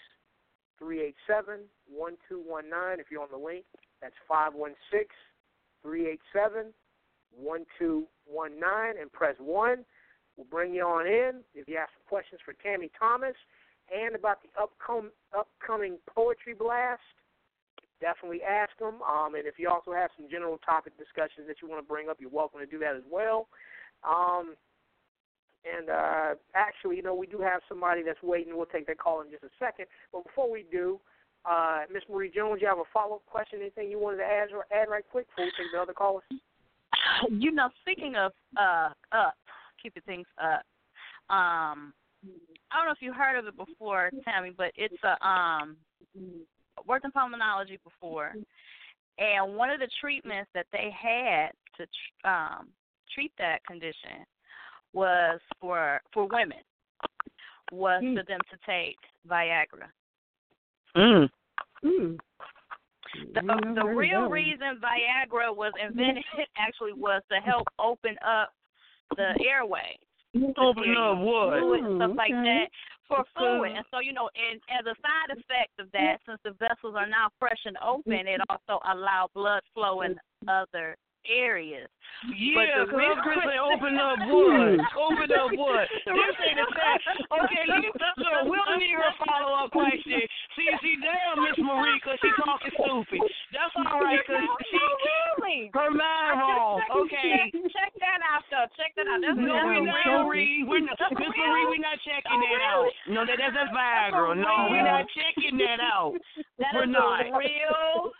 three 0.78 1.00
eight 1.00 1.16
seven 1.26 1.60
one 1.90 2.12
two 2.28 2.40
one 2.46 2.70
nine. 2.70 3.00
If 3.00 3.06
you're 3.10 3.22
on 3.22 3.28
the 3.32 3.38
link, 3.38 3.64
that's 4.00 4.14
five 4.28 4.54
one 4.54 4.74
six 4.92 5.08
three 5.82 6.08
eight 6.08 6.20
seven 6.32 6.72
one 7.36 7.64
two 7.78 8.06
one 8.26 8.58
nine, 8.58 8.94
and 9.00 9.12
press 9.12 9.36
one. 9.38 9.84
We'll 10.36 10.46
bring 10.50 10.74
you 10.74 10.84
on 10.84 11.06
in. 11.06 11.40
If 11.54 11.68
you 11.68 11.76
have 11.76 11.88
some 11.96 12.06
questions 12.08 12.40
for 12.44 12.54
Tammy 12.62 12.90
Thomas 12.98 13.34
and 13.94 14.14
about 14.14 14.38
the 14.42 14.48
upcoming 14.60 15.10
upcoming 15.36 15.98
poetry 16.14 16.54
blast, 16.54 17.00
definitely 18.00 18.42
ask 18.42 18.70
them. 18.78 19.02
Um, 19.02 19.34
and 19.34 19.46
if 19.46 19.58
you 19.58 19.68
also 19.68 19.92
have 19.92 20.10
some 20.16 20.28
general 20.30 20.58
topic 20.58 20.96
discussions 20.96 21.46
that 21.48 21.56
you 21.60 21.68
want 21.68 21.82
to 21.82 21.88
bring 21.88 22.08
up, 22.08 22.18
you're 22.20 22.30
welcome 22.30 22.60
to 22.60 22.66
do 22.66 22.78
that 22.78 22.94
as 22.94 23.02
well. 23.10 23.48
Um, 24.08 24.54
and 25.66 25.90
uh, 25.90 26.34
actually, 26.54 26.96
you 26.96 27.02
know, 27.02 27.14
we 27.14 27.26
do 27.26 27.40
have 27.40 27.60
somebody 27.68 28.02
that's 28.04 28.22
waiting. 28.22 28.56
We'll 28.56 28.66
take 28.66 28.86
that 28.86 28.98
call 28.98 29.22
in 29.22 29.30
just 29.30 29.42
a 29.42 29.50
second. 29.58 29.86
But 30.12 30.22
before 30.22 30.50
we 30.50 30.64
do, 30.70 31.00
uh, 31.44 31.82
Miss 31.92 32.04
Marie 32.08 32.30
Jones, 32.30 32.60
you 32.62 32.68
have 32.68 32.78
a 32.78 32.86
follow-up 32.92 33.26
question? 33.26 33.58
Anything 33.60 33.90
you 33.90 33.98
wanted 33.98 34.18
to 34.18 34.24
add, 34.24 34.48
or 34.52 34.66
add 34.70 34.88
right 34.88 35.04
quick 35.10 35.26
before 35.28 35.46
we 35.46 35.52
take 35.58 35.72
the 35.72 35.80
other 35.80 35.92
callers? 35.92 36.22
you 37.30 37.50
know, 37.52 37.68
speaking 37.80 38.14
of 38.16 38.32
uh 38.58 38.90
up, 39.12 39.34
keeping 39.82 40.02
things 40.06 40.26
up. 40.42 40.62
Um, 41.30 41.92
I 42.70 42.76
don't 42.76 42.86
know 42.86 42.92
if 42.92 43.02
you 43.02 43.12
heard 43.12 43.38
of 43.38 43.46
it 43.46 43.56
before, 43.56 44.10
Tammy, 44.24 44.52
but 44.56 44.72
it's 44.76 45.02
a 45.04 45.26
um 45.26 45.76
worked 46.86 47.04
in 47.04 47.10
pulmonology 47.12 47.78
before, 47.84 48.34
and 49.18 49.56
one 49.56 49.70
of 49.70 49.80
the 49.80 49.88
treatments 50.00 50.50
that 50.54 50.66
they 50.72 50.90
had 50.90 51.50
to 51.76 51.86
tr- 51.86 52.28
um 52.28 52.68
treat 53.14 53.32
that 53.38 53.64
condition 53.64 54.24
was 54.92 55.40
for 55.60 56.00
for 56.12 56.26
women 56.26 56.58
was 57.70 58.02
Hmm. 58.02 58.16
for 58.16 58.22
them 58.24 58.40
to 58.50 58.56
take 58.66 58.96
Viagra. 59.28 59.90
Mm. 60.96 61.28
Mm. 61.84 62.18
The, 63.34 63.42
never 63.42 63.74
the 63.74 63.86
real 63.86 64.28
reason 64.28 64.80
Viagra 64.80 65.54
was 65.54 65.72
invented 65.82 66.24
actually 66.58 66.92
was 66.92 67.22
to 67.30 67.38
help 67.40 67.66
open 67.78 68.16
up 68.26 68.52
the 69.16 69.34
airway. 69.48 69.98
Open 70.34 70.94
up 70.96 71.18
what? 71.18 71.80
and 71.80 71.96
stuff 71.98 72.12
like 72.16 72.32
oh, 72.34 72.40
okay. 72.40 72.64
that 72.64 72.68
for 73.08 73.24
fluid. 73.36 73.72
Uh, 73.72 73.76
and 73.76 73.84
so, 73.90 74.00
you 74.00 74.12
know, 74.12 74.28
and 74.36 74.60
as 74.68 74.84
a 74.84 74.94
side 75.00 75.32
effect 75.32 75.72
of 75.80 75.90
that, 75.92 76.18
since 76.26 76.38
the 76.44 76.52
vessels 76.60 76.94
are 76.96 77.08
now 77.08 77.28
fresh 77.38 77.58
and 77.64 77.76
open, 77.80 78.28
it 78.28 78.40
also 78.50 78.78
allow 78.84 79.28
blood 79.34 79.62
flow 79.74 80.02
in 80.02 80.16
other 80.46 80.96
areas. 81.30 81.88
Yeah, 82.34 82.82
because 82.82 82.98
I'm 82.98 83.22
Chris 83.22 83.38
say 83.46 83.58
open 83.62 83.94
up 83.94 84.18
what? 84.26 84.80
open 84.98 85.28
up 85.30 85.50
what? 85.54 85.86
This 86.02 86.34
ain't 86.42 86.58
the 86.58 86.66
fact. 86.74 87.04
Okay, 87.30 87.62
so 88.18 88.50
we'll 88.50 88.74
need 88.74 88.98
her 88.98 89.12
follow 89.22 89.54
up 89.54 89.70
question. 89.70 90.18
See, 90.58 90.66
see, 90.82 90.96
damn, 90.98 91.38
Miss 91.46 91.54
Marie, 91.62 91.94
because 92.02 92.18
she 92.18 92.30
talking 92.42 92.74
stupid. 92.74 93.22
That's 93.54 93.70
all 93.78 94.02
right, 94.02 94.18
because 94.18 94.42
she, 94.66 94.82
really? 94.82 95.70
her 95.70 95.94
mind 95.94 96.42
wrong. 96.42 96.82
Okay. 97.06 97.54
Check, 97.54 97.70
check 97.70 97.92
that 98.02 98.18
out, 98.26 98.42
though. 98.50 98.66
Check 98.74 98.98
that 98.98 99.06
out. 99.06 99.22
That's, 99.22 99.38
No, 99.38 99.54
we're 99.62 99.86
not, 99.86 100.26
Marie. 100.26 100.66
We're 100.66 100.82
not, 100.82 100.98
Miss 100.98 101.30
Marie, 101.38 101.66
we're 101.70 101.86
not 101.86 102.02
checking 102.02 102.40
that 102.42 102.60
out. 102.66 102.90
No, 103.06 103.22
that, 103.22 103.38
that's, 103.38 103.54
that's 103.54 103.70
Viagra. 103.70 104.34
No, 104.34 104.74
we're 104.74 104.82
not 104.82 105.06
checking 105.14 105.54
that 105.62 105.78
out. 105.78 106.18
That 106.58 106.74
We're 106.74 106.90
is 106.90 106.90
not. 106.90 107.22
a 107.22 107.38
real 107.38 108.10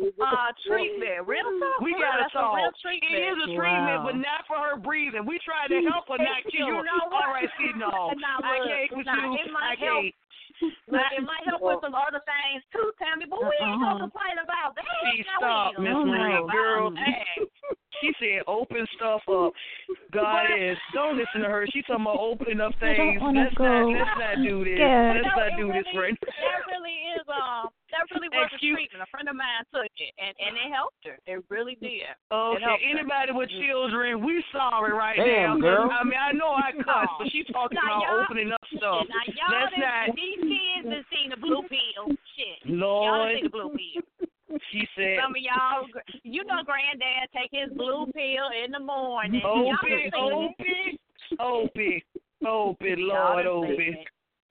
uh, 0.00 0.50
treatment. 0.66 1.22
Real 1.26 1.46
talk. 1.62 1.80
We 1.80 1.94
gotta 1.94 2.26
That's 2.26 2.34
a 2.34 2.44
real 2.54 2.72
treatment. 2.82 3.14
It 3.14 3.22
is 3.30 3.38
a 3.46 3.48
treatment, 3.54 3.98
Wow. 4.02 4.06
but 4.10 4.16
not 4.18 4.42
for 4.50 4.58
her 4.58 4.76
breathing. 4.76 5.24
We 5.26 5.38
try 5.46 5.66
to 5.70 5.78
help 5.90 6.08
her, 6.10 6.18
not 6.18 6.42
kill 6.50 6.66
You 6.70 6.80
her. 6.80 6.86
know? 6.86 7.02
All 7.14 7.30
right, 7.30 7.48
see, 7.58 7.70
no. 7.78 8.10
Now, 8.18 8.42
I 8.42 8.58
can't 8.64 8.90
with 8.98 9.06
now, 9.06 9.32
you. 9.32 9.38
it 9.38 9.50
might 9.52 9.72
I 9.72 9.76
can't. 9.76 10.14
Look, 10.86 11.02
it 11.18 11.24
might 11.26 11.42
help 11.50 11.62
with 11.66 11.82
some 11.82 11.98
other 11.98 12.22
things 12.22 12.62
too, 12.70 12.94
Tammy, 13.02 13.26
but 13.26 13.42
we 13.42 13.50
ain't 13.58 13.74
Uh-uh. 13.74 13.98
gonna 13.98 14.06
complain 14.06 14.38
about 14.38 14.78
that. 14.78 14.86
See, 15.02 15.26
Now, 15.26 15.38
we 15.38 15.42
stop, 15.42 15.66
ain't 15.74 15.82
Miss 15.82 15.92
gonna 15.98 16.14
Marie, 16.14 16.46
girl. 16.54 16.86
about 16.88 16.98
that. 17.02 17.34
She 18.04 18.12
said 18.20 18.44
open 18.46 18.84
stuff 18.96 19.22
up. 19.32 19.52
Goddess, 20.12 20.76
don't 20.92 21.16
listen 21.16 21.40
to 21.40 21.48
her. 21.48 21.64
She 21.72 21.80
talking 21.88 22.04
about 22.04 22.20
opening 22.20 22.60
up 22.60 22.72
things. 22.80 23.16
wanna 23.20 23.48
Let's 23.48 23.54
go. 23.56 23.64
not 23.64 23.88
let's 23.96 24.18
not 24.20 24.36
do 24.44 24.60
this. 24.64 24.76
Yeah. 24.76 25.16
Let's 25.16 25.24
No, 25.24 25.40
not 25.40 25.48
it 25.48 25.56
do 25.56 25.66
this 25.72 25.88
really, 25.96 26.12
right 26.12 26.18
That 26.20 26.60
really 26.68 26.96
is 27.16 27.24
um 27.32 27.72
that 27.88 28.04
that 28.04 28.04
really 28.12 28.28
was 28.28 28.50
a 28.52 28.58
treatment. 28.60 29.00
A 29.00 29.08
friend 29.08 29.28
of 29.32 29.36
mine 29.38 29.64
took 29.72 29.88
it, 29.88 30.12
and 30.20 30.34
and 30.36 30.52
it 30.58 30.68
helped 30.68 31.00
her. 31.08 31.16
It 31.24 31.40
really 31.48 31.78
did. 31.80 32.04
Okay, 32.28 32.60
helped 32.60 32.82
her. 32.84 32.90
anybody 32.92 33.32
with 33.32 33.48
children, 33.56 34.20
we 34.20 34.44
sorry 34.52 34.92
right 34.92 35.16
Damn, 35.16 35.60
now. 35.62 35.88
girl. 35.88 35.88
I 35.88 36.04
mean, 36.04 36.18
I 36.20 36.32
know 36.36 36.52
I 36.52 36.76
cuss, 36.76 37.08
but 37.18 37.30
she's 37.32 37.46
talking 37.54 37.78
Now, 37.80 37.88
about 37.88 38.02
y'all- 38.04 38.22
opening 38.28 38.52
up 38.52 38.60
stuff. 38.76 39.06
Now 39.08 39.24
y'all 39.32 39.64
Let's 39.64 39.78
not. 39.80 40.12
these 40.12 40.40
kids 40.44 40.84
have 40.92 41.06
seen 41.08 41.30
the 41.32 41.40
blue 41.40 41.62
pill. 41.72 42.12
Shit. 42.36 42.58
Y'all 42.68 42.76
Lord, 42.76 43.32
done 43.32 43.34
seen 43.40 43.44
the 43.48 43.54
blue 43.54 43.70
pill. 43.72 44.28
She 44.70 44.86
said, 44.96 45.16
Some 45.22 45.32
of 45.32 45.42
y'all, 45.42 45.86
you 46.22 46.44
know, 46.44 46.62
granddad 46.64 47.28
take 47.34 47.50
his 47.52 47.70
blue 47.76 48.06
pill 48.12 48.48
in 48.64 48.70
the 48.72 48.80
morning. 48.80 49.40
"Opie, 49.44 49.68
Y'all 49.68 49.76
done 49.82 50.54
seen 50.58 50.90
it. 50.90 51.00
Opie, 51.40 52.04
Opie, 52.44 52.46
Opie, 52.46 52.94
Lord, 52.98 53.46
Opie." 53.46 53.96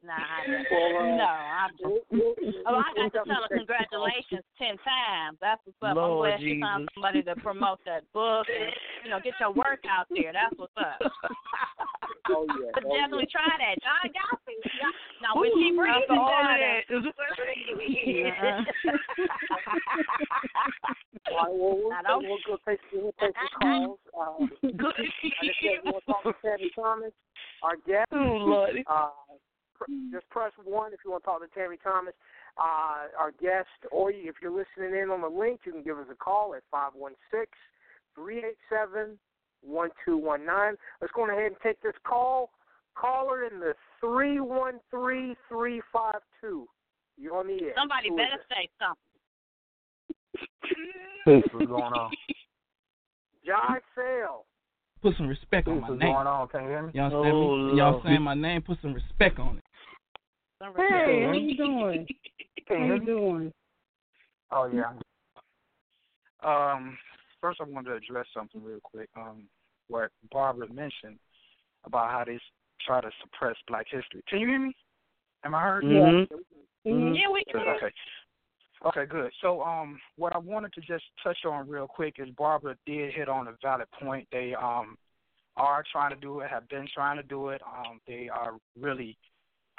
Nah, 0.05 0.11
I 0.19 0.43
Well, 0.71 0.97
uh, 0.99 1.15
no, 1.15 1.23
I'm 1.23 1.71
just. 1.71 1.83
we'll- 1.83 2.01
we'll- 2.11 2.53
Oh, 2.67 2.75
I 2.75 2.91
got 2.95 3.11
to 3.11 3.23
tell 3.23 3.39
her 3.43 3.47
definitely 3.47 3.67
take 3.67 3.87
the 3.89 3.95
call. 3.95 4.03
congratulations 4.03 4.43
ten 4.57 4.75
times. 4.83 5.37
That's 5.39 5.61
what's 5.63 5.79
up. 5.91 5.95
Lord 5.95 6.33
I'm 6.33 6.35
glad 6.35 6.39
she 6.43 6.59
found 6.59 6.81
Jesus. 6.83 6.93
somebody 6.95 7.23
to 7.23 7.35
promote 7.39 7.79
that 7.85 8.03
book 8.11 8.47
and 8.51 8.71
you 9.03 9.09
know 9.11 9.19
get 9.23 9.33
your 9.39 9.51
work 9.53 9.79
out 9.87 10.07
there. 10.11 10.33
That's 10.33 10.55
what's 10.59 10.73
up. 10.75 10.99
Oh 12.30 12.45
yeah. 12.47 12.71
But 12.74 12.84
oh, 12.88 12.95
definitely 12.95 13.28
try 13.32 13.43
that. 13.47 13.76
Y'all, 13.84 14.11
y'all 14.15 14.39
now 15.21 15.36
when 15.39 15.51
she 15.59 15.71
breathes 15.76 16.07
all 16.09 16.24
of 16.24 16.30
down 16.32 16.55
that, 16.55 16.55
All 16.55 16.55
right, 16.55 16.71
well, 21.32 21.51
we'll, 21.51 21.91
I 21.93 22.01
don't- 22.03 22.24
we'll 22.24 22.38
go 22.47 22.57
take 22.67 22.80
we'll 22.93 23.13
take 23.19 23.36
some 23.36 23.61
calls. 23.61 23.99
Uh, 24.17 24.45
good. 24.78 24.93
I 24.95 24.97
just 25.45 25.59
said, 25.61 25.80
we'll 25.84 26.01
talk 26.07 26.24
to 26.24 26.34
Tammy 26.43 26.69
Thomas, 26.76 27.11
our 27.61 27.76
guest. 27.88 28.07
oh 28.13 28.17
Lord. 28.17 28.78
Uh, 28.88 29.09
pr- 29.76 29.86
just 30.11 30.30
press 30.30 30.51
one 30.63 30.93
if 30.93 30.99
you 31.05 31.11
want 31.11 31.24
to 31.24 31.26
talk 31.26 31.41
to 31.41 31.47
Tammy 31.59 31.78
Thomas, 31.84 32.13
uh, 32.57 33.07
our 33.19 33.32
guest, 33.41 33.67
or 33.91 34.11
if 34.11 34.36
you're 34.41 34.51
listening 34.51 34.95
in 35.01 35.09
on 35.09 35.21
the 35.21 35.28
link, 35.28 35.61
you 35.65 35.71
can 35.71 35.84
give 35.84 35.97
us 35.97 36.07
a 36.11 36.15
call 36.15 36.53
at 36.55 36.63
516-387-1219. 39.68 40.76
Let's 41.01 41.14
go 41.16 41.30
ahead 41.30 41.45
and 41.45 41.55
take 41.64 41.82
this 41.82 41.93
call. 42.05 42.49
Caller 42.95 43.45
in 43.45 43.59
the 43.59 43.74
313352. 44.01 46.68
You're 47.18 47.38
on 47.38 47.47
the 47.47 47.53
air. 47.64 47.74
somebody 47.78 48.09
Who 48.09 48.20
is 48.20 48.26
better 48.26 48.41
say 48.49 48.70
something. 48.80 48.97
Peace, 51.26 51.43
what's 51.53 51.68
going 51.68 51.93
on? 51.93 52.11
Jai 53.45 53.78
Sale. 53.95 54.45
Put 55.01 55.16
some 55.18 55.28
respect 55.28 55.66
Peace, 55.68 55.72
on 55.74 55.82
my 55.82 55.89
what's 55.89 56.01
name. 56.01 56.14
going 56.14 56.28
on? 56.28 56.47
Can 56.47 56.64
you 56.64 56.70
hear 56.70 56.82
me? 56.84 56.91
You 56.93 57.01
understand 57.01 57.36
Oh, 57.36 57.57
me? 57.72 57.78
Y'all 57.78 58.01
saying 58.03 58.22
my 58.22 58.34
name, 58.36 58.61
put 58.61 58.78
some 58.82 58.93
respect 58.93 59.38
on 59.39 59.57
it. 59.57 59.64
Some 60.61 60.74
Hey, 60.78 61.24
how 61.26 61.34
you 61.34 61.57
doing? 61.57 62.07
Can 62.68 62.78
How 62.78 62.84
you 62.84 62.86
hear 62.86 62.93
you 62.95 62.99
me? 63.01 63.05
doing? 63.05 63.53
Oh 64.51 64.66
yeah. 64.72 64.93
Um, 66.43 66.97
first 67.43 67.59
I 67.59 67.65
wanted 67.65 67.89
to 67.89 67.95
address 67.97 68.25
something 68.33 68.63
real 68.63 68.79
quick. 68.81 69.09
Um, 69.17 69.43
what 69.89 70.11
Barbara 70.31 70.71
mentioned 70.73 71.19
about 71.83 72.09
how 72.09 72.23
they 72.25 72.39
try 72.85 73.01
to 73.01 73.09
suppress 73.21 73.57
Black 73.67 73.85
history. 73.91 74.23
Can 74.29 74.39
you 74.39 74.47
hear 74.47 74.59
me? 74.59 74.73
Am 75.43 75.53
I 75.53 75.61
heard? 75.61 75.83
Mhm. 75.83 76.27
Mhm. 76.85 77.17
Yeah, 77.17 77.29
we 77.29 77.43
can. 77.43 77.59
Good, 77.59 77.67
Okay. 77.67 77.93
Okay, 78.85 79.05
good. 79.05 79.33
So, 79.39 79.61
um, 79.61 80.01
what 80.17 80.35
I 80.35 80.37
wanted 80.37 80.73
to 80.73 80.81
just 80.81 81.05
touch 81.21 81.45
on 81.45 81.69
real 81.69 81.87
quick 81.87 82.19
is 82.19 82.29
Barbara 82.31 82.77
did 82.85 83.13
hit 83.13 83.29
on 83.29 83.47
a 83.47 83.53
valid 83.61 83.89
point. 83.91 84.27
They 84.31 84.55
um 84.55 84.97
are 85.55 85.83
trying 85.83 86.09
to 86.09 86.15
do 86.15 86.39
it, 86.39 86.49
have 86.49 86.67
been 86.69 86.87
trying 86.87 87.17
to 87.17 87.23
do 87.23 87.49
it. 87.49 87.61
Um, 87.61 88.01
they 88.07 88.29
are 88.29 88.57
really 88.79 89.17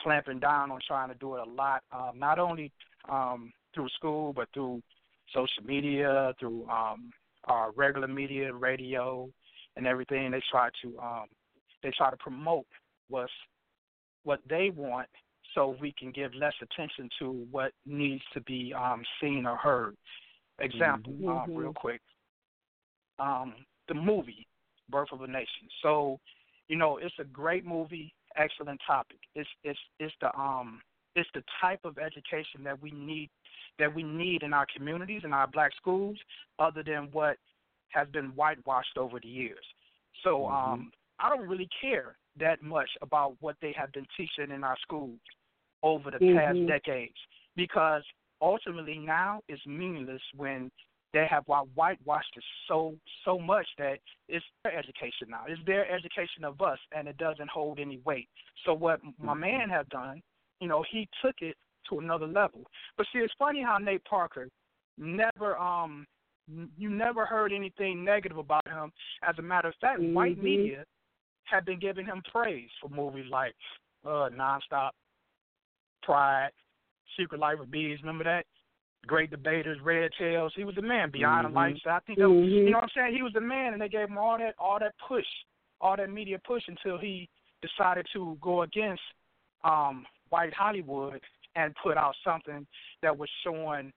clamping 0.01 0.39
down 0.39 0.71
on 0.71 0.81
trying 0.87 1.09
to 1.09 1.15
do 1.17 1.35
it 1.35 1.41
a 1.41 1.51
lot, 1.51 1.83
um, 1.93 2.19
not 2.19 2.39
only 2.39 2.73
um, 3.09 3.53
through 3.75 3.89
school 3.91 4.33
but 4.33 4.49
through 4.53 4.83
social 5.33 5.65
media, 5.65 6.33
through 6.39 6.69
um, 6.69 7.13
our 7.47 7.71
regular 7.73 8.09
media, 8.09 8.53
radio, 8.53 9.29
and 9.77 9.87
everything. 9.87 10.31
They 10.31 10.43
try 10.51 10.71
to 10.83 10.99
um, 10.99 11.27
they 11.83 11.91
try 11.97 12.11
to 12.11 12.17
promote 12.17 12.67
what's 13.09 13.33
what 14.25 14.41
they 14.49 14.71
want 14.75 15.09
so 15.55 15.77
we 15.81 15.93
can 15.99 16.11
give 16.11 16.35
less 16.35 16.55
attention 16.63 17.09
to 17.21 17.47
what 17.51 17.73
needs 17.87 18.23
to 18.33 18.41
be 18.43 18.73
um, 18.75 19.03
seen 19.21 19.47
or 19.47 19.57
heard. 19.57 19.97
Example, 20.59 21.13
uh, 21.29 21.47
Mhm. 21.47 21.57
real 21.57 21.73
quick. 21.73 22.01
Um, 23.19 23.67
the 23.89 23.95
movie 23.95 24.47
Birth 24.89 25.13
of 25.13 25.23
a 25.23 25.27
Nation. 25.27 25.69
So, 25.83 26.19
you 26.69 26.77
know, 26.77 26.99
it's 26.99 27.19
a 27.19 27.25
great 27.25 27.65
movie, 27.65 28.15
excellent 28.37 28.81
topic. 28.87 29.19
It's 29.35 29.49
it's 29.63 29.79
it's 29.99 30.15
the 30.21 30.37
um 30.39 30.83
it's 31.15 31.29
the 31.35 31.43
type 31.61 31.81
of 31.85 31.99
education 31.99 32.63
that 32.65 32.81
we 32.81 32.91
need 32.91 33.31
that 33.79 33.93
we 33.93 34.03
need 34.03 34.43
in 34.43 34.53
our 34.53 34.67
communities 34.75 35.23
and 35.25 35.35
our 35.35 35.49
black 35.49 35.73
schools, 35.77 36.17
other 36.59 36.83
than 36.83 37.09
what 37.13 37.37
has 37.89 38.09
been 38.09 38.27
whitewashed 38.37 38.97
over 38.97 39.19
the 39.21 39.29
years. 39.29 39.65
So 40.23 40.47
um 40.47 40.93
I 41.19 41.29
don't 41.29 41.49
really 41.49 41.69
care 41.81 42.17
that 42.39 42.63
much 42.63 42.91
about 43.03 43.35
what 43.41 43.57
they 43.63 43.73
have 43.77 43.93
been 43.93 44.07
teaching 44.17 44.51
in 44.53 44.65
our 44.65 44.77
schools 44.83 45.19
over 45.83 46.11
the 46.11 46.19
past 46.19 46.59
Mhm. 46.59 46.67
decades 46.67 47.19
because 47.55 48.03
ultimately 48.41 48.99
now 48.99 49.41
it's 49.49 49.65
meaningless 49.67 50.23
when 50.35 50.71
they 51.13 51.27
have 51.27 51.47
white- 51.47 51.69
whitewashed 51.75 52.37
it 52.37 52.45
so 52.67 52.99
so 53.25 53.39
much 53.39 53.69
that 53.79 54.01
it's 54.29 54.45
their 54.65 54.73
education 54.77 55.31
now. 55.31 55.45
It's 55.47 55.63
their 55.65 55.89
education 55.89 56.45
of 56.45 56.61
us, 56.61 56.81
and 56.91 57.07
it 57.07 57.17
doesn't 57.19 57.49
hold 57.49 57.79
any 57.79 57.99
weight. 57.99 58.29
So 58.65 58.75
what 58.75 59.01
my 59.19 59.35
man 59.35 59.71
has 59.71 59.87
done, 59.89 60.21
you 60.65 60.71
know, 60.71 60.83
he 60.91 61.07
took 61.23 61.35
it 61.43 61.57
to 61.91 61.99
another 61.99 62.27
level. 62.27 62.63
But 62.97 63.07
see, 63.13 63.19
it's 63.19 63.35
funny 63.39 63.63
how 63.63 63.77
Nate 63.77 64.03
Parker 64.07 64.49
never 64.97 65.59
um 65.59 66.07
you 66.79 66.89
never 66.89 67.27
heard 67.27 67.53
anything 67.53 68.03
negative 68.03 68.39
about 68.39 68.67
him. 68.67 68.91
As 69.23 69.35
a 69.39 69.43
matter 69.43 69.69
of 69.69 69.75
fact, 69.79 70.01
white 70.01 70.39
Mhm. 70.39 70.43
media 70.43 70.85
have 71.45 71.67
been 71.67 71.79
giving 71.79 72.07
him 72.07 72.23
praise 72.33 72.71
for 72.81 72.89
movies 72.89 73.31
like 73.31 73.55
uh 74.07 74.31
Nonstop, 74.31 74.93
Pride, 76.03 76.51
Secret 77.15 77.39
Life 77.39 77.61
of 77.61 77.71
Bees. 77.71 78.01
Remember 78.01 78.25
that? 78.25 78.47
Great 79.07 79.31
Debaters, 79.31 79.79
Red 79.83 80.13
Tails. 80.19 80.55
He 80.55 80.65
was 80.65 80.77
the 80.77 80.83
man. 80.83 81.11
Beyond 81.11 81.45
Mhm. 81.45 81.49
the 81.51 81.55
Lights. 81.55 81.87
I 81.87 81.99
think 82.01 82.19
that 82.21 82.25
Mhm. 82.25 82.49
you 82.49 82.71
know 82.71 82.79
what 82.79 82.85
I'm 82.85 82.91
saying. 82.91 83.15
He 83.15 83.23
was 83.23 83.35
the 83.35 83.41
man, 83.43 83.75
and 83.75 83.83
they 83.83 83.91
gave 83.91 84.09
him 84.09 84.17
all 84.17 84.39
that 84.39 84.55
all 84.59 84.79
that 84.79 84.97
push, 84.97 85.29
all 85.83 85.97
that 85.97 86.09
media 86.09 86.39
push 86.39 86.67
until 86.69 86.97
he 86.97 87.29
decided 87.61 88.07
to 88.15 88.39
go 88.41 88.63
against 88.63 89.03
um 89.63 90.07
white 90.35 90.53
Hollywood 90.53 91.21
and 91.55 91.73
put 91.81 91.97
out 91.97 92.15
something 92.25 92.67
that 93.03 93.17
was 93.17 93.29
showing 93.45 93.93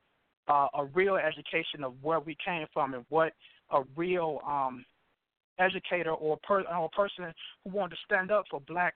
uh, 0.48 0.68
a 0.76 0.86
real 0.94 1.16
education 1.16 1.84
of 1.84 1.94
where 2.04 2.20
we 2.20 2.38
came 2.46 2.68
from 2.72 2.94
and 2.94 3.04
what 3.10 3.34
a 3.72 3.82
real 3.96 4.40
um 4.48 4.86
educator 5.60 6.12
or 6.12 6.38
per, 6.44 6.62
or 6.62 6.90
person 6.90 7.34
who 7.64 7.72
wanted 7.72 7.96
to 7.96 8.02
stand 8.06 8.30
up 8.30 8.46
for 8.52 8.62
black 8.68 8.94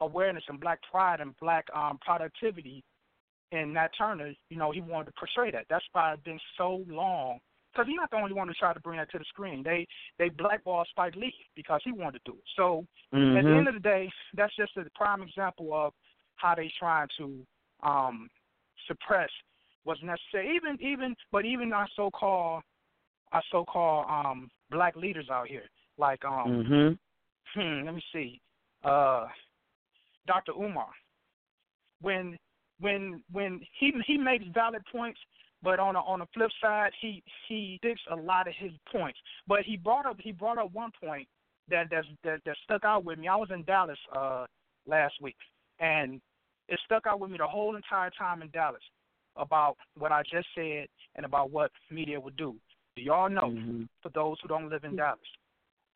awareness 0.00 0.42
and 0.48 0.58
black 0.58 0.80
pride 0.90 1.20
and 1.20 1.38
black 1.40 1.64
um 1.72 1.98
productivity 2.04 2.82
in 3.52 3.72
Nat 3.74 3.90
Turner, 3.96 4.32
you 4.48 4.56
know, 4.56 4.72
he 4.72 4.80
wanted 4.80 5.06
to 5.06 5.12
portray 5.12 5.52
that. 5.52 5.66
That's 5.70 5.84
why 5.92 6.14
it's 6.14 6.22
been 6.24 6.40
so 6.58 6.82
long. 6.88 7.38
Because 7.72 7.86
he's 7.86 7.96
not 7.96 8.10
the 8.10 8.16
only 8.16 8.34
one 8.34 8.48
to 8.48 8.54
try 8.54 8.72
to 8.74 8.80
bring 8.80 8.98
that 8.98 9.10
to 9.12 9.18
the 9.18 9.24
screen. 9.26 9.62
They 9.62 9.86
they 10.18 10.30
blackballed 10.30 10.88
Spike 10.90 11.14
Lee 11.14 11.34
because 11.54 11.80
he 11.84 11.92
wanted 11.92 12.20
to 12.24 12.32
do 12.32 12.38
it. 12.38 12.44
So 12.56 12.84
at 13.12 13.44
the 13.44 13.50
Mhm. 13.50 13.58
end 13.58 13.68
of 13.68 13.74
the 13.74 13.80
day, 13.94 14.10
that's 14.34 14.54
just 14.56 14.76
a 14.76 14.84
prime 14.94 15.22
example 15.22 15.72
of 15.72 15.94
how 16.42 16.54
they 16.54 16.70
trying 16.78 17.08
to 17.18 17.38
um, 17.82 18.28
suppress 18.88 19.30
what's 19.84 20.02
necessary. 20.02 20.56
Even 20.56 20.76
even 20.80 21.14
but 21.30 21.44
even 21.44 21.72
our 21.72 21.88
so 21.96 22.10
called 22.10 22.62
our 23.32 23.42
so 23.50 23.64
called 23.64 24.06
um, 24.10 24.50
black 24.70 24.96
leaders 24.96 25.28
out 25.30 25.48
here, 25.48 25.68
like 25.98 26.22
um, 26.24 26.64
Mhm. 26.64 26.98
hmm, 27.54 27.86
let 27.86 27.94
me 27.94 28.04
see, 28.12 28.40
uh, 28.84 29.26
Dr. 30.26 30.52
Umar. 30.52 30.90
When 32.00 32.36
when 32.80 33.22
when 33.30 33.60
he 33.78 33.92
he 34.06 34.18
makes 34.18 34.44
valid 34.52 34.82
points, 34.90 35.20
but 35.62 35.78
on 35.78 35.94
a, 35.94 36.00
on 36.00 36.18
the 36.18 36.26
flip 36.34 36.50
side, 36.60 36.92
he 37.00 37.22
he 37.46 37.76
sticks 37.78 38.02
a 38.10 38.16
lot 38.16 38.48
of 38.48 38.54
his 38.56 38.72
points. 38.90 39.18
But 39.46 39.60
he 39.62 39.76
brought 39.76 40.06
up 40.06 40.16
he 40.20 40.32
brought 40.32 40.58
up 40.58 40.72
one 40.72 40.90
point 41.02 41.28
that 41.68 41.88
that 41.90 42.04
that, 42.24 42.40
that 42.44 42.56
stuck 42.64 42.84
out 42.84 43.04
with 43.04 43.18
me. 43.18 43.28
I 43.28 43.36
was 43.36 43.50
in 43.50 43.62
Dallas 43.64 43.98
uh 44.14 44.46
last 44.86 45.14
week, 45.20 45.36
and 45.78 46.20
it 46.72 46.80
stuck 46.86 47.06
out 47.06 47.20
with 47.20 47.30
me 47.30 47.36
the 47.36 47.46
whole 47.46 47.76
entire 47.76 48.10
time 48.10 48.40
in 48.40 48.48
Dallas 48.48 48.82
about 49.36 49.76
what 49.98 50.10
I 50.10 50.22
just 50.22 50.48
said 50.54 50.86
and 51.16 51.26
about 51.26 51.50
what 51.50 51.70
media 51.90 52.18
would 52.18 52.36
do. 52.36 52.56
Do 52.96 53.02
y'all 53.02 53.28
know? 53.28 53.50
Mhm. 53.50 53.88
For 54.02 54.08
those 54.08 54.40
who 54.40 54.48
don't 54.48 54.70
live 54.70 54.84
in 54.84 54.96
Dallas, 54.96 55.20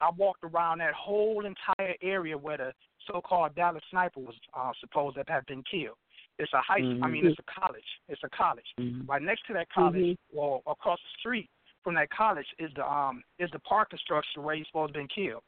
I 0.02 0.10
walked 0.10 0.44
around 0.44 0.78
that 0.78 0.92
whole 0.92 1.46
entire 1.46 1.96
area 2.02 2.36
where 2.36 2.58
the 2.58 2.74
so-called 3.06 3.54
Dallas 3.54 3.82
sniper 3.88 4.20
was 4.20 4.38
uh, 4.52 4.72
supposed 4.78 5.16
to 5.16 5.24
have 5.26 5.46
been 5.46 5.62
killed. 5.62 5.96
It's 6.38 6.52
a 6.52 6.60
high. 6.60 6.80
I 6.80 6.82
Mhm. 6.82 7.10
mean, 7.10 7.26
it's 7.26 7.38
a 7.38 7.60
college. 7.60 8.00
It's 8.08 8.22
a 8.22 8.28
college. 8.28 8.70
Mhm. 8.78 9.08
Right 9.08 9.22
next 9.22 9.46
to 9.46 9.54
that 9.54 9.70
college, 9.70 10.18
or 10.34 10.62
across 10.66 11.00
the 11.02 11.08
street 11.18 11.48
from 11.82 11.94
that 11.94 12.10
college, 12.10 12.52
is 12.58 12.72
the 12.74 12.86
um 12.86 13.24
is 13.38 13.50
the 13.52 13.60
parking 13.60 13.98
structure 13.98 14.42
where 14.42 14.54
he's 14.56 14.66
supposed 14.66 14.92
to 14.92 14.98
been 14.98 15.08
killed. 15.08 15.42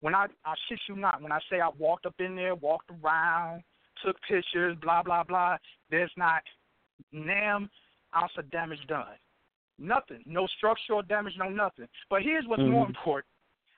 When 0.00 0.14
I 0.14 0.26
I 0.44 0.54
shit 0.68 0.80
you 0.86 0.96
not, 0.96 1.22
when 1.22 1.32
I 1.32 1.40
say 1.48 1.60
I 1.60 1.68
walked 1.70 2.04
up 2.04 2.20
in 2.20 2.36
there, 2.36 2.54
walked 2.54 2.90
around, 2.90 3.64
took 4.04 4.16
pictures, 4.22 4.76
blah 4.80 5.02
blah 5.02 5.24
blah, 5.24 5.56
there's 5.90 6.12
not 6.16 6.42
nam 7.12 7.70
ounce 8.16 8.32
of 8.36 8.50
damage 8.50 8.84
done. 8.88 9.16
Nothing. 9.78 10.22
No 10.26 10.46
structural 10.58 11.02
damage, 11.02 11.34
no 11.38 11.48
nothing. 11.48 11.88
But 12.10 12.22
here's 12.22 12.46
what's 12.46 12.62
Mhm. 12.62 12.70
more 12.70 12.86
important. 12.86 13.32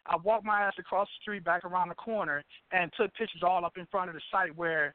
I 0.07 0.17
walked 0.17 0.45
my 0.45 0.63
ass 0.63 0.79
across 0.79 1.09
the 1.09 1.21
street 1.21 1.45
back 1.45 1.65
around 1.65 1.89
the 1.89 1.95
corner 1.95 2.43
and 2.73 2.93
took 2.95 3.15
pictures 3.15 3.43
all 3.45 3.65
up 3.65 3.79
in 3.79 3.87
front 3.87 4.09
of 4.09 4.15
the 4.15 4.23
site 4.31 4.55
where 4.57 4.95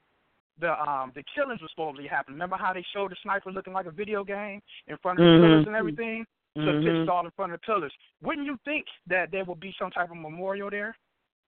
the 0.59 0.77
um 0.89 1.11
the 1.15 1.23
killings 1.33 1.61
were 1.61 1.69
supposedly 1.69 2.07
happening. 2.07 2.35
Remember 2.35 2.57
how 2.57 2.73
they 2.73 2.83
showed 2.93 3.11
the 3.11 3.15
sniper 3.21 3.51
looking 3.51 3.73
like 3.73 3.85
a 3.85 3.91
video 3.91 4.23
game 4.23 4.61
in 4.87 4.97
front 4.97 5.19
of 5.19 5.25
the 5.25 5.31
Mhm. 5.31 5.41
pillars 5.41 5.67
and 5.67 5.75
everything? 5.75 6.25
Took 6.55 6.65
Mhm. 6.65 6.83
pictures 6.83 7.09
all 7.09 7.23
in 7.23 7.31
front 7.31 7.53
of 7.53 7.61
the 7.61 7.65
pillars. 7.65 7.93
Wouldn't 8.21 8.47
you 8.47 8.57
think 8.65 8.87
that 9.05 9.29
there 9.31 9.45
would 9.45 9.59
be 9.59 9.71
some 9.73 9.91
type 9.91 10.09
of 10.09 10.17
memorial 10.17 10.69
there? 10.71 10.97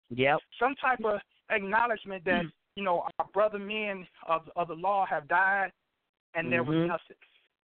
Yep. 0.10 0.40
Some 0.58 0.76
type 0.76 1.04
of 1.04 1.22
acknowledgement 1.50 2.24
that, 2.24 2.46
you 2.76 2.84
know, 2.84 3.06
our 3.20 3.28
brother 3.34 3.60
men 3.60 4.08
of 4.28 4.50
of 4.56 4.68
the 4.68 4.74
law 4.76 5.06
have 5.06 5.28
died 5.28 5.72
and 6.36 6.52
there 6.52 6.64
was 6.64 6.76
Mhm. 6.76 6.88
nothing. 6.88 7.18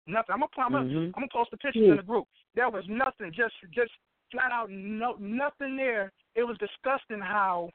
Nothing. 0.05 0.34
I'm 0.34 0.39
gonna 0.39 0.51
I'm 0.57 0.72
gonna, 0.72 0.86
Mhm. 0.86 1.05
I'm 1.07 1.12
gonna 1.12 1.28
post 1.30 1.51
the 1.51 1.57
pictures 1.57 1.84
Yeah. 1.84 1.91
in 1.91 1.97
the 1.97 2.03
group. 2.03 2.28
There 2.53 2.70
was 2.70 2.88
nothing, 2.88 3.32
just 3.32 3.55
just 3.72 3.91
flat 4.32 4.51
out 4.51 4.70
no 4.70 5.14
nothing 5.14 5.76
there. 5.76 6.12
It 6.36 6.43
was 6.43 6.57
disgusting 6.57 7.20
how 7.20 7.72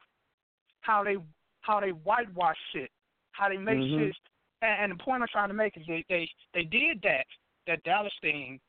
how 0.81 1.03
they 1.03 1.17
how 1.61 1.79
they 1.79 1.91
whitewash 1.91 2.57
shit, 2.71 2.91
how 3.31 3.49
they 3.49 3.57
make 3.57 3.79
Mhm. 3.79 4.07
shit. 4.07 4.17
And, 4.61 4.91
and 4.91 4.99
the 4.99 5.03
point 5.03 5.21
I'm 5.21 5.27
trying 5.27 5.49
to 5.49 5.53
make 5.53 5.75
is 5.77 5.85
they 5.85 6.03
they 6.09 6.29
they 6.53 6.63
did 6.63 7.01
that 7.01 7.27
that 7.67 7.83
Dallas 7.83 8.13
thing 8.19 8.61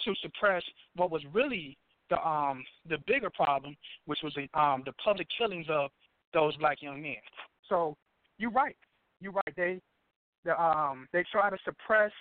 to 0.00 0.14
suppress 0.16 0.64
what 0.94 1.10
was 1.10 1.24
really 1.26 1.76
the 2.08 2.26
um 2.26 2.64
the 2.86 2.98
bigger 2.98 3.30
problem, 3.30 3.76
which 4.06 4.22
was 4.22 4.34
the 4.34 4.48
um 4.54 4.82
the 4.84 4.92
public 4.94 5.28
killings 5.28 5.68
of 5.68 5.92
those 6.32 6.56
black 6.56 6.82
young 6.82 7.00
men. 7.02 7.20
So 7.68 7.96
you're 8.38 8.50
right, 8.50 8.76
you're 9.20 9.32
right. 9.32 9.54
They 9.56 9.80
the 10.44 10.60
um 10.60 11.08
they 11.12 11.24
try 11.30 11.50
to 11.50 11.56
suppress 11.64 12.12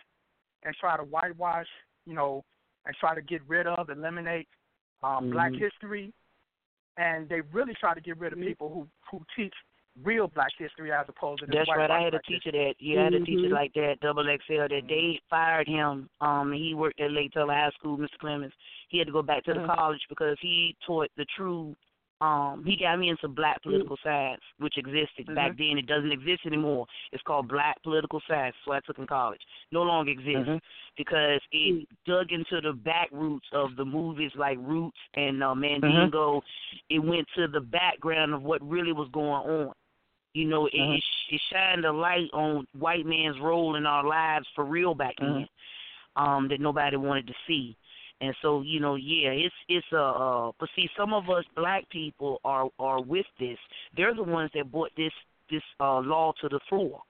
and 0.64 0.76
try 0.76 0.98
to 0.98 1.04
whitewash, 1.04 1.68
you 2.06 2.14
know, 2.14 2.44
and 2.86 2.96
try 3.00 3.16
to 3.16 3.22
get 3.22 3.42
rid 3.48 3.68
of, 3.68 3.90
eliminate 3.90 4.48
um, 5.04 5.30
Black 5.32 5.52
Mhm. 5.52 5.60
history, 5.60 6.14
and 6.98 7.30
they 7.30 7.42
really 7.42 7.74
try 7.80 7.94
to 7.94 8.02
get 8.02 8.18
rid 8.18 8.34
of 8.34 8.40
people 8.40 8.70
who 8.70 8.88
who 9.12 9.24
teach 9.36 9.54
real 10.04 10.28
Black 10.28 10.52
history 10.58 10.92
as 10.92 11.06
opposed 11.08 11.40
to 11.40 11.46
this 11.46 11.56
That's 11.56 11.70
right. 11.70 11.90
I 11.90 12.02
had 12.02 12.14
a 12.14 12.20
teacher 12.20 12.52
history. 12.52 12.66
that 12.68 12.82
you 12.82 12.98
had 12.98 13.14
a 13.14 13.20
teacher 13.24 13.48
Mhm. 13.48 13.52
like 13.52 13.74
that, 13.74 14.00
double 14.02 14.24
XL, 14.28 14.68
that 14.68 14.88
they 14.90 15.22
fired 15.30 15.68
him. 15.68 16.10
Um, 16.20 16.52
he 16.52 16.74
worked 16.74 17.00
at 17.00 17.12
Lake 17.12 17.32
Taylor 17.32 17.54
High 17.54 17.70
School, 17.72 17.98
Mr. 17.98 18.18
Clemens. 18.20 18.54
He 18.90 18.98
had 18.98 19.08
to 19.08 19.14
go 19.14 19.22
back 19.22 19.44
to 19.46 19.54
the 19.54 19.62
Mhm. 19.62 19.76
college 19.76 20.06
because 20.10 20.38
he 20.42 20.76
taught 20.86 21.10
the 21.16 21.26
true. 21.26 21.76
Um, 22.22 22.64
he 22.66 22.78
got 22.78 22.98
me 22.98 23.10
into 23.10 23.28
black 23.28 23.62
political 23.62 23.98
science, 24.02 24.42
which 24.58 24.78
existed 24.78 25.28
back 25.36 25.52
Mhm. 25.52 25.58
then. 25.58 25.78
It 25.78 25.86
doesn't 25.86 26.14
exist 26.14 26.46
anymore. 26.46 26.88
It's 27.12 27.22
called 27.24 27.50
black 27.50 27.82
political 27.84 28.22
science. 28.22 28.56
That's 28.56 28.68
what 28.68 28.78
I 28.78 28.80
took 28.82 29.00
in 29.00 29.08
college. 29.08 29.42
No 29.72 29.84
longer 29.84 30.12
exists 30.12 30.48
Mhm. 30.48 30.62
because 30.96 31.42
it 31.52 31.88
dug 32.06 32.32
into 32.32 32.62
the 32.62 32.72
back 32.72 33.10
roots 33.12 33.48
of 33.52 33.76
the 33.76 33.84
movies 33.84 34.34
like 34.36 34.58
Roots 34.62 34.98
and 35.16 35.44
uh, 35.44 35.54
Mandingo. 35.54 36.42
It 36.90 37.00
went 37.00 37.28
to 37.36 37.48
the 37.48 37.62
background 37.62 38.34
of 38.34 38.44
what 38.44 38.62
really 38.62 38.94
was 38.94 39.10
going 39.10 39.50
on. 39.50 39.74
You 40.34 40.46
know, 40.46 40.68
it, 40.68 40.74
Mhm. 40.74 40.98
it, 40.98 41.04
it 41.30 41.42
shined 41.50 41.86
a 41.86 41.92
light 41.92 42.30
on 42.32 42.66
white 42.74 43.06
man's 43.06 43.40
role 43.40 43.76
in 43.76 43.86
our 43.86 44.04
lives 44.06 44.48
for 44.56 44.64
real 44.64 44.96
back 44.96 45.16
then, 45.18 45.48
um, 46.16 46.48
that 46.48 46.62
nobody 46.62 46.96
wanted 46.96 47.28
to 47.28 47.36
see. 47.46 47.76
And 48.22 48.34
so, 48.42 48.62
you 48.62 48.80
know, 48.80 48.96
yeah, 48.96 49.30
it's 49.32 49.56
it's 49.68 49.86
a. 49.92 49.98
Uh, 49.98 50.52
but 50.60 50.70
see, 50.76 50.90
some 50.98 51.14
of 51.14 51.30
us 51.30 51.44
black 51.56 51.90
people 51.90 52.40
are 52.46 52.70
are 52.80 53.02
with 53.02 53.26
this. 53.40 53.58
They're 53.96 54.16
the 54.16 54.24
ones 54.24 54.52
that 54.56 54.72
brought 54.72 54.92
this 54.96 55.12
this 55.50 55.64
uh 55.80 56.00
law 56.00 56.34
to 56.42 56.50
the 56.50 56.60
floor. 56.70 57.02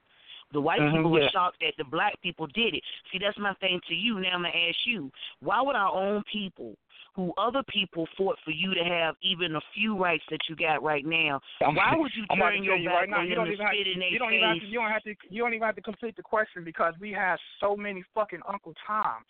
The 0.52 0.60
white 0.60 0.80
Mhm, 0.80 0.92
people 0.96 1.10
were 1.10 1.22
yeah. 1.22 1.30
shocked 1.30 1.58
that 1.60 1.74
the 1.76 1.84
black 1.84 2.20
people 2.22 2.46
did 2.48 2.74
it. 2.74 2.82
See, 3.12 3.18
that's 3.18 3.38
my 3.38 3.54
thing 3.54 3.80
to 3.88 3.94
you. 3.94 4.20
Now 4.20 4.30
I'm 4.34 4.42
gonna 4.42 4.48
ask 4.68 4.76
you, 4.86 5.10
why 5.40 5.60
would 5.60 5.74
our 5.76 5.92
own 5.92 6.22
people, 6.32 6.76
who 7.14 7.32
other 7.38 7.62
people 7.68 8.06
fought 8.16 8.38
for 8.44 8.52
you 8.52 8.74
to 8.74 8.84
have 8.84 9.16
even 9.22 9.56
a 9.56 9.60
few 9.74 9.96
rights 9.96 10.24
that 10.30 10.40
you 10.48 10.54
got 10.54 10.82
right 10.82 11.04
now, 11.04 11.40
why 11.60 11.94
would 11.98 12.12
you 12.16 12.24
I'm 12.30 12.38
turn 12.38 12.62
your 12.62 12.76
you 12.76 12.88
back 12.88 12.94
right 12.94 13.10
now, 13.10 13.20
on 13.20 13.28
you 13.28 13.34
them 13.34 13.46
don't 13.46 13.58
and 13.60 13.68
spit 13.68 13.86
in 13.88 13.98
their 14.00 14.10
you 14.10 14.18
don't 14.18 14.32
even 14.34 14.48
have 14.48 14.54
face? 14.54 14.62
to, 14.62 14.68
you 14.68 14.78
don't 14.78 14.90
have 14.90 15.02
to 15.02 15.14
you 15.30 15.42
don't 15.42 15.54
even 15.54 15.66
have 15.66 15.76
to 15.76 15.82
complete 15.82 16.16
the 16.16 16.22
question 16.22 16.62
because 16.64 16.94
we 17.00 17.12
have 17.12 17.38
so 17.60 17.76
many 17.76 18.04
fucking 18.14 18.40
Uncle 18.48 18.74
Toms. 18.86 19.26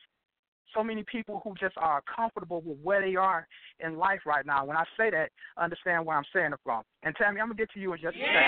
So 0.77 0.85
many 0.85 1.05
people 1.11 1.41
who 1.43 1.55
just 1.59 1.77
are 1.79 2.03
comfortable 2.14 2.61
with 2.61 2.79
where 2.83 3.01
they 3.01 3.16
are 3.16 3.49
in 3.81 3.97
life 3.97 4.20
right 4.27 4.45
now. 4.45 4.64
When 4.66 4.77
I 4.77 4.85
say 4.97 5.11
that, 5.11 5.31
understand 5.57 6.05
where 6.05 6.16
I'm 6.16 6.24
saying 6.35 6.53
it 6.53 6.61
from. 6.62 6.83
And 7.03 7.14
Tammy, 7.16 7.41
I'm 7.41 7.47
gonna 7.49 7.57
get 7.57 7.70
to 7.72 7.81
you 7.81 7.95
in 7.95 8.01
just 8.01 8.16
a 8.16 8.20
second. 8.20 8.43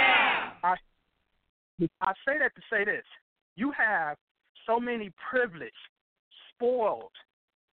I 0.62 0.74
I 2.02 2.12
say 2.26 2.38
that 2.38 2.54
to 2.54 2.60
say 2.70 2.84
this. 2.84 3.04
You 3.56 3.72
have 3.72 4.16
so 4.66 4.78
many 4.78 5.10
privileged, 5.30 5.72
spoiled 6.54 7.12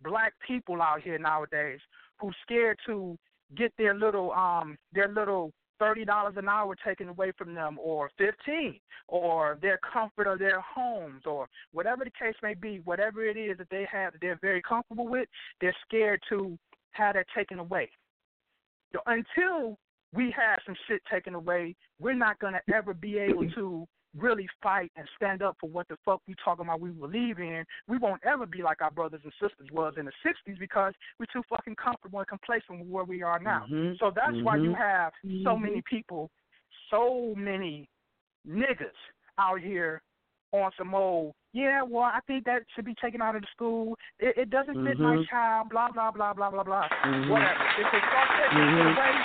black 0.02 0.34
people 0.46 0.82
out 0.82 1.00
here 1.02 1.18
nowadays 1.18 1.80
who 2.20 2.30
scared 2.42 2.78
to 2.86 3.18
get 3.57 3.72
their 3.78 3.94
little 3.94 4.32
um 4.32 4.76
their 4.92 5.09
little 5.09 5.52
thirty 5.79 6.05
dollars 6.05 6.35
an 6.37 6.49
hour 6.49 6.75
taken 6.85 7.09
away 7.09 7.33
from 7.37 7.55
them 7.55 7.79
or 7.81 8.11
fifteen 8.18 8.79
or 9.09 9.59
their 9.61 9.79
comfort 9.93 10.27
of 10.27 10.39
their 10.39 10.61
homes 10.61 11.22
or 11.27 11.49
whatever 11.72 12.05
the 12.05 12.11
case 12.11 12.35
may 12.43 12.55
be, 12.55 12.81
whatever 12.85 13.25
it 13.25 13.37
is 13.37 13.59
that 13.59 13.68
they 13.70 13.87
have 13.91 14.12
that 14.12 14.20
they're 14.20 14.39
very 14.41 14.62
comfortable 14.62 15.09
with, 15.09 15.29
they're 15.61 15.77
scared 15.87 16.20
to 16.29 16.59
have 16.93 17.14
that 17.14 17.27
taken 17.37 17.59
away. 17.59 17.91
So 18.93 19.01
Until 19.07 19.79
we 20.12 20.33
have 20.37 20.61
some 20.64 20.77
shit 20.87 21.03
taken 21.11 21.35
away, 21.35 21.75
we're 21.99 22.14
not 22.14 22.39
gonna 22.39 22.61
ever 22.72 22.95
be 22.95 23.18
able 23.18 23.51
to 23.51 23.87
really 24.16 24.48
fight 24.62 24.92
and 24.96 25.08
stand 25.16 25.42
up 25.42 25.56
for 25.60 25.68
what 25.68 25.88
the 25.88 25.96
fuck 26.04 26.20
we 26.28 26.34
talking 26.44 26.64
about 26.64 26.80
we 26.80 26.90
believe 26.90 27.38
in. 27.38 27.64
We 27.88 27.98
won't 27.98 28.22
ever 28.24 28.46
be 28.46 28.62
like 28.62 28.80
our 28.80 28.90
brothers 28.90 29.20
and 29.24 29.32
sisters 29.40 29.68
was 29.72 29.94
in 29.98 30.06
the 30.06 30.12
sixties 30.22 30.56
because 30.58 30.92
we're 31.18 31.26
too 31.32 31.42
fucking 31.48 31.76
comfortable 31.76 32.20
and 32.20 32.28
complacent 32.28 32.80
with 32.80 32.88
where 32.88 33.04
we 33.04 33.22
are 33.22 33.38
now. 33.38 33.66
Mhm, 33.68 33.98
So 33.98 34.10
that's 34.14 34.40
why 34.42 34.56
you 34.56 34.70
mhm. 34.70 34.76
have 34.76 35.12
so 35.42 35.56
Mhm. 35.56 35.62
many 35.62 35.82
people, 35.82 36.30
so 36.90 37.34
many 37.36 37.88
niggas 38.46 38.96
out 39.38 39.60
here 39.60 40.02
on 40.52 40.70
some 40.78 40.94
old, 40.94 41.34
yeah, 41.52 41.82
well, 41.82 42.04
I 42.04 42.20
think 42.26 42.44
that 42.44 42.62
should 42.74 42.84
be 42.84 42.94
taken 42.94 43.20
out 43.20 43.34
of 43.34 43.42
the 43.42 43.48
school. 43.48 43.96
It, 44.18 44.36
it 44.36 44.50
doesn't 44.50 44.74
fit 44.84 44.98
my 44.98 45.16
Mhm. 45.16 45.28
child, 45.28 45.68
blah, 45.70 45.90
blah, 45.90 46.10
blah, 46.10 46.32
blah, 46.32 46.50
blah, 46.50 46.62
blah. 46.62 46.88
Mhm. 46.88 47.28
Whatever. 47.28 47.64
If 47.78 47.90
they 47.90 47.98
start 47.98 48.28
taking 48.38 48.58
Mhm. 48.58 48.78
it 48.78 48.98
away, 48.98 49.24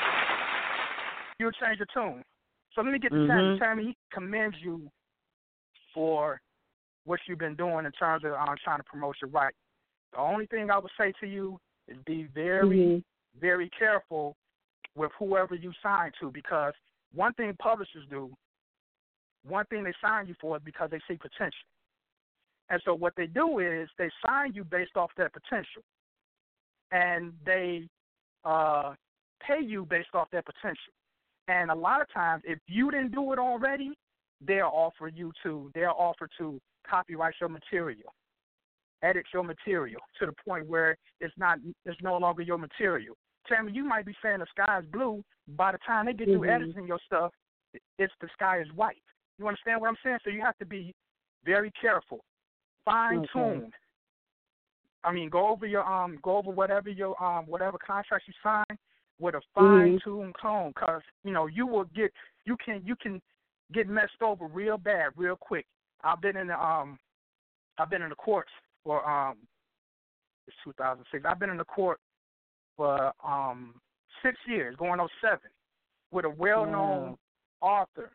you'll 1.40 1.52
change 1.52 1.80
the 1.80 1.86
tune. 1.88 2.24
So 2.74 2.82
let 2.82 2.92
me 2.92 3.00
get 3.00 3.12
to 3.12 3.28
Tammy. 3.28 3.56
Mhm. 3.56 3.60
Tammy 3.60 3.98
commends 4.12 4.58
you 4.62 4.92
for 5.94 6.40
what 7.06 7.20
you've 7.28 7.40
been 7.40 7.56
doing 7.56 7.86
in 7.86 7.92
terms 7.94 8.24
of 8.24 8.34
um, 8.34 8.56
trying 8.64 8.78
to 8.78 8.84
promote 8.84 9.16
your 9.22 9.30
right. 9.32 9.54
The 10.12 10.20
only 10.20 10.46
thing 10.48 10.70
I 10.70 10.78
would 10.78 10.92
say 10.98 11.12
to 11.20 11.28
you 11.28 11.60
is 11.88 11.98
be 12.04 12.24
very, 12.24 12.78
Mhm. 12.78 13.04
very 13.36 13.70
careful 13.70 14.36
with 14.96 15.12
whoever 15.14 15.56
you 15.56 15.74
sign 15.82 16.12
to 16.20 16.32
because 16.32 16.74
one 17.12 17.34
thing 17.34 17.56
publishers 17.58 18.06
do, 18.08 18.36
one 19.44 19.66
thing 19.68 19.84
they 19.84 19.94
sign 20.02 20.28
you 20.28 20.36
for 20.36 20.58
is 20.58 20.64
because 20.64 20.90
they 20.92 21.00
see 21.08 21.18
potential. 21.18 21.68
And 22.70 22.82
so 22.84 22.94
what 22.94 23.16
they 23.16 23.26
do 23.26 23.60
is 23.60 23.90
they 23.98 24.12
sign 24.24 24.54
you 24.54 24.64
based 24.64 24.96
off 24.96 25.14
that 25.16 25.34
potential. 25.34 25.84
And 26.92 27.34
they 27.44 27.90
uh, 28.44 28.96
pay 29.40 29.60
you 29.62 29.86
based 29.86 30.14
off 30.14 30.30
that 30.32 30.46
potential. 30.46 30.94
And 31.50 31.72
a 31.72 31.76
lot 31.76 32.00
of 32.00 32.08
times, 32.14 32.44
if 32.46 32.60
you 32.68 32.92
didn't 32.92 33.12
do 33.12 33.34
it 33.34 33.40
already, 33.40 33.92
they'll 34.40 34.72
offer 34.72 35.08
you 35.08 35.32
to 35.44 35.72
they'll 35.74 35.96
offer 35.98 36.30
to 36.38 36.62
copyright 36.88 37.34
your 37.42 37.50
material, 37.50 38.14
edit 39.02 39.26
your 39.34 39.44
material 39.44 40.00
to 40.20 40.28
the 40.28 40.34
point 40.48 40.68
where 40.68 40.96
it's 41.20 41.34
not 41.38 41.58
it's 41.86 42.00
no 42.04 42.18
longer 42.18 42.44
your 42.44 42.60
material. 42.60 43.16
Tammy, 43.48 43.72
you 43.72 43.84
might 43.84 44.06
be 44.06 44.14
saying 44.22 44.40
the 44.40 44.46
sky 44.52 44.80
is 44.80 44.86
blue. 44.94 45.24
By 45.48 45.72
the 45.72 45.80
time 45.80 46.06
they 46.06 46.14
get 46.14 46.28
through 46.28 46.42
Mhm. 46.42 46.54
editing 46.54 46.86
your 46.86 47.00
stuff, 47.00 47.34
it's 47.98 48.14
the 48.22 48.30
sky 48.30 48.60
is 48.60 48.72
white. 48.74 49.02
You 49.40 49.48
understand 49.48 49.82
what 49.82 49.90
I'm 49.90 49.98
saying? 50.04 50.20
So 50.24 50.30
you 50.30 50.42
have 50.42 50.58
to 50.60 50.66
be 50.66 50.94
very 51.44 51.72
careful, 51.72 52.24
fine 52.86 53.26
tune. 53.34 53.74
I 55.04 55.12
mean, 55.12 55.30
go 55.30 55.48
over 55.48 55.66
your 55.66 55.84
um, 55.84 56.20
go 56.22 56.38
over 56.38 56.52
whatever 56.52 56.90
your 56.90 57.22
um, 57.24 57.48
whatever 57.48 57.80
contract 57.80 58.28
you 58.28 58.34
sign 58.44 58.78
with 59.20 59.36
a 59.36 59.42
fine 59.54 60.00
tune 60.04 60.34
tone, 60.42 60.74
cause 60.74 61.02
you 61.24 61.32
know 61.32 61.48
you 61.48 61.68
will 61.68 61.86
get 61.96 62.12
you 62.46 62.56
can 62.64 62.82
you 62.86 62.96
can 62.96 63.22
get 63.74 63.88
messed 63.88 64.22
over 64.22 64.48
real 64.48 64.78
bad 64.78 65.10
real 65.16 65.36
quick. 65.36 65.66
I've 66.04 66.22
been 66.22 66.38
in 66.38 66.48
the 66.48 66.60
um, 66.60 66.98
I've 67.78 67.90
been 67.90 68.02
in 68.02 68.10
the 68.10 68.16
courts 68.16 68.52
for 68.84 69.08
um, 69.10 69.38
it's 70.48 70.58
2006. 70.64 71.26
I've 71.28 71.40
been 71.40 71.50
in 71.50 71.58
the 71.58 71.66
court 71.66 72.00
for 72.76 73.12
um 73.26 73.76
six 74.24 74.38
years, 74.48 74.76
going 74.78 75.00
on 75.00 75.08
seven, 75.22 75.52
with 76.12 76.26
a 76.26 76.30
well-known 76.30 77.18
author 77.62 78.12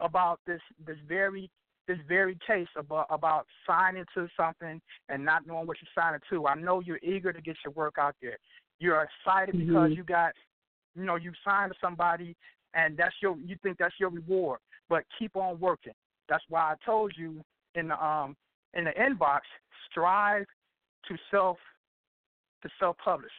about 0.00 0.40
this 0.46 0.60
this 0.86 0.96
very 1.06 1.50
this 1.86 1.98
very 2.06 2.36
case 2.46 2.68
about 2.76 3.06
about 3.10 3.46
signing 3.66 4.04
to 4.14 4.28
something 4.36 4.80
and 5.08 5.24
not 5.24 5.46
knowing 5.46 5.66
what 5.66 5.76
you're 5.80 6.02
signing 6.02 6.20
to. 6.30 6.46
I 6.46 6.54
know 6.54 6.80
you're 6.80 7.00
eager 7.02 7.32
to 7.32 7.40
get 7.40 7.56
your 7.64 7.72
work 7.72 7.94
out 7.98 8.14
there. 8.22 8.38
You're 8.80 9.02
excited 9.02 9.58
because 9.58 9.90
Mhm. 9.90 9.96
you 9.96 10.04
got 10.04 10.34
you 10.94 11.04
know, 11.04 11.14
you 11.16 11.32
signed 11.44 11.72
to 11.72 11.78
somebody 11.78 12.36
and 12.74 12.96
that's 12.96 13.14
your 13.22 13.36
you 13.38 13.56
think 13.62 13.78
that's 13.78 13.98
your 14.00 14.10
reward. 14.10 14.60
But 14.88 15.04
keep 15.18 15.36
on 15.36 15.58
working. 15.60 15.94
That's 16.28 16.44
why 16.48 16.72
I 16.72 16.74
told 16.84 17.16
you 17.16 17.44
in 17.74 17.88
the 17.88 18.04
um 18.04 18.36
in 18.74 18.84
the 18.84 18.92
inbox, 18.92 19.40
strive 19.90 20.46
to 21.06 21.16
self 21.30 21.58
to 22.62 22.68
self 22.78 22.96
publish. 22.98 23.32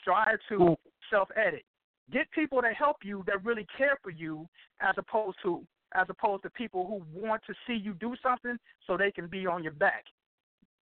Strive 0.00 0.38
to 0.48 0.58
Mm. 0.58 0.76
self 1.10 1.30
edit. 1.36 1.64
Get 2.10 2.30
people 2.30 2.62
to 2.62 2.72
help 2.72 3.04
you 3.04 3.22
that 3.24 3.44
really 3.44 3.66
care 3.76 3.96
for 4.02 4.10
you 4.10 4.48
as 4.80 4.96
opposed 4.96 5.38
to 5.42 5.66
as 5.92 6.08
opposed 6.10 6.42
to 6.42 6.50
people 6.50 6.86
who 6.86 6.96
want 7.18 7.42
to 7.44 7.54
see 7.66 7.74
you 7.74 7.94
do 7.94 8.14
something 8.16 8.58
so 8.86 8.96
they 8.96 9.10
can 9.10 9.26
be 9.26 9.46
on 9.46 9.62
your 9.62 9.72
back. 9.72 10.04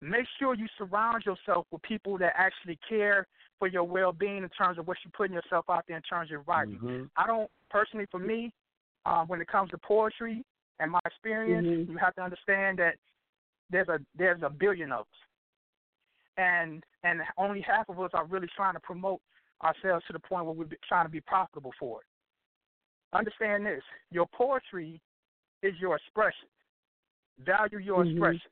Make 0.01 0.27
sure 0.39 0.55
you 0.55 0.67
surround 0.77 1.25
yourself 1.25 1.67
with 1.71 1.81
people 1.81 2.17
that 2.17 2.33
actually 2.35 2.77
care 2.87 3.27
for 3.59 3.67
your 3.67 3.83
well 3.83 4.11
being 4.11 4.43
in 4.43 4.49
terms 4.49 4.77
of 4.77 4.87
what 4.87 4.97
you're 5.03 5.11
putting 5.15 5.33
yourself 5.33 5.65
out 5.69 5.85
there 5.87 5.97
in 5.97 6.03
terms 6.03 6.31
of 6.31 6.47
writing. 6.47 6.79
Mhm. 6.79 7.09
I 7.15 7.27
don't 7.27 7.49
personally, 7.69 8.05
for 8.07 8.19
me, 8.19 8.51
uh, 9.05 9.25
when 9.25 9.41
it 9.41 9.47
comes 9.47 9.71
to 9.71 9.77
poetry 9.77 10.43
and 10.79 10.91
my 10.91 10.99
experience, 11.05 11.65
Mhm. 11.67 11.89
you 11.89 11.97
have 11.97 12.15
to 12.15 12.21
understand 12.21 12.79
that 12.79 12.97
there's 13.69 13.89
a 13.89 13.99
there's 14.13 14.41
a 14.43 14.49
billion 14.49 14.91
of 14.91 15.01
us, 15.01 15.27
and 16.37 16.83
and 17.03 17.21
only 17.37 17.61
half 17.61 17.89
of 17.89 17.99
us 17.99 18.11
are 18.13 18.25
really 18.25 18.47
trying 18.47 18.73
to 18.73 18.79
promote 18.79 19.21
ourselves 19.63 20.05
to 20.05 20.13
the 20.13 20.19
point 20.19 20.45
where 20.45 20.53
we're 20.53 20.67
trying 20.83 21.05
to 21.05 21.11
be 21.11 21.21
profitable 21.21 21.71
for 21.79 22.01
it. 22.01 22.07
Understand 23.13 23.65
this: 23.65 23.83
your 24.11 24.27
poetry 24.27 25.01
is 25.61 25.79
your 25.79 25.95
expression. 25.95 26.49
Value 27.39 27.79
your 27.79 28.03
Mhm. 28.03 28.11
expression, 28.11 28.51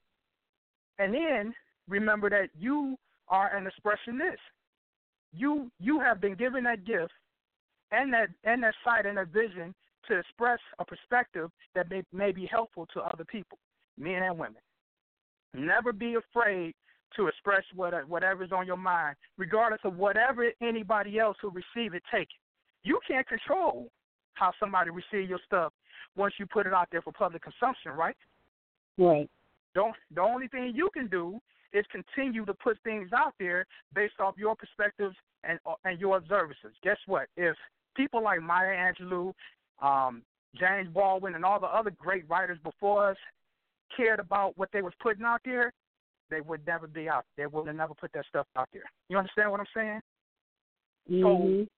and 0.99 1.13
then 1.13 1.55
remember 1.87 2.29
that 2.29 2.49
you 2.55 2.97
are 3.27 3.55
an 3.55 3.65
expressionist. 3.69 4.39
You 5.35 5.71
you 5.79 5.99
have 5.99 6.21
been 6.21 6.35
given 6.35 6.63
that 6.65 6.85
gift 6.85 7.13
and 7.91 8.13
that 8.13 8.29
and 8.43 8.63
that 8.63 8.75
sight 8.83 9.05
and 9.05 9.17
that 9.17 9.29
vision 9.29 9.73
to 10.07 10.19
express 10.19 10.59
a 10.79 10.85
perspective 10.85 11.49
that 11.75 11.89
may, 11.89 12.03
may 12.11 12.31
be 12.31 12.45
helpful 12.45 12.85
to 12.93 13.01
other 13.01 13.23
people, 13.25 13.57
men 13.97 14.21
and 14.23 14.37
women. 14.37 14.61
Never 15.53 15.93
be 15.93 16.15
afraid 16.15 16.73
to 17.15 17.27
express 17.27 17.63
what, 17.75 17.93
whatever's 18.09 18.51
on 18.51 18.65
your 18.65 18.77
mind, 18.77 19.15
regardless 19.37 19.81
of 19.83 19.95
whatever 19.95 20.49
anybody 20.61 21.19
else 21.19 21.37
who 21.41 21.51
receive 21.51 21.93
it 21.93 22.03
take 22.11 22.23
it. 22.23 22.41
You 22.83 22.99
can't 23.07 23.27
control 23.27 23.89
how 24.33 24.51
somebody 24.59 24.89
receive 24.89 25.29
your 25.29 25.39
stuff 25.45 25.71
once 26.15 26.33
you 26.37 26.45
put 26.45 26.67
it 26.67 26.73
out 26.73 26.89
there 26.91 27.01
for 27.01 27.13
public 27.13 27.43
consumption, 27.43 27.91
right? 27.91 28.15
Right. 28.97 29.29
Don't 29.75 29.95
the 30.13 30.21
only 30.21 30.47
thing 30.47 30.73
you 30.75 30.89
can 30.93 31.07
do 31.07 31.39
is 31.73 31.85
continue 31.91 32.45
to 32.45 32.53
put 32.53 32.77
things 32.83 33.09
out 33.15 33.33
there 33.39 33.65
based 33.93 34.19
off 34.19 34.35
your 34.37 34.55
perspectives 34.55 35.15
and 35.43 35.59
and 35.83 35.99
your 35.99 36.17
observances. 36.17 36.73
Guess 36.83 36.97
what? 37.05 37.27
If 37.35 37.55
people 37.95 38.23
like 38.23 38.41
Maya 38.41 38.75
Angelou, 38.75 39.33
um, 39.81 40.21
James 40.55 40.89
Baldwin, 40.93 41.35
and 41.35 41.43
all 41.43 41.59
the 41.59 41.67
other 41.67 41.91
great 41.91 42.27
writers 42.29 42.59
before 42.63 43.09
us 43.09 43.17
cared 43.95 44.19
about 44.19 44.57
what 44.57 44.69
they 44.71 44.81
was 44.81 44.93
putting 45.01 45.23
out 45.23 45.41
there, 45.43 45.71
they 46.29 46.41
would 46.41 46.65
never 46.65 46.87
be 46.87 47.09
out. 47.09 47.25
They 47.37 47.45
would 47.45 47.67
have 47.67 47.75
never 47.75 47.93
put 47.93 48.11
that 48.13 48.25
stuff 48.29 48.47
out 48.55 48.69
there. 48.71 48.83
You 49.09 49.17
understand 49.17 49.51
what 49.51 49.59
I'm 49.59 49.65
saying? 49.73 50.01
Mhm. 51.09 51.69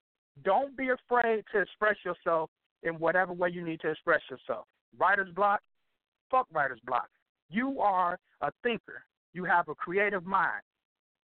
Don't 0.42 0.76
be 0.76 0.90
afraid 0.90 1.44
to 1.52 1.60
express 1.60 1.96
yourself 2.04 2.50
in 2.82 2.98
whatever 2.98 3.32
way 3.32 3.50
you 3.50 3.62
need 3.62 3.80
to 3.80 3.90
express 3.90 4.20
yourself. 4.28 4.66
Writer's 4.98 5.30
block, 5.30 5.62
fuck 6.30 6.46
writer's 6.52 6.80
block. 6.80 7.08
You 7.48 7.80
are 7.80 8.18
a 8.40 8.50
thinker. 8.62 9.04
You 9.34 9.44
have 9.44 9.68
a 9.68 9.74
creative 9.74 10.24
mind. 10.24 10.62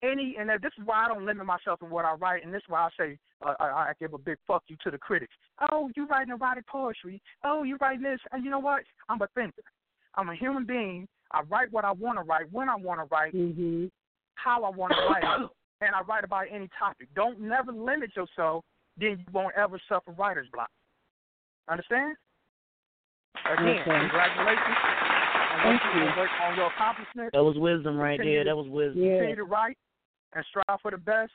Any 0.04 0.36
and 0.40 0.50
this 0.50 0.72
is 0.78 0.86
why 0.86 1.06
I 1.06 1.08
don't 1.08 1.26
limit 1.26 1.46
myself 1.46 1.80
in 1.84 1.92
what 1.92 2.06
I 2.06 2.14
write, 2.14 2.44
and 2.44 2.52
this 2.52 2.64
is 2.64 2.70
why 2.70 2.88
I 2.88 2.90
say 3.00 3.18
uh, 3.46 3.54
I, 3.60 3.66
I 3.66 3.94
give 4.00 4.14
a 4.16 4.18
big 4.18 4.38
fuck 4.48 4.64
you 4.68 4.76
to 4.84 4.90
the 4.90 4.98
critics. 4.98 5.34
Oh, 5.72 5.92
you 5.96 6.08
writing 6.08 6.34
erotic 6.34 6.66
poetry? 6.66 7.22
Oh, 7.44 7.62
you 7.62 7.78
writing 7.80 8.02
this? 8.02 8.20
And 8.32 8.44
you 8.44 8.50
know 8.50 8.60
what? 8.60 8.82
I'm 9.10 9.22
a 9.22 9.28
thinker. 9.36 9.62
I'm 10.16 10.30
a 10.30 10.36
human 10.36 10.66
being. 10.66 11.08
I 11.32 11.42
write 11.50 11.72
what 11.72 11.86
I 11.86 11.92
want 11.92 12.18
to 12.18 12.24
write 12.24 12.52
when 12.52 12.68
I 12.68 12.76
want 12.76 13.00
to 13.00 13.06
write, 13.16 13.34
Mhm. 13.34 13.92
how 14.36 14.64
I 14.64 14.70
want 14.70 14.94
to 14.94 15.00
write 15.08 15.24
it, 15.24 15.50
and 15.82 15.96
I 15.96 16.02
write 16.02 16.24
about 16.24 16.48
any 16.50 16.68
topic. 16.78 17.08
Don't 17.14 17.40
never 17.40 17.72
limit 17.72 18.16
yourself, 18.16 18.66
then 18.98 19.20
you 19.20 19.26
won't 19.32 19.56
ever 19.56 19.80
suffer 19.88 20.12
writer's 20.14 20.50
block. 20.50 20.70
Understand? 21.70 22.18
Again, 23.46 23.80
Okay. 23.80 24.00
congratulations. 24.00 25.11
And 25.52 25.62
Thank 25.64 25.82
you. 25.96 26.02
work 26.22 26.30
on 26.44 26.56
your 26.56 26.68
accomplishments. 26.68 27.32
That 27.34 27.44
was 27.44 27.58
wisdom 27.58 27.98
right 27.98 28.20
there. 28.20 28.46
That 28.46 28.56
was 28.56 28.68
wisdom. 28.70 29.04
Yeah. 29.04 29.12
Continue 29.12 29.36
to 29.36 29.44
write 29.44 29.78
and 30.34 30.46
strive 30.50 30.80
for 30.82 30.92
the 30.92 30.98
best. 30.98 31.32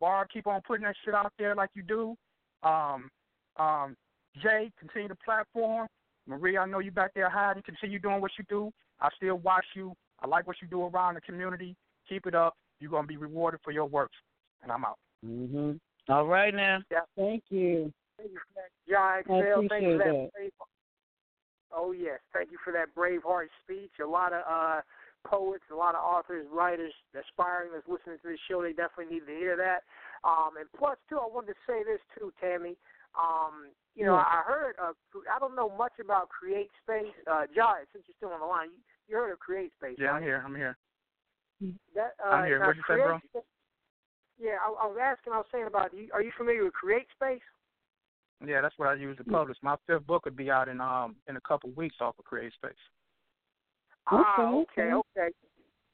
Barb, 0.00 0.28
keep 0.32 0.46
on 0.46 0.60
putting 0.66 0.84
that 0.84 0.94
shit 1.04 1.14
out 1.14 1.32
there 1.38 1.54
like 1.54 1.70
you 1.74 1.82
do. 1.82 2.14
Um, 2.62 3.10
um, 3.56 3.96
Jay, 4.42 4.70
continue 4.78 5.08
the 5.08 5.16
platform. 5.24 5.86
Maria, 6.26 6.60
I 6.60 6.66
know 6.66 6.80
you 6.80 6.90
back 6.90 7.12
there 7.14 7.30
hiding. 7.30 7.62
Continue 7.62 7.98
doing 7.98 8.20
what 8.20 8.32
you 8.38 8.44
do. 8.48 8.72
I 9.00 9.08
still 9.16 9.36
watch 9.36 9.64
you. 9.74 9.94
I 10.20 10.26
like 10.26 10.46
what 10.46 10.56
you 10.60 10.68
do 10.68 10.84
around 10.84 11.14
the 11.14 11.20
community. 11.20 11.76
Keep 12.08 12.26
it 12.26 12.34
up. 12.34 12.54
You're 12.80 12.90
gonna 12.90 13.06
be 13.06 13.16
rewarded 13.16 13.60
for 13.62 13.70
your 13.70 13.86
work. 13.86 14.10
And 14.62 14.72
I'm 14.72 14.84
out. 14.84 14.98
Mhm. 15.24 15.78
All 16.08 16.26
right 16.26 16.54
now. 16.54 16.80
Thank 17.16 17.44
you. 17.50 17.92
Giant 18.88 19.30
I 19.30 19.40
Sale, 19.40 19.66
thank 19.68 19.84
you 19.84 19.92
appreciate 19.92 19.92
for 19.92 19.98
that. 19.98 20.30
that. 20.34 20.52
Oh 21.74 21.92
yes, 21.92 22.20
thank 22.32 22.50
you 22.52 22.58
for 22.62 22.72
that 22.72 22.94
Braveheart 22.94 23.48
speech. 23.62 23.90
A 24.02 24.06
lot 24.06 24.32
of 24.32 24.42
uh, 24.48 24.80
poets, 25.26 25.64
a 25.72 25.74
lot 25.74 25.94
of 25.94 26.02
authors, 26.04 26.46
writers, 26.52 26.92
aspiring 27.18 27.70
that's 27.72 27.88
listening 27.88 28.18
to 28.22 28.28
this 28.28 28.38
show, 28.48 28.62
they 28.62 28.72
definitely 28.72 29.14
need 29.14 29.26
to 29.26 29.34
hear 29.34 29.56
that. 29.56 29.82
Um, 30.22 30.56
and 30.58 30.68
plus, 30.78 30.96
too, 31.08 31.18
I 31.18 31.26
wanted 31.26 31.54
to 31.54 31.60
say 31.66 31.82
this 31.82 32.00
too, 32.16 32.32
Tammy. 32.40 32.76
Um, 33.18 33.70
you 33.94 34.04
know, 34.04 34.14
I 34.16 34.42
heard. 34.46 34.74
Uh, 34.82 34.92
I 35.34 35.38
don't 35.38 35.54
know 35.54 35.70
much 35.70 35.92
about 36.02 36.28
Create 36.28 36.70
Space. 36.82 37.14
Uh, 37.30 37.46
Jai, 37.54 37.86
since 37.92 38.04
you're 38.06 38.18
still 38.18 38.34
on 38.34 38.40
the 38.40 38.46
line, 38.46 38.70
you, 38.74 38.82
you 39.08 39.16
heard 39.16 39.32
of 39.32 39.38
Create 39.38 39.72
Space? 39.78 39.96
Yeah, 39.98 40.08
right? 40.08 40.16
I'm 40.16 40.22
here. 40.22 40.42
I'm 40.44 40.54
here. 40.56 40.76
That, 41.94 42.14
uh, 42.18 42.30
I'm 42.30 42.46
here. 42.46 42.58
What'd 42.60 42.76
you 42.76 42.82
say, 42.88 43.00
bro? 43.02 43.18
Space- 43.30 43.42
Yeah, 44.38 44.58
I, 44.62 44.66
I 44.66 44.86
was 44.86 44.98
asking. 45.00 45.32
I 45.32 45.38
was 45.38 45.46
saying 45.52 45.66
about. 45.66 45.90
Are 46.12 46.22
you 46.22 46.32
familiar 46.36 46.64
with 46.64 46.74
Create 46.74 47.06
Space? 47.14 47.42
Yeah, 48.46 48.60
that's 48.60 48.78
what 48.78 48.88
I 48.88 48.94
use 48.94 49.16
to 49.18 49.24
publish. 49.24 49.56
My 49.62 49.76
fifth 49.86 50.06
book 50.06 50.24
would 50.24 50.36
be 50.36 50.50
out 50.50 50.68
in 50.68 50.80
um 50.80 51.16
in 51.28 51.36
a 51.36 51.40
couple 51.40 51.70
of 51.70 51.76
weeks 51.76 51.96
off 52.00 52.18
of 52.18 52.24
Create 52.24 52.52
Space. 52.54 52.72
Ah, 54.06 54.52
Okay, 54.52 54.82
okay, 54.82 54.92
okay. 54.92 55.34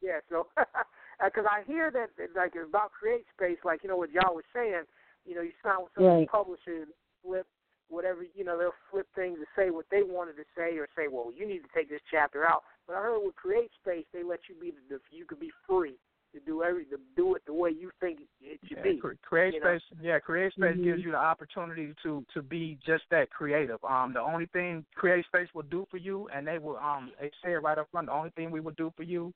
Yeah, 0.02 0.20
so 0.28 0.46
because 1.24 1.44
I 1.50 1.62
hear 1.66 1.90
that 1.90 2.10
that, 2.18 2.36
like 2.36 2.54
about 2.56 2.92
Create 2.92 3.24
Space, 3.36 3.58
like 3.64 3.82
you 3.82 3.88
know 3.88 3.96
what 3.96 4.10
y'all 4.10 4.34
was 4.34 4.44
saying, 4.54 4.82
you 5.26 5.34
know, 5.34 5.42
you 5.42 5.52
sign 5.62 5.82
with 5.82 5.92
some 5.94 6.04
of 6.04 6.10
Right. 6.10 6.20
these 6.20 6.28
publishers, 6.30 6.88
flip 7.22 7.46
whatever, 7.90 8.22
you 8.22 8.44
know, 8.44 8.56
they'll 8.56 8.70
flip 8.90 9.06
things 9.16 9.36
to 9.38 9.46
say 9.58 9.70
what 9.70 9.84
they 9.90 10.02
wanted 10.02 10.36
to 10.36 10.44
say, 10.56 10.78
or 10.78 10.86
say, 10.96 11.08
well, 11.10 11.32
you 11.34 11.44
need 11.46 11.58
to 11.58 11.68
take 11.74 11.90
this 11.90 12.00
chapter 12.08 12.46
out. 12.46 12.62
But 12.86 12.94
I 12.94 13.02
heard 13.02 13.18
with 13.18 13.34
Create 13.34 13.70
Space, 13.82 14.06
they 14.12 14.22
let 14.22 14.38
you 14.48 14.54
be 14.54 14.70
the, 14.70 14.96
the 14.96 15.00
you 15.10 15.26
could 15.26 15.40
be 15.40 15.50
free 15.68 15.98
to 16.32 16.40
do 16.40 16.62
every 16.62 16.84
to 16.86 16.98
do 17.16 17.34
it 17.34 17.42
the 17.46 17.52
way 17.52 17.70
you 17.70 17.90
think 18.00 18.20
it 18.40 18.60
should 18.68 18.78
Yeah, 18.78 18.82
be. 18.82 18.96
cre- 18.98 19.12
create 19.22 19.54
you 19.54 19.60
know? 19.60 19.78
Yeah, 20.00 20.18
create 20.18 20.52
space 20.52 20.76
Mhm. 20.76 20.84
gives 20.84 21.02
you 21.02 21.10
the 21.10 21.16
opportunity 21.18 21.94
to 22.02 22.24
to 22.32 22.42
be 22.42 22.76
just 22.76 23.08
that 23.10 23.30
creative. 23.30 23.82
Um, 23.84 24.12
the 24.12 24.20
only 24.20 24.46
thing 24.46 24.84
create 24.94 25.24
space 25.26 25.52
will 25.54 25.62
do 25.64 25.86
for 25.90 25.96
you, 25.96 26.28
and 26.28 26.46
they 26.46 26.58
will 26.58 26.76
um 26.78 27.12
they 27.20 27.30
say 27.42 27.52
it 27.52 27.62
right 27.62 27.78
up 27.78 27.90
front. 27.90 28.06
The 28.06 28.12
only 28.12 28.30
thing 28.30 28.50
we 28.50 28.60
will 28.60 28.72
do 28.72 28.92
for 28.96 29.02
you, 29.02 29.32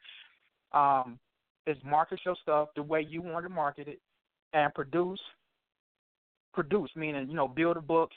um, 0.73 1.19
is 1.67 1.83
market 1.83 2.25
your 2.25 2.37
stuff 2.37 2.69
the 2.75 2.83
way 2.83 3.01
you 3.03 3.23
want 3.23 3.45
to 3.45 3.51
market 3.51 3.89
it, 3.89 4.01
and 4.53 4.73
produce. 4.75 5.21
Produce 6.53 6.95
meaning 6.95 7.29
you 7.29 7.35
know 7.35 7.49
build 7.49 7.77
a 7.77 7.81
book 7.81 8.13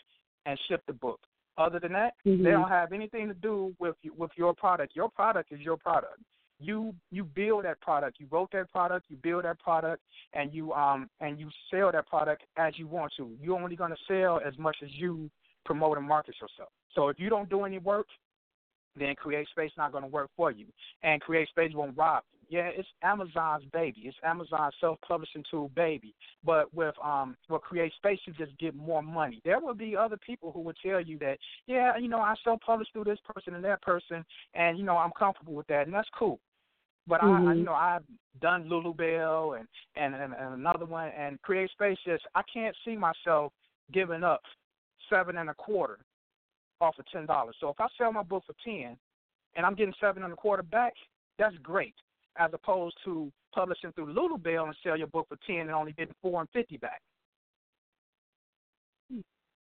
and 0.45 0.59
ship 0.67 0.85
the 0.85 0.93
book. 0.93 1.19
Other 1.57 1.79
than 1.79 1.91
that, 1.93 2.13
Mhm. 2.23 2.43
they 2.43 2.51
don't 2.51 2.69
have 2.69 2.93
anything 2.93 3.27
to 3.27 3.33
do 3.33 3.75
with 3.79 3.95
you, 4.03 4.13
with 4.13 4.31
your 4.37 4.53
product. 4.53 4.95
Your 4.95 5.09
product 5.09 5.51
is 5.51 5.59
your 5.61 5.77
product. 5.77 6.21
You 6.59 6.95
you 7.11 7.23
build 7.23 7.65
that 7.65 7.79
product. 7.81 8.19
You 8.19 8.27
wrote 8.31 8.51
that 8.53 8.71
product. 8.71 9.05
You 9.09 9.17
build 9.17 9.45
that 9.45 9.59
product, 9.59 10.01
and 10.33 10.53
you 10.53 10.73
um 10.73 11.09
and 11.19 11.39
you 11.39 11.49
sell 11.69 11.91
that 11.91 12.07
product 12.07 12.43
as 12.57 12.73
you 12.77 12.87
want 12.87 13.13
to. 13.17 13.35
You're 13.41 13.59
only 13.59 13.75
going 13.75 13.91
to 13.91 13.97
sell 14.07 14.41
as 14.45 14.57
much 14.57 14.77
as 14.83 14.89
you 14.93 15.29
promote 15.65 15.97
and 15.97 16.07
market 16.07 16.35
yourself. 16.41 16.69
So 16.95 17.09
if 17.09 17.19
you 17.19 17.29
don't 17.29 17.49
do 17.49 17.63
any 17.63 17.77
work, 17.77 18.07
then 18.97 19.13
Create 19.15 19.47
Space 19.49 19.71
not 19.77 19.91
going 19.91 20.03
to 20.03 20.09
work 20.09 20.29
for 20.35 20.51
you, 20.51 20.65
and 21.03 21.21
Create 21.21 21.47
Space 21.49 21.73
won't 21.73 21.95
rob 21.95 22.23
you. 22.33 22.36
Yeah, 22.49 22.69
it's 22.73 22.87
Amazon's 23.03 23.65
baby. 23.73 24.03
It's 24.05 24.17
Amazon's 24.23 24.73
self-publishing 24.79 25.43
tool 25.51 25.69
baby. 25.75 26.15
But 26.43 26.73
with 26.73 26.95
um 27.03 27.35
with 27.49 27.61
Create 27.61 27.93
Space, 27.95 28.19
you 28.25 28.33
just 28.33 28.57
get 28.57 28.75
more 28.75 29.01
money. 29.01 29.41
There 29.43 29.59
will 29.59 29.73
be 29.73 29.95
other 29.95 30.17
people 30.17 30.51
who 30.51 30.61
will 30.61 30.73
tell 30.81 31.01
you 31.01 31.17
that, 31.19 31.37
yeah, 31.65 31.97
you 31.97 32.07
know, 32.07 32.19
I 32.19 32.35
self-publish 32.43 32.87
through 32.93 33.03
this 33.03 33.19
person 33.33 33.53
and 33.53 33.63
that 33.65 33.81
person, 33.81 34.23
and 34.53 34.77
you 34.77 34.85
know, 34.85 34.97
I'm 34.97 35.11
comfortable 35.17 35.53
with 35.53 35.67
that, 35.67 35.85
and 35.87 35.93
that's 35.93 36.09
cool. 36.17 36.39
But 37.05 37.21
I, 37.21 37.27
I, 37.27 37.29
Mhm. 37.29 37.57
you 37.59 37.63
know, 37.63 37.73
I've 37.73 38.03
done 38.41 38.69
Lulu 38.69 38.93
Bell 38.93 39.53
and, 39.53 39.67
and 39.95 40.15
and 40.15 40.33
and 40.33 40.53
another 40.53 40.85
one, 40.85 41.09
and 41.09 41.41
Create 41.41 41.71
Space. 41.71 41.97
Just 42.05 42.25
I 42.35 42.43
can't 42.43 42.75
see 42.85 42.95
myself 42.95 43.51
giving 43.91 44.23
up 44.23 44.41
seven 45.09 45.37
and 45.37 45.49
a 45.49 45.53
quarter 45.53 45.99
off 46.79 46.97
of 46.99 47.05
ten 47.07 47.25
dollars. 47.25 47.55
So 47.59 47.69
if 47.69 47.79
I 47.79 47.87
sell 47.97 48.11
my 48.13 48.23
book 48.23 48.43
for 48.45 48.55
ten, 48.63 48.97
and 49.55 49.65
I'm 49.65 49.75
getting 49.75 49.93
seven 49.99 50.23
and 50.23 50.33
a 50.33 50.35
quarter 50.35 50.63
back, 50.63 50.93
that's 51.37 51.57
great. 51.57 51.95
As 52.39 52.51
opposed 52.53 52.95
to 53.05 53.31
publishing 53.53 53.91
through 53.93 54.13
Lulu 54.13 54.37
Bell 54.37 54.65
and 54.65 54.75
sell 54.83 54.97
your 54.97 55.07
book 55.07 55.27
for 55.27 55.37
ten 55.47 55.61
and 55.61 55.71
only 55.71 55.93
getting 55.93 56.13
four 56.21 56.41
and 56.41 56.49
fifty 56.51 56.77
back. 56.77 57.01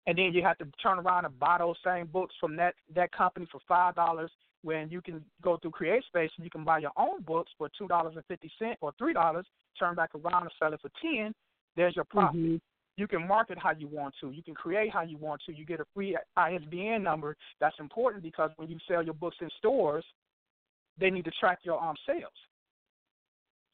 And 0.06 0.18
then 0.18 0.32
you 0.32 0.42
have 0.42 0.58
to 0.58 0.66
turn 0.82 0.98
around 0.98 1.26
and 1.26 1.38
buy 1.38 1.58
those 1.58 1.76
same 1.84 2.06
books 2.06 2.34
from 2.40 2.56
that 2.56 2.74
that 2.94 3.12
company 3.12 3.46
for 3.50 3.60
five 3.68 3.94
dollars 3.94 4.30
when 4.62 4.88
you 4.90 5.00
can 5.02 5.24
go 5.42 5.56
through 5.56 5.72
CreateSpace 5.72 6.30
and 6.36 6.44
you 6.44 6.50
can 6.50 6.64
buy 6.64 6.78
your 6.78 6.92
own 6.96 7.22
books 7.22 7.52
for 7.58 7.68
two 7.76 7.88
dollars 7.88 8.14
and 8.16 8.24
fifty 8.26 8.50
cent 8.58 8.78
or 8.80 8.92
three 8.98 9.12
dollars, 9.12 9.46
turn 9.78 9.94
back 9.94 10.10
around 10.14 10.42
and 10.42 10.52
sell 10.58 10.72
it 10.72 10.80
for 10.80 10.90
ten. 11.00 11.34
There's 11.76 11.94
your 11.96 12.04
profit. 12.04 12.40
Mhm. 12.40 12.60
You 12.96 13.06
can 13.08 13.26
market 13.26 13.58
how 13.58 13.72
you 13.72 13.88
want 13.88 14.14
to. 14.20 14.30
You 14.30 14.42
can 14.42 14.54
create 14.54 14.90
how 14.92 15.02
you 15.02 15.16
want 15.16 15.40
to. 15.46 15.52
You 15.52 15.64
get 15.64 15.80
a 15.80 15.84
free 15.94 16.16
ISBN 16.36 17.02
number. 17.02 17.36
That's 17.58 17.78
important 17.78 18.22
because 18.22 18.50
when 18.56 18.68
you 18.68 18.78
sell 18.86 19.02
your 19.02 19.14
books 19.14 19.36
in 19.40 19.48
stores, 19.58 20.04
they 20.98 21.10
need 21.10 21.24
to 21.24 21.30
track 21.40 21.60
your 21.62 21.82
um 21.82 21.96
sales. 22.06 22.32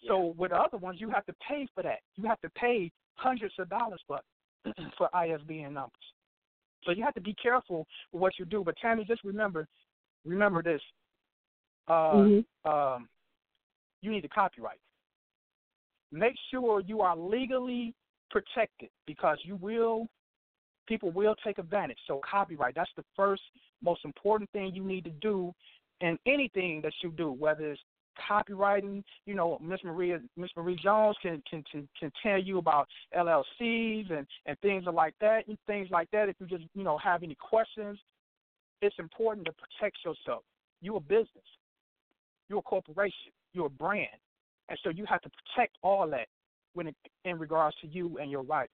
So 0.07 0.35
with 0.37 0.51
the 0.51 0.57
other 0.57 0.77
ones, 0.77 1.01
you 1.01 1.11
have 1.11 1.27
to 1.27 1.35
pay 1.47 1.67
for 1.75 1.83
that. 1.83 1.99
You 2.17 2.29
have 2.29 2.41
to 2.43 2.51
pay 2.51 2.91
hundreds 3.15 3.55
of 3.59 3.69
dollars 3.69 4.01
for 4.07 4.21
for 4.99 5.15
ISBN 5.15 5.75
numbers. 5.75 5.93
So 6.85 6.93
you 6.93 7.03
have 7.05 7.15
to 7.15 7.21
be 7.21 7.35
careful 7.35 7.87
with 8.13 8.23
what 8.23 8.39
you 8.39 8.45
do. 8.45 8.63
But 8.65 8.77
Tammy, 8.81 9.05
just 9.05 9.25
remember, 9.25 9.67
remember 10.25 10.63
this. 10.63 10.83
Uh, 11.89 12.13
Mhm. 12.13 12.45
um, 12.65 13.09
you 14.03 14.11
need 14.11 14.21
to 14.21 14.29
copyright. 14.29 14.81
Make 16.13 16.37
sure 16.51 16.81
you 16.81 17.01
are 17.01 17.17
legally 17.17 17.95
protected 18.31 18.91
because 19.07 19.39
you 19.45 19.57
will, 19.57 20.09
people 20.87 21.11
will 21.11 21.35
take 21.37 21.59
advantage. 21.59 21.99
So 22.07 22.21
copyright, 22.21 22.75
that's 22.75 22.93
the 22.95 23.05
first 23.17 23.43
most 23.83 24.05
important 24.05 24.51
thing 24.51 24.75
you 24.75 24.85
need 24.85 25.05
to 25.05 25.11
do 25.11 25.55
in 26.01 26.19
anything 26.27 26.81
that 26.83 26.93
you 27.03 27.11
do, 27.11 27.33
whether 27.33 27.73
it's 27.73 27.83
copywriting. 28.29 29.03
You 29.27 29.35
know, 29.35 29.59
Miss 29.63 29.81
Maria, 29.85 30.21
Miss 30.37 30.51
Marie 30.57 30.79
Jones 30.83 31.17
can 31.23 31.43
can 31.49 31.63
can, 31.71 31.89
can 31.99 32.13
tell 32.23 32.41
you 32.41 32.59
about 32.59 32.89
LLCs 33.17 34.13
and 34.13 34.27
and 34.47 34.59
things 34.61 34.85
like 34.93 35.15
that, 35.21 35.47
and 35.49 35.59
things 35.67 35.89
like 35.91 36.11
that. 36.13 36.29
If 36.29 36.37
you 36.41 36.47
just 36.47 36.65
you 36.75 36.85
know 36.85 36.99
have 36.99 37.23
any 37.23 37.37
questions, 37.37 37.99
it's 38.83 38.97
important 38.99 39.47
to 39.47 39.53
protect 39.53 39.99
yourself. 40.05 40.43
You're 40.81 40.99
a 40.99 41.01
business. 41.01 41.29
You're 42.49 42.61
a 42.61 42.63
corporation. 42.63 43.33
You're 43.53 43.67
a 43.67 43.71
brand, 43.71 44.09
and 44.69 44.79
so 44.83 44.91
you 44.91 45.05
have 45.07 45.21
to 45.23 45.31
protect 45.31 45.77
all 45.83 46.09
that 46.11 46.29
when 46.75 46.89
it, 46.89 46.97
in 47.25 47.39
regards 47.39 47.77
to 47.81 47.89
you 47.89 48.19
and 48.19 48.31
your 48.31 48.43
writing. 48.43 48.71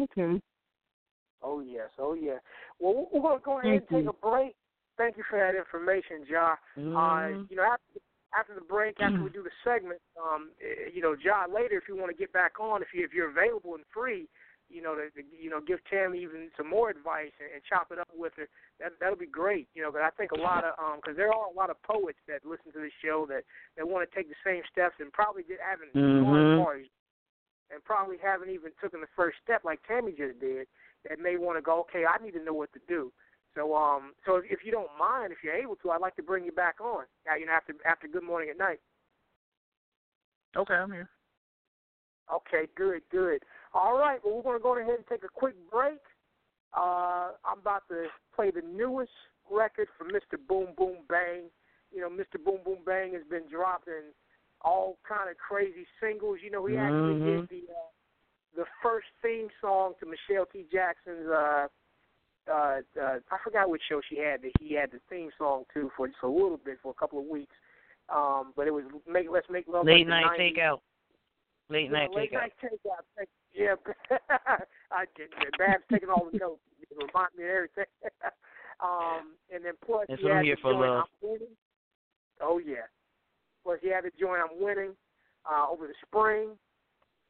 Okay. 0.00 0.40
Oh 1.42 1.60
yes, 1.60 1.88
oh 1.98 2.14
yeah. 2.14 2.38
Well, 2.78 3.08
we're 3.12 3.20
gonna 3.20 3.40
go 3.44 3.58
ahead 3.58 3.72
and 3.72 3.82
take 3.88 4.04
you. 4.04 4.10
a 4.10 4.12
break. 4.12 4.54
Thank 4.98 5.16
you 5.16 5.22
for 5.30 5.38
that 5.38 5.54
information, 5.54 6.26
Ja. 6.26 6.58
Uh, 6.76 7.30
Mhm. 7.30 7.46
you 7.48 7.56
know, 7.56 7.62
after, 7.62 8.00
after 8.34 8.54
the 8.54 8.60
break, 8.60 9.00
after 9.00 9.22
we 9.22 9.30
do 9.38 9.42
the 9.42 9.54
segment, 9.62 10.00
um, 10.20 10.50
eh, 10.60 10.90
you 10.92 11.00
know, 11.00 11.14
Ja, 11.14 11.46
later 11.46 11.78
if 11.78 11.88
you 11.88 11.96
want 11.96 12.10
to 12.10 12.16
get 12.18 12.32
back 12.32 12.58
on, 12.58 12.82
if 12.82 12.92
you 12.92 13.04
if 13.04 13.14
you're 13.14 13.30
available 13.30 13.76
and 13.76 13.84
free, 13.94 14.28
you 14.68 14.82
know, 14.82 14.94
to, 14.96 15.08
to 15.10 15.22
you 15.30 15.48
know 15.48 15.60
give 15.60 15.78
Tammy 15.88 16.20
even 16.20 16.50
some 16.56 16.68
more 16.68 16.90
advice 16.90 17.32
and, 17.38 17.48
and 17.54 17.62
chop 17.64 17.92
it 17.92 17.98
up 17.98 18.10
with 18.12 18.34
her, 18.36 18.48
that 18.80 18.98
that'll 18.98 19.16
be 19.16 19.26
great. 19.26 19.68
You 19.74 19.82
know, 19.82 19.92
but 19.92 20.02
I 20.02 20.10
think 20.10 20.32
a 20.32 20.40
lot 20.40 20.64
of 20.64 20.74
um, 20.82 20.96
because 21.00 21.16
there 21.16 21.32
are 21.32 21.46
a 21.46 21.56
lot 21.56 21.70
of 21.70 21.80
poets 21.82 22.18
that 22.26 22.44
listen 22.44 22.72
to 22.72 22.80
this 22.80 22.92
show 23.00 23.24
that 23.30 23.44
that 23.76 23.88
want 23.88 24.02
to 24.08 24.14
take 24.14 24.28
the 24.28 24.42
same 24.44 24.62
steps 24.70 24.96
and 24.98 25.12
probably 25.12 25.44
did, 25.44 25.58
haven't 25.62 25.94
gone 25.94 26.34
Mhm. 26.34 26.58
as 26.58 26.58
far 26.58 26.74
and 27.70 27.84
probably 27.84 28.16
haven't 28.18 28.50
even 28.50 28.72
taken 28.80 29.00
the 29.00 29.12
first 29.14 29.38
step 29.42 29.62
like 29.64 29.80
Tammy 29.86 30.12
just 30.12 30.40
did. 30.40 30.66
That 31.08 31.20
may 31.20 31.36
want 31.36 31.56
to 31.58 31.62
go, 31.62 31.80
okay, 31.80 32.04
I 32.04 32.22
need 32.22 32.32
to 32.32 32.42
know 32.42 32.54
what 32.54 32.72
to 32.72 32.80
do. 32.88 33.12
So, 33.54 33.74
um, 33.74 34.12
so 34.26 34.36
if, 34.36 34.44
if 34.50 34.58
you 34.64 34.70
don't 34.70 34.90
mind, 34.98 35.32
if 35.32 35.38
you're 35.42 35.54
able 35.54 35.76
to, 35.76 35.90
I'd 35.90 36.00
like 36.00 36.16
to 36.16 36.22
bring 36.22 36.44
you 36.44 36.52
back 36.52 36.80
on. 36.80 37.04
Uh, 37.30 37.36
you 37.36 37.46
know, 37.46 37.52
after 37.52 37.74
after 37.86 38.06
Good 38.08 38.22
Morning 38.22 38.50
at 38.50 38.58
Night. 38.58 38.80
Okay, 40.56 40.74
I'm 40.74 40.92
here. 40.92 41.08
Okay, 42.32 42.68
good, 42.76 43.02
good. 43.10 43.42
All 43.72 43.98
right, 43.98 44.20
well, 44.24 44.36
we're 44.36 44.42
going 44.42 44.58
to 44.58 44.62
go 44.62 44.78
ahead 44.78 44.94
and 44.96 45.06
take 45.08 45.24
a 45.24 45.32
quick 45.32 45.54
break. 45.70 46.00
Uh, 46.76 47.32
I'm 47.44 47.60
about 47.60 47.88
to 47.88 48.06
play 48.34 48.50
the 48.50 48.62
newest 48.62 49.12
record 49.50 49.88
from 49.96 50.08
Mr. 50.08 50.36
Boom 50.46 50.68
Boom 50.76 50.98
Bang. 51.08 51.44
You 51.90 52.02
know, 52.02 52.10
Mr. 52.10 52.42
Boom 52.42 52.58
Boom 52.64 52.78
Bang 52.84 53.14
has 53.14 53.22
been 53.30 53.48
dropping 53.50 54.12
all 54.60 54.98
kind 55.08 55.30
of 55.30 55.36
crazy 55.38 55.86
singles. 56.00 56.38
You 56.42 56.50
know, 56.50 56.66
he 56.66 56.76
actually 56.76 57.14
Mhm. 57.14 57.48
did 57.48 57.48
the 57.48 57.72
uh, 57.72 57.90
the 58.56 58.66
first 58.82 59.08
theme 59.22 59.48
song 59.60 59.94
to 60.00 60.06
Michelle 60.06 60.46
T. 60.46 60.66
Jackson's. 60.70 61.28
Uh, 61.28 61.68
uh, 62.50 62.80
uh, 63.00 63.18
I 63.30 63.36
forgot 63.44 63.70
which 63.70 63.82
show 63.88 64.00
she 64.08 64.18
had 64.18 64.42
that 64.42 64.52
he 64.60 64.74
had 64.74 64.90
the 64.90 65.00
theme 65.10 65.30
song 65.38 65.64
to 65.74 65.90
for 65.96 66.06
just 66.06 66.18
a 66.22 66.28
little 66.28 66.58
bit 66.62 66.78
for 66.82 66.90
a 66.90 66.94
couple 66.94 67.18
of 67.18 67.26
weeks. 67.26 67.54
Um, 68.08 68.52
but 68.56 68.66
it 68.66 68.72
was 68.72 68.84
make 69.10 69.26
let's 69.30 69.46
make 69.50 69.66
love 69.68 69.86
Late 69.86 70.08
like 70.08 70.24
night 70.24 70.38
takeout. 70.40 70.80
Late 71.68 71.84
Yeah, 71.84 71.90
night 71.90 72.10
late 72.14 72.32
takeout. 72.32 72.34
night 72.34 72.52
takeout. 72.64 73.26
Yeah, 73.52 73.74
I 74.90 75.04
did. 75.16 75.28
Bab's 75.58 75.84
taking 75.90 76.08
all 76.08 76.28
the 76.30 76.38
notes. 76.38 76.60
It 76.90 76.96
me 77.36 77.44
of 77.44 77.50
everything. 77.50 77.84
um, 78.80 79.36
and 79.54 79.62
then 79.62 79.74
plus 79.84 80.06
That's 80.08 80.22
he 80.22 80.28
had 80.28 80.42
the 80.42 80.56
for, 80.62 80.72
joint 80.72 80.80
love. 80.80 81.04
I'm 81.04 81.30
winning. 81.30 81.56
Oh 82.40 82.58
yeah. 82.58 82.88
Plus 83.62 83.78
he 83.82 83.90
had 83.90 84.04
the 84.04 84.10
joint 84.18 84.40
I'm 84.42 84.60
winning 84.60 84.96
uh, 85.44 85.66
over 85.70 85.86
the 85.86 85.94
spring. 86.06 86.56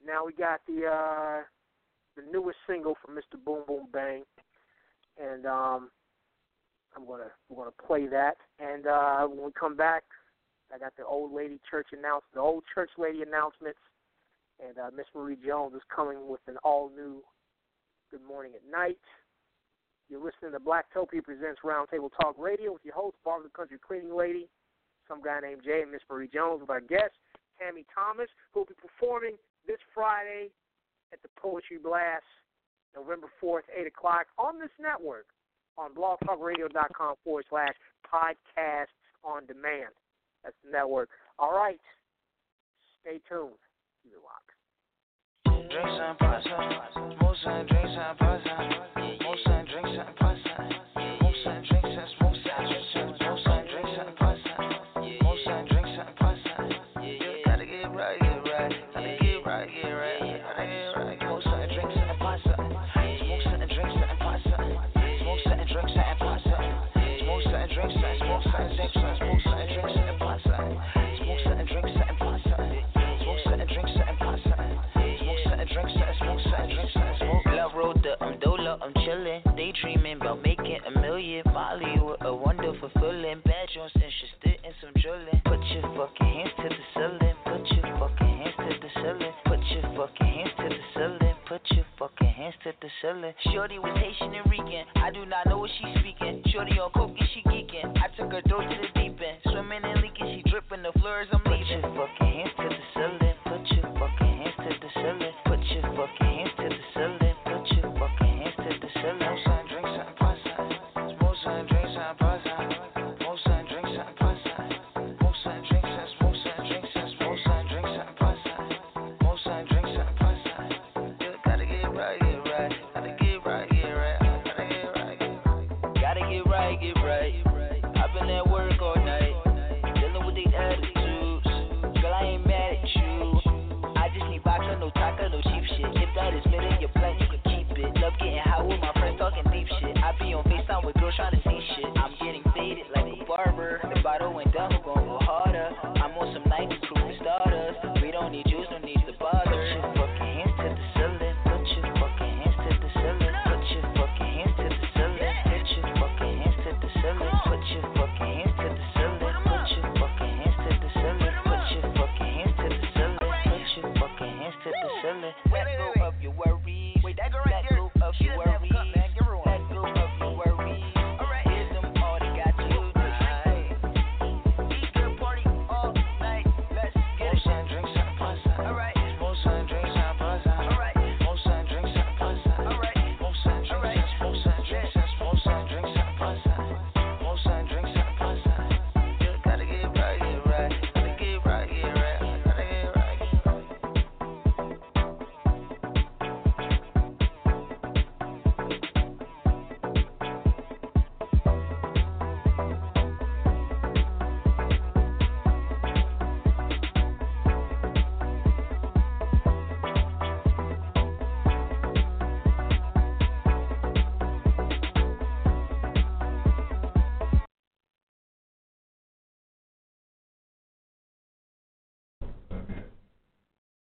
Now 0.06 0.24
we 0.24 0.32
got 0.32 0.60
the 0.68 0.86
uh, 0.86 1.42
the 2.16 2.22
newest 2.32 2.58
single 2.68 2.96
from 3.04 3.16
Mr. 3.16 3.42
Boom 3.44 3.64
Boom 3.66 3.88
Bang, 3.92 4.22
and 5.18 5.46
um, 5.46 5.90
I'm 6.96 7.06
gonna 7.06 7.30
we're 7.48 7.64
gonna 7.64 7.86
play 7.86 8.06
that. 8.06 8.36
And 8.58 8.86
uh, 8.86 9.26
when 9.26 9.46
we 9.46 9.52
come 9.58 9.76
back, 9.76 10.04
I 10.74 10.78
got 10.78 10.96
the 10.96 11.04
old 11.04 11.32
lady 11.32 11.58
church 11.70 11.88
announce 11.92 12.24
the 12.34 12.40
old 12.40 12.64
church 12.74 12.90
lady 12.98 13.22
announcements, 13.22 13.78
and 14.64 14.78
uh, 14.78 14.90
Miss 14.94 15.06
Marie 15.14 15.38
Jones 15.44 15.74
is 15.74 15.82
coming 15.94 16.28
with 16.28 16.40
an 16.46 16.56
all 16.62 16.90
new 16.94 17.22
Good 18.10 18.22
Morning 18.26 18.52
at 18.54 18.70
Night. 18.70 18.98
You're 20.08 20.24
listening 20.24 20.52
to 20.52 20.60
Blacktopia 20.60 21.22
presents 21.22 21.60
Roundtable 21.62 22.08
Talk 22.18 22.36
Radio 22.38 22.72
with 22.72 22.84
your 22.84 22.94
host, 22.94 23.16
Barbara 23.24 23.48
the 23.52 23.56
Country 23.56 23.76
Cleaning 23.76 24.16
Lady, 24.16 24.48
some 25.06 25.22
guy 25.22 25.40
named 25.40 25.60
Jay, 25.64 25.82
and 25.82 25.92
Miss 25.92 26.00
Marie 26.10 26.30
Jones 26.32 26.62
with 26.62 26.70
our 26.70 26.80
guest 26.80 27.12
Tammy 27.60 27.84
Thomas, 27.92 28.28
who 28.52 28.60
will 28.60 28.66
be 28.66 28.78
performing 28.80 29.36
this 29.66 29.76
Friday 29.92 30.48
at 31.12 31.20
the 31.22 31.28
Poetry 31.36 31.76
Blast, 31.76 32.24
November 32.98 33.28
4th, 33.42 33.62
8 33.78 33.86
o'clock 33.86 34.26
on 34.38 34.58
this 34.58 34.70
network 34.80 35.26
on 35.76 35.94
blogtalkradio.com 35.94 37.14
forward 37.24 37.44
slash 37.48 37.74
podcasts 38.04 38.96
on 39.24 39.46
demand. 39.46 39.94
That's 40.42 40.56
the 40.64 40.72
network. 40.72 41.08
All 41.38 41.52
right. 41.52 41.80
Stay 43.00 43.20
tuned. 43.28 43.52
Locked. 44.24 45.70
Drinks 45.70 45.90
and 46.00 46.18
pasta, 46.18 46.48
drinks 47.68 47.96
and 47.98 48.18
pasta, 48.18 48.97
chillin'. 79.08 79.42
Daydreaming 79.56 80.20
about 80.20 80.42
making 80.42 80.80
a 80.86 81.00
million. 81.00 81.42
Molly 81.52 82.00
with 82.00 82.20
a 82.20 82.34
wonderful 82.34 82.90
feeling. 83.00 83.40
Bad 83.44 83.68
Jones 83.74 83.92
interested 83.94 84.60
in 84.64 84.72
some 84.80 84.92
drilling. 85.00 85.40
Put 85.44 85.60
your 85.72 85.82
fucking 85.96 86.26
hands 86.26 86.52
to 86.58 86.68
the 86.68 86.84
ceiling. 86.94 87.36
Put 87.44 87.64
your 87.72 87.88
fucking 87.98 88.32
hands 88.38 88.54
to 88.58 88.68
the 88.68 88.90
ceiling. 89.00 89.34
Put 89.44 89.60
your 89.72 89.82
fucking 89.96 90.26
hands 90.26 90.52
to 90.58 90.68
the 90.68 90.82
ceiling. 90.94 91.34
Put 91.48 91.62
your 91.72 91.86
fucking 91.98 92.28
hands 92.28 92.54
to 92.64 92.72
the 92.80 92.88
ceiling. 93.00 93.34
Shorty 93.52 93.78
was 93.78 93.96
Haitian 93.96 94.34
and 94.34 94.50
Rican. 94.50 94.84
I 94.96 95.10
do 95.10 95.24
not 95.24 95.46
know 95.46 95.58
what 95.58 95.70
she's 95.80 95.96
speaking. 96.00 96.42
Shorty 96.52 96.78
on 96.78 96.90
coke 96.92 97.16
and 97.18 97.28
she 97.32 97.40
geeking. 97.48 97.96
I 97.96 98.08
took 98.16 98.32
her 98.32 98.42
door 98.42 98.62
to 98.62 98.76
the 98.76 98.90
deep 99.00 99.16
end. 99.16 99.40
Swimming 99.48 99.84
and 99.84 100.02
leaking, 100.02 100.28
she 100.36 100.50
dripping 100.50 100.82
the 100.82 100.92
floor 101.00 101.22
as 101.22 101.28
I'm 101.32 101.42
leaving. 101.48 101.80
Put 101.80 101.96
your 101.96 102.06
fucking 102.06 102.28
hands 102.28 102.52
to 102.60 102.68
the 102.68 102.84
ceiling. 102.92 103.36
Put 103.48 103.64
your 103.72 103.88
fucking 103.96 104.32
hands 104.36 104.56
to 104.60 104.70
the 104.76 104.90
ceiling. 105.00 105.34
Put 105.48 105.62
your 105.72 105.82
fucking 105.96 106.28
hands 106.28 106.57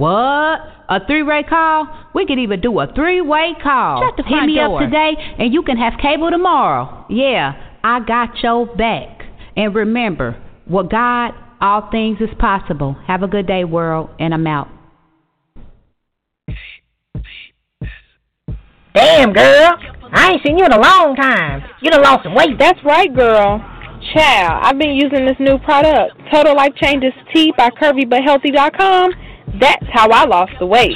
What? 0.00 0.60
A 0.88 1.04
three-way 1.06 1.42
call? 1.46 1.86
We 2.14 2.24
could 2.24 2.38
even 2.38 2.62
do 2.62 2.80
a 2.80 2.90
three-way 2.90 3.52
call. 3.62 4.00
Shut 4.00 4.16
the 4.16 4.22
Hit 4.22 4.30
front 4.30 4.46
me 4.46 4.54
door. 4.54 4.82
up 4.82 4.88
today, 4.88 5.12
and 5.38 5.52
you 5.52 5.62
can 5.62 5.76
have 5.76 5.92
cable 6.00 6.30
tomorrow. 6.30 7.04
Yeah, 7.10 7.52
I 7.84 8.00
got 8.00 8.30
your 8.42 8.64
back. 8.64 9.24
And 9.56 9.74
remember, 9.74 10.42
with 10.66 10.90
God, 10.90 11.32
all 11.60 11.90
things 11.90 12.16
is 12.20 12.30
possible. 12.38 12.96
Have 13.06 13.22
a 13.22 13.28
good 13.28 13.46
day, 13.46 13.64
world, 13.64 14.08
and 14.18 14.32
I'm 14.32 14.46
out. 14.46 14.68
Damn, 18.94 19.34
girl. 19.34 19.76
I 20.12 20.32
ain't 20.32 20.42
seen 20.42 20.56
you 20.56 20.64
in 20.64 20.72
a 20.72 20.80
long 20.80 21.14
time. 21.14 21.62
You 21.82 21.90
done 21.90 22.02
lost 22.02 22.24
some 22.24 22.34
weight. 22.34 22.58
That's 22.58 22.82
right, 22.86 23.14
girl. 23.14 23.58
Child, 24.14 24.60
I've 24.64 24.78
been 24.78 24.94
using 24.94 25.26
this 25.26 25.36
new 25.38 25.58
product, 25.58 26.16
Total 26.32 26.56
Life 26.56 26.72
Changes 26.76 27.12
Tea 27.34 27.52
by 27.54 27.68
CurvyButHealthy.com. 27.68 29.12
That's 29.58 29.86
how 29.92 30.08
I 30.10 30.26
lost 30.26 30.52
the 30.58 30.66
weight. 30.66 30.92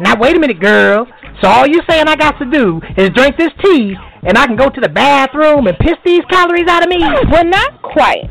Now, 0.00 0.14
wait 0.18 0.36
a 0.36 0.40
minute, 0.40 0.60
girl. 0.60 1.06
So 1.42 1.48
all 1.48 1.66
you're 1.66 1.82
saying 1.88 2.06
I 2.06 2.16
got 2.16 2.38
to 2.38 2.44
do 2.44 2.80
is 2.96 3.10
drink 3.10 3.36
this 3.36 3.50
tea, 3.64 3.94
and 4.22 4.38
I 4.38 4.46
can 4.46 4.56
go 4.56 4.68
to 4.68 4.80
the 4.80 4.88
bathroom 4.88 5.66
and 5.66 5.76
piss 5.78 5.96
these 6.04 6.24
calories 6.30 6.68
out 6.68 6.82
of 6.82 6.88
me? 6.88 6.98
Well, 7.30 7.44
not 7.44 7.82
quite. 7.82 8.30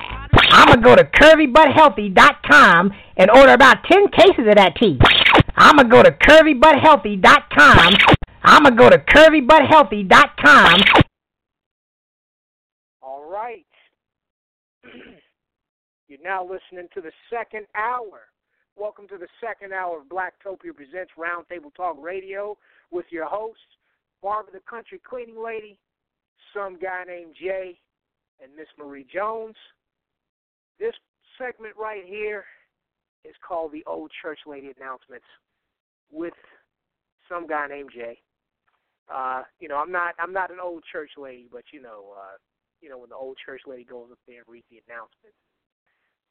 I'm 0.53 0.67
going 0.67 0.81
to 0.81 0.83
go 0.83 0.95
to 0.95 1.03
curvybutthealthy.com 1.05 2.91
and 3.15 3.31
order 3.31 3.53
about 3.53 3.83
10 3.89 4.09
cases 4.09 4.45
of 4.47 4.55
that 4.55 4.75
tea. 4.75 4.99
I'm 5.55 5.77
going 5.77 5.89
to 5.89 5.95
go 5.95 6.03
to 6.03 6.11
curvybutthealthy.com. 6.11 7.93
I'm 8.43 8.63
going 8.63 8.75
to 8.75 8.83
go 8.83 8.89
to 8.89 8.97
curvybutthealthy.com. 8.97 10.81
All 13.01 13.29
right. 13.29 13.65
You're 16.09 16.19
now 16.21 16.43
listening 16.43 16.89
to 16.95 17.01
the 17.01 17.11
second 17.31 17.65
hour. 17.73 18.27
Welcome 18.75 19.07
to 19.09 19.17
the 19.17 19.27
second 19.39 19.71
hour 19.73 19.99
of 20.01 20.07
Blacktopia 20.07 20.75
Presents 20.75 21.11
Roundtable 21.17 21.73
Talk 21.75 21.95
Radio 22.01 22.57
with 22.91 23.05
your 23.09 23.25
hosts, 23.25 23.61
Barbara 24.21 24.51
the 24.53 24.59
Country 24.69 24.99
Cleaning 25.07 25.41
Lady, 25.41 25.77
some 26.53 26.77
guy 26.77 27.03
named 27.07 27.35
Jay, 27.41 27.79
and 28.43 28.53
Miss 28.57 28.67
Marie 28.77 29.05
Jones. 29.13 29.55
This 30.81 30.97
segment 31.37 31.75
right 31.77 32.01
here 32.03 32.43
is 33.23 33.35
called 33.47 33.71
the 33.71 33.85
Old 33.85 34.09
Church 34.19 34.39
Lady 34.47 34.73
Announcements 34.75 35.29
with 36.11 36.33
some 37.29 37.45
guy 37.45 37.67
named 37.67 37.91
Jay. 37.93 38.17
Uh, 39.05 39.43
you 39.59 39.67
know, 39.67 39.77
I'm 39.77 39.91
not 39.91 40.15
I'm 40.17 40.33
not 40.33 40.49
an 40.49 40.57
old 40.61 40.83
church 40.91 41.11
lady, 41.17 41.47
but 41.51 41.63
you 41.71 41.83
know, 41.83 42.17
uh, 42.17 42.37
you 42.81 42.89
know, 42.89 42.97
when 42.97 43.09
the 43.09 43.15
old 43.15 43.37
church 43.45 43.61
lady 43.67 43.83
goes 43.83 44.07
up 44.11 44.17
there 44.27 44.41
and 44.41 44.49
reads 44.49 44.65
the 44.71 44.81
announcements, 44.89 45.37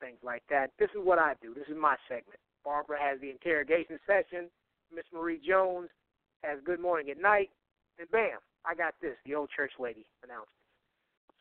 things 0.00 0.18
like 0.24 0.42
that. 0.50 0.72
This 0.80 0.90
is 0.98 1.00
what 1.04 1.20
I 1.20 1.34
do. 1.40 1.54
This 1.54 1.68
is 1.70 1.78
my 1.78 1.94
segment. 2.08 2.40
Barbara 2.64 2.98
has 3.00 3.20
the 3.20 3.30
interrogation 3.30 4.00
session. 4.04 4.50
Miss 4.92 5.04
Marie 5.14 5.40
Jones 5.46 5.90
has 6.42 6.58
good 6.66 6.80
morning 6.80 7.10
at 7.10 7.22
night, 7.22 7.50
and 8.00 8.10
bam, 8.10 8.42
I 8.66 8.74
got 8.74 8.94
this, 9.00 9.14
the 9.24 9.36
old 9.36 9.50
church 9.54 9.72
lady 9.78 10.06
announcement. 10.24 10.59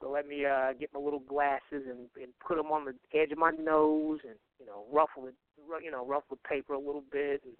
So 0.01 0.09
let 0.09 0.27
me 0.27 0.45
uh, 0.45 0.73
get 0.80 0.93
my 0.93 0.99
little 0.99 1.19
glasses 1.19 1.84
and, 1.84 2.07
and 2.15 2.31
put 2.39 2.55
them 2.55 2.71
on 2.71 2.85
the 2.85 2.95
edge 3.17 3.31
of 3.31 3.38
my 3.38 3.51
nose, 3.51 4.19
and 4.23 4.35
you 4.59 4.65
know, 4.65 4.85
ruffle 4.91 5.27
it, 5.27 5.35
you 5.84 5.91
know, 5.91 6.05
ruffle 6.05 6.38
the 6.38 6.47
paper 6.47 6.73
a 6.73 6.80
little 6.80 7.03
bit, 7.11 7.41
and 7.43 7.53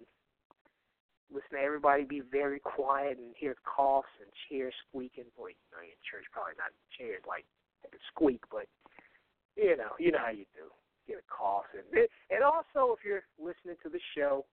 listen 1.32 1.58
to 1.58 1.62
everybody 1.62 2.04
be 2.04 2.20
very 2.20 2.58
quiet 2.58 3.18
and 3.18 3.34
hear 3.36 3.56
coughs 3.64 4.08
and 4.20 4.30
chairs 4.48 4.74
squeaking. 4.88 5.28
Boy, 5.36 5.52
you 5.52 5.68
know, 5.72 5.82
in 5.84 6.00
church 6.00 6.24
probably 6.32 6.56
not 6.56 6.72
chairs 6.96 7.22
like 7.28 7.44
squeak, 8.08 8.40
but 8.50 8.66
you 9.56 9.76
know, 9.76 9.92
you 9.98 10.10
know 10.12 10.18
how 10.24 10.32
you 10.32 10.46
do. 10.54 10.72
Get 11.08 11.18
a 11.18 11.26
cough, 11.28 11.64
and 11.74 12.06
and 12.30 12.42
also 12.42 12.94
if 12.96 13.04
you're 13.04 13.24
listening 13.38 13.76
to 13.82 13.88
the 13.88 14.00
show, 14.16 14.46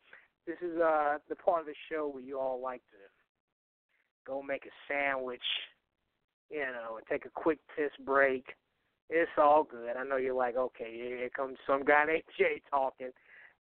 this 0.46 0.58
is 0.62 0.80
uh 0.82 1.20
the 1.30 1.36
part 1.36 1.62
of 1.62 1.68
the 1.68 1.76
show 1.92 2.08
where 2.08 2.24
you 2.24 2.40
all 2.40 2.60
like 2.60 2.82
to 2.92 3.00
go 4.26 4.42
make 4.42 4.66
a 4.66 4.74
sandwich, 4.92 5.44
you 6.50 6.60
know, 6.60 6.98
and 6.98 7.06
take 7.08 7.26
a 7.26 7.30
quick 7.30 7.60
piss 7.76 7.92
break. 8.06 8.46
It's 9.10 9.32
all 9.38 9.64
good. 9.64 9.96
I 9.98 10.04
know 10.04 10.18
you're 10.18 10.34
like, 10.34 10.58
okay, 10.58 10.92
here 10.94 11.30
comes 11.36 11.58
some 11.66 11.84
guy 11.86 12.06
named 12.06 12.24
Jay 12.38 12.62
talking. 12.70 13.12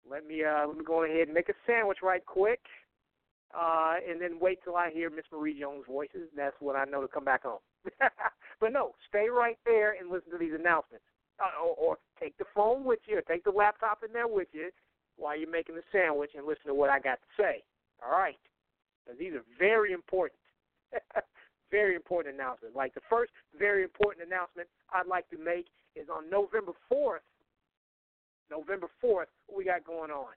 Let 0.08 0.26
me 0.26 0.44
uh 0.44 0.66
let 0.66 0.76
me 0.76 0.84
go 0.84 1.04
ahead 1.04 1.28
and 1.28 1.34
make 1.34 1.48
a 1.48 1.54
sandwich 1.66 1.98
right 2.02 2.24
quick. 2.24 2.60
Uh, 3.54 3.96
and 4.08 4.20
then 4.20 4.38
wait 4.40 4.58
till 4.64 4.76
I 4.76 4.90
hear 4.90 5.10
Miss 5.10 5.26
Marie 5.30 5.58
Jones' 5.60 5.84
voices. 5.86 6.28
That's 6.34 6.56
when 6.60 6.74
I 6.74 6.84
know 6.84 7.02
to 7.02 7.08
come 7.08 7.24
back 7.24 7.42
home. 7.42 7.58
but 8.60 8.72
no, 8.72 8.94
stay 9.08 9.28
right 9.28 9.58
there 9.66 9.94
and 10.00 10.10
listen 10.10 10.32
to 10.32 10.38
these 10.38 10.54
announcements. 10.58 11.04
Uh, 11.38 11.62
or, 11.62 11.74
or 11.76 11.98
take 12.20 12.36
the 12.38 12.44
phone 12.54 12.84
with 12.84 13.00
you, 13.06 13.18
or 13.18 13.22
take 13.22 13.44
the 13.44 13.50
laptop 13.50 14.00
in 14.06 14.12
there 14.12 14.28
with 14.28 14.48
you 14.52 14.70
while 15.16 15.36
you're 15.36 15.50
making 15.50 15.74
the 15.74 15.82
sandwich 15.90 16.30
and 16.36 16.46
listen 16.46 16.66
to 16.66 16.74
what 16.74 16.88
I 16.88 16.98
got 16.98 17.18
to 17.20 17.42
say. 17.42 17.62
All 18.04 18.16
right? 18.16 18.38
Because 19.04 19.18
these 19.18 19.32
are 19.32 19.44
very 19.58 19.92
important. 19.92 20.40
very 21.72 21.96
important 21.96 22.36
announcement. 22.36 22.76
Like 22.76 22.94
the 22.94 23.00
first 23.10 23.32
very 23.58 23.82
important 23.82 24.28
announcement 24.28 24.68
I'd 24.94 25.08
like 25.08 25.28
to 25.30 25.38
make 25.38 25.66
is 25.96 26.06
on 26.12 26.30
November 26.30 26.72
4th. 26.92 27.24
November 28.50 28.86
4th, 29.02 29.32
what 29.46 29.56
we 29.56 29.64
got 29.64 29.82
going 29.84 30.10
on? 30.10 30.36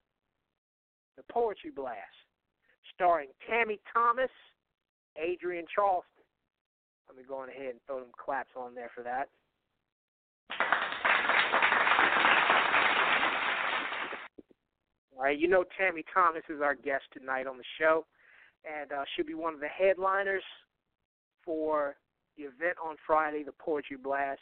The 1.18 1.24
Poetry 1.32 1.72
Blast, 1.76 2.00
starring 2.96 3.28
Tammy 3.48 3.80
Thomas, 3.94 4.32
Adrian 5.18 5.66
Charleston. 5.74 6.24
Let 7.08 7.18
me 7.18 7.24
go 7.28 7.38
on 7.38 7.50
ahead 7.50 7.72
and 7.72 7.80
throw 7.86 8.00
them 8.00 8.16
claps 8.18 8.52
on 8.56 8.74
there 8.74 8.90
for 8.96 9.04
that. 9.04 9.28
All 15.16 15.24
right, 15.24 15.38
you 15.38 15.48
know 15.48 15.64
Tammy 15.78 16.04
Thomas 16.14 16.44
is 16.50 16.62
our 16.62 16.76
guest 16.76 17.04
tonight 17.18 17.48
on 17.48 17.58
the 17.58 17.64
show, 17.80 18.06
and 18.64 18.92
uh, 18.92 19.04
she'll 19.16 19.26
be 19.26 19.34
one 19.34 19.54
of 19.54 19.60
the 19.60 19.68
headliners 19.68 20.44
for 21.46 21.96
the 22.38 22.44
event 22.44 22.78
on 22.84 22.98
Friday, 23.06 23.44
the 23.44 23.54
Poetry 23.54 23.98
Blast. 23.98 24.42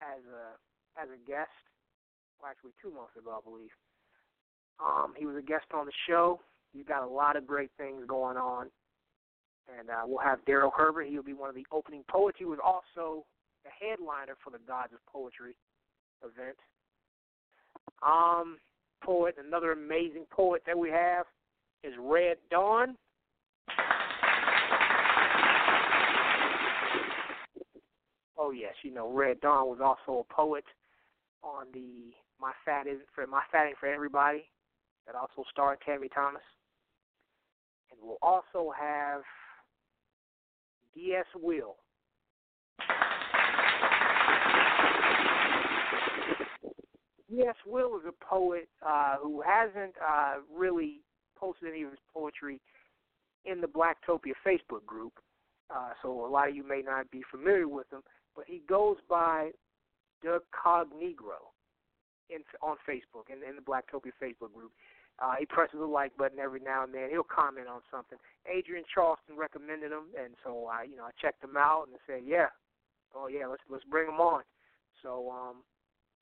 as 0.00 0.24
a 0.24 0.56
as 0.98 1.08
a 1.12 1.20
guest. 1.28 1.52
Well, 2.40 2.50
actually, 2.50 2.72
two 2.80 2.90
months 2.90 3.12
ago, 3.18 3.36
I 3.36 3.44
believe. 3.44 3.68
Um, 4.80 5.12
he 5.18 5.26
was 5.26 5.36
a 5.36 5.42
guest 5.42 5.66
on 5.74 5.84
the 5.84 5.92
show. 6.08 6.40
He's 6.72 6.86
got 6.86 7.02
a 7.02 7.06
lot 7.06 7.36
of 7.36 7.46
great 7.46 7.70
things 7.76 8.04
going 8.08 8.38
on. 8.38 8.68
And 9.78 9.90
uh, 9.90 10.04
we'll 10.06 10.24
have 10.24 10.38
Daryl 10.46 10.70
Herbert. 10.74 11.08
He'll 11.08 11.22
be 11.22 11.34
one 11.34 11.50
of 11.50 11.54
the 11.54 11.66
opening 11.70 12.04
poets. 12.08 12.38
He 12.38 12.46
was 12.46 12.58
also 12.64 13.26
the 13.64 13.70
headliner 13.86 14.34
for 14.42 14.48
the 14.48 14.64
Gods 14.66 14.94
of 14.94 15.00
Poetry 15.12 15.56
event. 16.22 16.56
Um, 18.02 18.56
poet, 19.04 19.34
another 19.44 19.72
amazing 19.72 20.24
poet 20.30 20.62
that 20.64 20.78
we 20.78 20.88
have 20.88 21.26
is 21.84 21.92
Red 22.00 22.38
Dawn. 22.50 22.96
Oh 28.38 28.52
yes, 28.52 28.74
you 28.82 28.92
know 28.92 29.10
Red 29.12 29.40
Dawn 29.40 29.66
was 29.66 29.80
also 29.82 30.20
a 30.20 30.32
poet 30.32 30.64
on 31.42 31.66
the 31.74 32.12
My 32.40 32.52
Fat 32.64 32.86
is 32.86 33.00
for 33.14 33.26
My 33.26 33.42
for 33.80 33.86
Everybody 33.86 34.44
that 35.06 35.16
also 35.16 35.48
starred 35.50 35.78
Tammy 35.84 36.08
Thomas. 36.08 36.42
And 37.90 37.98
we'll 38.02 38.18
also 38.22 38.72
have 38.78 39.22
D.S. 40.94 41.24
Will. 41.34 41.76
D.S. 47.30 47.56
Will 47.66 47.96
is 47.96 48.04
a 48.06 48.24
poet 48.24 48.68
uh, 48.86 49.16
who 49.22 49.42
hasn't 49.42 49.94
uh, 50.06 50.36
really 50.54 51.00
posted 51.36 51.70
any 51.70 51.82
of 51.82 51.90
his 51.90 51.98
poetry 52.12 52.60
in 53.44 53.60
the 53.60 53.66
Blacktopia 53.66 54.32
Facebook 54.46 54.84
group, 54.86 55.14
uh, 55.74 55.90
so 56.02 56.26
a 56.26 56.28
lot 56.28 56.48
of 56.48 56.56
you 56.56 56.66
may 56.66 56.82
not 56.82 57.10
be 57.10 57.22
familiar 57.30 57.68
with 57.68 57.86
him. 57.92 58.02
But 58.38 58.46
he 58.46 58.62
goes 58.68 58.98
by 59.10 59.50
Doug 60.22 60.42
Cognegro 60.54 61.50
in 62.30 62.46
on 62.62 62.76
Facebook 62.86 63.34
in, 63.34 63.42
in 63.42 63.56
the 63.56 63.66
Blacktopia 63.66 64.14
Facebook 64.22 64.54
group. 64.54 64.70
Uh, 65.18 65.34
he 65.40 65.44
presses 65.44 65.80
the 65.80 65.84
like 65.84 66.16
button 66.16 66.38
every 66.38 66.60
now 66.60 66.84
and 66.84 66.94
then. 66.94 67.10
He'll 67.10 67.26
comment 67.26 67.66
on 67.66 67.80
something. 67.90 68.16
Adrian 68.46 68.84
Charleston 68.94 69.36
recommended 69.36 69.90
him, 69.90 70.14
and 70.14 70.34
so 70.44 70.70
I, 70.70 70.84
you 70.84 70.94
know, 70.94 71.02
I 71.02 71.10
checked 71.20 71.42
him 71.42 71.56
out 71.56 71.86
and 71.90 71.98
said, 72.06 72.22
yeah, 72.24 72.46
oh 73.12 73.26
yeah, 73.26 73.48
let's 73.48 73.62
let's 73.68 73.82
bring 73.90 74.06
him 74.06 74.20
on. 74.20 74.44
So 75.02 75.34
um, 75.34 75.66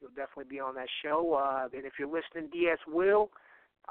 he'll 0.01 0.17
definitely 0.17 0.49
be 0.49 0.59
on 0.59 0.75
that 0.77 0.89
show. 1.05 1.35
Uh, 1.35 1.69
and 1.77 1.85
if 1.85 1.95
you're 1.99 2.09
listening, 2.09 2.49
DS 2.51 2.79
Will, 2.89 3.29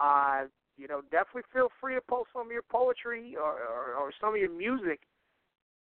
uh, 0.02 0.46
you 0.78 0.88
know, 0.88 1.02
definitely 1.12 1.46
feel 1.54 1.70
free 1.80 1.94
to 1.94 2.02
post 2.02 2.30
some 2.34 2.48
of 2.48 2.52
your 2.52 2.66
poetry 2.66 3.36
or, 3.38 3.62
or, 3.62 3.94
or 3.94 4.12
some 4.20 4.34
of 4.34 4.42
your 4.42 4.50
music, 4.50 5.02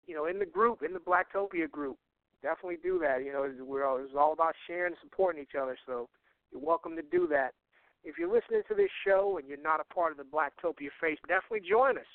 you 0.05 0.13
know, 0.13 0.27
in 0.27 0.38
the 0.38 0.45
group, 0.45 0.84
in 0.85 0.93
the 0.93 0.99
Blacktopia 0.99 1.69
group. 1.72 1.97
Definitely 2.45 2.77
do 2.84 3.01
that. 3.01 3.26
You 3.26 3.34
know, 3.34 3.49
we're 3.65 3.85
all, 3.85 3.97
it's 3.97 4.13
all 4.13 4.34
about 4.34 4.53
sharing 4.67 4.93
and 4.93 5.01
supporting 5.01 5.41
each 5.41 5.57
other. 5.59 5.76
So 5.88 6.07
you're 6.53 6.61
welcome 6.61 6.95
to 6.95 7.01
do 7.01 7.26
that. 7.34 7.57
If 8.03 8.19
you're 8.19 8.31
listening 8.31 8.61
to 8.69 8.76
this 8.76 8.93
show 9.01 9.39
and 9.39 9.49
you're 9.49 9.57
not 9.57 9.81
a 9.81 9.93
part 9.93 10.11
of 10.11 10.22
the 10.22 10.30
Blacktopia 10.30 10.93
face, 11.01 11.17
definitely 11.27 11.67
join 11.67 11.97
us. 11.97 12.05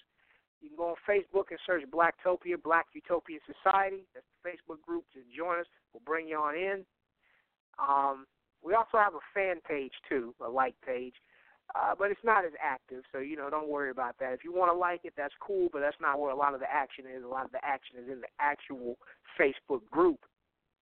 You 0.63 0.69
can 0.69 0.79
go 0.79 0.95
on 0.95 1.03
Facebook 1.03 1.51
and 1.51 1.59
search 1.67 1.83
Blacktopia, 1.91 2.63
Black 2.63 2.87
Utopian 2.95 3.41
Society. 3.43 4.07
That's 4.15 4.27
the 4.39 4.51
Facebook 4.55 4.81
group. 4.87 5.03
Just 5.13 5.27
join 5.37 5.59
us. 5.59 5.67
We'll 5.93 6.07
bring 6.07 6.29
you 6.29 6.39
on 6.39 6.55
in. 6.55 6.87
Um, 7.83 8.27
we 8.63 8.75
also 8.75 9.03
have 9.03 9.15
a 9.19 9.25
fan 9.35 9.57
page 9.67 9.99
too, 10.09 10.33
a 10.47 10.49
like 10.49 10.77
page, 10.87 11.15
uh, 11.75 11.95
but 11.99 12.11
it's 12.11 12.25
not 12.25 12.45
as 12.45 12.53
active. 12.63 13.03
So 13.13 13.19
you 13.19 13.37
know, 13.37 13.51
don't 13.51 13.69
worry 13.69 13.91
about 13.91 14.19
that. 14.21 14.33
If 14.33 14.45
you 14.45 14.53
want 14.53 14.73
to 14.73 14.77
like 14.77 15.01
it, 15.05 15.15
that's 15.17 15.35
cool, 15.41 15.69
but 15.73 15.81
that's 15.81 16.01
not 16.01 16.19
where 16.19 16.31
a 16.31 16.37
lot 16.37 16.55
of 16.55 16.61
the 16.61 16.71
action 16.71 17.05
is. 17.05 17.25
A 17.25 17.29
lot 17.29 17.45
of 17.45 17.53
the 17.53 17.65
action 17.65 17.97
is 18.03 18.11
in 18.11 18.21
the 18.21 18.33
actual 18.39 18.97
Facebook 19.39 19.83
group. 19.91 20.21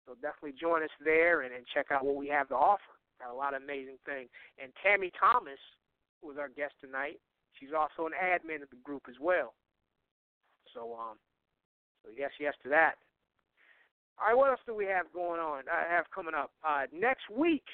So 0.06 0.16
definitely 0.16 0.58
join 0.60 0.84
us 0.84 0.94
there 1.04 1.42
and, 1.42 1.54
and 1.54 1.64
check 1.74 1.88
out 1.92 2.06
what 2.06 2.16
we 2.16 2.28
have 2.30 2.50
to 2.50 2.56
offer. 2.56 2.82
Got 3.20 3.32
a 3.32 3.38
lot 3.38 3.54
of 3.54 3.62
amazing 3.62 3.98
things. 4.06 4.30
And 4.62 4.72
Tammy 4.82 5.12
Thomas 5.18 5.62
was 6.24 6.38
our 6.40 6.50
guest 6.50 6.74
tonight. 6.82 7.20
She's 7.60 7.70
also 7.78 8.08
an 8.08 8.14
admin 8.18 8.64
of 8.64 8.70
the 8.70 8.82
group 8.84 9.04
as 9.08 9.16
well. 9.22 9.54
So 10.74 10.98
um, 10.98 11.18
so 12.04 12.10
yes, 12.18 12.32
yes 12.40 12.54
to 12.64 12.70
that. 12.70 12.96
All 14.20 14.28
right, 14.28 14.38
what 14.38 14.50
else 14.50 14.60
do 14.66 14.76
we 14.76 14.86
have 14.86 15.12
going 15.14 15.40
on? 15.40 15.64
I 15.72 15.92
have 15.92 16.06
coming 16.14 16.34
up 16.36 16.52
uh, 16.68 16.86
next 16.94 17.30
week. 17.30 17.66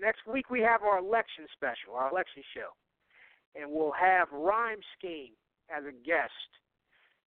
Next 0.00 0.20
week 0.30 0.50
we 0.50 0.60
have 0.60 0.82
our 0.82 0.98
election 0.98 1.46
special, 1.52 1.94
our 1.94 2.10
election 2.10 2.42
show, 2.54 2.70
and 3.60 3.70
we'll 3.70 3.92
have 3.92 4.28
Rhyme 4.32 4.80
Scheme 4.98 5.32
as 5.74 5.84
a 5.84 5.92
guest. 5.92 6.32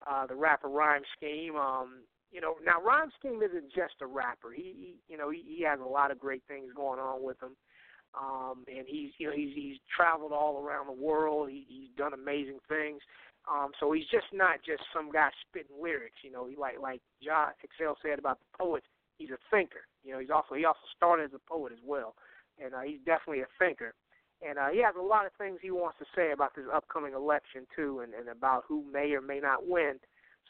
Uh, 0.07 0.27
the 0.27 0.35
rapper 0.35 0.69
Rhyme 0.69 1.03
Scheme. 1.17 1.57
Um, 1.57 2.05
you 2.31 2.41
know, 2.41 2.57
now 2.65 2.81
Rhyme 2.81 3.11
Scheme 3.19 3.43
isn't 3.43 3.73
just 3.75 3.95
a 4.01 4.07
rapper. 4.07 4.53
He, 4.53 4.97
you 5.09 5.17
know, 5.17 5.31
he, 5.31 5.43
he 5.47 5.65
has 5.65 5.81
a 5.81 5.89
lot 5.89 6.11
of 6.11 6.19
great 6.19 6.43
things 6.49 6.73
going 6.75 7.01
on 7.01 7.23
with 7.23 7.41
him. 7.43 7.57
Um, 8.15 8.65
and 8.69 8.87
he's, 8.87 9.11
you 9.19 9.29
know, 9.29 9.37
he's 9.37 9.55
he's 9.55 9.77
traveled 9.95 10.33
all 10.33 10.63
around 10.63 10.87
the 10.87 11.05
world. 11.05 11.51
He, 11.51 11.67
he's 11.69 11.91
done 11.97 12.15
amazing 12.15 12.59
things. 12.69 13.01
Um, 13.51 13.71
so 13.79 13.93
he's 13.93 14.09
just 14.11 14.27
not 14.33 14.59
just 14.67 14.83
some 14.93 15.11
guy 15.13 15.29
spitting 15.47 15.77
lyrics. 15.81 16.25
You 16.25 16.33
know, 16.33 16.47
he 16.47 16.57
like 16.57 16.81
like 16.81 17.01
John 17.23 17.51
Excel 17.63 17.97
said 18.03 18.19
about 18.19 18.39
the 18.41 18.65
poets. 18.65 18.87
He's 19.19 19.31
a 19.31 19.39
thinker. 19.51 19.87
You 20.03 20.13
know, 20.13 20.19
he's 20.19 20.31
also 20.31 20.55
he 20.55 20.65
also 20.65 20.81
started 20.97 21.25
as 21.25 21.35
a 21.35 21.51
poet 21.51 21.73
as 21.73 21.79
well, 21.85 22.15
and 22.63 22.75
uh, 22.75 22.81
he's 22.81 23.01
definitely 23.05 23.43
a 23.43 23.51
thinker. 23.59 23.95
And 24.47 24.59
uh, 24.59 24.69
he 24.69 24.83
has 24.83 24.95
a 24.99 25.03
lot 25.03 25.25
of 25.25 25.33
things 25.39 25.59
he 25.63 25.71
wants 25.71 25.99
to 25.99 26.05
say 26.15 26.33
about 26.33 26.55
this 26.55 26.67
upcoming 26.73 27.15
election 27.15 27.67
too, 27.75 28.01
and, 28.01 28.13
and 28.13 28.29
about 28.29 28.65
who 28.69 28.85
may 28.93 29.13
or 29.13 29.23
may 29.23 29.41
not 29.41 29.67
win. 29.67 29.95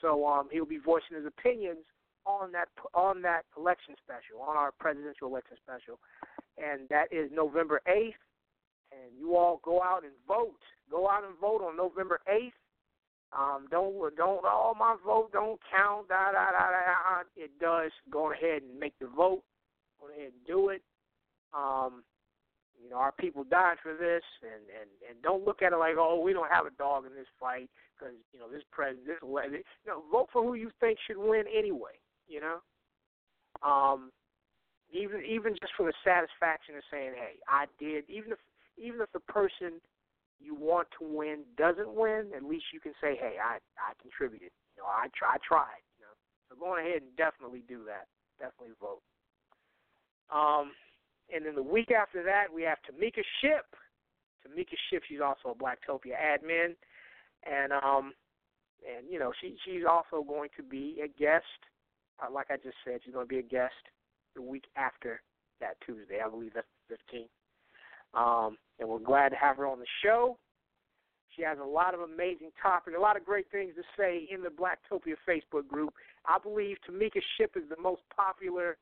So 0.01 0.27
um, 0.27 0.49
he'll 0.51 0.67
be 0.67 0.79
voicing 0.79 1.17
his 1.17 1.27
opinions 1.27 1.85
on 2.27 2.51
that 2.53 2.69
on 2.93 3.23
that 3.23 3.43
election 3.57 3.95
special, 4.03 4.43
on 4.43 4.57
our 4.57 4.73
presidential 4.73 5.29
election 5.29 5.57
special, 5.63 5.99
and 6.59 6.89
that 6.91 7.07
is 7.13 7.31
November 7.33 7.81
eighth. 7.87 8.19
And 8.93 9.17
you 9.19 9.37
all 9.37 9.61
go 9.65 9.83
out 9.83 10.03
and 10.05 10.13
vote. 10.27 10.59
Go 10.91 11.09
out 11.09 11.25
and 11.25 11.39
vote 11.41 11.63
on 11.63 11.77
November 11.77 12.21
eighth. 12.29 12.55
Um, 13.33 13.67
don't 13.71 13.95
don't 14.17 14.41
oh 14.45 14.75
my 14.79 14.97
vote 15.05 15.31
don't 15.33 15.61
count. 15.71 16.09
Da 16.09 16.33
da 16.33 16.51
da 16.51 16.71
da. 16.71 17.23
It 17.37 17.51
does. 17.61 17.93
Go 18.11 18.33
ahead 18.33 18.63
and 18.63 18.79
make 18.79 18.99
the 18.99 19.07
vote. 19.07 19.43
Go 20.01 20.09
ahead 20.09 20.33
and 20.33 20.47
do 20.47 20.71
it. 20.71 20.83
Um, 21.57 22.05
you 22.83 22.91
know, 22.91 22.97
our 22.97 23.13
people 23.13 23.45
died 23.45 23.77
for 23.83 23.95
this, 23.95 24.23
and 24.43 24.63
and 24.69 24.91
and 25.09 25.23
don't 25.23 25.45
look 25.45 25.63
at 25.63 25.73
it 25.73 25.77
like, 25.77 25.97
oh, 25.99 26.21
we 26.21 26.33
don't 26.33 26.51
have 26.51 26.67
a 26.67 26.77
dog 26.77 27.07
in 27.07 27.15
this 27.15 27.31
fight 27.41 27.71
because 27.97 28.15
you 28.33 28.39
know 28.39 28.49
this 28.53 28.63
president, 28.71 29.07
this 29.09 29.65
you 29.85 29.89
know, 29.89 30.03
vote 30.13 30.29
for 30.33 30.43
who 30.43 30.55
you 30.55 30.71
think 30.81 30.99
should 31.07 31.17
win 31.17 31.45
anyway. 31.49 31.97
You 32.29 32.41
know, 32.41 32.59
um, 33.65 34.13
even 34.93 35.25
even 35.25 35.55
just 35.55 35.73
for 35.77 35.87
the 35.87 35.97
satisfaction 36.05 36.77
of 36.77 36.85
saying, 36.91 37.13
hey, 37.17 37.41
I 37.49 37.67
did. 37.81 38.05
Even 38.09 38.33
if 38.33 38.39
even 38.77 39.01
if 39.01 39.11
the 39.13 39.25
person 39.25 39.81
you 40.39 40.55
want 40.55 40.89
to 41.01 41.05
win 41.09 41.43
doesn't 41.57 41.93
win, 41.95 42.31
at 42.37 42.45
least 42.45 42.67
you 42.73 42.81
can 42.81 42.93
say, 43.01 43.17
hey, 43.17 43.41
I 43.41 43.59
I 43.81 43.97
contributed. 44.01 44.53
You 44.77 44.85
know, 44.85 44.89
I 44.89 45.09
try, 45.17 45.35
I 45.35 45.39
tried. 45.41 45.83
You 45.97 46.05
know, 46.05 46.15
so 46.49 46.53
go 46.61 46.77
ahead 46.77 47.03
and 47.03 47.17
definitely 47.17 47.65
do 47.67 47.83
that. 47.89 48.07
Definitely 48.39 48.77
vote. 48.77 49.01
Um, 50.29 50.77
and 51.35 51.45
then 51.45 51.55
the 51.55 51.63
week 51.63 51.91
after 51.91 52.23
that, 52.23 52.47
we 52.53 52.63
have 52.63 52.79
Tamika 52.87 53.23
Ship. 53.41 53.67
Tamika 54.47 54.77
Ship, 54.91 55.03
she's 55.09 55.21
also 55.21 55.51
a 55.51 55.55
Blacktopia 55.55 56.15
admin, 56.15 56.75
and 57.45 57.73
um, 57.73 58.13
and 58.87 59.07
you 59.11 59.19
know 59.19 59.33
she 59.41 59.57
she's 59.65 59.83
also 59.89 60.23
going 60.23 60.51
to 60.57 60.63
be 60.63 61.01
a 61.03 61.09
guest. 61.09 61.45
Uh, 62.23 62.33
like 62.33 62.47
I 62.51 62.57
just 62.57 62.77
said, 62.85 63.01
she's 63.05 63.13
going 63.13 63.27
to 63.27 63.29
be 63.29 63.41
a 63.41 63.43
guest 63.43 63.75
the 64.35 64.43
week 64.43 64.65
after 64.77 65.21
that 65.61 65.77
Tuesday. 65.85 66.21
I 66.25 66.29
believe 66.29 66.53
that's 66.55 66.67
the 66.89 66.97
15th. 66.97 67.29
Um, 68.15 68.57
and 68.79 68.89
we're 68.89 68.99
glad 68.99 69.31
to 69.31 69.37
have 69.37 69.57
her 69.57 69.67
on 69.67 69.79
the 69.79 69.87
show. 70.03 70.39
She 71.35 71.43
has 71.43 71.59
a 71.63 71.67
lot 71.67 71.93
of 71.93 72.01
amazing 72.01 72.51
topics, 72.63 72.97
a 72.97 73.01
lot 73.01 73.17
of 73.17 73.25
great 73.25 73.51
things 73.51 73.75
to 73.77 73.83
say 73.99 74.27
in 74.31 74.43
the 74.43 74.49
Blacktopia 74.49 75.17
Facebook 75.29 75.69
group. 75.69 75.93
I 76.27 76.39
believe 76.39 76.79
Tamika 76.89 77.21
Ship 77.37 77.51
is 77.57 77.65
the 77.69 77.81
most 77.81 78.01
popular 78.15 78.79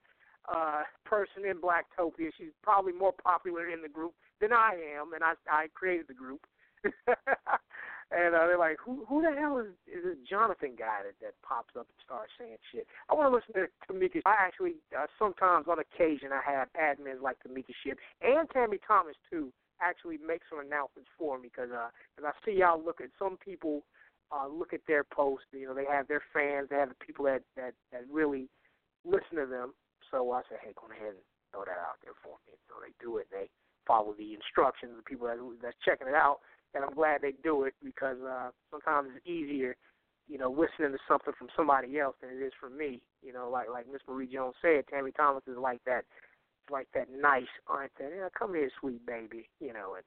uh, 0.53 0.83
person 1.05 1.45
in 1.49 1.59
Blacktopia. 1.59 2.31
She's 2.39 2.55
probably 2.63 2.93
more 2.93 3.13
popular 3.13 3.69
in 3.69 3.83
the 3.83 3.89
group 3.89 4.15
than 4.41 4.53
I 4.53 4.77
am, 4.99 5.13
and 5.13 5.23
I 5.23 5.35
I 5.51 5.67
created 5.75 6.07
the 6.09 6.15
group. 6.15 6.47
and 6.85 8.35
uh, 8.35 8.47
they're 8.47 8.59
like, 8.59 8.77
who 8.85 9.05
who 9.09 9.23
the 9.23 9.33
hell 9.39 9.59
is 9.59 9.73
is 9.87 10.05
this 10.05 10.19
Jonathan 10.29 10.75
guy 10.79 11.01
that 11.05 11.17
that 11.21 11.35
pops 11.43 11.75
up 11.79 11.87
and 11.89 12.01
starts 12.05 12.33
saying 12.39 12.57
shit? 12.73 12.87
I 13.09 13.15
want 13.15 13.33
to 13.33 13.37
listen 13.37 13.55
to 13.57 13.67
Tamika. 13.89 14.21
I 14.27 14.35
actually 14.39 14.77
uh, 14.97 15.07
sometimes 15.19 15.67
on 15.69 15.79
occasion 15.79 16.29
I 16.33 16.43
have 16.45 16.69
admins 16.77 17.23
like 17.23 17.37
Tamika 17.41 17.73
Ship 17.85 17.99
and 18.21 18.49
Tammy 18.51 18.79
Thomas 18.87 19.17
too 19.31 19.53
actually 19.81 20.19
make 20.25 20.43
some 20.49 20.61
announcements 20.61 21.09
for 21.19 21.39
me 21.39 21.49
because 21.53 21.71
uh, 21.73 21.89
cause 22.17 22.27
I 22.29 22.33
see 22.45 22.59
y'all 22.59 22.83
look 22.83 23.01
at 23.01 23.11
some 23.19 23.37
people 23.37 23.83
uh, 24.33 24.49
look 24.49 24.73
at 24.73 24.81
their 24.87 25.05
posts. 25.05 25.47
You 25.53 25.67
know, 25.67 25.75
they 25.75 25.87
have 25.91 26.09
their 26.09 26.23
fans, 26.33 26.69
they 26.71 26.77
have 26.77 26.91
the 26.91 27.05
people 27.05 27.25
that 27.27 27.43
that 27.57 27.75
that 27.93 28.03
really 28.11 28.49
listen 29.05 29.37
to 29.37 29.47
them. 29.47 29.75
So 30.15 30.23
I 30.31 30.47
say, 30.47 30.63
hey, 30.63 30.71
go 30.79 30.87
ahead 30.87 31.19
and 31.19 31.27
throw 31.51 31.67
that 31.67 31.83
out 31.83 31.99
there 32.07 32.15
for 32.23 32.39
me. 32.47 32.55
So 32.71 32.79
they 32.79 32.95
do 33.03 33.19
it. 33.19 33.27
They 33.35 33.51
follow 33.83 34.15
the 34.15 34.31
instructions 34.31 34.95
of 34.95 35.03
the 35.03 35.09
people 35.11 35.27
that 35.27 35.43
that's 35.59 35.77
checking 35.83 36.07
it 36.07 36.15
out 36.15 36.39
and 36.75 36.83
I'm 36.83 36.95
glad 36.95 37.23
they 37.23 37.33
do 37.43 37.65
it 37.65 37.75
because 37.83 38.19
uh, 38.21 38.51
sometimes 38.71 39.15
it's 39.15 39.27
easier, 39.27 39.79
you 40.27 40.39
know, 40.39 40.51
listening 40.51 40.91
to 40.91 41.03
something 41.07 41.33
from 41.39 41.49
somebody 41.55 41.99
else 41.99 42.19
than 42.21 42.35
it 42.35 42.43
is 42.43 42.53
from 42.59 42.77
me. 42.77 43.01
You 43.23 43.33
know, 43.33 43.49
like 43.49 43.71
like 43.71 43.87
Miss 43.87 44.03
Marie 44.11 44.27
Jones 44.27 44.59
said, 44.61 44.91
Tammy 44.91 45.15
Thomas 45.15 45.47
is 45.47 45.57
like 45.57 45.81
that, 45.87 46.05
like 46.69 46.91
that 46.93 47.07
nice 47.09 47.51
aunt 47.71 47.95
that, 47.99 48.11
yeah, 48.11 48.29
come 48.35 48.59
here, 48.59 48.71
sweet 48.83 49.07
baby, 49.07 49.49
you 49.63 49.73
know, 49.73 49.95
and 49.95 50.05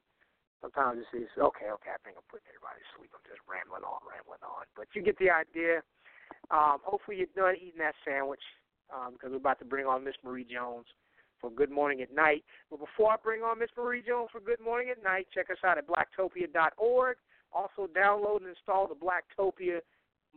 sometimes 0.59 0.99
it's, 0.99 1.11
it's 1.15 1.39
okay, 1.39 1.71
okay, 1.71 1.95
I 1.95 1.99
think 2.03 2.19
I'm 2.19 2.27
putting 2.27 2.51
everybody 2.51 2.83
to 2.83 2.89
sleep. 2.99 3.11
I'm 3.15 3.23
just 3.25 3.41
rambling 3.47 3.87
on, 3.87 4.03
rambling 4.03 4.43
on, 4.43 4.67
but 4.75 4.91
you 4.91 5.01
get 5.01 5.17
the 5.17 5.31
idea. 5.31 5.81
Um, 6.51 6.83
hopefully 6.83 7.23
you're 7.23 7.31
done 7.39 7.55
eating 7.55 7.79
that 7.79 7.95
sandwich 8.03 8.43
um, 8.93 9.13
because 9.13 9.31
we're 9.31 9.37
about 9.37 9.59
to 9.59 9.65
bring 9.65 9.85
on 9.85 10.03
Miss 10.03 10.15
Marie 10.23 10.45
Jones 10.45 10.85
for 11.39 11.49
Good 11.49 11.71
Morning 11.71 12.01
at 12.01 12.13
Night. 12.13 12.43
But 12.69 12.79
before 12.79 13.11
I 13.11 13.15
bring 13.21 13.41
on 13.41 13.59
Miss 13.59 13.69
Marie 13.77 14.03
Jones 14.05 14.29
for 14.31 14.39
Good 14.39 14.59
Morning 14.59 14.89
at 14.89 15.03
Night, 15.03 15.27
check 15.33 15.49
us 15.49 15.57
out 15.63 15.77
at 15.77 15.85
blacktopia.org. 15.87 17.17
Also, 17.53 17.87
download 17.95 18.41
and 18.41 18.49
install 18.49 18.87
the 18.87 18.95
Blacktopia 18.95 19.79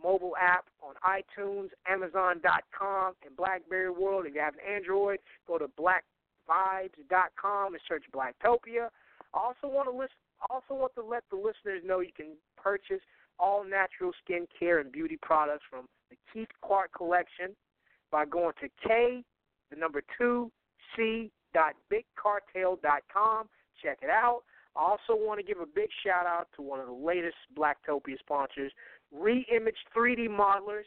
mobile 0.03 0.35
app 0.41 0.67
on 0.83 0.95
iTunes, 1.07 1.69
Amazon.com, 1.87 3.15
and 3.25 3.37
BlackBerry 3.37 3.91
World. 3.91 4.27
If 4.27 4.35
you 4.35 4.41
have 4.41 4.55
an 4.55 4.75
Android, 4.75 5.19
go 5.47 5.59
to 5.59 5.69
blackvibes.com 5.69 7.75
and 7.75 7.83
search 7.89 8.05
Blacktopia. 8.15 8.89
I 9.35 9.39
also 9.39 9.75
want 9.75 9.91
to 9.91 9.97
list, 9.97 10.13
also 10.49 10.75
want 10.75 10.95
to 10.95 11.03
let 11.03 11.25
the 11.31 11.37
listeners 11.37 11.83
know 11.85 12.01
you 12.01 12.13
can 12.17 12.37
purchase 12.57 13.03
all 13.39 13.65
natural 13.65 14.13
skin 14.23 14.47
care 14.59 14.79
and 14.79 14.93
beauty 14.93 15.19
products 15.21 15.65
from 15.69 15.87
the 16.11 16.17
Keith 16.33 16.49
Clark 16.65 16.93
collection 16.97 17.57
by 18.11 18.25
going 18.25 18.55
to 18.61 18.69
K, 18.87 19.23
the 19.71 19.77
number 19.77 20.03
two, 20.19 20.51
c.bigcartel.com. 20.97 23.49
Check 23.83 23.99
it 24.03 24.11
out. 24.11 24.43
I 24.77 24.83
also 24.83 25.17
want 25.17 25.41
to 25.41 25.47
give 25.47 25.61
a 25.61 25.67
big 25.67 25.89
shout 26.05 26.27
out 26.27 26.49
to 26.57 26.63
one 26.63 26.81
of 26.81 26.87
the 26.87 26.93
latest 26.93 27.37
Blacktopia 27.57 28.19
sponsors, 28.19 28.73
Reimage 29.15 29.79
3D 29.97 30.29
Modelers. 30.29 30.85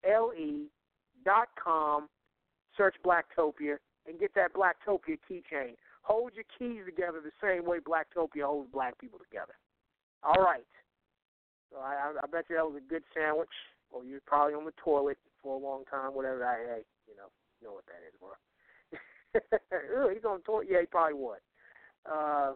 L 0.10 0.32
E 0.38 0.68
dot 1.26 1.50
com, 1.62 2.08
search 2.78 2.96
Blacktopia, 3.06 3.78
and 4.08 4.20
get 4.20 4.34
that 4.36 4.54
Blacktopia 4.54 5.18
keychain. 5.30 5.76
Hold 6.04 6.34
your 6.34 6.46
keys 6.58 6.86
together 6.86 7.20
the 7.24 7.32
same 7.42 7.66
way 7.66 7.78
Blacktopia 7.80 8.44
holds 8.44 8.72
black 8.72 8.98
people 9.00 9.20
together. 9.20 9.54
All 10.24 10.42
right. 10.44 10.66
So 11.72 11.80
I, 11.80 12.12
I 12.22 12.28
bet 12.28 12.46
you 12.50 12.56
that 12.56 12.66
was 12.66 12.82
a 12.84 12.90
good 12.90 13.04
sandwich, 13.14 13.54
or 13.92 14.04
you're 14.04 14.20
probably 14.26 14.56
on 14.56 14.66
the 14.66 14.74
toilet 14.84 15.18
for 15.42 15.56
a 15.56 15.64
long 15.64 15.84
time, 15.90 16.14
whatever. 16.14 16.46
I, 16.46 16.58
hey, 16.58 16.84
you 17.08 17.16
know, 17.16 17.30
you 17.62 17.68
know 17.68 17.74
what 17.74 17.86
that 17.86 18.02
is, 18.08 18.14
bro. 18.20 18.30
He's 19.34 20.26
on 20.28 20.42
toilet. 20.42 20.68
Yeah, 20.70 20.82
he 20.82 20.88
probably 20.88 21.16
would. 21.16 21.40
Uh, 22.12 22.54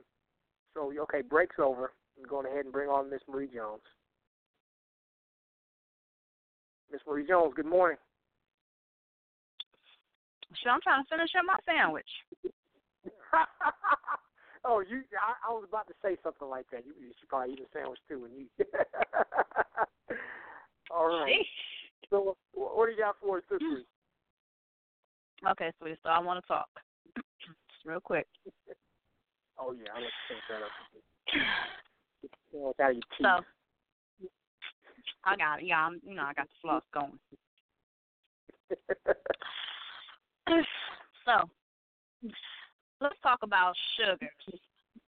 so 0.73 0.91
okay, 1.03 1.22
break's 1.22 1.56
over. 1.60 1.93
I'm 2.18 2.26
going 2.27 2.45
ahead 2.45 2.65
and 2.65 2.73
bring 2.73 2.89
on 2.89 3.10
Miss 3.10 3.22
Marie 3.30 3.49
Jones. 3.53 3.81
Miss 6.91 7.02
Marie 7.07 7.26
Jones, 7.27 7.53
good 7.56 7.65
morning. 7.65 7.97
Sure, 10.64 10.72
I'm 10.72 10.81
trying 10.81 11.03
to 11.03 11.10
finish 11.10 11.30
up 11.38 11.45
my 11.45 11.57
sandwich. 11.65 12.07
oh, 14.65 14.80
you! 14.80 15.03
I, 15.19 15.34
I 15.49 15.52
was 15.52 15.65
about 15.68 15.88
to 15.88 15.93
say 16.02 16.15
something 16.23 16.47
like 16.47 16.69
that. 16.72 16.85
You, 16.85 16.93
you 16.99 17.11
should 17.19 17.27
probably 17.27 17.53
eat 17.53 17.60
a 17.60 17.68
sandwich 17.77 17.99
too, 18.07 18.23
and 18.26 18.34
you. 18.38 18.45
All 20.91 21.07
right. 21.07 21.34
Sheesh. 21.34 22.10
So, 22.10 22.38
what 22.53 22.85
do 22.85 22.91
you 22.93 22.97
got 22.97 23.15
for 23.22 23.38
us 23.38 23.43
this 23.49 23.60
week? 23.60 23.85
Okay, 25.52 25.72
sweetie. 25.80 25.98
So 26.03 26.10
I 26.10 26.20
want 26.20 26.44
to 26.44 26.48
talk 26.48 26.68
real 27.86 27.99
quick. 27.99 28.28
Oh 29.60 29.74
yeah, 29.74 29.91
I'll 29.95 30.02
let 30.02 30.10
you 30.10 30.12
finish 30.28 30.44
that 30.49 30.62
up. 30.62 30.72
Get 32.52 32.86
out 32.86 32.91
of 32.91 32.95
your 32.95 33.03
teeth. 33.18 33.22
So 33.22 33.44
I 35.24 35.36
got 35.36 35.60
it. 35.60 35.66
Yeah, 35.66 35.80
I'm, 35.80 35.99
you 36.06 36.16
know, 36.16 36.24
I 36.24 36.34
got 36.34 36.48
the 36.48 36.56
floss 36.62 36.84
going. 36.94 37.20
so 41.26 41.49
let's 43.02 43.16
talk 43.22 43.40
about 43.44 43.76
sugars. 43.98 44.60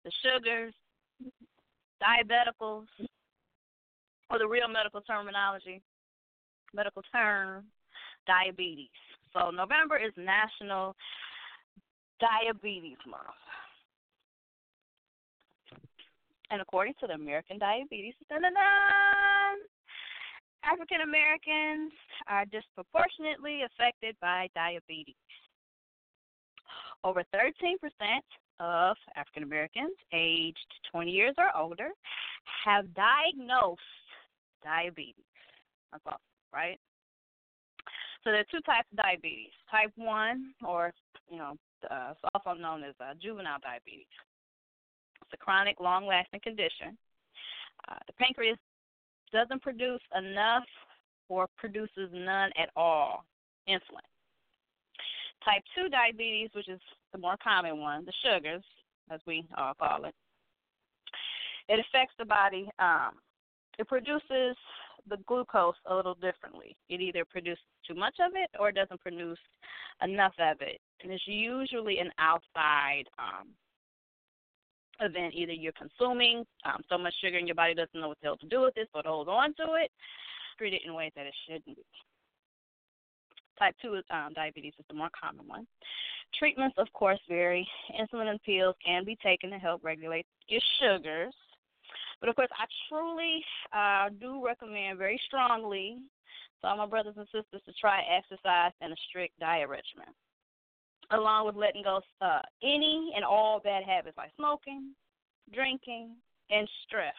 The 0.05 0.11
sugars, 0.23 0.75
diabeticals, 2.03 2.87
or 4.31 4.39
the 4.39 4.47
real 4.47 4.69
medical 4.69 5.01
terminology, 5.01 5.83
medical 6.75 7.03
term, 7.13 7.65
diabetes. 8.27 8.89
So 9.37 9.51
November 9.51 9.99
is 9.99 10.13
National 10.17 10.97
Diabetes 12.21 12.97
Month. 13.07 13.37
And 16.51 16.63
according 16.63 16.95
to 17.01 17.07
the 17.07 17.15
American 17.15 17.59
Diabetes, 17.59 18.15
African 20.65 21.03
Americans 21.03 21.93
are 22.29 22.47
disproportionately 22.47 23.63
affected 23.63 24.17
by 24.23 24.49
diabetes. 24.55 25.15
Over 27.05 27.23
13% 27.35 27.77
of 28.59 28.97
African 29.17 29.43
Americans 29.43 29.93
aged 30.15 30.67
20 30.91 31.11
years 31.11 31.35
or 31.37 31.55
older 31.55 31.91
have 32.65 32.87
diagnosed 32.95 33.83
diabetes. 34.65 35.15
That's 35.93 36.05
awesome, 36.07 36.21
right? 36.55 36.79
So 38.27 38.33
there 38.33 38.41
are 38.41 38.51
two 38.51 38.61
types 38.67 38.89
of 38.91 38.99
diabetes. 38.99 39.55
Type 39.71 39.93
1, 39.95 40.55
or, 40.67 40.93
you 41.31 41.39
know, 41.39 41.53
uh, 41.89 42.11
it's 42.11 42.21
also 42.35 42.59
known 42.59 42.83
as 42.83 42.93
uh, 42.99 43.15
juvenile 43.23 43.59
diabetes. 43.63 44.11
It's 45.23 45.31
a 45.33 45.37
chronic, 45.37 45.79
long 45.79 46.09
lasting 46.09 46.41
condition. 46.41 46.99
Uh, 47.89 47.95
the 48.09 48.13
pancreas 48.15 48.59
doesn't 49.33 49.63
produce 49.63 50.01
enough 50.19 50.65
or 51.29 51.47
produces 51.57 52.11
none 52.13 52.51
at 52.61 52.69
all 52.75 53.25
insulin. 53.69 54.03
Type 55.45 55.63
2 55.77 55.89
diabetes, 55.89 56.51
which 56.53 56.69
is 56.69 56.81
the 57.13 57.19
more 57.19 57.37
common 57.41 57.79
one, 57.79 58.05
the 58.05 58.13
sugars, 58.25 58.65
as 59.09 59.21
we 59.25 59.47
all 59.57 59.75
call 59.75 60.05
it, 60.05 60.15
it 61.69 61.79
affects 61.79 62.15
the 62.19 62.25
body. 62.25 62.69
Um, 62.81 63.13
it 63.79 63.87
produces 63.87 64.57
the 65.09 65.19
glucose 65.27 65.75
a 65.87 65.95
little 65.95 66.15
differently. 66.15 66.77
It 66.89 67.01
either 67.01 67.25
produces 67.25 67.63
too 67.87 67.95
much 67.95 68.17
of 68.25 68.33
it 68.35 68.51
or 68.59 68.71
it 68.71 68.75
doesn't 68.75 69.01
produce 69.01 69.39
enough 70.03 70.35
of 70.39 70.61
it. 70.61 70.81
And 71.03 71.13
it's 71.13 71.27
usually 71.27 71.99
an 71.99 72.11
outside 72.19 73.05
um, 73.19 73.49
event. 75.01 75.35
Either 75.35 75.53
you're 75.53 75.73
consuming 75.73 76.45
um, 76.65 76.83
so 76.89 76.99
much 76.99 77.15
sugar 77.23 77.39
and 77.39 77.47
your 77.47 77.55
body 77.55 77.75
doesn't 77.75 77.99
know 77.99 78.09
what 78.09 78.19
the 78.21 78.27
hell 78.27 78.37
to 78.39 78.49
do 78.49 78.63
with 78.63 78.77
it, 78.77 78.89
so 78.93 79.01
it 79.01 79.07
holds 79.07 79.29
on 79.29 79.55
to 79.55 79.75
it, 79.75 79.91
treat 80.59 80.75
it 80.75 80.83
in 80.85 80.95
ways 80.95 81.13
that 81.17 81.27
it 81.27 81.35
shouldn't 81.47 81.67
be. 81.67 81.77
Type 83.59 83.75
2 83.81 84.03
um, 84.11 84.33
diabetes 84.35 84.75
is 84.79 84.85
the 84.89 84.95
more 84.95 85.11
common 85.19 85.47
one. 85.49 85.67
Treatments, 86.39 86.77
of 86.79 86.93
course, 86.93 87.21
vary. 87.29 87.67
Insulin 87.99 88.29
and 88.29 88.43
pills 88.43 88.75
can 88.85 89.05
be 89.05 89.17
taken 89.23 89.51
to 89.51 89.59
help 89.59 89.83
regulate 89.83 90.27
your 90.49 90.61
sugars. 90.81 91.35
But 92.21 92.29
of 92.31 92.37
course, 92.37 92.49
I 92.53 92.65
truly 92.89 93.45
uh, 93.73 94.09
do 94.21 94.45
recommend 94.45 94.99
very 94.99 95.21
strongly 95.27 95.99
to 96.61 96.69
all 96.69 96.77
my 96.77 96.87
brothers 96.87 97.15
and 97.17 97.27
sisters 97.27 97.63
to 97.67 97.73
try 97.81 98.03
exercise 98.03 98.73
and 98.81 98.93
a 98.93 98.97
strict 99.09 99.39
diet 99.39 99.69
regimen, 99.69 100.13
along 101.11 101.47
with 101.47 101.57
letting 101.57 101.83
go 101.83 102.01
uh, 102.21 102.41
any 102.63 103.13
and 103.15 103.25
all 103.25 103.61
bad 103.63 103.85
habits 103.85 104.17
like 104.17 104.33
smoking, 104.37 104.93
drinking, 105.53 106.17
and 106.51 106.69
stress. 106.87 107.15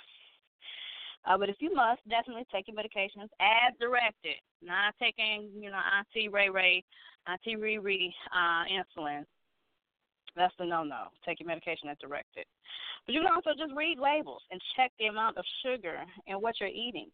Uh, 1.25 1.37
but 1.37 1.49
if 1.49 1.57
you 1.59 1.73
must, 1.75 2.01
definitely 2.09 2.45
take 2.51 2.67
your 2.67 2.77
medications 2.77 3.29
as 3.41 3.73
directed. 3.79 4.39
Not 4.61 4.95
taking, 4.99 5.49
you 5.59 5.69
know, 5.69 5.81
Auntie 5.97 6.29
Ray 6.29 6.49
Ray, 6.49 6.83
Auntie 7.27 7.57
Riri 7.57 8.09
uh, 8.33 8.63
insulin. 8.71 9.25
That's 10.37 10.53
the 10.59 10.65
no-no. 10.65 11.07
Take 11.25 11.39
your 11.39 11.47
medication 11.47 11.89
as 11.89 11.97
directed. 11.99 12.45
But 13.05 13.15
you 13.15 13.21
can 13.21 13.31
also 13.33 13.51
just 13.57 13.75
read 13.75 13.97
labels 13.97 14.43
and 14.51 14.61
check 14.75 14.91
the 14.99 15.07
amount 15.07 15.37
of 15.37 15.45
sugar 15.65 15.97
in 16.27 16.35
what 16.37 16.55
you're 16.59 16.69
eating. 16.69 17.09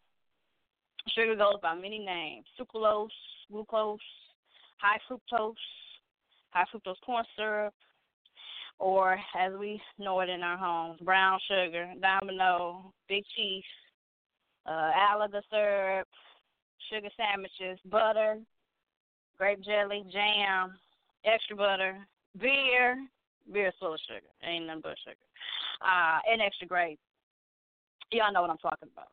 Sugar 1.15 1.35
goes 1.35 1.55
by 1.61 1.73
many 1.73 1.99
names: 1.99 2.45
sucralose, 2.59 3.07
glucose, 3.49 3.99
high 4.77 4.99
fructose, 5.09 5.53
high 6.49 6.65
fructose 6.73 6.99
corn 7.05 7.23
syrup, 7.37 7.73
or 8.79 9.17
as 9.39 9.53
we 9.57 9.81
know 9.97 10.19
it 10.19 10.29
in 10.29 10.41
our 10.41 10.57
homes, 10.57 10.99
brown 11.01 11.39
sugar, 11.47 11.93
domino, 12.01 12.93
big 13.07 13.23
cheese, 13.35 13.63
uh, 14.65 14.91
Alaga 15.11 15.41
syrup, 15.49 16.07
sugar 16.89 17.09
sandwiches, 17.15 17.79
butter, 17.89 18.39
grape 19.37 19.61
jelly, 19.61 20.03
jam, 20.11 20.73
extra 21.25 21.55
butter, 21.55 21.97
beer. 22.39 22.97
Beer 23.51 23.67
is 23.67 23.73
full 23.79 23.93
of 23.93 23.99
sugar. 24.07 24.27
Ain't 24.43 24.67
nothing 24.67 24.81
but 24.83 24.97
sugar. 25.03 25.17
Uh, 25.81 26.19
and 26.31 26.41
extra 26.41 26.67
grape. 26.67 26.99
Y'all 28.11 28.31
know 28.31 28.41
what 28.41 28.51
I'm 28.51 28.57
talking 28.57 28.89
about. 28.93 29.09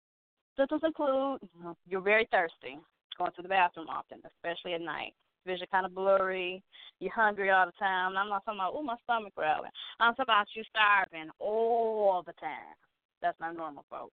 Symptoms 0.56 0.82
include 0.84 1.40
you're 1.88 2.00
very 2.00 2.28
thirsty, 2.30 2.78
going 3.18 3.32
to 3.34 3.42
the 3.42 3.48
bathroom 3.48 3.88
often, 3.88 4.18
especially 4.36 4.74
at 4.74 4.82
night. 4.82 5.14
Vision 5.46 5.66
kind 5.70 5.86
of 5.86 5.94
blurry. 5.94 6.62
You're 7.00 7.14
hungry 7.14 7.50
all 7.50 7.64
the 7.64 7.72
time. 7.78 8.14
I'm 8.16 8.28
not 8.28 8.44
talking 8.44 8.60
about, 8.60 8.74
oh, 8.76 8.82
my 8.82 8.96
stomach 9.04 9.34
growling. 9.34 9.70
I'm 9.98 10.12
talking 10.14 10.24
about 10.28 10.46
you 10.54 10.62
starving 10.68 11.30
all 11.38 12.22
the 12.26 12.34
time. 12.34 12.76
That's 13.22 13.40
not 13.40 13.56
normal, 13.56 13.86
folks. 13.88 14.12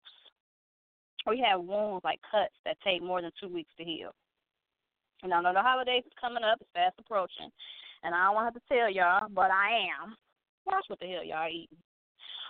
Or 1.25 1.33
you 1.33 1.43
have 1.49 1.63
wounds 1.63 2.03
like 2.03 2.19
cuts 2.29 2.53
that 2.65 2.77
take 2.85 3.01
more 3.01 3.21
than 3.21 3.31
two 3.41 3.49
weeks 3.49 3.71
to 3.77 3.83
heal. 3.83 4.11
And 5.23 5.33
I 5.33 5.41
know 5.41 5.53
the 5.53 5.61
holidays 5.61 6.03
is 6.05 6.13
coming 6.21 6.43
up. 6.43 6.59
It's 6.61 6.69
fast 6.73 6.93
approaching. 6.99 7.49
And 8.05 8.13
I 8.13 8.25
don't 8.25 8.35
want 8.35 8.53
to 8.53 8.53
have 8.53 8.61
to 8.61 8.69
tell 8.69 8.89
y'all, 8.89 9.27
but 9.33 9.49
I 9.49 9.89
am. 9.89 10.15
Watch 10.67 10.85
what 10.87 10.99
the 10.99 11.07
hell 11.07 11.25
y'all 11.25 11.49
eating. 11.49 11.81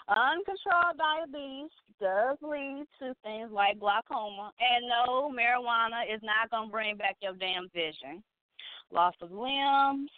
Uncontrolled 0.08 1.00
diabetes 1.00 1.72
does 2.00 2.38
lead 2.42 2.86
to 3.00 3.16
things 3.24 3.50
like 3.52 3.80
glaucoma, 3.80 4.52
and 4.60 4.86
no, 4.86 5.32
marijuana 5.32 6.04
is 6.14 6.22
not 6.22 6.52
going 6.52 6.68
to 6.68 6.72
bring 6.72 6.98
back 6.98 7.16
your 7.22 7.34
damn 7.34 7.70
vision. 7.74 8.22
Loss 8.92 9.16
of 9.22 9.32
limbs. 9.32 10.12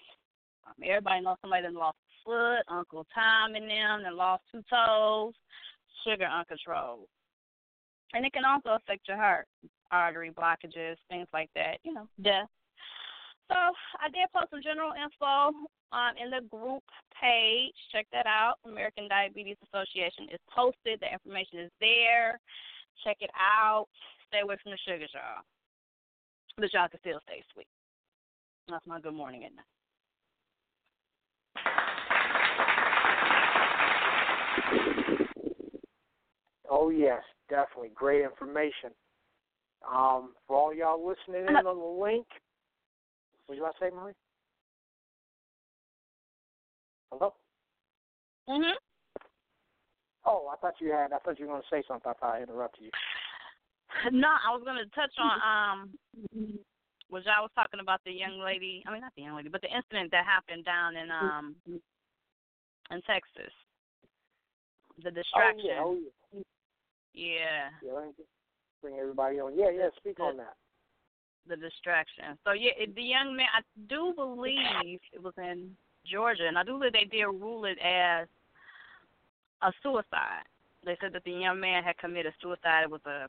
Um, 0.65 0.75
everybody 0.83 1.21
knows 1.21 1.37
somebody 1.41 1.63
that 1.63 1.73
lost 1.73 1.97
a 2.01 2.25
foot, 2.25 2.75
Uncle 2.75 3.05
Tom 3.13 3.55
and 3.55 3.69
them, 3.69 4.03
that 4.03 4.15
lost 4.15 4.43
two 4.51 4.63
toes. 4.69 5.33
Sugar 6.03 6.25
uncontrolled. 6.25 7.07
And 8.13 8.25
it 8.25 8.33
can 8.33 8.43
also 8.43 8.69
affect 8.71 9.07
your 9.07 9.17
heart, 9.17 9.47
artery 9.91 10.31
blockages, 10.31 10.95
things 11.09 11.27
like 11.31 11.49
that, 11.55 11.77
you 11.83 11.93
know, 11.93 12.07
death. 12.21 12.49
So 13.49 13.55
I 13.55 14.09
did 14.11 14.27
post 14.35 14.51
some 14.51 14.61
general 14.61 14.91
info 14.91 15.55
um, 15.95 16.13
in 16.19 16.29
the 16.31 16.43
group 16.51 16.83
page. 17.15 17.73
Check 17.91 18.07
that 18.11 18.25
out. 18.25 18.55
American 18.65 19.07
Diabetes 19.07 19.55
Association 19.71 20.27
is 20.31 20.39
posted. 20.53 20.99
The 20.99 21.11
information 21.11 21.59
is 21.59 21.71
there. 21.79 22.39
Check 23.03 23.17
it 23.21 23.31
out. 23.39 23.87
Stay 24.27 24.41
away 24.43 24.57
from 24.61 24.71
the 24.71 24.77
sugars, 24.83 25.09
y'all. 25.13 25.43
But 26.57 26.73
y'all 26.73 26.89
can 26.89 26.99
still 26.99 27.19
stay 27.23 27.43
sweet. 27.53 27.67
That's 28.67 28.85
my 28.85 28.99
good 28.99 29.13
morning 29.13 29.45
at 29.45 29.55
night. 29.55 29.63
Oh 36.69 36.89
yes, 36.89 37.21
definitely 37.49 37.91
great 37.95 38.23
information. 38.23 38.91
Um, 39.87 40.33
for 40.47 40.57
all 40.57 40.73
y'all 40.73 40.99
listening 40.99 41.47
in 41.47 41.55
on 41.55 41.63
the 41.63 42.03
link, 42.03 42.25
what 43.47 43.55
you 43.55 43.63
about 43.63 43.75
to 43.79 43.85
say, 43.85 43.95
Marie? 43.95 44.13
Hello. 47.11 47.33
Mhm. 48.47 48.73
Oh, 50.25 50.51
I 50.51 50.57
thought 50.57 50.75
you 50.79 50.91
had. 50.91 51.13
I 51.13 51.19
thought 51.19 51.39
you 51.39 51.47
were 51.47 51.53
going 51.53 51.63
to 51.63 51.67
say 51.69 51.83
something. 51.87 52.11
I 52.11 52.13
thought 52.13 52.35
I 52.35 52.41
interrupted 52.43 52.83
you. 52.85 52.91
No, 54.11 54.27
I 54.27 54.51
was 54.51 54.61
going 54.63 54.77
to 54.77 54.85
touch 54.93 55.15
on 55.17 55.39
um, 55.41 55.93
which 57.09 57.23
I 57.25 57.39
was 57.41 57.49
talking 57.55 57.79
about 57.79 58.01
the 58.05 58.11
young 58.11 58.37
lady. 58.39 58.83
I 58.85 58.91
mean, 58.91 59.01
not 59.01 59.13
the 59.15 59.23
young 59.23 59.37
lady, 59.37 59.49
but 59.49 59.61
the 59.61 59.73
incident 59.73 60.11
that 60.11 60.25
happened 60.25 60.65
down 60.65 60.97
in 60.97 61.09
um 61.09 61.55
in 62.91 63.01
Texas. 63.03 63.53
The 65.03 65.11
distraction. 65.11 65.71
Oh 65.79 65.95
yeah. 65.95 66.09
Oh 66.35 66.43
yeah. 67.13 67.69
yeah. 67.81 67.95
Yeah. 67.95 68.25
Bring 68.81 68.99
everybody 68.99 69.39
on. 69.39 69.57
Yeah. 69.57 69.71
Yeah. 69.71 69.87
Speak 69.97 70.19
on 70.19 70.37
that. 70.37 70.55
The 71.47 71.55
distraction. 71.55 72.37
So 72.45 72.53
yeah, 72.53 72.71
the 72.95 73.01
young 73.01 73.35
man, 73.35 73.47
I 73.55 73.61
do 73.89 74.13
believe 74.15 74.99
it 75.13 75.21
was 75.21 75.33
in 75.37 75.71
Georgia, 76.05 76.47
and 76.47 76.57
I 76.57 76.63
do 76.63 76.77
believe 76.77 76.93
they 76.93 77.05
did 77.05 77.25
rule 77.25 77.65
it 77.65 77.77
as 77.79 78.27
a 79.61 79.71
suicide. 79.83 80.45
They 80.85 80.97
said 81.01 81.13
that 81.13 81.23
the 81.23 81.31
young 81.31 81.59
man 81.59 81.83
had 81.83 81.97
committed 81.97 82.33
suicide. 82.41 82.83
It 82.83 82.91
was 82.91 83.01
a 83.05 83.27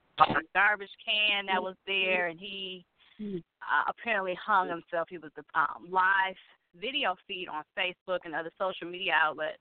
garbage 0.55 0.91
can 1.05 1.47
that 1.47 1.63
was 1.63 1.75
there, 1.87 2.29
and 2.29 2.39
he 2.39 2.85
uh, 3.21 3.91
apparently 3.91 4.37
hung 4.45 4.69
himself. 4.69 5.09
He 5.11 5.19
was 5.19 5.33
the 5.35 5.43
um, 5.59 5.89
live 5.91 6.37
video 6.81 7.17
feed 7.27 7.49
on 7.49 7.65
Facebook 7.77 8.21
and 8.25 8.35
other 8.35 8.53
social 8.59 8.89
media 8.89 9.13
outlets, 9.21 9.59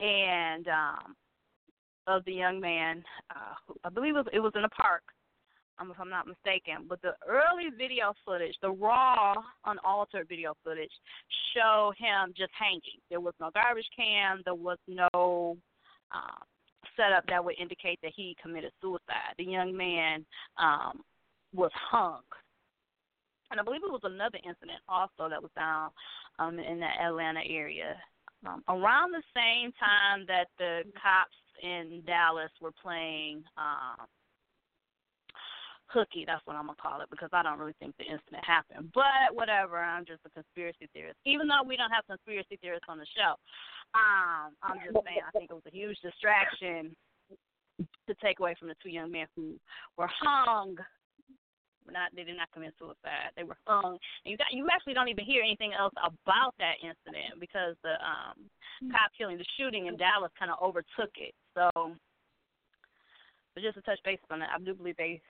and 0.00 0.66
um, 0.68 1.16
of 2.06 2.24
the 2.24 2.32
young 2.32 2.60
man. 2.60 3.04
Uh, 3.30 3.54
who, 3.66 3.74
I 3.84 3.90
believe 3.90 4.16
it 4.16 4.24
was, 4.24 4.26
it 4.32 4.40
was 4.40 4.52
in 4.54 4.64
a 4.64 4.68
park 4.70 5.02
um, 5.78 5.90
if 5.90 5.98
I'm 6.00 6.10
not 6.10 6.26
mistaken. 6.26 6.86
But 6.88 7.02
the 7.02 7.14
early 7.26 7.70
video 7.76 8.14
footage, 8.24 8.54
the 8.62 8.70
raw, 8.70 9.34
unaltered 9.64 10.28
video 10.28 10.54
footage, 10.64 10.92
show 11.54 11.92
him 11.98 12.32
just 12.36 12.52
hanging. 12.58 13.00
There 13.10 13.20
was 13.20 13.34
no 13.40 13.50
garbage 13.54 13.88
can. 13.96 14.42
There 14.44 14.54
was 14.54 14.78
no 14.88 15.56
um, 16.12 16.42
setup 16.96 17.24
that 17.28 17.44
would 17.44 17.58
indicate 17.58 17.98
that 18.02 18.12
he 18.14 18.36
committed 18.42 18.72
suicide. 18.80 19.34
The 19.38 19.44
young 19.44 19.76
man 19.76 20.24
um, 20.58 21.00
was 21.52 21.70
hung. 21.74 22.22
And 23.50 23.60
I 23.60 23.62
believe 23.62 23.82
it 23.84 23.90
was 23.92 24.00
another 24.04 24.38
incident 24.38 24.80
also 24.88 25.28
that 25.28 25.40
was 25.40 25.50
down 25.54 25.90
um, 26.38 26.58
in 26.58 26.80
the 26.80 26.86
Atlanta 26.86 27.40
area. 27.48 27.96
Um, 28.46 28.62
around 28.68 29.12
the 29.12 29.22
same 29.34 29.72
time 29.78 30.26
that 30.26 30.48
the 30.58 30.82
cops 31.00 31.36
in 31.62 32.02
Dallas 32.06 32.50
were 32.60 32.72
playing 32.82 33.42
um, 33.56 34.06
hooky. 35.86 36.24
That's 36.26 36.44
what 36.46 36.56
I'm 36.56 36.66
gonna 36.66 36.80
call 36.80 37.00
it 37.00 37.10
because 37.10 37.30
I 37.32 37.42
don't 37.42 37.58
really 37.58 37.76
think 37.78 37.96
the 37.96 38.04
incident 38.04 38.44
happened. 38.44 38.90
But 38.94 39.32
whatever, 39.32 39.78
I'm 39.78 40.04
just 40.04 40.24
a 40.26 40.30
conspiracy 40.30 40.88
theorist. 40.92 41.18
Even 41.24 41.48
though 41.48 41.62
we 41.66 41.76
don't 41.76 41.92
have 41.92 42.06
conspiracy 42.06 42.58
theorists 42.60 42.88
on 42.88 42.98
the 42.98 43.06
show, 43.14 43.36
um, 43.94 44.54
I'm 44.62 44.80
just 44.82 44.96
saying 45.04 45.22
I 45.22 45.30
think 45.30 45.50
it 45.50 45.54
was 45.54 45.66
a 45.66 45.74
huge 45.74 45.98
distraction 46.00 46.96
to 47.78 48.14
take 48.22 48.40
away 48.40 48.54
from 48.58 48.68
the 48.68 48.78
two 48.82 48.90
young 48.90 49.10
men 49.10 49.26
who 49.36 49.54
were 49.96 50.10
hung. 50.10 50.76
Not 51.84 52.16
they 52.16 52.24
did 52.24 52.36
not 52.40 52.48
commit 52.52 52.72
suicide. 52.78 53.36
They 53.36 53.44
were 53.44 53.60
hung. 53.66 54.00
And 54.24 54.28
you 54.32 54.36
got 54.36 54.48
you 54.52 54.66
actually 54.72 54.94
don't 54.94 55.08
even 55.08 55.24
hear 55.24 55.42
anything 55.42 55.72
else 55.76 55.92
about 56.00 56.56
that 56.58 56.80
incident 56.80 57.38
because 57.38 57.76
the 57.84 58.00
um 58.00 58.48
cop 58.90 59.12
killing, 59.16 59.36
the 59.36 59.44
shooting 59.58 59.86
in 59.86 59.96
Dallas, 59.96 60.32
kind 60.38 60.50
of 60.50 60.58
overtook 60.62 61.12
it. 61.20 61.34
So. 61.54 61.70
But 63.54 63.62
just 63.62 63.76
to 63.76 63.82
touch 63.82 64.00
base 64.04 64.18
on 64.30 64.40
that, 64.40 64.48
I 64.50 64.58
do 64.58 64.74
believe 64.74 64.96
they 64.96 65.22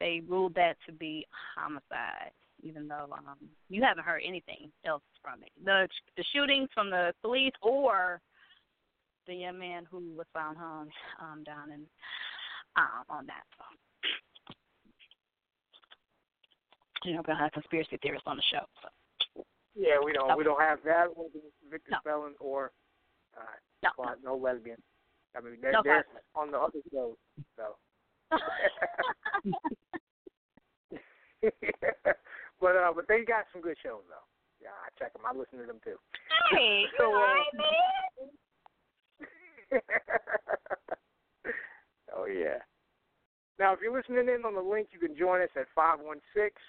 they 0.00 0.22
ruled 0.26 0.54
that 0.54 0.76
to 0.86 0.92
be 0.92 1.26
homicide, 1.56 2.32
even 2.62 2.88
though 2.88 3.08
um, 3.12 3.36
you 3.68 3.82
haven't 3.82 4.04
heard 4.04 4.22
anything 4.26 4.70
else 4.84 5.02
from 5.22 5.42
it. 5.42 5.50
The 5.64 5.88
the 6.16 6.24
shootings 6.32 6.68
from 6.74 6.90
the 6.90 7.12
police 7.22 7.52
or 7.62 8.20
the 9.26 9.34
young 9.34 9.58
man 9.58 9.86
who 9.90 10.02
was 10.16 10.26
found 10.32 10.56
hung 10.56 10.88
um, 11.20 11.44
down 11.44 11.70
in 11.70 11.86
um, 12.76 13.04
on 13.08 13.26
that. 13.26 13.44
So. 13.56 13.64
You 17.04 17.12
know, 17.12 17.18
we're 17.18 17.34
gonna 17.34 17.40
have 17.40 17.52
conspiracy 17.52 17.98
theorists 18.00 18.26
on 18.26 18.36
the 18.36 18.42
show. 18.50 18.64
So. 18.82 19.44
Yeah, 19.74 19.96
we 20.04 20.12
don't. 20.12 20.36
We 20.36 20.44
don't 20.44 20.60
have 20.60 20.78
that. 20.84 21.08
Victor 21.70 21.92
No. 22.04 22.30
Or 22.40 22.70
uh, 23.36 23.40
No, 23.82 23.90
well, 23.98 24.14
no 24.22 24.36
lesbian. 24.36 24.76
I 25.36 25.40
mean, 25.40 25.56
they're, 25.60 25.72
No 25.72 25.80
they're 25.82 26.04
on 26.34 26.50
the 26.50 26.58
other 26.58 26.80
shows. 26.92 27.16
So. 27.56 27.76
but 32.60 32.76
uh, 32.76 32.92
but 32.94 33.08
they 33.08 33.24
got 33.24 33.46
some 33.52 33.62
good 33.62 33.76
shows 33.82 34.02
though. 34.08 34.24
Yeah, 34.60 34.70
I 34.70 34.88
check 34.98 35.12
them. 35.12 35.22
I 35.26 35.32
listen 35.36 35.58
to 35.58 35.66
them 35.66 35.80
too. 35.84 35.96
Hey, 36.50 36.84
So, 36.98 37.08
you 37.08 37.14
uh, 37.14 37.18
alright, 37.18 37.54
man? 37.54 37.68
oh 42.16 42.26
yeah. 42.26 42.58
Now, 43.58 43.72
if 43.72 43.80
you're 43.82 43.96
listening 43.96 44.28
in 44.28 44.44
on 44.44 44.54
the 44.54 44.60
link, 44.60 44.88
you 44.92 44.98
can 44.98 45.16
join 45.16 45.40
us 45.42 45.48
at 45.56 45.66
five 45.74 45.98
one 46.00 46.20
six 46.34 46.60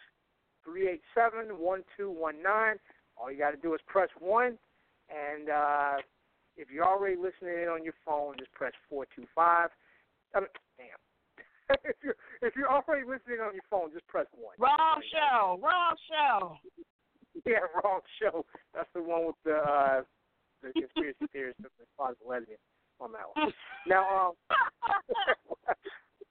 three 0.64 0.88
eight 0.88 1.02
seven 1.14 1.60
one 1.60 1.84
two 1.98 2.10
one 2.10 2.42
nine. 2.42 2.78
All 3.18 3.30
you 3.32 3.38
got 3.38 3.52
to 3.52 3.58
do 3.58 3.76
is 3.76 3.82
press 3.86 4.10
one, 4.20 4.58
and 5.10 5.50
uh, 5.50 5.98
if 6.58 6.72
you're 6.72 6.86
already 6.86 7.16
listening 7.16 7.62
in 7.62 7.70
on 7.70 7.84
your 7.84 7.94
phone, 8.06 8.36
just 8.38 8.52
press 8.54 8.74
four 8.90 9.06
two 9.16 9.28
five. 9.36 9.70
I 10.36 10.40
mean, 10.40 10.50
damn. 10.50 10.63
if 11.84 11.96
you're 12.04 12.16
if 12.42 12.56
you're 12.56 12.70
already 12.70 13.06
listening 13.08 13.40
on 13.40 13.54
your 13.54 13.66
phone, 13.70 13.92
just 13.94 14.08
press 14.08 14.28
one. 14.36 14.56
Wrong 14.60 15.02
show. 15.12 15.60
Wrong 15.62 15.96
show. 16.10 16.58
Yeah, 17.48 17.66
wrong 17.84 18.00
show. 18.22 18.46
That's 18.76 18.88
the 18.94 19.02
one 19.02 19.26
with 19.26 19.36
the 19.44 19.58
uh, 19.58 20.02
the 20.62 20.72
conspiracy 20.72 21.26
theorist 21.34 21.60
of 21.66 21.74
the 21.80 21.86
closet 21.98 22.22
lesbian 22.22 22.62
on 23.02 23.12
that 23.12 23.26
one. 23.34 23.52
Now, 23.88 24.06
um, 24.06 24.34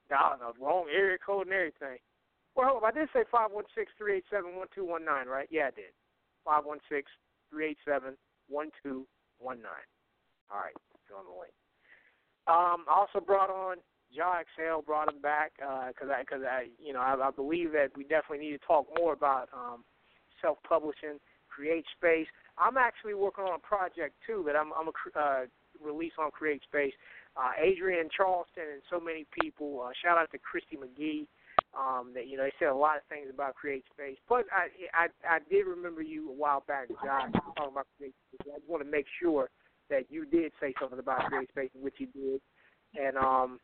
no, 0.09 0.33
no, 0.39 0.53
wrong 0.65 0.85
area 0.87 1.17
code 1.19 1.47
and 1.47 1.53
everything. 1.53 1.99
Well, 2.55 2.69
hold 2.69 2.83
on. 2.83 2.89
I 2.89 2.97
did 2.97 3.09
say 3.13 3.27
five 3.29 3.51
one 3.51 3.65
six 3.75 3.91
three 3.97 4.17
eight 4.17 4.23
seven 4.31 4.55
one 4.55 4.67
two 4.73 4.85
one 4.85 5.03
nine, 5.03 5.27
right? 5.27 5.47
Yeah, 5.51 5.67
I 5.67 5.75
did. 5.75 5.91
Five 6.45 6.65
one 6.65 6.79
six 6.89 7.11
three 7.51 7.71
eight 7.71 7.77
seven 7.85 8.15
one 8.47 8.69
two 8.81 9.05
one 9.39 9.61
nine. 9.61 9.87
All 10.49 10.63
right, 10.63 10.73
go 11.09 11.17
on 11.17 11.25
the 11.25 11.35
link. 11.35 11.53
Um, 12.47 12.85
I 12.89 12.95
also 12.95 13.19
brought 13.19 13.49
on 13.49 13.77
Jaw 14.15 14.41
Excel, 14.41 14.81
brought 14.81 15.11
him 15.11 15.21
back 15.21 15.53
because 15.57 16.09
I, 16.09 16.23
cause 16.23 16.41
I, 16.47 16.67
you 16.83 16.93
know, 16.93 16.99
I, 16.99 17.15
I 17.15 17.31
believe 17.31 17.71
that 17.73 17.89
we 17.95 18.03
definitely 18.03 18.45
need 18.45 18.51
to 18.51 18.65
talk 18.65 18.87
more 18.99 19.13
about 19.13 19.49
um, 19.53 19.83
self-publishing, 20.41 21.19
create 21.49 21.85
space. 21.97 22.27
I'm 22.57 22.77
actually 22.77 23.15
working 23.15 23.45
on 23.45 23.55
a 23.55 23.59
project 23.59 24.15
too 24.25 24.43
that 24.45 24.55
I'm, 24.55 24.71
I'm 24.77 24.87
a 24.87 25.19
uh, 25.19 25.45
release 25.81 26.13
on 26.19 26.31
Create 26.31 26.61
Space. 26.63 26.93
Uh, 27.35 27.51
Adrian 27.59 28.09
Charleston 28.15 28.63
and 28.73 28.81
so 28.89 28.99
many 28.99 29.25
people. 29.39 29.81
Uh, 29.81 29.91
shout 30.03 30.17
out 30.17 30.31
to 30.31 30.37
Christy 30.37 30.77
McGee. 30.77 31.25
Um, 31.73 32.11
that 32.13 32.27
you 32.27 32.37
know 32.37 32.43
they 32.43 32.53
said 32.59 32.67
a 32.67 32.75
lot 32.75 32.97
of 32.97 33.03
things 33.09 33.29
about 33.33 33.55
Create 33.55 33.83
Space. 33.91 34.17
But 34.29 34.45
I 34.53 34.69
I, 34.93 35.07
I 35.27 35.39
did 35.49 35.65
remember 35.65 36.03
you 36.03 36.29
a 36.29 36.33
while 36.33 36.63
back, 36.67 36.87
John, 37.03 37.31
talking 37.31 37.73
about 37.73 37.87
Create 37.97 38.13
Space. 38.29 38.53
I 38.53 38.59
just 38.59 38.69
want 38.69 38.83
to 38.85 38.89
make 38.89 39.07
sure 39.19 39.49
that 39.89 40.05
you 40.09 40.25
did 40.25 40.51
say 40.61 40.75
something 40.79 40.99
about 40.99 41.25
Create 41.25 41.49
Space, 41.49 41.71
which 41.73 41.95
you 41.97 42.07
did. 42.13 42.41
And 42.93 43.17
um, 43.17 43.59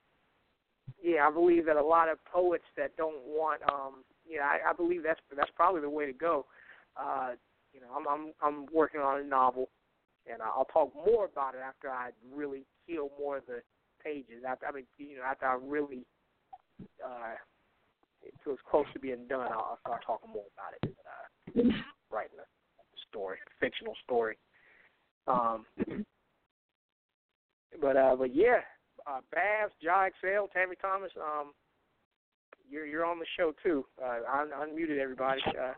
yeah, 1.02 1.28
I 1.28 1.32
believe 1.32 1.66
that 1.66 1.76
a 1.76 1.84
lot 1.84 2.10
of 2.10 2.24
poets 2.26 2.66
that 2.78 2.96
don't 2.98 3.22
want 3.26 3.62
um, 3.72 4.04
you 4.30 4.38
know, 4.38 4.44
I, 4.44 4.70
I 4.70 4.74
believe 4.74 5.04
that's 5.04 5.20
that's 5.36 5.52
probably 5.56 5.82
the 5.82 5.90
way 5.90 6.06
to 6.06 6.14
go. 6.14 6.46
Uh, 6.96 7.32
you 7.74 7.82
know, 7.82 7.88
I'm 7.96 8.08
I'm 8.08 8.34
I'm 8.42 8.66
working 8.74 9.02
on 9.02 9.20
a 9.20 9.24
novel, 9.24 9.70
and 10.32 10.42
I'll 10.42 10.68
talk 10.72 10.94
more 10.94 11.26
about 11.26 11.56
it 11.56 11.62
after 11.66 11.90
I 11.90 12.10
really 12.34 12.66
heal 12.86 13.10
more 13.20 13.38
of 13.38 13.46
the 13.48 13.62
pages. 14.04 14.44
After 14.48 14.68
I 14.68 14.72
mean, 14.72 14.86
you 14.98 15.18
know, 15.18 15.24
after 15.24 15.46
I 15.46 15.58
really 15.62 16.06
uh, 17.04 17.36
until 18.24 18.54
it's 18.54 18.62
close 18.70 18.86
to 18.94 19.00
being 19.00 19.28
done, 19.28 19.48
I'll, 19.52 19.72
I'll 19.72 19.80
start 19.82 20.04
talking 20.06 20.30
more 20.32 20.46
about 20.54 20.74
it. 20.82 20.96
Uh, 21.06 21.80
writing 22.12 22.38
a 22.40 22.46
story, 23.10 23.38
fictional 23.60 23.96
story. 24.04 24.38
Um, 25.28 25.66
but 27.82 27.98
uh, 27.98 28.16
but 28.16 28.36
yeah, 28.36 28.60
uh, 29.10 29.20
Babs, 29.34 29.74
Jai 29.84 30.08
Excel, 30.08 30.48
Tammy 30.54 30.76
Thomas. 30.82 31.12
Um, 31.18 31.54
you're 32.70 32.86
you're 32.86 33.06
on 33.06 33.20
the 33.20 33.26
show 33.38 33.54
too. 33.64 33.86
Uh, 34.02 34.20
I 34.30 34.46
unmuted 34.66 35.00
everybody. 35.00 35.42
Uh, 35.48 35.74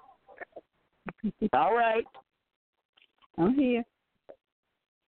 All 1.53 1.75
right. 1.75 2.05
I'm 3.37 3.53
here. 3.55 3.83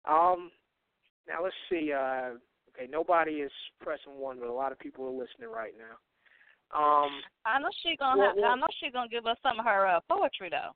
Um, 0.09 0.51
now 1.29 1.45
let's 1.45 1.55
see. 1.71 1.93
Uh, 1.93 2.31
okay, 2.75 2.91
nobody 2.91 3.33
is 3.33 3.53
pressing 3.81 4.19
one, 4.19 4.39
but 4.41 4.49
a 4.49 4.53
lot 4.53 4.73
of 4.73 4.79
people 4.79 5.05
are 5.07 5.11
listening 5.11 5.51
right 5.55 5.73
now. 5.79 5.97
Um, 6.77 7.11
I 7.47 7.59
know 7.61 7.69
she 7.83 7.97
gonna. 7.97 8.19
Well, 8.19 8.29
have, 8.29 8.37
well- 8.37 8.51
I 8.53 8.57
know 8.57 8.67
she 8.83 8.91
gonna 8.91 9.09
give 9.09 9.27
us 9.27 9.37
some 9.43 9.59
of 9.61 9.65
her 9.65 9.87
uh, 9.87 10.01
poetry 10.11 10.51
though. 10.51 10.73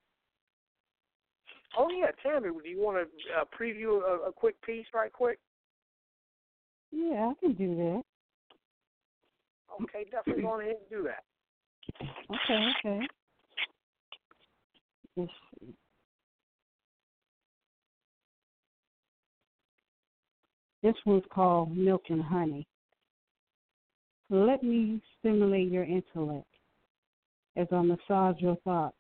oh 1.77 1.89
yeah, 1.91 2.11
Tammy, 2.23 2.49
do 2.63 2.69
you 2.69 2.81
want 2.81 2.99
to 2.99 3.41
uh, 3.41 3.45
preview 3.59 4.01
a, 4.03 4.29
a 4.29 4.33
quick 4.33 4.61
piece, 4.63 4.87
right 4.95 5.13
quick? 5.13 5.39
Yeah, 6.93 7.31
I 7.31 7.35
can 7.41 7.55
do 7.55 7.75
that. 7.77 8.03
Okay, 9.83 10.05
definitely 10.11 10.43
go 10.43 10.61
ahead 10.61 10.77
and 10.81 10.91
do 10.91 11.09
that. 11.09 11.25
Okay, 12.31 12.73
okay. 12.79 13.07
Let's 15.17 15.31
see. 15.61 15.75
This 20.83 20.95
one's 21.07 21.25
called 21.33 21.77
Milk 21.77 22.03
and 22.09 22.23
Honey. 22.23 22.67
Let 24.31 24.63
me 24.63 25.01
stimulate 25.19 25.71
your 25.71 25.85
intellect 25.85 26.47
as 27.57 27.67
I 27.71 27.83
massage 27.83 28.41
your 28.41 28.57
thoughts, 28.65 28.97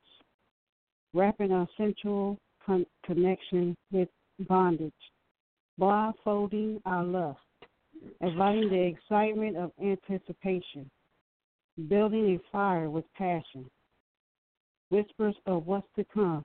wrapping 1.14 1.52
our 1.52 1.66
sensual 1.76 2.38
con- 2.64 2.86
connection 3.04 3.74
with 3.90 4.08
bondage, 4.40 4.92
blindfolding 5.78 6.80
our 6.84 7.04
lust, 7.04 7.40
inviting 8.20 8.68
the 8.68 8.80
excitement 8.80 9.56
of 9.56 9.72
anticipation, 9.80 10.90
building 11.88 12.38
a 12.38 12.40
fire 12.50 12.90
with 12.90 13.04
passion, 13.14 13.66
whispers 14.90 15.34
of 15.46 15.66
what's 15.66 15.86
to 15.96 16.04
come, 16.12 16.42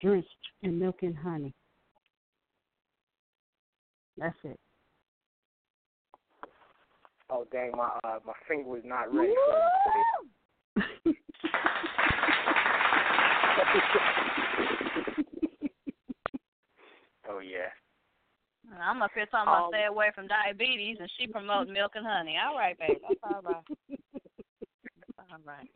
drenched 0.00 0.28
in 0.62 0.78
milk 0.78 0.96
and 1.02 1.16
honey. 1.16 1.52
That's 4.16 4.36
it. 4.44 4.58
Oh 7.30 7.46
dang, 7.50 7.72
my 7.72 7.88
uh, 8.04 8.18
my 8.26 8.34
finger 8.46 8.68
was 8.68 8.82
not 8.84 9.12
ready 9.12 9.32
oh 17.28 17.38
yeah. 17.40 17.70
And 18.74 18.82
I'm 18.82 19.00
up 19.02 19.12
here 19.14 19.26
talking 19.26 19.48
about 19.48 19.66
Um, 19.66 19.70
stay 19.70 19.84
away 19.84 20.10
from 20.14 20.26
diabetes, 20.26 20.98
and 20.98 21.08
she 21.16 21.28
promotes 21.28 21.70
milk 21.70 21.92
and 21.94 22.04
honey. 22.04 22.36
All 22.36 22.56
right, 22.58 22.76
baby. 22.76 22.98
That's 23.02 23.20
all 23.22 23.40
right. 23.42 23.62
That's 23.88 25.30
all 25.30 25.38
right. 25.44 25.70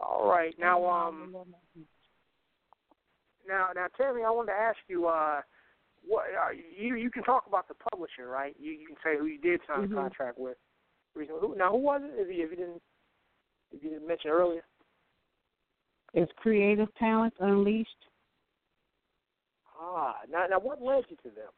All 0.00 0.28
right, 0.28 0.58
now 0.58 0.84
um, 0.84 1.32
now 3.46 3.68
now 3.74 3.86
Tammy, 3.96 4.22
I 4.24 4.30
wanted 4.30 4.52
to 4.52 4.58
ask 4.58 4.78
you, 4.88 5.06
uh, 5.06 5.40
what 6.06 6.24
uh, 6.34 6.50
you 6.50 6.96
you 6.96 7.10
can 7.10 7.22
talk 7.22 7.46
about 7.46 7.68
the 7.68 7.74
publisher, 7.90 8.26
right? 8.28 8.54
You 8.58 8.72
you 8.72 8.86
can 8.86 8.96
say 9.02 9.16
who 9.16 9.26
you 9.26 9.38
did 9.38 9.60
sign 9.66 9.88
Mhm. 9.88 9.92
a 9.92 9.94
contract 9.94 10.38
with. 10.38 10.58
Reason 11.14 11.36
who 11.40 11.54
now 11.54 11.70
who 11.70 11.78
was 11.78 12.02
it? 12.02 12.18
If 12.18 12.36
you, 12.36 12.44
if 12.44 12.50
you 12.50 12.56
didn't 12.56 12.82
if 13.70 13.82
you 13.82 13.90
didn't 13.90 14.08
mention 14.08 14.30
earlier. 14.30 14.64
It's 16.14 16.32
Creative 16.36 16.92
Talent 16.96 17.34
Unleashed. 17.38 18.06
Ah, 19.78 20.16
now 20.28 20.46
now 20.48 20.58
what 20.58 20.82
led 20.82 21.04
you 21.08 21.16
to 21.22 21.30
them? 21.30 21.50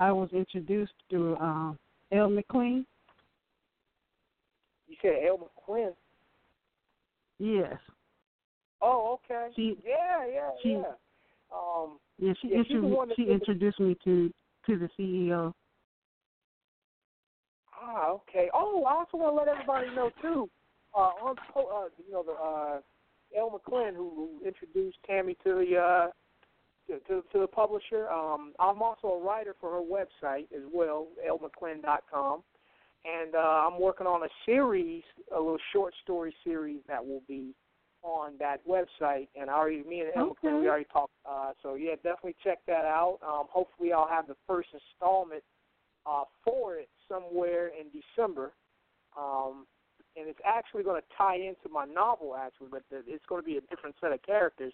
I 0.00 0.10
was 0.10 0.30
introduced 0.32 0.94
through 1.10 1.36
um, 1.36 1.78
Elle 2.10 2.30
McLean. 2.30 2.86
You 4.88 4.96
said 5.02 5.22
El 5.26 5.38
McQuinn. 5.38 5.92
Yes. 7.38 7.76
Oh, 8.82 9.18
okay. 9.30 9.50
She- 9.54 9.76
yeah, 9.86 10.26
yeah, 10.26 10.50
she- 10.62 10.70
yeah. 10.72 10.94
Um, 11.52 11.98
Yeah, 12.18 12.32
she 12.40 12.48
Yeah, 12.48 12.58
intro- 12.58 13.06
she 13.14 13.24
the- 13.24 13.32
introduced 13.32 13.78
me 13.80 13.94
to 14.04 14.32
to 14.66 14.78
the 14.78 14.88
CEO. 14.98 15.52
Ah, 17.72 18.08
okay. 18.10 18.50
Oh, 18.52 18.84
I 18.84 18.92
also 18.94 19.16
want 19.16 19.32
to 19.32 19.36
let 19.38 19.48
everybody 19.48 19.88
know 19.94 20.10
too. 20.20 20.50
Uh, 20.94 21.12
on 21.22 21.36
uh, 21.56 21.88
you 22.04 22.12
know 22.12 22.22
the 22.22 22.32
uh, 22.32 22.80
El 23.36 23.50
McClin 23.50 23.94
who, 23.94 24.10
who 24.40 24.46
introduced 24.46 24.98
Tammy 25.06 25.34
to 25.44 25.54
the 25.64 25.76
uh, 25.78 26.06
to, 26.88 26.98
to 27.00 27.22
to 27.32 27.40
the 27.40 27.46
publisher. 27.46 28.08
Um, 28.08 28.52
I'm 28.58 28.82
also 28.82 29.08
a 29.08 29.22
writer 29.22 29.54
for 29.60 29.70
her 29.70 29.82
website 29.82 30.46
as 30.54 30.62
well, 30.72 31.08
elmcclin.com, 31.28 32.42
and 33.04 33.34
uh, 33.34 33.38
I'm 33.38 33.80
working 33.80 34.06
on 34.06 34.22
a 34.22 34.28
series, 34.46 35.02
a 35.34 35.38
little 35.38 35.58
short 35.72 35.94
story 36.02 36.34
series 36.44 36.80
that 36.88 37.04
will 37.04 37.22
be 37.28 37.54
on 38.02 38.32
that 38.38 38.66
website. 38.66 39.28
And 39.38 39.50
I 39.50 39.54
already, 39.54 39.82
me 39.84 40.00
and 40.00 40.10
El 40.16 40.30
McClin, 40.30 40.60
we 40.60 40.68
already 40.68 40.86
talked. 40.92 41.12
Uh, 41.28 41.52
so 41.62 41.74
yeah, 41.74 41.94
definitely 41.96 42.36
check 42.42 42.58
that 42.66 42.84
out. 42.84 43.18
Um, 43.26 43.46
hopefully, 43.50 43.92
I'll 43.92 44.08
have 44.08 44.26
the 44.26 44.36
first 44.46 44.68
installment 44.72 45.42
uh, 46.06 46.24
for 46.44 46.76
it 46.76 46.88
somewhere 47.08 47.68
in 47.68 47.86
December. 47.92 48.52
Um, 49.18 49.66
and 50.16 50.28
it's 50.28 50.40
actually 50.44 50.82
going 50.82 51.00
to 51.00 51.06
tie 51.16 51.36
into 51.36 51.68
my 51.72 51.84
novel, 51.84 52.36
actually, 52.36 52.68
but 52.70 52.82
the, 52.90 53.02
it's 53.06 53.24
going 53.28 53.42
to 53.42 53.46
be 53.46 53.56
a 53.56 53.60
different 53.62 53.94
set 54.00 54.12
of 54.12 54.22
characters, 54.22 54.72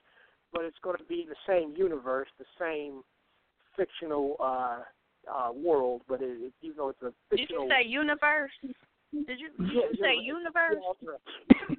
but 0.57 0.65
it's 0.65 0.79
going 0.83 0.97
to 0.97 1.05
be 1.05 1.27
the 1.29 1.37
same 1.47 1.75
universe, 1.77 2.29
the 2.39 2.47
same 2.59 3.03
fictional 3.77 4.37
uh, 4.41 4.81
uh, 5.31 5.53
world, 5.53 6.01
but 6.09 6.23
it, 6.23 6.39
it, 6.41 6.53
even 6.63 6.77
though 6.79 6.89
it's 6.89 7.03
a 7.03 7.13
fictional, 7.31 7.69
Did 7.69 7.75
you 7.75 7.83
say 7.85 7.89
universe? 7.89 8.51
Did 8.63 9.39
you 9.41 9.49
did 9.59 9.69
Yeah, 9.75 9.83
you 9.93 9.97
say 10.01 10.15
yeah, 10.17 10.33
universe? 10.35 10.85
Yeah, 11.03 11.11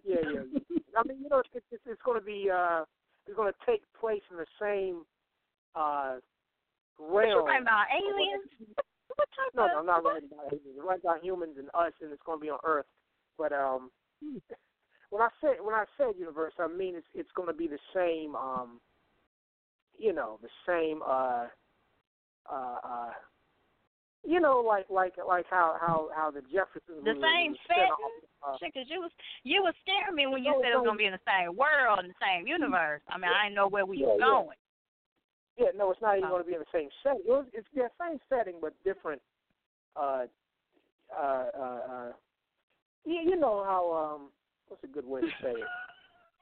yeah, 0.05 0.15
yeah. 0.33 0.77
I 0.97 1.03
mean, 1.07 1.17
you 1.23 1.29
know, 1.29 1.39
it's 1.39 1.65
it's, 1.71 1.81
it's 1.85 2.01
going 2.05 2.19
to 2.19 2.25
be 2.25 2.49
uh, 2.53 2.83
it's 3.25 3.35
going 3.35 3.51
to 3.51 3.59
take 3.65 3.81
place 3.99 4.21
in 4.29 4.37
the 4.37 4.45
same 4.61 5.03
uh 5.75 6.17
What 6.97 7.27
you 7.27 7.33
talking 7.33 7.61
about 7.61 7.85
aliens? 7.93 8.49
What 9.15 9.29
type 9.33 9.53
No, 9.55 9.65
of? 9.65 9.69
no, 9.71 9.79
I'm 9.79 9.85
not 9.85 10.03
writing 10.03 10.29
about 10.31 10.53
aliens. 10.53 10.77
I'm 10.79 10.87
writing 10.87 11.01
about 11.05 11.23
humans 11.23 11.55
and 11.57 11.69
us, 11.73 11.93
and 12.01 12.11
it's 12.11 12.21
going 12.25 12.39
to 12.39 12.43
be 12.43 12.49
on 12.49 12.59
Earth. 12.63 12.85
But 13.37 13.53
um, 13.53 13.91
when 15.09 15.21
I 15.21 15.29
say 15.41 15.55
when 15.61 15.75
I 15.75 15.85
said 15.97 16.13
universe, 16.17 16.53
I 16.59 16.67
mean 16.67 16.95
it's 16.95 17.07
it's 17.13 17.31
going 17.35 17.47
to 17.47 17.53
be 17.53 17.67
the 17.67 17.79
same. 17.95 18.35
Um, 18.35 18.79
you 19.97 20.13
know, 20.13 20.39
the 20.41 20.49
same. 20.67 21.01
Uh, 21.01 21.47
uh, 22.51 22.77
uh, 22.83 23.11
you 24.23 24.39
know, 24.39 24.59
like 24.65 24.89
like 24.89 25.13
like 25.25 25.45
how 25.49 25.77
how 25.79 26.09
how 26.15 26.31
the 26.31 26.41
Jeffersons. 26.41 27.03
The 27.03 27.15
same 27.21 27.55
set 27.67 27.89
uh, 28.45 28.57
you 28.61 29.01
was 29.01 29.11
you 29.43 29.63
was 29.63 29.73
scaring 29.81 30.15
me 30.15 30.27
when 30.27 30.43
you 30.43 30.51
No, 30.51 30.61
said 30.61 30.71
it 30.71 30.75
was 30.75 30.85
gonna 30.85 30.97
be 30.97 31.05
in 31.05 31.13
the 31.13 31.27
same 31.27 31.55
world 31.55 31.99
in 31.99 32.07
the 32.07 32.21
same 32.21 32.47
universe. 32.47 33.01
I 33.09 33.17
mean, 33.17 33.31
I 33.31 33.45
didn't 33.45 33.55
know 33.55 33.67
where 33.67 33.85
we 33.85 33.99
Yeah, 33.99 34.07
yeah. 34.17 34.25
going. 34.25 34.57
Yeah, 35.57 35.73
no, 35.75 35.91
it's 35.91 36.01
not 36.01 36.17
even 36.17 36.29
Oh. 36.29 36.33
going 36.33 36.43
to 36.43 36.47
be 36.47 36.53
in 36.53 36.59
the 36.59 36.65
same 36.71 36.89
setting. 37.01 37.21
It 37.25 37.29
was, 37.29 37.45
it's 37.51 37.67
the 37.73 37.89
same 37.99 38.19
setting, 38.29 38.55
but 38.61 38.73
different. 38.83 39.21
Uh, 39.95 40.25
uh, 41.17 41.45
uh, 41.57 41.79
uh, 41.89 42.11
you, 43.05 43.21
you 43.25 43.35
know 43.35 43.63
how 43.63 43.91
um, 43.91 44.29
what's 44.69 44.83
a 44.83 44.87
good 44.87 45.05
way 45.05 45.21
to 45.21 45.27
say 45.41 45.51
it? 45.51 45.67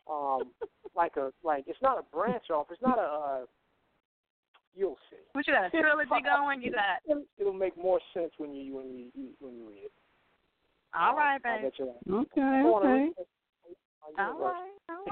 Um, 0.09 0.51
like 0.95 1.17
a 1.17 1.31
like 1.43 1.65
it's 1.67 1.81
not 1.81 1.97
a 1.97 2.03
branch 2.15 2.49
off. 2.51 2.67
It's 2.71 2.81
not 2.81 2.97
a. 2.99 3.01
Uh, 3.01 3.45
you'll 4.75 4.97
see. 5.09 5.17
What 5.33 5.47
you 5.47 5.53
got 5.53 5.65
a 5.65 5.69
trilogy 5.69 6.09
going? 6.23 6.61
You 6.65 6.71
got 6.71 7.01
It'll, 7.09 7.23
it'll 7.39 7.53
make 7.53 7.75
more 7.77 7.99
sense 8.13 8.31
when 8.37 8.53
you 8.53 8.75
when 8.75 8.85
you 8.87 9.05
you- 9.15 9.33
when 9.39 9.55
you 9.55 9.67
read 9.67 9.85
it. 9.85 9.91
all 10.97 11.15
right, 11.15 11.39
I'll 11.45 11.57
baby. 11.61 11.71
bet. 11.77 12.13
Okay, 12.13 12.41
okay. 12.41 12.87
read. 12.87 13.13
All 14.19 14.39
right, 14.39 14.71
all 14.89 15.05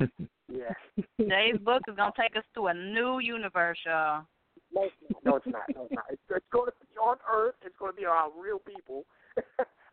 right. 0.00 0.08
yeah. 0.52 0.72
Today's 1.18 1.58
book 1.58 1.82
is 1.88 1.96
gonna 1.96 2.12
take 2.18 2.36
us 2.36 2.44
to 2.54 2.66
a 2.66 2.74
new 2.74 3.18
universe, 3.20 3.78
y'all. 3.86 4.24
No, 4.74 4.82
it's 4.84 4.94
not. 5.10 5.24
No, 5.24 5.36
it's 5.36 5.46
not. 5.46 5.62
No, 5.74 5.82
it's 5.84 5.92
not. 5.94 6.04
It's, 6.10 6.22
it's 6.28 6.46
going 6.52 6.66
to 6.66 6.72
be 6.86 6.96
on 6.98 7.16
Earth. 7.32 7.54
It's 7.64 7.76
going 7.78 7.92
to 7.92 7.96
be 7.96 8.04
around 8.04 8.32
real 8.38 8.58
people. 8.58 9.04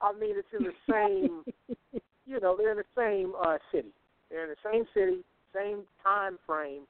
I 0.03 0.11
mean, 0.13 0.35
it's 0.38 0.47
in 0.57 0.63
the 0.63 0.73
same. 0.91 1.43
You 2.25 2.39
know, 2.39 2.55
they're 2.57 2.71
in 2.71 2.77
the 2.77 2.95
same 2.95 3.34
uh 3.35 3.57
city. 3.69 3.91
They're 4.30 4.43
in 4.45 4.55
the 4.55 4.63
same 4.71 4.85
city, 4.93 5.25
same 5.53 5.84
time 6.01 6.39
frame, 6.47 6.84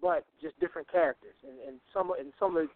but 0.00 0.24
just 0.40 0.54
different 0.60 0.86
characters. 0.90 1.34
And 1.42 1.58
and 1.66 1.80
some 1.92 2.12
and 2.16 2.32
some 2.38 2.56
of 2.56 2.68
the 2.68 2.70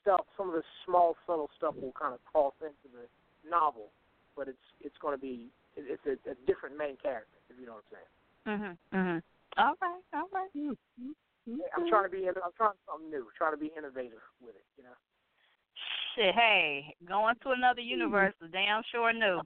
stuff, 0.00 0.24
some 0.36 0.48
of 0.48 0.54
the 0.54 0.62
small 0.86 1.14
subtle 1.26 1.50
stuff 1.58 1.74
will 1.76 1.92
kind 1.92 2.14
of 2.14 2.24
cross 2.24 2.54
into 2.62 2.88
the 2.88 3.04
novel, 3.48 3.92
but 4.34 4.48
it's 4.48 4.66
it's 4.80 4.96
going 5.02 5.12
to 5.14 5.20
be 5.20 5.52
it- 5.76 5.84
it's 5.92 6.06
a, 6.08 6.16
a 6.30 6.34
different 6.46 6.76
main 6.78 6.96
character. 6.96 7.36
If 7.50 7.60
you 7.60 7.66
know 7.66 7.74
what 7.76 7.84
I'm 7.92 8.00
saying. 8.00 8.78
Mhm. 8.96 8.96
Mhm. 8.96 9.22
All 9.58 9.74
right, 9.82 10.02
all 10.14 10.28
right. 10.32 10.50
I'm 11.76 11.84
trying 11.88 12.04
to 12.04 12.10
be. 12.10 12.26
I'm 12.26 12.52
trying 12.56 12.72
something 12.88 13.10
new. 13.10 13.28
Trying 13.36 13.52
to 13.52 13.58
be 13.60 13.70
innovative 13.76 14.24
with 14.40 14.56
it. 14.56 14.64
You 14.78 14.84
know. 14.84 14.96
Shit, 16.14 16.34
hey, 16.34 16.94
going 17.06 17.34
to 17.42 17.50
another 17.50 17.80
universe 17.80 18.34
is 18.42 18.50
damn 18.52 18.82
sure 18.90 19.12
new. 19.12 19.40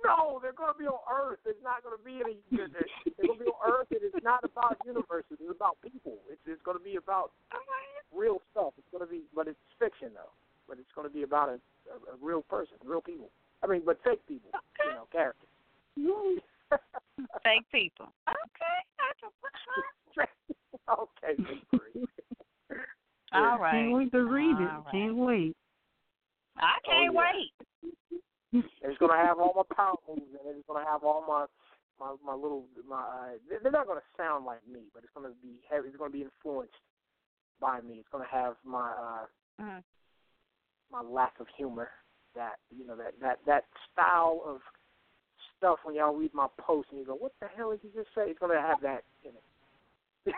No, 0.00 0.40
they're 0.40 0.56
going 0.56 0.72
to 0.72 0.78
be 0.78 0.88
on 0.88 1.04
Earth. 1.04 1.44
It's 1.44 1.60
not 1.60 1.84
going 1.84 1.92
to 1.92 2.00
be 2.00 2.24
any. 2.24 2.40
They're, 2.48 2.72
they're 2.72 3.28
going 3.28 3.38
to 3.38 3.44
be 3.44 3.52
on 3.52 3.60
Earth, 3.68 3.92
and 3.92 4.00
it's 4.00 4.24
not 4.24 4.40
about 4.44 4.80
universes. 4.86 5.36
It's 5.36 5.52
about 5.52 5.76
people. 5.84 6.16
It's 6.32 6.40
it's 6.48 6.62
going 6.64 6.78
to 6.78 6.84
be 6.84 6.96
about 6.96 7.32
real 8.08 8.40
stuff. 8.52 8.72
It's 8.80 8.88
going 8.88 9.04
to 9.04 9.10
be, 9.10 9.28
but 9.36 9.48
it's 9.48 9.60
fiction 9.76 10.16
though. 10.16 10.32
But 10.64 10.80
it's 10.80 10.88
going 10.96 11.06
to 11.06 11.12
be 11.12 11.22
about 11.22 11.52
a, 11.52 11.60
a, 11.92 11.96
a 12.14 12.16
real 12.16 12.40
person, 12.40 12.80
real 12.84 13.02
people. 13.04 13.28
I 13.62 13.66
mean, 13.66 13.82
but 13.84 14.00
fake 14.00 14.24
people. 14.24 14.50
You 14.80 14.96
know, 14.96 15.08
characters. 15.12 15.52
Fake 17.44 17.68
people. 17.72 18.08
Okay, 18.50 18.78
I 19.00 19.12
can. 19.18 19.32
okay. 20.88 22.10
All 23.32 23.58
right. 23.58 23.72
Can't 23.72 23.92
wait 23.92 24.12
to 24.12 24.24
read 24.24 24.50
it. 24.60 24.68
All 24.70 24.82
right. 24.84 24.92
Can't 24.92 25.16
wait. 25.16 25.56
I 26.56 26.78
can't 26.84 27.14
yeah. 27.14 27.20
wait. 27.20 28.64
It's 28.82 28.98
going 28.98 29.12
to 29.12 29.16
have 29.16 29.38
all 29.38 29.52
my 29.54 29.74
power 29.74 29.94
moves 30.08 30.22
in 30.30 30.50
it. 30.50 30.56
It's 30.58 30.66
going 30.66 30.84
to 30.84 30.90
have 30.90 31.04
all 31.04 31.24
my 31.26 31.46
my 32.00 32.16
my 32.24 32.34
little 32.34 32.64
my. 32.88 33.00
Uh, 33.00 33.28
they're- 33.48 33.60
they're 33.62 33.72
not 33.72 33.86
going 33.86 33.98
to 34.00 34.04
sound 34.16 34.44
like 34.44 34.66
me, 34.66 34.80
but 34.94 35.04
it's 35.04 35.12
going 35.14 35.28
to 35.28 35.36
be 35.42 35.60
heavy. 35.70 35.88
It's 35.88 35.96
going 35.96 36.10
to 36.10 36.16
be 36.18 36.24
influenced 36.24 36.74
by 37.60 37.80
me. 37.80 37.94
It's 38.00 38.08
going 38.10 38.24
to 38.24 38.30
have 38.30 38.56
my 38.64 38.90
uh 38.90 39.26
Mhm. 39.62 39.84
my 40.90 41.02
lack 41.02 41.38
of 41.40 41.46
humor. 41.56 41.90
That 42.34 42.58
you 42.70 42.86
know 42.86 42.96
that 42.96 43.18
that 43.20 43.38
that 43.46 43.64
style 43.92 44.42
of 44.44 44.60
stuff 45.56 45.78
when 45.84 45.94
y'all 45.94 46.14
read 46.14 46.32
my 46.34 46.48
post 46.58 46.88
and 46.90 46.98
you 46.98 47.04
go, 47.06 47.14
what 47.14 47.32
the 47.40 47.46
hell 47.48 47.70
did 47.70 47.80
you 47.84 47.90
just 47.94 48.08
say? 48.14 48.30
It's 48.30 48.38
going 48.38 48.54
to 48.54 48.60
have 48.60 48.80
that 48.80 49.04
in 49.24 49.32
it. 50.26 50.34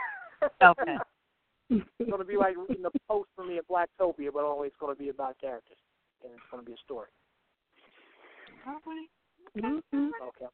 Okay. 0.62 0.96
it's 1.70 2.10
going 2.10 2.18
to 2.18 2.24
be 2.24 2.36
like 2.36 2.56
reading 2.68 2.84
a 2.84 2.98
post 3.08 3.30
from 3.36 3.48
me 3.48 3.58
at 3.58 3.68
Blacktopia, 3.68 4.32
but 4.32 4.44
only 4.44 4.68
it's 4.68 4.76
going 4.78 4.94
to 4.94 4.98
be 4.98 5.08
about 5.08 5.38
characters 5.40 5.78
and 6.22 6.32
it's 6.32 6.42
going 6.50 6.62
to 6.62 6.66
be 6.66 6.74
a 6.74 6.84
story. 6.84 7.08
Right. 8.66 9.08
Mhm. 9.56 10.10
Okay. 10.22 10.46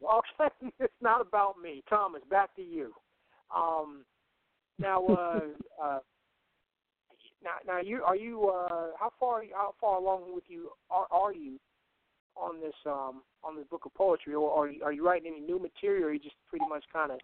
Well, 0.00 0.22
Okay. 0.40 0.72
It's 0.78 1.02
not 1.02 1.20
about 1.20 1.60
me. 1.60 1.82
Thomas, 1.88 2.22
back 2.30 2.54
to 2.56 2.62
you. 2.62 2.94
Um, 3.54 4.04
now, 4.78 5.06
uh, 5.06 5.40
uh, 5.82 5.98
now, 7.42 7.56
now, 7.66 7.80
you 7.80 8.02
are 8.04 8.16
you? 8.16 8.48
Uh, 8.48 8.88
how 8.98 9.12
far? 9.18 9.42
How 9.54 9.74
far 9.80 9.98
along 9.98 10.34
with 10.34 10.44
you 10.48 10.70
are, 10.90 11.06
are 11.10 11.32
you 11.32 11.58
on 12.36 12.60
this 12.60 12.74
um 12.86 13.22
on 13.42 13.56
this 13.56 13.66
book 13.66 13.84
of 13.84 13.94
poetry, 13.94 14.34
or 14.34 14.50
are 14.52 14.68
you, 14.68 14.82
are 14.84 14.92
you 14.92 15.04
writing 15.04 15.32
any 15.36 15.44
new 15.44 15.58
material? 15.58 16.04
Or 16.04 16.08
are 16.08 16.12
you 16.12 16.20
just 16.20 16.36
pretty 16.48 16.66
much 16.68 16.84
kind 16.92 17.12
of 17.12 17.20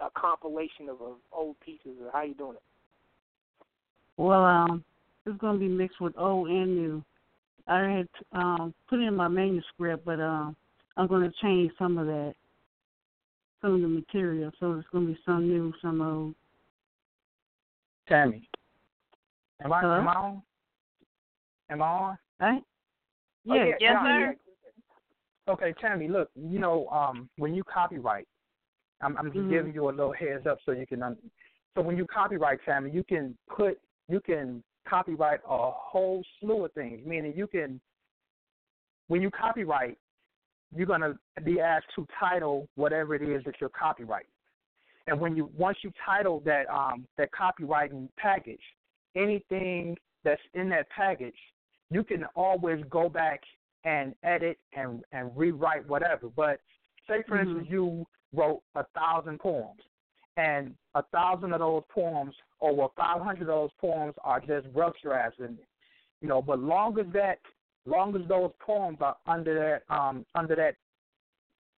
a 0.00 0.08
compilation 0.18 0.88
of, 0.88 1.00
of 1.00 1.16
old 1.32 1.56
pieces? 1.60 1.98
Or 2.02 2.10
how 2.12 2.22
you 2.22 2.34
doing 2.34 2.56
it? 2.56 2.62
Well, 4.16 4.44
um, 4.44 4.84
it's 5.26 5.38
gonna 5.40 5.58
be 5.58 5.68
mixed 5.68 6.00
with 6.00 6.16
old 6.16 6.48
and 6.48 6.76
new. 6.76 7.04
I 7.66 7.80
had 7.80 8.08
um 8.32 8.74
put 8.88 9.00
in 9.00 9.14
my 9.16 9.28
manuscript, 9.28 10.04
but 10.04 10.20
um, 10.20 10.56
I'm 10.96 11.06
gonna 11.06 11.32
change 11.42 11.72
some 11.78 11.98
of 11.98 12.06
that, 12.06 12.34
some 13.62 13.74
of 13.74 13.80
the 13.80 13.88
material. 13.88 14.52
So 14.60 14.72
it's 14.74 14.88
gonna 14.92 15.06
be 15.06 15.18
some 15.24 15.48
new, 15.48 15.72
some 15.80 16.00
old. 16.00 16.34
Tammy. 18.08 18.48
Am 19.64 19.72
I 19.72 19.80
Hello? 19.80 19.94
am 19.94 20.08
I 20.08 20.14
on? 20.14 20.42
Am 21.70 21.82
I 21.82 21.86
on? 21.86 22.18
Right? 22.40 22.62
Oh, 23.48 23.54
Yeah. 23.54 23.64
Yes, 23.64 23.78
yeah, 23.80 24.02
sir. 24.02 24.36
Okay, 25.46 25.74
Tammy, 25.78 26.08
look, 26.08 26.30
you 26.34 26.58
know, 26.58 26.88
um, 26.88 27.28
when 27.36 27.54
you 27.54 27.62
copyright, 27.64 28.26
I'm, 29.04 29.16
I'm 29.18 29.32
just 29.32 29.46
Mhm. 29.46 29.50
giving 29.50 29.74
you 29.74 29.88
a 29.88 29.90
little 29.90 30.12
heads 30.12 30.46
up 30.46 30.58
so 30.64 30.72
you 30.72 30.86
can. 30.86 31.02
Un- 31.02 31.30
so 31.74 31.82
when 31.82 31.96
you 31.96 32.06
copyright, 32.06 32.60
Tammy, 32.64 32.90
you 32.90 33.04
can 33.04 33.36
put, 33.48 33.80
you 34.08 34.20
can 34.20 34.62
copyright 34.88 35.40
a 35.48 35.70
whole 35.70 36.22
slew 36.40 36.64
of 36.64 36.72
things. 36.72 37.04
Meaning, 37.04 37.34
you 37.36 37.46
can, 37.46 37.80
when 39.08 39.20
you 39.20 39.30
copyright, 39.30 39.98
you're 40.74 40.86
gonna 40.86 41.14
be 41.44 41.60
asked 41.60 41.86
to 41.94 42.06
title 42.18 42.68
whatever 42.74 43.14
it 43.14 43.22
is 43.22 43.44
that 43.44 43.60
you're 43.60 43.70
copyrighting. 43.70 44.30
And 45.06 45.20
when 45.20 45.36
you 45.36 45.50
once 45.56 45.78
you 45.82 45.92
title 46.04 46.40
that 46.40 46.68
um 46.70 47.06
that 47.18 47.28
copywriting 47.32 48.08
package, 48.16 48.62
anything 49.14 49.96
that's 50.24 50.40
in 50.54 50.68
that 50.70 50.88
package, 50.88 51.36
you 51.90 52.02
can 52.02 52.24
always 52.34 52.82
go 52.88 53.08
back 53.08 53.40
and 53.84 54.14
edit 54.22 54.58
and 54.72 55.04
and 55.12 55.30
rewrite 55.36 55.86
whatever. 55.86 56.28
But 56.28 56.60
say 57.06 57.22
for 57.28 57.36
Mhm. 57.36 57.40
instance 57.46 57.68
you 57.68 58.06
wrote 58.34 58.62
a 58.74 58.84
thousand 58.94 59.38
poems, 59.38 59.80
and 60.36 60.74
a 60.94 61.02
thousand 61.02 61.52
of 61.52 61.60
those 61.60 61.82
poems, 61.94 62.34
or 62.60 62.74
well, 62.74 62.92
five 62.96 63.20
hundred 63.20 63.42
of 63.42 63.48
those 63.48 63.70
poems 63.80 64.14
are 64.22 64.40
just 64.40 64.66
rough 64.74 64.94
drafts, 65.02 65.40
and 65.40 65.58
you 66.20 66.28
know. 66.28 66.42
But 66.42 66.60
long 66.60 66.98
as 66.98 67.06
that, 67.12 67.38
long 67.86 68.14
as 68.16 68.26
those 68.28 68.50
poems 68.64 68.98
are 69.00 69.16
under 69.26 69.54
that 69.88 69.94
um 69.94 70.24
under 70.34 70.54
that 70.56 70.76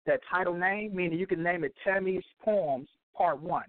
that 0.06 0.20
title 0.30 0.54
name, 0.54 0.94
meaning 0.94 1.18
you 1.18 1.26
can 1.26 1.42
name 1.42 1.64
it 1.64 1.74
Tammy's 1.84 2.24
Poems 2.42 2.88
Part 3.16 3.40
One. 3.40 3.64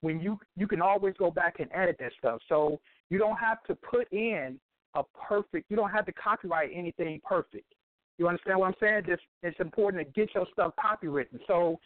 When 0.00 0.20
you 0.20 0.38
you 0.56 0.66
can 0.66 0.82
always 0.82 1.14
go 1.18 1.30
back 1.30 1.60
and 1.60 1.70
edit 1.74 1.96
that 2.00 2.12
stuff, 2.18 2.40
so 2.48 2.80
you 3.10 3.18
don't 3.18 3.36
have 3.36 3.62
to 3.64 3.74
put 3.74 4.10
in 4.12 4.58
a 4.94 5.02
perfect. 5.28 5.70
You 5.70 5.76
don't 5.76 5.90
have 5.90 6.06
to 6.06 6.12
copyright 6.12 6.70
anything 6.74 7.20
perfect. 7.26 7.72
You 8.18 8.28
understand 8.28 8.58
what 8.58 8.68
I'm 8.68 8.74
saying? 8.80 9.02
Just 9.06 9.22
it's 9.42 9.58
important 9.60 10.06
to 10.06 10.12
get 10.12 10.34
your 10.34 10.46
stuff 10.52 10.72
copywritten. 10.78 11.40
So 11.46 11.80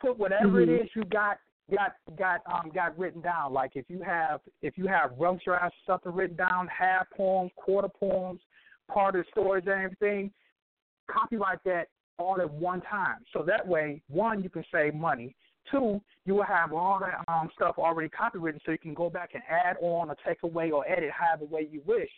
put 0.00 0.18
whatever 0.18 0.60
it 0.60 0.68
Mhm. 0.68 0.84
is 0.84 0.94
you 0.94 1.04
got 1.04 1.38
got 1.70 1.96
got 2.16 2.42
um 2.46 2.70
got 2.70 2.96
written 2.96 3.20
down. 3.20 3.52
Like 3.52 3.74
if 3.74 3.90
you 3.90 4.00
have 4.02 4.40
if 4.62 4.78
you 4.78 4.86
have 4.86 5.18
rough 5.18 5.42
drafts 5.42 5.76
something 5.84 6.12
written 6.12 6.36
down, 6.36 6.68
half 6.68 7.10
poems, 7.10 7.50
quarter 7.56 7.88
poems, 7.88 8.40
part 8.88 9.16
of 9.16 9.24
the 9.24 9.30
stories 9.30 9.64
and 9.66 9.82
everything, 9.82 10.32
copyright 11.08 11.62
that 11.64 11.88
all 12.18 12.40
at 12.40 12.50
one 12.50 12.80
time. 12.82 13.24
So 13.32 13.42
that 13.42 13.66
way, 13.66 14.02
one, 14.08 14.42
you 14.42 14.48
can 14.48 14.64
save 14.72 14.94
money. 14.94 15.34
Two, 15.70 16.00
you 16.24 16.36
will 16.36 16.44
have 16.44 16.72
all 16.72 17.00
that 17.00 17.24
um 17.26 17.50
stuff 17.54 17.76
already 17.78 18.08
copywritten 18.08 18.60
so 18.64 18.70
you 18.70 18.78
can 18.78 18.94
go 18.94 19.10
back 19.10 19.30
and 19.34 19.42
add 19.50 19.76
on 19.80 20.10
or 20.10 20.16
take 20.24 20.42
away 20.44 20.70
or 20.70 20.88
edit 20.88 21.10
however 21.10 21.46
way 21.46 21.68
you 21.68 21.82
wish. 21.84 22.10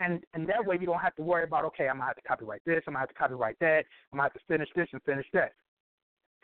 And 0.00 0.24
and 0.34 0.48
that 0.48 0.64
way 0.64 0.76
you 0.78 0.86
don't 0.86 1.00
have 1.00 1.14
to 1.16 1.22
worry 1.22 1.44
about 1.44 1.64
okay, 1.66 1.88
I'm 1.88 1.96
gonna 1.96 2.06
have 2.06 2.16
to 2.16 2.22
copyright 2.22 2.62
this, 2.64 2.82
I'm 2.86 2.94
gonna 2.94 3.00
have 3.00 3.08
to 3.08 3.14
copyright 3.14 3.58
that, 3.60 3.84
I'm 4.12 4.18
gonna 4.18 4.24
have 4.24 4.34
to 4.34 4.40
finish 4.48 4.68
this 4.74 4.88
and 4.92 5.02
finish 5.02 5.26
that. 5.32 5.52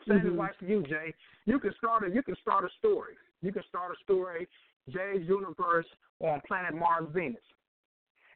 Same 0.07 0.19
Mhm. 0.19 0.27
advice 0.29 0.55
for 0.57 0.65
you, 0.65 0.83
Jay. 0.83 1.13
You 1.45 1.59
can 1.59 1.73
start 1.75 2.03
a 2.03 2.09
you 2.09 2.23
can 2.23 2.35
start 2.37 2.65
a 2.65 2.69
story. 2.79 3.15
You 3.41 3.51
can 3.51 3.63
start 3.63 3.91
a 3.91 4.03
story, 4.03 4.47
Jay's 4.89 5.27
universe 5.27 5.87
on 6.19 6.41
planet 6.41 6.73
Mars 6.73 7.07
Venus. 7.09 7.43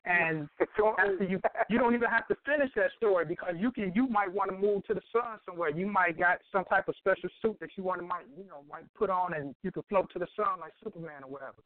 And 0.06 0.48
after 0.98 1.24
you 1.24 1.42
you 1.70 1.78
don't 1.78 1.94
even 1.94 2.10
have 2.10 2.28
to 2.28 2.36
finish 2.46 2.72
that 2.76 2.92
story 2.94 3.26
because 3.26 3.56
you 3.58 3.72
can 3.72 3.92
you 3.94 4.08
might 4.08 4.32
want 4.32 4.50
to 4.52 4.58
move 4.58 4.86
to 4.86 4.94
the 4.94 5.02
sun 5.12 5.40
somewhere. 5.46 5.70
You 5.70 5.88
might 5.88 6.18
got 6.18 6.40
some 6.52 6.64
type 6.66 6.88
of 6.88 6.96
special 6.98 7.30
suit 7.42 7.60
that 7.60 7.72
you 7.76 7.84
want 7.84 8.00
to 8.00 8.08
might 8.08 8.26
you 8.38 8.46
know 8.46 8.64
might 8.70 8.86
put 8.94 9.10
on 9.10 9.34
and 9.34 9.56
you 9.64 9.72
can 9.72 9.84
float 9.84 10.10
to 10.14 10.20
the 10.20 10.28
sun 10.36 10.60
like 10.62 10.74
Superman 10.82 11.24
or 11.24 11.30
whatever. 11.30 11.62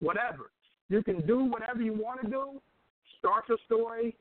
Whatever. 0.00 0.50
You 0.88 1.02
can 1.02 1.24
do 1.26 1.44
whatever 1.44 1.80
you 1.80 1.94
want 1.94 2.20
to 2.22 2.28
do. 2.28 2.60
Start 3.20 3.44
your 3.48 3.58
story, 3.66 4.16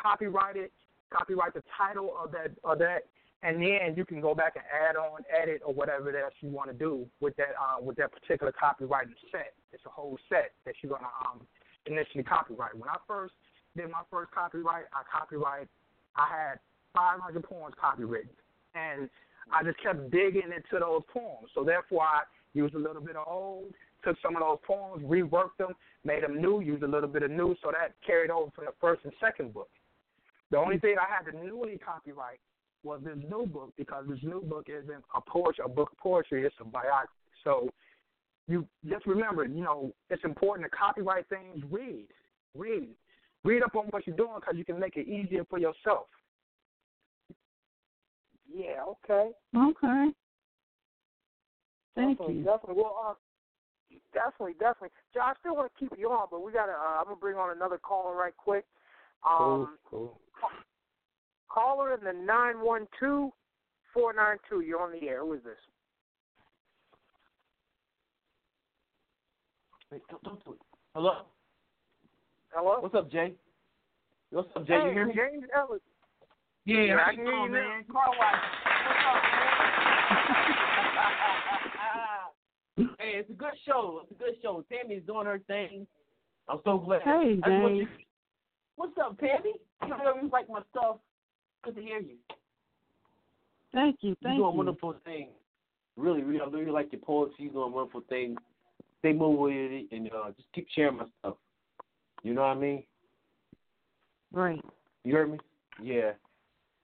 copyright 0.00 0.56
it, 0.56 0.72
copyright 1.12 1.54
the 1.54 1.62
title 1.76 2.14
of 2.18 2.32
that 2.32 2.52
of 2.64 2.78
that, 2.78 3.06
and 3.42 3.60
then 3.60 3.94
you 3.96 4.04
can 4.04 4.20
go 4.20 4.34
back 4.34 4.54
and 4.56 4.64
add 4.72 4.96
on, 4.96 5.20
edit, 5.30 5.60
or 5.64 5.74
whatever 5.74 6.16
else 6.16 6.32
you 6.40 6.48
want 6.48 6.70
to 6.70 6.76
do 6.76 7.06
with 7.20 7.36
that 7.36 7.54
uh, 7.60 7.82
with 7.82 7.96
that 7.96 8.10
particular 8.12 8.52
copyrighted 8.52 9.14
set. 9.30 9.54
It's 9.72 9.84
a 9.86 9.90
whole 9.90 10.18
set 10.28 10.52
that 10.64 10.74
you're 10.82 10.92
gonna 10.92 11.10
um, 11.26 11.40
initially 11.86 12.24
copyright. 12.24 12.76
When 12.76 12.88
I 12.88 12.96
first 13.06 13.34
did 13.76 13.90
my 13.90 14.02
first 14.10 14.30
copyright, 14.32 14.84
I 14.92 15.02
copyright. 15.10 15.68
I 16.16 16.28
had 16.30 16.58
500 16.94 17.42
poems 17.42 17.74
copywritten, 17.82 18.30
and 18.74 19.10
I 19.52 19.62
just 19.64 19.82
kept 19.82 20.10
digging 20.10 20.54
into 20.54 20.78
those 20.78 21.02
poems. 21.12 21.50
So 21.54 21.64
therefore, 21.64 22.02
I 22.02 22.22
used 22.54 22.74
a 22.74 22.78
little 22.78 23.02
bit 23.02 23.16
of 23.16 23.26
old, 23.26 23.74
took 24.04 24.16
some 24.22 24.36
of 24.36 24.42
those 24.42 24.58
poems, 24.66 25.02
reworked 25.04 25.56
them, 25.58 25.74
made 26.04 26.22
them 26.22 26.40
new, 26.40 26.60
used 26.60 26.82
a 26.82 26.88
little 26.88 27.08
bit 27.08 27.22
of 27.22 27.30
new, 27.30 27.56
so 27.62 27.70
that 27.72 27.94
carried 28.06 28.30
over 28.30 28.50
for 28.54 28.64
the 28.64 28.72
first 28.80 29.02
and 29.04 29.12
second 29.20 29.52
book. 29.52 29.70
The 30.50 30.58
only 30.58 30.78
thing 30.78 30.96
I 31.00 31.12
had 31.12 31.30
to 31.30 31.44
newly 31.44 31.78
copyright 31.78 32.38
was 32.84 33.00
this 33.02 33.16
new 33.28 33.46
book 33.46 33.72
because 33.76 34.04
this 34.08 34.18
new 34.22 34.42
book 34.42 34.66
isn't 34.68 35.04
a 35.16 35.20
poetry, 35.20 35.64
a 35.64 35.68
book 35.68 35.90
of 35.92 35.98
poetry. 35.98 36.44
It's 36.44 36.54
a 36.60 36.64
biography. 36.64 37.12
So 37.42 37.68
you 38.46 38.66
just 38.88 39.06
remember, 39.06 39.44
you 39.44 39.62
know, 39.62 39.92
it's 40.10 40.24
important 40.24 40.70
to 40.70 40.76
copyright 40.76 41.28
things. 41.28 41.64
Read, 41.70 42.06
read, 42.54 42.88
read 43.42 43.62
up 43.62 43.74
on 43.74 43.86
what 43.86 44.06
you're 44.06 44.16
doing 44.16 44.34
because 44.36 44.54
you 44.56 44.64
can 44.64 44.78
make 44.78 44.96
it 44.96 45.08
easier 45.08 45.44
for 45.48 45.58
yourself. 45.58 46.06
Yeah, 48.54 48.82
okay. 48.86 49.30
Okay. 49.56 50.10
Thank 51.96 52.18
definitely, 52.18 52.34
you. 52.34 52.44
Definitely. 52.44 52.82
Well, 52.82 52.96
uh, 53.10 53.14
definitely, 54.14 54.54
definitely. 54.54 54.90
Joe, 55.12 55.20
I 55.20 55.32
still 55.40 55.56
want 55.56 55.72
to 55.72 55.78
keep 55.78 55.92
you 55.98 56.08
on, 56.10 56.28
but 56.30 56.42
we 56.42 56.52
gotta. 56.52 56.72
Uh, 56.72 56.98
I'm 57.00 57.04
gonna 57.04 57.16
bring 57.16 57.36
on 57.36 57.54
another 57.54 57.78
caller 57.78 58.16
right 58.16 58.36
quick. 58.36 58.64
Um, 59.28 59.76
cool. 59.90 60.20
Caller 61.50 61.94
in 61.94 62.04
the 62.04 62.12
nine 62.12 62.60
one 62.60 62.86
two 62.98 63.32
four 63.92 64.12
nine 64.12 64.38
two. 64.48 64.60
You're 64.60 64.80
on 64.82 64.92
the 64.92 65.08
air. 65.08 65.20
Who 65.20 65.34
is 65.34 65.42
this? 65.44 65.58
Wait, 69.92 70.02
don't, 70.10 70.22
don't 70.24 70.44
do 70.44 70.52
it. 70.52 70.58
Hello? 70.94 71.26
Hello. 72.52 72.80
What's 72.80 72.94
up, 72.94 73.10
Jay? 73.10 73.34
What's 74.30 74.48
up, 74.56 74.66
Jay? 74.66 74.74
hey, 74.74 74.88
you 74.88 74.92
hear 74.92 75.06
me? 75.06 75.14
James 75.14 75.44
Ellis. 75.56 75.80
Yeah, 76.64 76.80
Yeah, 76.80 76.96
I 77.06 77.10
you 77.12 77.16
can 77.18 77.26
hear 77.26 77.34
you 77.34 77.50
man? 77.50 77.84
now. 77.88 77.92
Car 77.92 78.10
wash. 78.18 78.42
What's 78.86 78.98
up, 79.06 79.22
man? 80.48 80.56
hey, 82.76 82.84
it's 82.98 83.30
a 83.30 83.34
good 83.34 83.52
show. 83.66 84.00
It's 84.02 84.12
a 84.12 84.14
good 84.14 84.34
show. 84.42 84.64
Tammy's 84.70 85.02
doing 85.06 85.26
her 85.26 85.38
thing. 85.46 85.86
I'm 86.48 86.60
so 86.64 86.78
glad. 86.78 87.02
Hey, 87.02 87.38
I 87.42 87.48
Dave. 87.48 87.76
you- 87.76 87.88
What's 88.76 88.98
up, 88.98 89.18
Tammy? 89.18 89.54
You 89.82 89.88
know 89.88 90.14
you 90.20 90.28
like 90.32 90.48
my 90.48 90.60
stuff. 90.70 90.96
Good 91.62 91.76
to 91.76 91.80
hear 91.82 92.00
you. 92.00 92.16
Thank 93.72 93.98
you. 94.02 94.16
You're 94.20 94.32
doing 94.32 94.38
you. 94.38 94.56
wonderful 94.56 94.94
things. 95.04 95.30
Really, 95.96 96.22
really, 96.22 96.40
I 96.40 96.44
really 96.46 96.70
like 96.72 96.90
your 96.92 97.00
poetry. 97.00 97.44
You're 97.44 97.52
doing 97.52 97.72
wonderful 97.72 98.02
things. 98.08 98.36
Stay 98.98 99.12
moving 99.12 99.40
with 99.40 99.54
it 99.72 99.86
and 99.94 100.08
uh, 100.08 100.30
just 100.36 100.48
keep 100.52 100.66
sharing 100.74 100.96
my 100.96 101.04
stuff. 101.20 101.36
You 102.24 102.34
know 102.34 102.40
what 102.40 102.48
I 102.48 102.54
mean? 102.54 102.82
Right. 104.32 104.60
You 105.04 105.14
heard 105.14 105.30
me? 105.30 105.38
Yeah. 105.80 106.12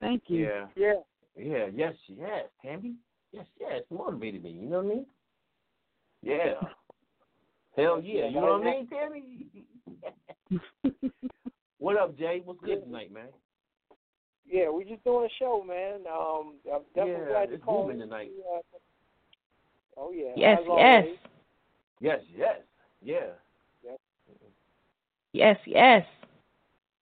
Thank 0.01 0.25
you. 0.29 0.45
Yeah. 0.47 0.67
Yeah. 0.77 0.93
Yeah, 1.37 1.67
yes, 1.75 1.95
yes, 2.09 2.45
Tammy. 2.63 2.95
Yes, 3.33 3.47
yes, 3.59 3.83
motivated 3.91 4.43
me, 4.45 4.51
you 4.51 4.69
know 4.69 4.79
what 4.83 4.87
I 4.87 4.89
mean? 4.89 5.07
Yeah. 6.23 6.55
Hell 7.77 8.01
yeah, 8.03 8.27
you 8.27 8.41
know 8.41 8.59
what 8.59 8.67
I 8.67 8.71
mean, 8.73 8.89
Tammy? 8.89 9.47
what 11.79 11.97
up, 11.97 12.19
Jay? 12.19 12.43
What's 12.45 12.61
good 12.61 12.83
tonight, 12.85 13.13
man? 13.13 13.29
Yeah, 14.45 14.71
we're 14.71 14.85
just 14.85 15.05
doing 15.05 15.27
a 15.27 15.35
show, 15.39 15.65
man. 15.67 16.01
Um, 16.13 16.55
I'm 16.67 16.83
definitely 16.95 17.23
Yeah, 17.23 17.29
glad 17.29 17.49
you 17.51 17.55
it's 17.55 17.65
called. 17.65 17.87
moving 17.87 18.01
tonight. 18.01 18.33
Uh, 18.53 18.61
oh 19.97 20.13
yeah. 20.13 20.33
Yes, 20.37 20.59
yes. 20.67 21.05
Yes, 22.01 22.21
yes, 22.37 22.57
yeah. 23.03 23.19
Yes, 25.33 25.59
yes. 25.65 26.05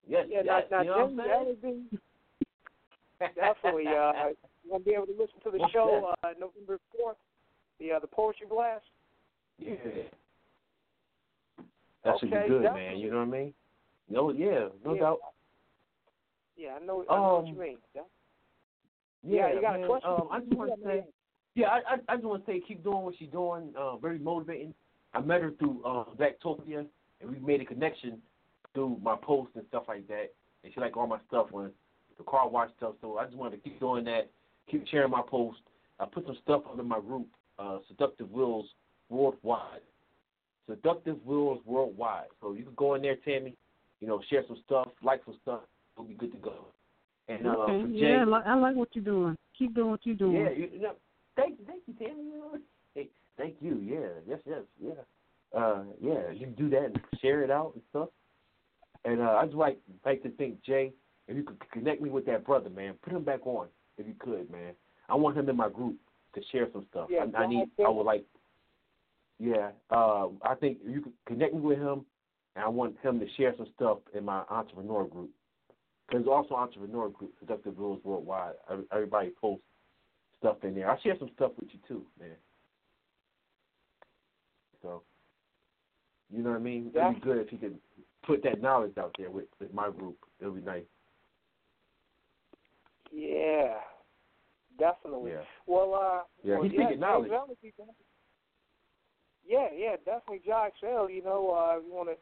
Yes, 0.07 0.27
Yeah, 0.28 0.43
yes, 0.45 0.65
now, 0.70 0.81
you 0.82 0.89
know 0.89 1.09
now 1.09 1.23
what 1.23 1.27
I'm 1.27 1.47
James 1.47 1.59
saying? 1.62 2.01
Definitely. 3.35 3.86
Uh, 3.86 4.12
you're 4.62 4.70
gonna 4.70 4.85
be 4.85 4.93
able 4.93 5.07
to 5.07 5.12
listen 5.12 5.40
to 5.45 5.51
the 5.51 5.59
What's 5.59 5.73
show 5.73 6.12
uh, 6.23 6.28
November 6.39 6.78
fourth. 6.95 7.16
The 7.81 7.93
uh, 7.93 7.99
the 8.01 8.07
poetry 8.07 8.47
blast. 8.49 8.85
Yeah. 9.59 9.74
That 12.05 12.18
should 12.20 12.32
Okay, 12.32 12.43
be 12.43 12.48
good, 12.48 12.62
definitely. 12.62 12.89
man, 12.89 12.98
you 12.98 13.10
know 13.10 13.16
what 13.18 13.22
I 13.22 13.30
mean? 13.30 13.55
No, 14.09 14.30
yeah, 14.30 14.68
no 14.85 14.94
Yeah. 14.94 15.01
doubt. 15.01 15.18
Yeah, 16.56 16.74
I 16.80 16.85
know. 16.85 17.05
I 17.09 17.16
know 17.16 17.35
what 17.35 17.40
Um, 17.40 17.47
you 17.47 17.60
mean. 17.60 17.78
Yeah, 17.94 18.02
Yeah, 19.22 19.52
you 19.52 19.60
got 19.60 19.74
man, 19.74 19.85
a 19.85 19.86
question? 19.86 20.10
Um, 20.10 20.28
I 20.30 20.40
just 20.40 20.52
want 20.55 20.70
to 20.80 20.85
say, 20.85 21.05
yeah, 21.55 21.68
I, 21.68 21.76
I, 21.94 21.98
I 22.09 22.16
just 22.16 22.26
want 22.26 22.47
to 22.47 22.52
say, 22.52 22.60
keep 22.60 22.82
doing 22.82 23.02
what 23.02 23.14
she's 23.18 23.30
doing. 23.30 23.72
Uh, 23.76 23.97
very 23.97 24.18
motivating. 24.18 24.74
I 25.12 25.20
met 25.20 25.43
her 25.43 25.51
through 25.52 25.82
uh, 25.85 26.05
Blacktopia, 26.16 26.86
and 27.20 27.30
we 27.30 27.39
made 27.39 27.60
a 27.60 27.64
connection 27.64 28.22
through 28.74 28.98
my 29.02 29.16
posts 29.16 29.56
and 29.56 29.66
stuff 29.68 29.85
like 29.89 30.06
that. 30.09 30.32
And 30.64 30.72
she 30.72 30.80
like 30.80 30.97
all 30.97 31.06
my 31.06 31.18
stuff 31.28 31.48
on 31.52 31.72
the 32.16 32.24
car 32.24 32.48
wash 32.48 32.70
stuff. 32.76 32.94
So 33.01 33.18
I 33.18 33.24
just 33.24 33.36
wanted 33.36 33.56
to 33.56 33.62
keep 33.62 33.78
doing 33.80 34.05
that, 34.05 34.30
keep 34.70 34.86
sharing 34.89 35.10
my 35.10 35.22
posts. 35.26 35.62
I 36.01 36.06
put 36.06 36.26
some 36.26 36.36
stuff 36.43 36.62
under 36.70 36.82
my 36.85 37.01
group, 37.01 37.26
uh, 37.59 37.78
Seductive 37.89 38.30
Wills 38.30 38.66
Worldwide. 39.09 39.80
Seductive 40.68 41.16
Wills 41.24 41.60
Worldwide. 41.64 42.26
So 42.40 42.52
you 42.52 42.64
can 42.64 42.74
go 42.74 42.94
in 42.94 43.02
there, 43.02 43.16
Tammy. 43.16 43.55
You 44.01 44.09
know, 44.09 44.20
share 44.30 44.44
some 44.47 44.59
stuff, 44.64 44.89
like 45.02 45.22
some 45.24 45.36
stuff. 45.43 45.60
We'll 45.97 46.06
be 46.06 46.14
good 46.14 46.32
to 46.32 46.39
go. 46.39 46.66
And 47.28 47.47
uh, 47.47 47.51
okay. 47.51 47.82
for 47.82 47.89
Jay, 47.89 47.94
Yeah, 47.94 48.20
I 48.20 48.24
like, 48.24 48.47
I 48.47 48.55
like 48.55 48.76
what 48.76 48.89
you're 48.93 49.05
doing. 49.05 49.36
Keep 49.59 49.74
doing 49.74 49.90
what 49.90 50.01
you're 50.05 50.14
doing. 50.14 50.36
yeah, 50.36 50.51
you, 50.51 50.68
you 50.72 50.80
know, 50.80 50.93
thank 51.36 51.59
you, 51.59 51.64
thank 51.66 51.82
you, 51.86 51.94
Tammy. 51.94 52.30
Hey, 52.94 53.09
thank 53.36 53.56
you. 53.60 53.80
Yeah, 53.82 54.09
yes, 54.26 54.39
yes, 54.47 54.60
yeah, 54.80 55.59
uh, 55.59 55.82
yeah. 56.01 56.30
You 56.32 56.40
can 56.40 56.55
do 56.55 56.70
that 56.70 56.85
and 56.85 57.01
share 57.20 57.43
it 57.43 57.51
out 57.51 57.72
and 57.74 57.82
stuff. 57.90 58.09
And 59.05 59.20
uh, 59.20 59.39
I 59.40 59.44
just 59.44 59.56
like 59.56 59.78
like 60.05 60.22
to 60.22 60.30
think, 60.30 60.62
Jay, 60.64 60.93
if 61.26 61.36
you 61.36 61.43
could 61.43 61.59
connect 61.70 62.01
me 62.01 62.10
with 62.10 62.26
that 62.26 62.44
brother, 62.44 62.70
man, 62.70 62.94
put 63.02 63.12
him 63.12 63.24
back 63.24 63.47
on 63.47 63.66
if 63.97 64.06
you 64.06 64.14
could, 64.18 64.51
man. 64.51 64.72
I 65.09 65.14
want 65.14 65.36
him 65.36 65.48
in 65.48 65.56
my 65.56 65.68
group 65.68 65.97
to 66.35 66.40
share 66.52 66.68
some 66.72 66.86
stuff. 66.90 67.09
Yeah, 67.10 67.24
I, 67.36 67.43
I 67.43 67.47
need. 67.47 67.68
I 67.85 67.89
would 67.89 68.05
like. 68.05 68.24
Yeah, 69.39 69.70
uh, 69.90 70.28
I 70.43 70.55
think 70.59 70.78
you 70.86 71.01
could 71.01 71.12
connect 71.27 71.55
me 71.55 71.60
with 71.60 71.78
him, 71.78 72.05
and 72.56 72.65
I 72.65 72.69
want 72.69 72.97
him 73.02 73.20
to 73.20 73.27
share 73.36 73.55
some 73.56 73.69
stuff 73.77 73.98
in 74.15 74.24
my 74.24 74.43
entrepreneur 74.51 75.05
group. 75.05 75.31
There's 76.10 76.27
also 76.27 76.55
entrepreneur 76.55 77.09
group, 77.09 77.39
Productive 77.39 77.78
Rules 77.78 78.01
Worldwide. 78.02 78.55
Everybody 78.93 79.31
posts 79.40 79.65
stuff 80.39 80.56
in 80.65 80.74
there. 80.74 80.90
I'll 80.90 81.01
share 81.01 81.16
some 81.19 81.31
stuff 81.36 81.52
with 81.59 81.69
you 81.73 81.78
too, 81.86 82.05
man. 82.19 82.31
So, 84.82 85.02
you 86.31 86.43
know 86.43 86.51
what 86.51 86.56
I 86.56 86.62
mean? 86.62 86.90
It'd 86.94 87.15
be 87.15 87.20
good 87.20 87.39
if 87.39 87.52
you 87.52 87.59
could 87.59 87.78
put 88.27 88.43
that 88.44 88.60
knowledge 88.62 88.97
out 88.98 89.15
there 89.19 89.31
with, 89.31 89.47
with 89.60 89.73
my 89.73 89.90
group. 89.90 90.16
It'll 90.40 90.52
be 90.55 90.62
nice. 90.62 90.85
Yeah, 93.12 93.74
definitely. 94.78 95.32
Yeah. 95.32 95.43
Well, 95.66 95.94
uh, 95.94 96.23
Yeah, 96.43 96.55
well, 96.55 96.65
he's 96.65 96.73
yeah, 96.74 96.94
knowledge. 96.97 97.31
James 97.31 97.40
Ellis, 97.40 97.59
he 97.62 97.70
can- 97.73 97.86
Yeah, 99.49 99.69
yeah, 99.75 99.97
definitely 100.05 100.43
Josh 100.47 100.73
L. 100.85 101.09
You 101.09 101.25
know, 101.25 101.57
uh, 101.57 101.79
if 101.79 101.87
you 101.87 101.95
want 101.95 102.11
to, 102.11 102.16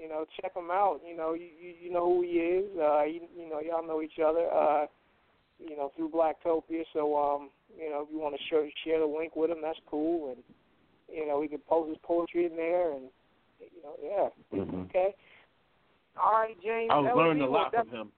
you 0.00 0.08
know, 0.08 0.26
check 0.40 0.54
him 0.54 0.70
out. 0.70 1.00
You 1.08 1.16
know, 1.16 1.32
you 1.32 1.48
you, 1.58 1.74
you 1.80 1.90
know 1.90 2.04
who 2.04 2.22
he 2.22 2.28
is. 2.28 2.68
Uh, 2.78 3.04
you, 3.04 3.22
you 3.34 3.48
know, 3.48 3.60
y'all 3.60 3.86
know 3.86 4.02
each 4.02 4.20
other. 4.24 4.46
Uh, 4.52 4.86
you 5.58 5.76
know, 5.76 5.90
through 5.96 6.10
Blacktopia. 6.10 6.84
So, 6.92 7.16
um, 7.16 7.50
you 7.76 7.90
know, 7.90 8.02
if 8.02 8.08
you 8.12 8.20
want 8.20 8.36
to 8.36 8.42
share 8.48 8.68
share 8.84 9.00
the 9.00 9.06
link 9.06 9.34
with 9.34 9.50
him, 9.50 9.58
that's 9.62 9.78
cool. 9.90 10.34
And 10.34 10.42
you 11.08 11.26
know, 11.26 11.40
he 11.40 11.48
can 11.48 11.58
post 11.66 11.88
his 11.88 11.98
poetry 12.02 12.44
in 12.44 12.54
there, 12.54 12.92
and 12.92 13.04
you 13.60 13.82
know, 13.82 13.96
yeah. 14.02 14.58
Mm-hmm. 14.58 14.82
Okay. 14.82 15.14
All 16.22 16.32
right, 16.32 16.56
James. 16.62 16.90
I 16.92 17.00
was 17.00 17.12
learning 17.16 17.42
a 17.42 17.46
you 17.46 17.50
know, 17.50 17.58
lot 17.58 17.72
def- 17.72 17.88
from 17.88 17.98
him. 17.98 18.12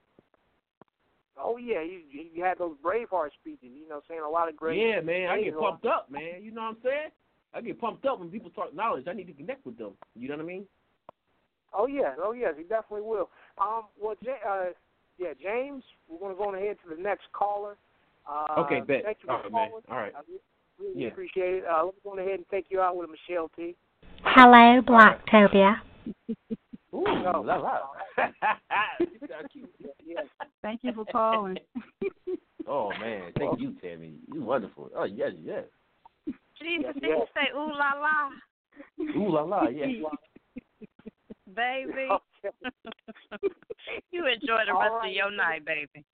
Oh 1.41 1.57
yeah, 1.57 1.81
you 1.81 2.01
you 2.11 2.43
had 2.43 2.57
those 2.57 2.75
Braveheart 2.83 3.29
speeches. 3.39 3.69
You 3.73 3.87
know, 3.87 4.01
saying 4.09 4.21
a 4.21 4.29
lot 4.29 4.49
of 4.49 4.57
great. 4.57 4.77
Yeah, 4.77 4.99
man, 4.99 5.29
I 5.29 5.37
get 5.37 5.53
things. 5.53 5.55
pumped 5.57 5.85
up, 5.85 6.11
man. 6.11 6.43
You 6.43 6.51
know 6.51 6.63
what 6.63 6.67
I'm 6.69 6.77
saying? 6.83 7.09
I 7.53 7.61
get 7.61 7.79
pumped 7.79 8.05
up 8.05 8.19
when 8.19 8.29
people 8.29 8.49
talk 8.49 8.73
knowledge. 8.73 9.05
I 9.07 9.13
need 9.13 9.27
to 9.27 9.33
connect 9.33 9.65
with 9.65 9.77
them. 9.77 9.91
You 10.15 10.29
know 10.29 10.35
what 10.35 10.43
I 10.43 10.47
mean? 10.47 10.65
Oh 11.73 11.87
yeah, 11.87 12.15
oh 12.21 12.33
yes, 12.33 12.53
he 12.57 12.63
definitely 12.63 13.01
will. 13.07 13.29
Um, 13.57 13.83
well, 14.01 14.15
J- 14.23 14.35
uh, 14.47 14.65
yeah, 15.17 15.33
James, 15.41 15.83
we're 16.09 16.19
going 16.19 16.31
to 16.31 16.37
go 16.37 16.49
on 16.49 16.55
ahead 16.55 16.77
to 16.83 16.95
the 16.95 17.01
next 17.01 17.23
caller. 17.33 17.77
Uh, 18.29 18.61
Okay, 18.61 18.81
bet. 18.81 19.03
Thank 19.03 19.17
you 19.23 19.29
All 19.29 19.37
for 19.37 19.43
right, 19.43 19.51
man. 19.51 19.69
calling. 19.69 19.83
All 19.89 19.97
right. 19.97 20.13
I 20.15 20.21
really 20.79 21.01
Yeah. 21.03 21.07
appreciate 21.09 21.55
it. 21.55 21.63
Uh, 21.65 21.85
let's 21.85 21.97
go 22.03 22.11
on 22.11 22.19
ahead 22.19 22.35
and 22.35 22.45
take 22.49 22.65
you 22.69 22.81
out 22.81 22.97
with 22.97 23.09
a 23.09 23.11
Michelle 23.11 23.49
T. 23.55 23.75
Hello, 24.23 24.81
Blacktopia. 24.81 25.77
Ooh, 26.93 27.03
la 27.05 27.39
la. 27.39 27.79
You 28.99 29.27
got 29.27 29.45
Thank 30.61 30.83
you 30.83 30.93
for 30.93 31.05
calling. 31.05 31.57
oh 32.67 32.89
man, 32.99 33.31
thank 33.37 33.59
you, 33.59 33.73
Tammy. 33.81 34.15
You're 34.31 34.43
wonderful. 34.43 34.89
Oh 34.95 35.05
yes, 35.05 35.31
yes. 35.41 35.63
Jesus, 36.61 36.85
Yes, 36.85 36.93
did 36.95 37.03
you 37.03 37.25
say 37.35 37.49
ooh 37.55 37.71
la 37.73 37.93
la, 37.99 38.29
Ooh 39.17 39.31
la 39.31 39.41
la, 39.41 39.67
yes. 39.69 39.89
baby? 41.55 42.07
You 44.11 44.27
enjoy 44.27 44.59
the 44.67 44.73
All 44.73 44.81
rest 44.81 44.93
right. 45.01 45.09
of 45.09 45.15
your 45.15 45.31
night, 45.31 45.65
baby. 45.65 46.05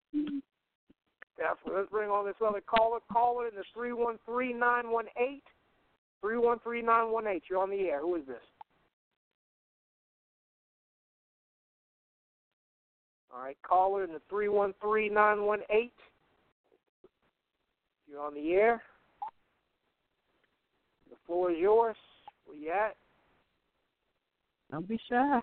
Definitely. 1.37 1.73
Let's 1.75 1.89
bring 1.91 2.09
on 2.09 2.25
this 2.25 2.35
other 2.45 2.61
caller. 2.61 2.99
Caller 3.11 3.47
in 3.47 3.55
the 3.55 3.63
three 3.73 3.93
one 3.93 4.17
three 4.25 4.53
nine 4.53 4.89
one 4.89 5.05
eight. 5.17 5.43
Three 6.21 6.37
one 6.37 6.59
three 6.59 6.81
nine 6.81 7.11
one 7.11 7.27
eight. 7.27 7.43
You're 7.49 7.61
on 7.61 7.69
the 7.69 7.81
air. 7.81 8.01
Who 8.01 8.15
is 8.15 8.25
this? 8.25 8.37
All 13.33 13.41
right, 13.41 13.57
caller 13.67 14.03
in 14.03 14.13
the 14.13 14.21
three 14.29 14.47
one 14.47 14.73
three 14.81 15.09
nine 15.09 15.43
one 15.43 15.59
eight. 15.69 15.93
You're 18.09 18.21
on 18.21 18.33
the 18.33 18.53
air. 18.53 18.81
The 21.27 21.33
floor 21.33 21.51
is 21.51 21.57
yours. 21.59 21.97
Where 22.45 22.57
you 22.57 22.71
at? 22.71 22.95
Don't 24.71 24.87
be 24.87 24.97
shy. 25.09 25.35
Um, 25.35 25.41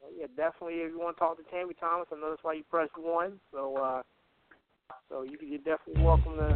well, 0.00 0.10
yeah, 0.16 0.26
definitely. 0.36 0.76
If 0.76 0.92
you 0.92 0.98
want 0.98 1.16
to 1.16 1.20
talk 1.20 1.36
to 1.36 1.42
Tammy 1.50 1.74
Thomas, 1.78 2.08
I 2.12 2.16
know 2.16 2.30
that's 2.30 2.42
why 2.42 2.54
you 2.54 2.64
pressed 2.70 2.96
one. 2.96 3.40
So, 3.52 3.76
uh, 3.76 4.02
so 5.08 5.22
you 5.22 5.38
you're 5.42 5.58
definitely 5.58 6.02
welcome 6.02 6.36
to. 6.36 6.44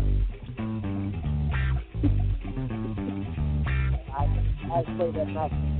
I 4.12 4.24
I 4.72 4.82
say 4.98 5.10
that 5.12 5.28
nothing. 5.28 5.78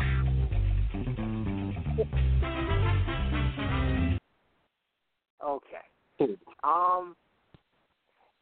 okay. 5.44 5.84
Um. 6.62 7.16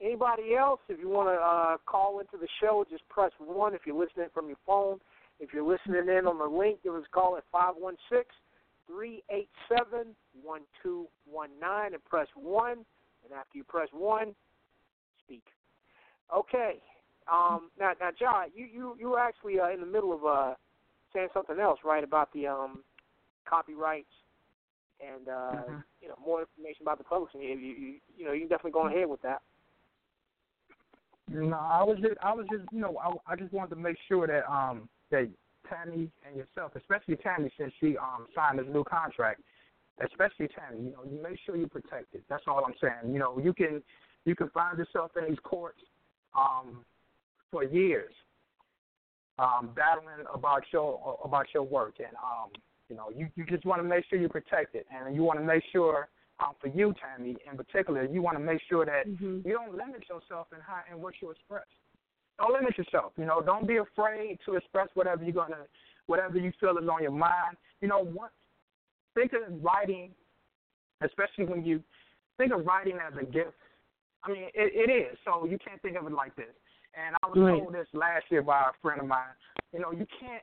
Anybody 0.01 0.55
else? 0.55 0.81
If 0.89 0.99
you 0.99 1.09
want 1.09 1.29
to 1.29 1.35
uh, 1.35 1.77
call 1.85 2.21
into 2.21 2.37
the 2.41 2.49
show, 2.61 2.85
just 2.91 3.07
press 3.09 3.33
one. 3.39 3.75
If 3.75 3.83
you're 3.87 3.99
listening 3.99 4.29
from 4.33 4.47
your 4.49 4.57
phone, 4.67 4.99
if 5.41 5.53
you're 5.53 5.67
listening 5.67 6.09
in 6.09 6.27
on 6.27 6.39
the 6.39 6.45
link, 6.45 6.83
give 6.83 6.95
us 6.95 7.05
a 7.07 7.15
call 7.15 7.37
at 7.37 7.45
516 7.53 8.25
387 8.87 10.15
1219 10.43 11.95
and 11.95 12.05
press 12.05 12.29
1. 12.35 12.73
And 12.73 13.33
after 13.33 13.59
you 13.59 13.65
press 13.65 13.89
1, 13.93 14.35
speak. 15.25 15.45
Okay. 16.35 16.81
Um, 17.31 17.71
now, 17.79 17.93
now, 18.01 18.11
John, 18.19 18.47
you, 18.55 18.67
you, 18.67 18.97
you 18.99 19.09
were 19.11 19.21
actually 19.21 19.61
uh, 19.61 19.71
in 19.71 19.81
the 19.81 19.87
middle 19.87 20.13
of 20.13 20.25
uh, 20.25 20.55
saying 21.13 21.29
something 21.35 21.61
else, 21.61 21.81
right, 21.85 22.03
about 22.03 22.33
the 22.33 22.47
um, 22.47 22.83
copyrights 23.49 24.09
and 25.01 25.29
uh, 25.29 25.65
Mhm. 25.65 25.83
you 26.03 26.09
know 26.09 26.17
more 26.25 26.41
information 26.41 26.83
about 26.83 26.99
the 26.99 27.05
publishing. 27.05 27.41
You, 27.41 27.57
you, 27.57 28.01
you 28.17 28.25
know, 28.25 28.33
you 28.33 28.41
can 28.41 28.49
definitely 28.49 28.73
go 28.73 28.87
ahead 28.87 29.09
with 29.09 29.23
that. 29.23 29.43
No, 31.33 31.57
I 31.57 31.85
was 31.85 31.97
just, 32.03 32.17
I 32.23 32.33
was 32.35 32.45
just, 32.51 32.65
you 32.73 32.81
know, 32.81 32.99
I, 32.99 33.33
I 33.33 33.37
just 33.37 33.53
wanted 33.53 33.71
to 33.71 33.77
make 33.81 33.97
sure 34.09 34.27
that 34.27 34.51
um 34.51 34.89
that 35.11 35.29
Tammy 35.69 36.11
and 36.27 36.37
yourself, 36.37 36.73
especially 36.75 37.17
Tammy, 37.17 37.51
since 37.57 37.73
she 37.79 37.97
um 37.97 38.27
signed 38.35 38.59
this 38.59 38.67
new 38.73 38.83
contract, 38.83 39.41
especially 40.05 40.49
Tammy, 40.49 40.87
you 40.87 40.93
know, 40.93 41.05
you 41.09 41.23
make 41.23 41.39
sure 41.47 41.57
you 41.57 41.69
protect 41.69 42.15
it. 42.15 42.25
That's 42.29 42.43
all 42.49 42.65
I'm 42.65 42.75
saying. 42.81 43.13
You 43.13 43.21
know, 43.21 43.39
you 43.39 43.53
can 43.53 43.81
you 44.25 44.35
can 44.35 44.49
find 44.51 44.77
yourself 44.77 45.13
in 45.17 45.29
these 45.29 45.39
courts 45.45 45.81
um 46.37 46.85
for 47.53 47.63
years, 47.63 48.13
um 49.39 49.71
battling 49.77 50.27
about 50.35 50.65
your 50.73 51.19
about 51.25 51.47
your 51.55 51.63
work, 51.63 51.95
and 51.99 52.17
um 52.17 52.51
you 52.89 52.97
know 52.97 53.09
you 53.15 53.29
you 53.37 53.47
just 53.47 53.65
want 53.65 53.81
to 53.81 53.87
make 53.89 54.05
sure 54.11 54.19
you 54.19 54.29
protect 54.29 54.75
it, 54.75 54.87
and 54.93 55.15
you 55.15 55.23
want 55.23 55.39
to 55.39 55.45
make 55.45 55.63
sure. 55.71 56.09
Um, 56.41 56.55
for 56.59 56.69
you, 56.69 56.95
Tammy, 56.95 57.37
in 57.51 57.57
particular, 57.57 58.05
you 58.05 58.23
want 58.23 58.37
to 58.39 58.43
make 58.43 58.63
sure 58.63 58.87
that 58.87 59.07
Mhm. 59.07 59.45
you 59.45 59.53
don't 59.53 59.75
limit 59.75 60.09
yourself 60.09 60.51
in 60.53 60.61
how 60.61 60.83
in 60.91 61.01
what 61.01 61.21
you 61.21 61.31
express. 61.31 61.67
Don't 62.39 62.53
limit 62.53 62.79
yourself. 62.79 63.13
You 63.19 63.27
know, 63.27 63.43
don't 63.43 63.67
be 63.67 63.77
afraid 63.77 64.41
to 64.47 64.55
express 64.55 64.89
whatever 64.95 65.23
you're 65.23 65.35
gonna, 65.35 65.67
whatever 66.07 66.39
you 66.39 66.51
feel 66.53 66.79
is 66.79 66.89
on 66.89 67.03
your 67.03 67.13
mind. 67.13 67.59
You 67.83 67.89
know, 67.89 68.01
what 68.03 68.33
think 69.15 69.33
of 69.35 69.63
writing, 69.63 70.15
especially 71.03 71.45
when 71.45 71.65
you 71.65 71.83
think 72.39 72.53
of 72.53 72.65
writing 72.65 72.99
as 72.99 73.15
a 73.17 73.25
gift. 73.25 73.57
I 74.23 74.33
mean, 74.33 74.45
it, 74.55 74.73
it 74.75 74.91
is. 74.91 75.19
So 75.25 75.45
you 75.45 75.59
can't 75.59 75.81
think 75.83 75.97
of 75.97 76.07
it 76.07 76.13
like 76.13 76.35
this. 76.37 76.55
And 76.95 77.17
I 77.23 77.27
was 77.29 77.39
Right. 77.39 77.59
told 77.61 77.75
this 77.75 77.89
last 77.93 78.31
year 78.31 78.43
by 78.43 78.71
a 78.71 78.73
friend 78.81 79.01
of 79.01 79.07
mine. 79.07 79.35
You 79.73 79.81
know, 79.81 79.93
you 79.93 80.07
can't. 80.19 80.43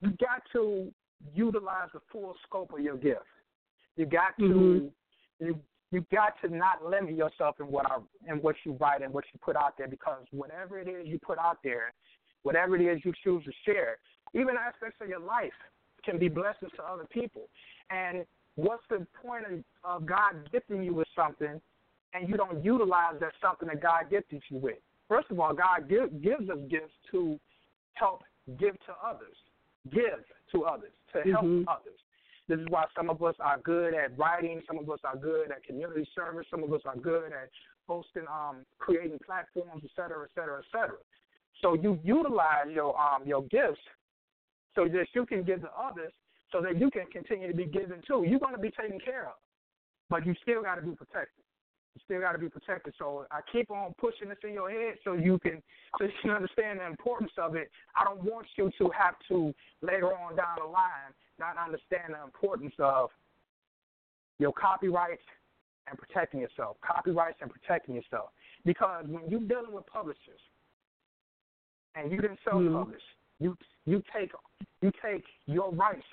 You 0.00 0.10
got 0.12 0.42
to 0.52 0.92
utilize 1.34 1.90
the 1.92 2.00
full 2.10 2.36
scope 2.46 2.72
of 2.72 2.80
your 2.80 2.96
gift. 2.96 3.26
You 3.96 4.06
got 4.06 4.36
to. 4.38 4.42
Mhm. 4.42 4.92
You 5.40 5.58
you 5.92 6.06
got 6.12 6.34
to 6.42 6.54
not 6.54 6.84
limit 6.84 7.16
yourself 7.16 7.56
in 7.58 7.66
what 7.66 7.86
I 7.90 7.98
in 8.30 8.36
what 8.38 8.54
you 8.64 8.72
write 8.80 9.02
and 9.02 9.12
what 9.12 9.24
you 9.32 9.40
put 9.42 9.56
out 9.56 9.76
there 9.76 9.88
because 9.88 10.24
whatever 10.30 10.78
it 10.78 10.88
is 10.88 11.06
you 11.06 11.18
put 11.18 11.38
out 11.38 11.58
there, 11.64 11.92
whatever 12.42 12.76
it 12.76 12.82
is 12.82 13.04
you 13.04 13.12
choose 13.24 13.44
to 13.44 13.52
share, 13.64 13.98
even 14.34 14.54
aspects 14.56 15.00
of 15.00 15.08
your 15.08 15.18
life 15.20 15.52
can 16.04 16.18
be 16.18 16.28
blessings 16.28 16.70
to 16.76 16.82
other 16.82 17.06
people. 17.10 17.48
And 17.90 18.24
what's 18.54 18.84
the 18.88 19.06
point 19.22 19.44
of, 19.50 19.64
of 19.84 20.06
God 20.06 20.48
gifting 20.52 20.82
you 20.82 20.94
with 20.94 21.08
something 21.16 21.60
and 22.14 22.28
you 22.28 22.36
don't 22.36 22.64
utilize 22.64 23.14
that 23.20 23.32
something 23.42 23.68
that 23.68 23.82
God 23.82 24.10
gifted 24.10 24.42
you 24.48 24.58
with? 24.58 24.78
First 25.08 25.30
of 25.30 25.40
all, 25.40 25.52
God 25.52 25.88
give, 25.88 26.22
gives 26.22 26.48
us 26.48 26.58
gifts 26.70 26.94
to 27.10 27.38
help 27.94 28.22
give 28.58 28.74
to 28.86 28.92
others, 29.04 29.36
give 29.92 30.24
to 30.52 30.64
others, 30.64 30.92
to 31.12 31.22
help 31.32 31.44
Mhm. 31.44 31.64
others. 31.66 31.98
This 32.50 32.58
is 32.58 32.66
why 32.68 32.86
some 32.96 33.08
of 33.08 33.22
us 33.22 33.36
are 33.38 33.60
good 33.62 33.94
at 33.94 34.18
writing, 34.18 34.60
some 34.66 34.76
of 34.76 34.90
us 34.90 34.98
are 35.04 35.16
good 35.16 35.52
at 35.52 35.62
community 35.62 36.04
service, 36.16 36.46
some 36.50 36.64
of 36.64 36.72
us 36.72 36.80
are 36.84 36.96
good 36.96 37.26
at 37.26 37.48
hosting, 37.86 38.24
um, 38.28 38.66
creating 38.80 39.20
platforms, 39.24 39.82
et 39.84 39.90
cetera, 39.94 40.24
et 40.24 40.30
cetera, 40.34 40.58
et 40.58 40.64
cetera. 40.72 40.98
So 41.62 41.74
you 41.74 42.00
utilize 42.02 42.66
your 42.74 42.98
um 42.98 43.22
your 43.24 43.42
gifts 43.42 43.78
so 44.74 44.88
that 44.88 45.06
you 45.14 45.26
can 45.26 45.44
give 45.44 45.60
to 45.60 45.70
others 45.78 46.12
so 46.50 46.60
that 46.60 46.76
you 46.80 46.90
can 46.90 47.06
continue 47.12 47.46
to 47.46 47.54
be 47.54 47.66
given 47.66 48.02
too. 48.04 48.24
You're 48.26 48.40
gonna 48.40 48.58
be 48.58 48.72
taken 48.72 48.98
care 48.98 49.26
of. 49.26 49.38
But 50.08 50.26
you 50.26 50.34
still 50.42 50.62
gotta 50.62 50.82
be 50.82 50.90
protected. 50.90 51.44
You 51.94 52.00
still 52.04 52.20
gotta 52.20 52.38
be 52.38 52.48
protected. 52.48 52.94
So 52.98 53.26
I 53.30 53.40
keep 53.52 53.70
on 53.70 53.94
pushing 54.00 54.28
this 54.28 54.38
in 54.42 54.54
your 54.54 54.70
head 54.70 54.94
so 55.04 55.12
you 55.12 55.38
can 55.38 55.62
so 55.98 56.04
you 56.04 56.18
can 56.20 56.32
understand 56.32 56.80
the 56.80 56.86
importance 56.86 57.32
of 57.38 57.54
it. 57.54 57.70
I 57.94 58.02
don't 58.04 58.24
want 58.24 58.46
you 58.56 58.72
to 58.78 58.90
have 58.90 59.14
to 59.28 59.54
later 59.82 60.12
on 60.12 60.34
down 60.34 60.58
the 60.58 60.66
line 60.66 61.14
not 61.40 61.56
understand 61.58 62.14
the 62.14 62.22
importance 62.22 62.74
of 62.78 63.10
your 64.38 64.52
copyrights 64.52 65.22
and 65.88 65.98
protecting 65.98 66.40
yourself. 66.40 66.76
Copyrights 66.86 67.38
and 67.40 67.50
protecting 67.50 67.96
yourself. 67.96 68.30
Because 68.64 69.04
when 69.08 69.28
you're 69.28 69.40
dealing 69.40 69.72
with 69.72 69.86
publishers 69.86 70.40
and 71.96 72.12
you 72.12 72.20
didn't 72.20 72.38
self 72.44 72.62
publish, 72.72 73.02
you 73.40 73.56
you 73.86 74.02
take 74.14 74.30
you 74.82 74.92
take 75.02 75.24
your 75.46 75.72
rights 75.72 76.04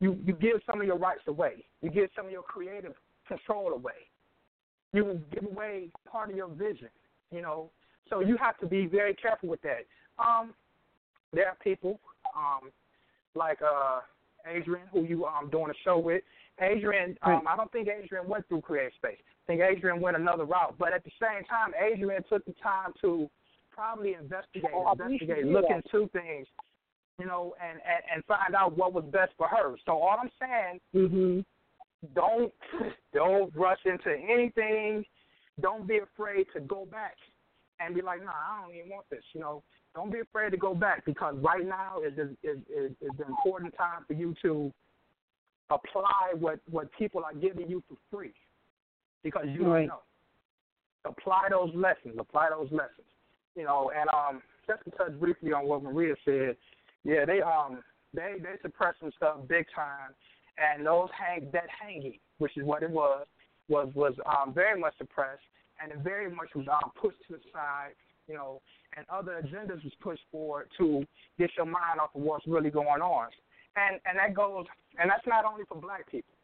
you 0.00 0.18
you 0.24 0.34
give 0.34 0.60
some 0.66 0.80
of 0.80 0.86
your 0.86 0.98
rights 0.98 1.22
away. 1.26 1.64
You 1.80 1.90
give 1.90 2.10
some 2.16 2.26
of 2.26 2.32
your 2.32 2.42
creative 2.42 2.92
control 3.26 3.72
away. 3.72 4.10
You 4.92 5.20
give 5.32 5.44
away 5.44 5.88
part 6.10 6.30
of 6.30 6.36
your 6.36 6.48
vision, 6.48 6.90
you 7.30 7.42
know. 7.42 7.70
So 8.10 8.20
you 8.20 8.36
have 8.36 8.58
to 8.58 8.66
be 8.66 8.86
very 8.86 9.14
careful 9.14 9.48
with 9.48 9.62
that. 9.62 9.86
Um, 10.18 10.52
there 11.32 11.48
are 11.48 11.56
people 11.62 12.00
um, 12.36 12.70
like 13.34 13.58
uh, 13.62 14.00
Adrian, 14.46 14.86
who 14.92 15.04
you 15.04 15.24
um 15.26 15.50
doing 15.50 15.70
a 15.70 15.74
show 15.84 15.98
with. 15.98 16.22
Adrian, 16.60 17.16
um, 17.22 17.42
I 17.48 17.56
don't 17.56 17.70
think 17.72 17.88
Adrian 17.88 18.28
went 18.28 18.46
through 18.48 18.60
Creative 18.60 18.92
Space. 18.96 19.18
I 19.18 19.46
think 19.46 19.60
Adrian 19.60 20.00
went 20.00 20.16
another 20.16 20.44
route. 20.44 20.76
But 20.78 20.92
at 20.92 21.02
the 21.04 21.10
same 21.20 21.44
time, 21.44 21.72
Adrian 21.74 22.22
took 22.28 22.44
the 22.44 22.54
time 22.62 22.92
to 23.00 23.28
probably 23.72 24.14
investigate, 24.14 24.70
Oh, 24.72 24.84
I 24.84 24.94
believe 24.94 25.18
she 25.18 25.24
investigate, 25.24 25.52
look 25.52 25.66
that. 25.68 25.82
into 25.84 26.08
things, 26.10 26.46
you 27.18 27.26
know, 27.26 27.54
and, 27.60 27.80
and 27.84 28.02
and 28.14 28.24
find 28.26 28.54
out 28.54 28.76
what 28.76 28.92
was 28.92 29.04
best 29.12 29.32
for 29.36 29.48
her. 29.48 29.74
So 29.84 29.92
all 29.92 30.16
I'm 30.20 30.30
saying, 30.40 30.80
mm-hmm. 30.94 31.40
don't 32.14 32.52
don't 33.12 33.54
rush 33.56 33.80
into 33.84 34.10
anything. 34.10 35.04
Don't 35.60 35.86
be 35.86 35.98
afraid 35.98 36.46
to 36.54 36.60
go 36.60 36.86
back 36.86 37.16
and 37.80 37.94
be 37.94 38.02
like, 38.02 38.20
no, 38.20 38.30
I 38.30 38.62
don't 38.62 38.74
even 38.74 38.90
want 38.90 39.06
this. 39.10 39.22
You 39.32 39.40
know, 39.40 39.62
don't 39.94 40.12
be 40.12 40.20
afraid 40.20 40.50
to 40.50 40.56
go 40.56 40.74
back 40.74 41.04
because 41.04 41.34
right 41.38 41.66
now 41.66 42.00
is 42.00 42.12
is 42.18 42.58
is, 42.68 42.90
the 43.00 43.26
important 43.26 43.74
time 43.76 44.04
for 44.06 44.14
you 44.14 44.34
to 44.42 44.72
apply 45.70 46.32
what 46.38 46.58
what 46.70 46.88
people 46.98 47.22
are 47.24 47.34
giving 47.34 47.68
you 47.68 47.82
for 47.88 47.96
free 48.10 48.34
because 49.22 49.46
you 49.48 49.66
Right. 49.66 49.80
don't 49.80 49.88
know. 49.88 50.02
Apply 51.06 51.48
those 51.50 51.74
lessons. 51.74 52.16
Apply 52.18 52.48
those 52.50 52.70
lessons. 52.72 53.06
You 53.54 53.64
know, 53.64 53.92
and 53.96 54.08
um, 54.10 54.42
just 54.66 54.84
to 54.84 54.90
touch 54.92 55.18
briefly 55.20 55.52
on 55.52 55.66
what 55.66 55.82
Maria 55.82 56.14
said, 56.24 56.56
yeah, 57.04 57.24
they 57.24 57.40
um 57.40 57.82
they 58.12 58.36
they 58.40 58.56
suppressed 58.62 59.00
some 59.00 59.12
stuff 59.16 59.36
big 59.48 59.66
time, 59.74 60.14
and 60.58 60.86
those 60.86 61.08
hang 61.16 61.50
that 61.52 61.68
hanging, 61.68 62.18
which 62.38 62.56
is 62.56 62.64
what 62.64 62.82
it 62.82 62.90
was, 62.90 63.26
was 63.68 63.92
was 63.94 64.14
um, 64.26 64.52
very 64.52 64.78
much 64.78 64.96
suppressed, 64.98 65.42
and 65.80 65.92
it 65.92 65.98
very 65.98 66.30
much 66.30 66.48
was 66.54 66.66
um, 66.68 66.90
pushed 67.00 67.18
to 67.28 67.34
the 67.34 67.40
side, 67.52 67.92
you 68.28 68.34
know, 68.34 68.60
and 68.96 69.06
other 69.10 69.42
agendas 69.42 69.82
was 69.84 69.92
pushed 70.00 70.22
forward 70.30 70.68
to 70.78 71.04
get 71.38 71.50
your 71.56 71.66
mind 71.66 72.00
off 72.00 72.14
of 72.14 72.22
what's 72.22 72.46
really 72.46 72.70
going 72.70 73.02
on, 73.02 73.28
and 73.76 74.00
and 74.06 74.18
that 74.18 74.34
goes, 74.34 74.66
and 74.98 75.10
that's 75.10 75.26
not 75.26 75.44
only 75.44 75.64
for 75.68 75.80
black 75.80 76.10
people, 76.10 76.34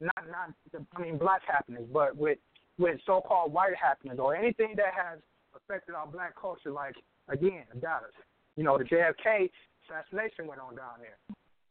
not 0.00 0.14
not 0.30 0.54
the, 0.72 0.84
I 0.96 1.02
mean 1.02 1.18
black 1.18 1.42
happenings, 1.46 1.88
but 1.92 2.16
with 2.16 2.38
with 2.78 2.98
so-called 3.06 3.52
white 3.52 3.76
happenings 3.80 4.18
or 4.18 4.34
anything 4.34 4.74
that 4.76 4.92
has 4.96 5.18
affected 5.54 5.94
our 5.94 6.06
black 6.06 6.34
culture, 6.40 6.70
like 6.70 6.94
again, 7.28 7.64
Dallas, 7.80 8.12
you 8.56 8.64
know, 8.64 8.78
the 8.78 8.84
JFK 8.84 9.50
assassination 9.84 10.46
went 10.46 10.60
on 10.60 10.76
down 10.76 10.98
there. 11.00 11.18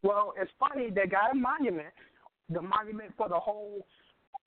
Well, 0.04 0.34
it's 0.40 0.52
funny 0.60 0.90
they 0.90 1.08
got 1.08 1.32
a 1.32 1.36
monument, 1.36 1.94
the 2.50 2.62
monument 2.62 3.12
for 3.18 3.30
the 3.30 3.40
whole 3.40 3.86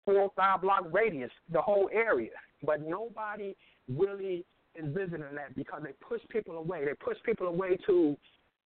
four 0.04 0.22
or 0.22 0.32
five 0.36 0.62
block 0.62 0.86
radius, 0.92 1.30
the 1.52 1.60
whole 1.60 1.88
area, 1.92 2.30
but 2.64 2.80
nobody 2.86 3.54
really 3.88 4.44
is 4.76 4.84
visiting 4.94 5.34
that 5.34 5.54
because 5.56 5.82
they 5.84 5.92
push 6.06 6.20
people 6.30 6.58
away. 6.58 6.84
They 6.84 6.94
push 6.94 7.16
people 7.24 7.46
away 7.46 7.78
to 7.86 8.16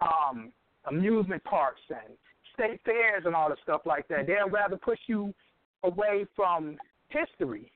um, 0.02 0.52
amusement 0.86 1.44
parks 1.44 1.82
and 1.90 2.16
state 2.54 2.80
fairs 2.86 3.24
and 3.26 3.36
all 3.36 3.50
the 3.50 3.56
stuff 3.64 3.82
like 3.86 4.08
that. 4.10 4.28
They'd 4.28 4.52
rather 4.52 4.78
push 4.78 5.00
you 5.08 5.34
away 5.84 6.26
from 6.36 6.78
history, 7.10 7.72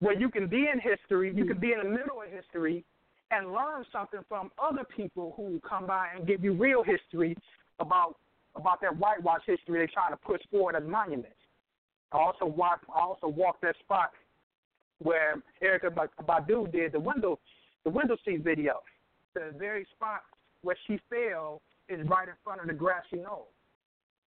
where 0.00 0.18
you 0.18 0.30
can 0.30 0.48
be 0.48 0.68
in 0.72 0.80
history, 0.80 1.32
you 1.34 1.44
can 1.44 1.58
be 1.58 1.72
in 1.72 1.78
the 1.78 1.88
middle 1.88 2.22
of 2.22 2.30
history, 2.30 2.84
and 3.30 3.52
learn 3.52 3.84
something 3.92 4.20
from 4.28 4.50
other 4.62 4.84
people 4.84 5.34
who 5.36 5.60
come 5.68 5.86
by 5.86 6.08
and 6.16 6.26
give 6.26 6.42
you 6.42 6.52
real 6.52 6.82
history 6.82 7.36
about 7.78 8.16
about 8.56 8.80
that 8.80 8.96
whitewash 8.96 9.42
history 9.46 9.78
they're 9.78 9.86
trying 9.86 10.10
to 10.10 10.16
push 10.16 10.40
forward 10.50 10.74
as 10.74 10.82
monuments. 10.84 11.36
I 12.12 12.18
also 12.18 12.46
walk 12.46 12.80
I 12.94 13.00
also 13.00 13.28
walked 13.28 13.62
that 13.62 13.76
spot 13.78 14.10
where 14.98 15.42
Erykah 15.62 16.08
Badu 16.26 16.70
did 16.70 16.92
the 16.92 17.00
window 17.00 17.38
the 17.84 17.90
window 17.90 18.16
seat 18.24 18.42
video. 18.42 18.80
The 19.34 19.52
very 19.58 19.86
spot 19.96 20.22
where 20.62 20.76
she 20.86 21.00
fell 21.08 21.62
is 21.88 22.06
right 22.08 22.28
in 22.28 22.34
front 22.44 22.60
of 22.60 22.66
the 22.66 22.72
grassy 22.72 23.16
knoll. 23.16 23.48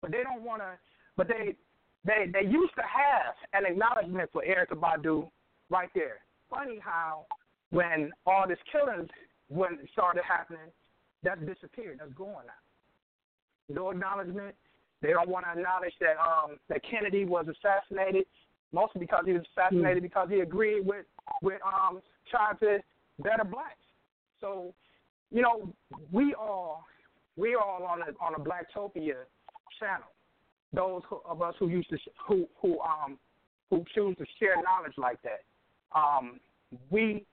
But 0.00 0.12
they 0.12 0.22
don't 0.22 0.42
want 0.42 0.62
to. 0.62 0.72
But 1.16 1.28
they 1.28 1.56
they 2.04 2.30
they 2.32 2.48
used 2.48 2.74
to 2.76 2.82
have 2.82 3.34
an 3.52 3.70
acknowledgement 3.70 4.30
for 4.32 4.42
Erykah 4.42 4.78
Badu 4.78 5.28
right 5.70 5.90
there. 5.94 6.18
Funny 6.50 6.78
how 6.82 7.26
when 7.70 8.10
all 8.26 8.46
this 8.48 8.58
killings 8.70 9.08
when 9.48 9.74
it 9.74 9.88
started 9.92 10.22
happening, 10.26 10.70
that's 11.22 11.40
disappeared. 11.40 11.98
That's 12.00 12.12
gone 12.12 12.44
now. 12.46 13.74
No 13.74 13.90
acknowledgement. 13.90 14.54
They 15.02 15.10
don't 15.10 15.28
want 15.28 15.46
to 15.46 15.52
acknowledge 15.58 15.94
that 16.00 16.16
um 16.18 16.58
that 16.68 16.80
Kennedy 16.88 17.24
was 17.24 17.46
assassinated, 17.48 18.24
mostly 18.72 19.00
because 19.00 19.24
he 19.26 19.32
was 19.32 19.42
assassinated 19.52 20.02
mm. 20.02 20.06
because 20.06 20.28
he 20.30 20.40
agreed 20.40 20.86
with 20.86 21.06
with 21.42 21.60
um 21.62 22.00
trying 22.30 22.56
to 22.58 22.78
better 23.22 23.44
blacks. 23.44 23.76
So, 24.40 24.74
you 25.30 25.42
know, 25.42 25.72
we 26.10 26.34
all 26.34 26.84
we 27.36 27.54
all 27.54 27.84
on 27.84 28.00
a 28.02 28.24
on 28.24 28.34
a 28.34 28.38
Blacktopia 28.38 29.24
channel. 29.78 30.10
Those 30.72 31.02
of 31.26 31.42
us 31.42 31.54
who 31.58 31.68
used 31.68 31.90
to 31.90 31.98
who 32.26 32.48
who 32.60 32.80
um 32.80 33.18
who 33.70 33.84
choose 33.94 34.16
to 34.18 34.26
share 34.38 34.56
knowledge 34.62 34.94
like 34.98 35.18
that. 35.22 35.42
Um, 35.98 36.40
we 36.90 37.24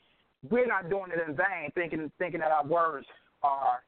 we're 0.49 0.67
not 0.67 0.89
doing 0.89 1.11
it 1.13 1.27
in 1.27 1.35
vain, 1.35 1.69
thinking 1.75 2.11
thinking 2.17 2.39
that 2.39 2.51
our 2.51 2.65
words 2.65 3.07
are 3.43 3.79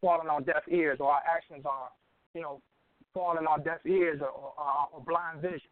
falling 0.00 0.28
on 0.28 0.44
deaf 0.44 0.62
ears 0.68 0.98
or 1.00 1.10
our 1.12 1.22
actions 1.26 1.64
are, 1.64 1.88
you 2.34 2.40
know, 2.40 2.60
falling 3.12 3.46
on 3.46 3.62
deaf 3.62 3.80
ears 3.86 4.20
or, 4.20 4.28
or, 4.28 4.54
or 4.92 5.00
blind 5.06 5.40
vision. 5.40 5.70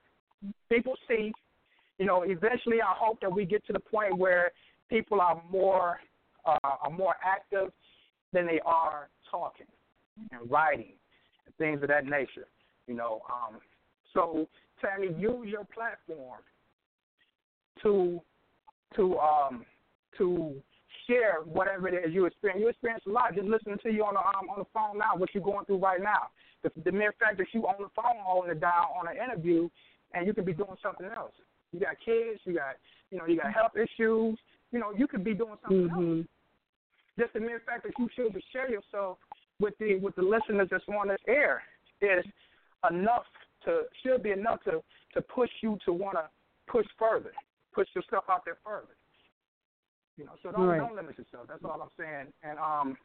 People 0.71 0.95
see, 1.09 1.33
you 1.99 2.07
know, 2.07 2.23
eventually 2.23 2.81
I 2.81 2.95
hope 2.97 3.21
that 3.21 3.33
we 3.33 3.45
get 3.45 3.65
to 3.67 3.73
the 3.73 3.81
point 3.81 4.17
where 4.17 4.51
people 4.89 5.21
are 5.21 5.43
more 5.51 5.99
uh, 6.47 6.59
are 6.63 6.91
more 6.91 7.17
active 7.25 7.73
than 8.33 8.47
they 8.47 8.61
are 8.67 9.09
talking 9.31 9.67
and 10.33 10.51
writing 10.51 10.93
and 11.47 11.55
things 11.57 11.83
of 11.83 11.89
that 11.89 12.05
nature. 12.05 12.47
You 12.87 12.95
know, 12.95 13.23
um, 13.31 13.59
so 14.13 14.49
Tammy, 14.81 15.09
use 15.19 15.49
your 15.49 15.65
platform 15.65 16.41
to 17.83 18.21
to 18.97 19.19
um, 19.19 19.65
to 20.19 20.55
share 21.07 21.41
whatever 21.45 21.89
it 21.89 22.07
is 22.07 22.15
you 22.15 22.27
experience. 22.27 22.61
You 22.61 22.69
experience 22.69 23.05
a 23.07 23.11
lot 23.11 23.35
just 23.35 23.47
listening 23.47 23.79
to 23.83 23.91
you 23.91 24.05
on 24.05 24.15
the 24.15 24.21
um, 24.21 24.49
on 24.51 24.59
the 24.59 24.67
phone 24.73 24.99
now, 24.99 25.17
what 25.17 25.31
you're 25.35 25.45
going 25.45 25.65
through 25.67 25.79
right 25.79 26.03
now. 26.03 26.29
The, 26.63 26.71
the 26.85 26.93
mere 26.93 27.15
fact 27.19 27.39
that 27.39 27.47
you 27.53 27.67
on 27.67 27.77
the 27.79 27.89
phone 27.95 28.21
holding 28.23 28.53
it 28.53 28.61
down 28.61 28.87
on 28.99 29.09
an 29.09 29.17
interview, 29.23 29.69
and 30.13 30.27
you 30.27 30.35
could 30.35 30.47
be 30.47 30.55
doing 30.55 30.77
something 30.83 31.07
else. 31.07 31.33
You 31.73 31.81
got 31.81 31.97
kids, 32.05 32.41
you 32.45 32.55
got 32.55 32.77
you 33.11 33.19
know 33.19 33.27
you 33.27 33.37
got 33.37 33.53
health 33.53 33.73
issues. 33.77 34.39
You 34.75 34.81
know 34.81 34.91
you 34.97 35.07
could 35.07 35.23
be 35.23 35.35
doing 35.35 35.55
something 35.63 35.89
mm-hmm. 35.89 36.19
else. 36.19 36.27
Just 37.17 37.33
the 37.33 37.39
mere 37.39 37.63
fact 37.65 37.85
that 37.85 37.93
you 37.97 38.09
choose 38.17 38.33
to 38.33 38.41
share 38.53 38.69
yourself 38.69 39.19
with 39.61 39.75
the 39.79 39.95
with 40.01 40.17
the 40.17 40.23
listeners 40.23 40.67
that's 40.69 40.83
on 40.89 41.07
this 41.07 41.23
air 41.29 41.63
is 42.01 42.25
enough 42.91 43.23
to 43.67 43.83
should 44.03 44.25
be 44.25 44.33
enough 44.33 44.59
to 44.65 44.83
to 45.15 45.21
push 45.23 45.51
you 45.63 45.79
to 45.85 45.93
want 45.93 46.17
to 46.17 46.25
push 46.67 46.87
further, 46.99 47.31
push 47.73 47.87
yourself 47.95 48.25
out 48.29 48.45
there 48.45 48.59
further. 48.65 48.97
You 50.17 50.25
know, 50.25 50.33
so 50.43 50.51
don't 50.51 50.67
right. 50.67 50.81
don't 50.81 50.97
limit 50.97 51.17
yourself. 51.19 51.47
That's 51.49 51.63
all 51.65 51.81
I'm 51.81 51.95
saying. 51.97 52.33
And 52.43 52.59
um, 52.59 52.97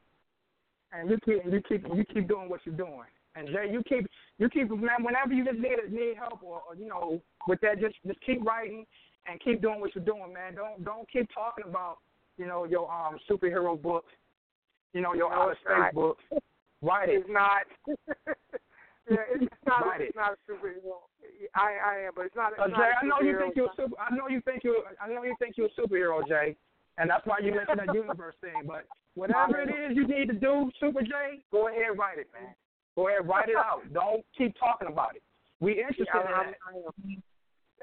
and 0.92 1.08
you 1.08 1.20
keep 1.24 1.46
you 1.46 1.62
keep 1.70 1.86
you 1.94 2.04
keep 2.12 2.28
doing 2.28 2.50
what 2.50 2.62
you're 2.66 2.74
doing. 2.74 3.06
And 3.36 3.48
Jay, 3.50 3.70
you 3.72 3.84
keep 3.88 4.08
you 4.40 4.50
keep 4.50 4.72
man 4.72 5.04
whenever 5.04 5.34
you 5.34 5.46
just 5.46 5.60
need 5.60 5.78
need 5.92 6.18
help 6.18 6.42
or, 6.42 6.64
or 6.68 6.76
you 6.76 6.88
know 6.88 7.22
with 7.48 7.62
that, 7.62 7.80
just 7.80 7.94
just 8.08 8.20
keep 8.26 8.44
writing 8.44 8.88
and 9.28 9.40
keep 9.42 9.62
doing 9.62 9.80
what 9.80 9.94
you're 9.96 10.04
doing, 10.04 10.34
man. 10.34 10.56
Don't 10.56 10.84
don't 10.84 11.10
keep 11.12 11.28
talking 11.34 11.66
about 11.68 11.98
you 12.38 12.46
know 12.48 12.64
your 12.66 12.92
um 12.92 13.18
superhero 13.30 13.80
book, 13.82 14.06
you 14.94 15.02
know 15.02 15.14
your 15.14 15.34
outer 15.34 15.58
space 15.64 15.94
book. 15.94 16.18
Write 16.82 17.10
it. 17.10 17.22
It's 17.22 17.30
not. 17.30 17.64
yeah, 19.10 19.18
it's 19.36 19.54
not. 19.68 19.86
Write 19.86 20.02
it's 20.02 20.10
it. 20.12 20.16
not 20.16 20.34
a 20.34 20.52
superhero. 20.52 21.04
I 21.56 21.76
I 21.86 21.94
am, 22.08 22.12
but 22.16 22.26
it's 22.26 22.36
not. 22.36 22.54
It's 22.54 22.62
Uh, 22.62 22.68
not 22.68 22.78
Jay, 22.78 22.92
a 22.96 23.06
I 23.06 23.08
know 23.08 23.20
you 23.22 23.38
think 23.38 23.56
you're 23.56 23.66
a 23.68 23.76
super. 23.76 23.96
I 24.00 24.16
know 24.16 24.28
you 24.30 24.42
think 24.42 24.64
you're. 24.64 24.84
I 25.02 25.08
know 25.08 25.24
you 25.24 25.36
think 25.40 25.58
you're 25.58 25.68
a 25.68 25.80
superhero, 25.82 26.26
Jay, 26.28 26.56
and 26.98 27.10
that's 27.10 27.26
why 27.26 27.40
you 27.44 27.54
mentioned 27.54 27.80
that 27.80 27.94
universe 27.94 28.36
thing. 28.42 28.64
But 28.66 28.86
whatever 29.16 29.60
it 29.62 29.70
is 29.70 29.98
you 29.98 30.08
need 30.08 30.28
to 30.28 30.34
do, 30.34 30.72
Super 30.80 31.02
Jay, 31.02 31.44
go 31.52 31.68
ahead 31.68 31.92
and 31.92 32.00
write 32.00 32.20
it, 32.20 32.28
man. 32.34 32.54
Go 32.96 33.08
ahead, 33.10 33.28
write 33.28 33.50
it 33.50 33.56
out. 33.58 33.82
Don't 33.94 34.24
keep 34.38 34.56
talking 34.58 34.88
about 34.88 35.16
it. 35.16 35.24
We 35.60 35.74
interested 35.74 36.08
Yeah, 36.14 36.22
in 36.22 36.52
that. 36.54 37.24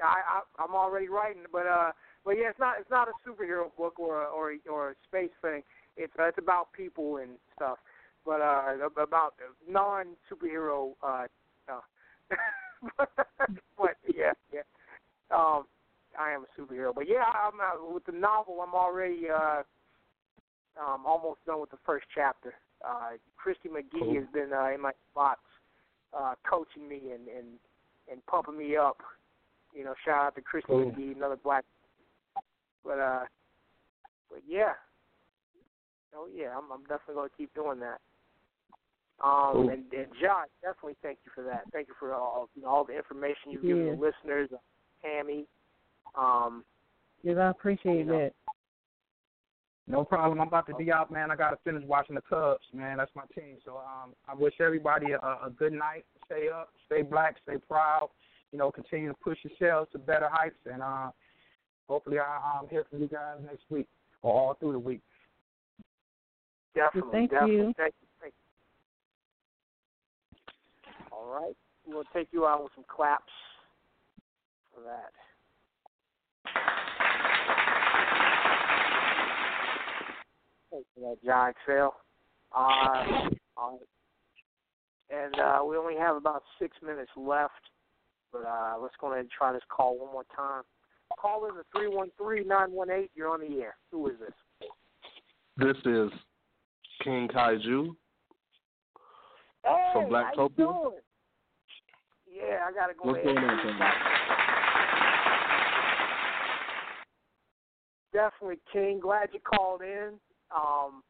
I, 0.03 0.39
I 0.39 0.63
I'm 0.63 0.75
already 0.75 1.09
writing, 1.09 1.43
but 1.51 1.65
uh, 1.65 1.91
but 2.25 2.31
yeah, 2.31 2.49
it's 2.49 2.59
not 2.59 2.75
it's 2.79 2.89
not 2.89 3.07
a 3.07 3.29
superhero 3.29 3.75
book 3.77 3.99
or 3.99 4.23
a, 4.23 4.25
or 4.25 4.51
a, 4.51 4.57
or 4.69 4.91
a 4.91 4.95
space 5.07 5.31
thing. 5.41 5.63
It's 5.95 6.13
uh, 6.19 6.25
it's 6.25 6.37
about 6.37 6.71
people 6.73 7.17
and 7.17 7.31
stuff, 7.55 7.77
but 8.25 8.41
uh, 8.41 8.75
about 9.01 9.35
non 9.69 10.07
superhero. 10.31 10.93
Uh, 11.03 11.25
uh, 11.69 11.81
but 13.77 13.97
yeah, 14.13 14.33
yeah. 14.53 14.61
Um, 15.31 15.65
I 16.17 16.31
am 16.31 16.43
a 16.43 16.61
superhero, 16.61 16.93
but 16.93 17.07
yeah, 17.07 17.23
I'm 17.23 17.59
uh, 17.59 17.93
with 17.93 18.05
the 18.05 18.11
novel. 18.11 18.61
I'm 18.61 18.73
already 18.73 19.29
uh, 19.29 19.63
um, 20.79 21.05
almost 21.05 21.45
done 21.45 21.61
with 21.61 21.71
the 21.71 21.77
first 21.85 22.05
chapter. 22.13 22.53
Uh, 22.85 23.11
Christy 23.35 23.69
McGee 23.69 23.99
Cool. 23.99 24.15
has 24.15 24.25
been 24.33 24.51
uh, 24.53 24.69
in 24.73 24.81
my 24.81 24.91
box, 25.15 25.39
uh, 26.17 26.35
coaching 26.47 26.87
me 26.87 27.11
and 27.13 27.27
and 27.27 27.47
and 28.11 28.25
pumping 28.25 28.57
me 28.57 28.75
up. 28.75 28.97
You 29.73 29.83
know, 29.83 29.93
shout 30.05 30.25
out 30.25 30.35
to 30.35 30.41
Christy 30.41 30.67
Cool. 30.67 30.91
McGee, 30.91 31.15
another 31.15 31.37
black. 31.41 31.63
But 32.83 32.99
uh, 32.99 33.25
but 34.29 34.41
yeah, 34.47 34.73
oh 36.15 36.27
yeah, 36.33 36.49
I'm 36.57 36.71
I'm 36.71 36.81
definitely 36.81 37.15
gonna 37.15 37.29
keep 37.37 37.53
doing 37.53 37.79
that. 37.79 37.99
Um, 39.23 39.53
Cool. 39.53 39.69
and, 39.69 39.83
and 39.93 40.07
Josh, 40.21 40.47
definitely 40.61 40.95
thank 41.01 41.17
you 41.25 41.31
for 41.33 41.43
that. 41.43 41.63
Thank 41.73 41.87
you 41.87 41.95
for 41.99 42.13
all 42.13 42.49
you 42.55 42.61
know, 42.61 42.67
all 42.69 42.83
the 42.83 42.95
information 42.95 43.51
you've 43.51 43.63
given 43.63 43.85
the 43.85 43.91
listeners, 43.93 44.49
Tammy. 45.01 45.45
Um, 46.17 46.63
Yes, 47.23 47.37
I 47.39 47.49
appreciate 47.49 47.97
You 47.97 48.05
know. 48.05 48.19
that. 48.19 48.33
No 49.87 50.03
problem. 50.03 50.39
I'm 50.41 50.47
about 50.47 50.67
to 50.67 50.75
be 50.75 50.91
out, 50.91 51.11
man. 51.11 51.31
I 51.31 51.35
got 51.35 51.51
to 51.51 51.57
finish 51.63 51.81
watching 51.87 52.15
the 52.15 52.21
Cubs, 52.21 52.63
man. 52.73 52.97
That's 52.97 53.11
my 53.15 53.23
team. 53.33 53.57
So 53.63 53.77
um, 53.77 54.13
I 54.27 54.35
wish 54.35 54.53
everybody 54.59 55.13
a, 55.13 55.17
a 55.17 55.49
good 55.57 55.71
night. 55.71 56.05
Stay 56.25 56.49
up, 56.53 56.69
stay 56.85 57.01
black, 57.03 57.37
stay 57.43 57.57
proud. 57.57 58.09
You 58.51 58.59
know, 58.59 58.71
continue 58.71 59.09
to 59.09 59.15
push 59.15 59.37
yourselves 59.43 59.91
to 59.91 59.97
better 59.99 60.29
heights, 60.31 60.55
and 60.71 60.81
uh, 60.81 61.11
hopefully 61.89 62.17
I'll 62.19 62.61
um, 62.61 62.69
hear 62.69 62.85
from 62.89 63.01
you 63.01 63.07
guys 63.07 63.37
next 63.45 63.63
week 63.69 63.87
or 64.21 64.33
all 64.33 64.53
through 64.55 64.71
the 64.73 64.79
week. 64.79 65.01
definitely, 66.73 67.11
Thank 67.11 67.31
definitely. 67.31 67.55
you. 67.55 67.73
Thank 67.77 67.93
you. 68.01 68.07
Thank 68.21 68.33
you. 70.47 70.53
All 71.11 71.33
right, 71.33 71.55
we'll 71.85 72.03
take 72.13 72.29
you 72.31 72.45
out 72.45 72.63
with 72.63 72.71
some 72.75 72.85
claps 72.87 73.23
for 74.73 74.81
that. 74.81 75.11
Thanks 80.71 80.87
for 80.95 81.01
that, 81.01 81.17
John 81.25 81.49
Excel. 81.49 81.95
Uh, 82.55 83.29
and 85.09 85.39
uh, 85.39 85.63
we 85.67 85.77
only 85.77 85.95
have 85.97 86.15
about 86.15 86.43
six 86.59 86.75
minutes 86.85 87.11
left. 87.15 87.51
But 88.31 88.45
uh, 88.45 88.75
let's 88.81 88.95
go 88.99 89.07
ahead 89.07 89.21
and 89.21 89.29
try 89.29 89.53
this 89.53 89.61
call 89.69 89.97
one 89.97 90.11
more 90.11 90.25
time. 90.35 90.63
Call 91.19 91.47
in 91.47 91.55
the 91.55 91.63
three 91.75 91.87
one 91.87 92.09
three 92.17 92.43
nine 92.43 92.71
one 92.71 92.89
eight. 92.91 93.11
You're 93.15 93.29
on 93.29 93.39
the 93.39 93.61
air. 93.61 93.75
Who 93.91 94.07
is 94.07 94.15
this? 94.19 94.69
This 95.57 95.77
is 95.85 96.11
King 97.03 97.29
Kaiju 97.33 97.95
Hey, 99.63 99.89
from 99.93 100.03
how 100.03 100.09
you 100.09 100.13
Blacktopia. 100.13 100.55
doing? 100.57 100.99
Yeah, 102.27 102.59
I 102.67 102.71
gotta 102.73 102.93
go 102.93 103.09
What's 103.09 103.19
ahead. 103.19 103.35
going 103.35 103.49
on, 103.49 103.63
King? 103.63 103.79
Definitely, 108.13 108.59
King. 108.71 108.99
Glad 108.99 109.29
you 109.33 109.39
called 109.39 109.81
in. 109.81 110.13
Um, 110.55 111.03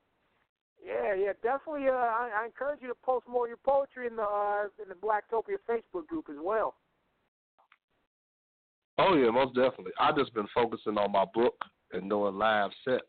yeah, 0.86 1.14
yeah, 1.16 1.34
definitely. 1.44 1.88
Uh, 1.90 1.94
I, 1.94 2.30
I 2.42 2.46
encourage 2.46 2.82
you 2.82 2.88
to 2.88 2.96
post 3.04 3.28
more 3.28 3.46
of 3.46 3.50
your 3.50 3.58
poetry 3.58 4.08
in 4.08 4.16
the 4.16 4.24
uh, 4.24 4.64
in 4.82 4.90
the 4.90 4.96
Blacktopia 4.96 5.58
Facebook 5.70 6.08
group 6.08 6.26
as 6.30 6.38
well. 6.42 6.76
Oh 8.98 9.16
yeah, 9.16 9.30
most 9.30 9.56
definitely. 9.56 9.92
I 10.00 10.12
just 10.12 10.34
been 10.34 10.48
focusing 10.54 10.98
on 10.98 11.12
my 11.12 11.26
book 11.34 11.56
and 11.94 12.10
doing 12.10 12.38
live 12.38 12.72
sets. 12.84 13.04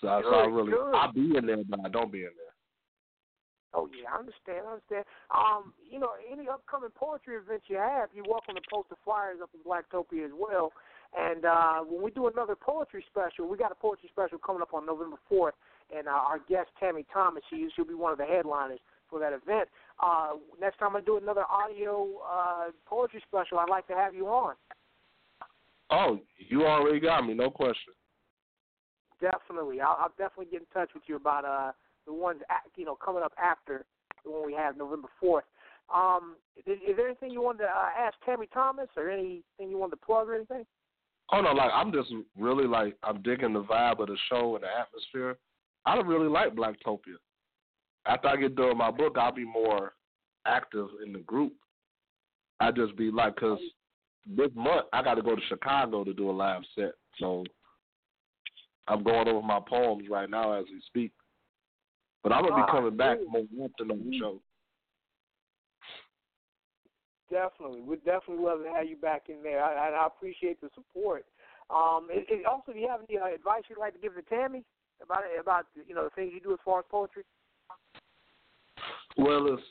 So, 0.00 0.08
I 0.08 0.22
so 0.22 0.34
I 0.34 0.46
really 0.46 0.72
good. 0.72 0.94
I 0.94 1.10
be 1.12 1.36
in 1.36 1.46
there, 1.46 1.64
but 1.68 1.80
I 1.84 1.88
don't 1.88 2.12
be 2.12 2.18
in 2.18 2.24
there. 2.36 2.54
Oh 3.72 3.88
yeah, 3.90 4.10
I 4.12 4.18
understand. 4.18 4.66
I 4.68 4.72
understand. 4.72 5.04
Um, 5.34 5.72
you 5.90 5.98
know, 5.98 6.10
any 6.30 6.48
upcoming 6.48 6.90
poetry 6.94 7.36
events 7.36 7.64
you 7.68 7.76
have, 7.76 8.10
you're 8.14 8.28
welcome 8.28 8.54
to 8.54 8.62
post 8.70 8.88
the 8.90 8.96
flyers 9.04 9.38
up 9.42 9.50
in 9.54 9.60
Blacktopia 9.64 10.26
as 10.26 10.32
well. 10.36 10.72
And 11.16 11.44
uh, 11.44 11.80
when 11.80 12.02
we 12.02 12.10
do 12.10 12.28
another 12.28 12.54
poetry 12.54 13.04
special, 13.10 13.48
we 13.48 13.56
got 13.56 13.72
a 13.72 13.74
poetry 13.74 14.08
special 14.12 14.38
coming 14.38 14.62
up 14.62 14.74
on 14.74 14.84
November 14.84 15.16
fourth, 15.28 15.54
and 15.94 16.06
uh, 16.06 16.10
our 16.10 16.38
guest 16.48 16.68
Tammy 16.78 17.06
Thomas, 17.12 17.42
she 17.50 17.68
she'll 17.74 17.86
be 17.86 17.94
one 17.94 18.12
of 18.12 18.18
the 18.18 18.26
headliners 18.26 18.80
for 19.14 19.20
that 19.20 19.32
event. 19.32 19.68
Uh, 20.04 20.32
next 20.60 20.78
time 20.78 20.96
I 20.96 21.00
do 21.00 21.18
another 21.18 21.44
audio 21.48 22.08
uh, 22.28 22.70
poetry 22.84 23.22
special, 23.28 23.60
I'd 23.60 23.70
like 23.70 23.86
to 23.86 23.94
have 23.94 24.12
you 24.12 24.26
on. 24.26 24.54
Oh, 25.90 26.18
you 26.36 26.66
already 26.66 26.98
got 26.98 27.24
me, 27.24 27.34
no 27.34 27.48
question. 27.48 27.92
Definitely, 29.20 29.80
I'll, 29.80 29.96
I'll 30.00 30.14
definitely 30.18 30.50
get 30.50 30.62
in 30.62 30.66
touch 30.74 30.90
with 30.94 31.04
you 31.06 31.16
about 31.16 31.44
uh 31.44 31.72
the 32.06 32.12
ones 32.12 32.40
a 32.50 32.78
you 32.78 32.84
know 32.84 32.96
coming 32.96 33.22
up 33.22 33.32
after 33.42 33.84
the 34.24 34.30
one 34.30 34.44
we 34.44 34.54
have 34.54 34.76
November 34.76 35.08
fourth. 35.20 35.44
Um, 35.94 36.34
is, 36.66 36.78
is 36.86 36.96
there 36.96 37.06
anything 37.06 37.30
you 37.30 37.40
wanted 37.40 37.58
to 37.58 37.68
uh, 37.68 37.90
ask 37.96 38.16
Tammy 38.26 38.48
Thomas, 38.52 38.88
or 38.96 39.08
anything 39.08 39.70
you 39.70 39.78
wanted 39.78 39.92
to 39.92 40.04
plug, 40.04 40.28
or 40.28 40.34
anything? 40.34 40.66
Oh 41.32 41.40
no, 41.40 41.52
like 41.52 41.70
I'm 41.72 41.92
just 41.92 42.12
really 42.36 42.66
like 42.66 42.96
I'm 43.04 43.22
digging 43.22 43.52
the 43.52 43.62
vibe 43.62 44.00
of 44.00 44.08
the 44.08 44.16
show 44.28 44.56
and 44.56 44.64
the 44.64 44.68
atmosphere. 44.68 45.38
I 45.86 45.96
really 45.98 46.28
like 46.28 46.56
Blacktopia. 46.56 47.16
After 48.06 48.28
I 48.28 48.36
get 48.36 48.54
done 48.56 48.68
with 48.68 48.76
my 48.76 48.90
book, 48.90 49.16
I'll 49.18 49.32
be 49.32 49.44
more 49.44 49.94
active 50.46 50.88
in 51.04 51.12
the 51.12 51.20
group. 51.20 51.52
I 52.60 52.70
just 52.70 52.96
be 52.96 53.10
like, 53.10 53.36
cause 53.36 53.58
this 54.26 54.50
month 54.54 54.86
I 54.92 55.02
got 55.02 55.14
to 55.14 55.22
go 55.22 55.34
to 55.34 55.42
Chicago 55.48 56.04
to 56.04 56.14
do 56.14 56.30
a 56.30 56.32
live 56.32 56.62
set, 56.74 56.92
so 57.18 57.44
I'm 58.88 59.02
going 59.02 59.28
over 59.28 59.42
my 59.42 59.60
poems 59.66 60.08
right 60.10 60.28
now 60.28 60.52
as 60.52 60.64
we 60.70 60.80
speak. 60.86 61.12
But 62.22 62.32
I'm 62.32 62.44
gonna 62.44 62.56
be 62.56 62.62
Ah, 62.62 62.72
coming 62.72 62.96
back 62.96 63.18
more 63.28 63.44
often 63.60 63.90
on 63.90 63.98
the 63.98 64.18
show. 64.18 64.40
Definitely, 67.30 67.80
we'd 67.82 68.04
definitely 68.04 68.44
love 68.44 68.62
to 68.62 68.70
have 68.70 68.86
you 68.86 68.96
back 68.96 69.24
in 69.28 69.42
there. 69.42 69.62
I, 69.62 69.90
I 69.90 70.06
appreciate 70.06 70.60
the 70.60 70.68
support. 70.74 71.24
Um, 71.70 72.08
also, 72.48 72.72
do 72.72 72.78
you 72.78 72.88
have 72.88 73.00
any 73.08 73.18
uh, 73.18 73.34
advice 73.34 73.62
you'd 73.68 73.78
like 73.78 73.94
to 73.94 73.98
give 73.98 74.14
to 74.14 74.22
Tammy 74.22 74.62
about 75.02 75.22
about 75.40 75.66
you 75.86 75.94
know 75.94 76.04
the 76.04 76.10
things 76.10 76.32
you 76.34 76.40
do 76.40 76.52
as 76.52 76.58
far 76.64 76.80
as 76.80 76.84
poetry? 76.90 77.24
Well, 79.16 79.52
it's 79.54 79.62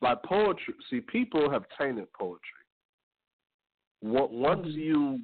like 0.00 0.22
poetry. 0.24 0.74
See, 0.90 1.00
people 1.00 1.50
have 1.50 1.64
tainted 1.78 2.12
poetry. 2.12 2.40
Once 4.02 4.66
you 4.68 5.20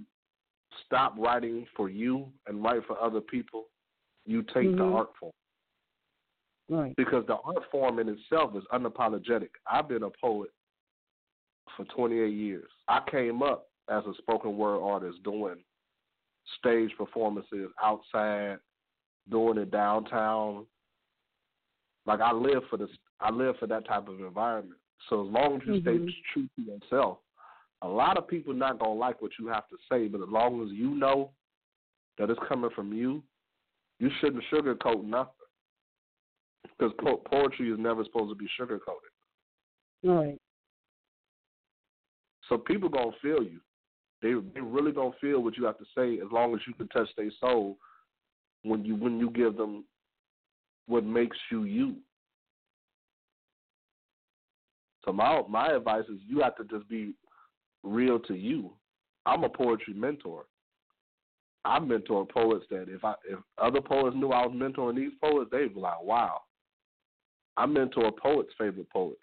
stop 0.86 1.14
writing 1.16 1.66
for 1.76 1.88
you 1.88 2.32
and 2.46 2.62
write 2.62 2.84
for 2.86 3.00
other 3.00 3.20
people, 3.20 3.66
you 4.26 4.42
take 4.42 4.70
the 4.76 4.82
Mhm. 4.82 4.94
art 4.94 5.16
form 5.16 5.32
Right. 6.68 6.96
because 6.96 7.24
the 7.26 7.36
art 7.36 7.70
form 7.70 7.98
in 7.98 8.08
itself 8.08 8.56
is 8.56 8.64
unapologetic. 8.72 9.50
I've 9.66 9.88
been 9.88 10.02
a 10.02 10.10
poet 10.10 10.50
for 11.76 11.84
28 11.86 12.32
years. 12.32 12.70
I 12.88 13.00
came 13.08 13.42
up 13.42 13.68
as 13.88 14.04
a 14.06 14.14
spoken 14.14 14.56
word 14.56 14.80
artist 14.80 15.22
doing 15.22 15.62
stage 16.58 16.94
performances 16.96 17.70
outside, 17.80 18.58
doing 19.28 19.58
it 19.58 19.70
downtown. 19.70 20.66
Like 22.06 22.20
I 22.20 22.32
live 22.32 22.66
for 22.68 22.76
this, 22.76 22.90
I 23.20 23.30
live 23.30 23.56
for 23.58 23.66
that 23.66 23.86
type 23.86 24.08
of 24.08 24.20
environment. 24.20 24.80
So 25.08 25.26
as 25.26 25.32
long 25.32 25.56
as 25.56 25.66
you 25.66 25.74
Mhm. 25.74 25.82
stay 25.82 26.22
true 26.32 26.48
to 26.56 26.62
yourself, 26.62 27.18
a 27.82 27.88
lot 27.88 28.16
of 28.16 28.26
people 28.26 28.54
not 28.54 28.78
gonna 28.78 28.94
like 28.94 29.20
what 29.20 29.38
you 29.38 29.46
have 29.48 29.68
to 29.68 29.78
say, 29.90 30.08
but 30.08 30.22
as 30.22 30.28
long 30.28 30.62
as 30.62 30.70
you 30.70 30.90
know 30.90 31.32
that 32.16 32.30
it's 32.30 32.40
coming 32.48 32.70
from 32.70 32.92
you, 32.92 33.22
you 33.98 34.10
shouldn't 34.20 34.44
sugarcoat 34.44 35.04
nothing. 35.04 35.32
Because 36.62 36.92
po- 36.94 37.18
poetry 37.18 37.70
is 37.70 37.78
never 37.78 38.04
supposed 38.04 38.30
to 38.30 38.34
be 38.34 38.48
sugarcoated. 38.58 39.12
Right. 40.02 40.40
So 42.48 42.58
people 42.58 42.88
gonna 42.88 43.12
feel 43.22 43.42
you. 43.42 43.60
They 44.20 44.34
they 44.34 44.60
really 44.60 44.92
gonna 44.92 45.12
feel 45.20 45.42
what 45.42 45.56
you 45.56 45.64
have 45.64 45.78
to 45.78 45.84
say 45.96 46.18
as 46.20 46.30
long 46.30 46.54
as 46.54 46.66
you 46.66 46.74
can 46.74 46.88
touch 46.88 47.14
their 47.16 47.30
soul 47.32 47.78
when 48.62 48.84
you 48.84 48.96
when 48.96 49.18
you 49.18 49.30
give 49.30 49.56
them 49.56 49.84
what 50.86 51.04
makes 51.04 51.36
you 51.50 51.64
you. 51.64 51.96
So 55.04 55.12
my 55.12 55.42
my 55.48 55.72
advice 55.72 56.04
is 56.08 56.20
you 56.26 56.40
have 56.40 56.56
to 56.56 56.64
just 56.64 56.88
be 56.88 57.14
real 57.82 58.18
to 58.20 58.34
you. 58.34 58.72
I'm 59.26 59.44
a 59.44 59.48
poetry 59.48 59.94
mentor. 59.94 60.46
I 61.64 61.78
mentor 61.78 62.26
poets 62.26 62.66
that 62.70 62.86
if 62.88 63.04
I 63.04 63.14
if 63.28 63.38
other 63.58 63.80
poets 63.80 64.16
knew 64.16 64.30
I 64.30 64.46
was 64.46 64.54
mentoring 64.54 64.96
these 64.96 65.12
poets, 65.20 65.50
they'd 65.50 65.74
be 65.74 65.80
like, 65.80 66.02
Wow. 66.02 66.42
I 67.56 67.66
mentor 67.66 68.06
a 68.06 68.12
poets' 68.12 68.52
favorite 68.58 68.90
poets 68.90 69.20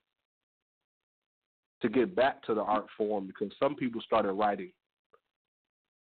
to 1.81 1.89
get 1.89 2.15
back 2.15 2.41
to 2.43 2.53
the 2.53 2.61
art 2.61 2.85
form 2.97 3.27
because 3.27 3.51
some 3.59 3.75
people 3.75 4.01
started 4.01 4.31
writing 4.33 4.71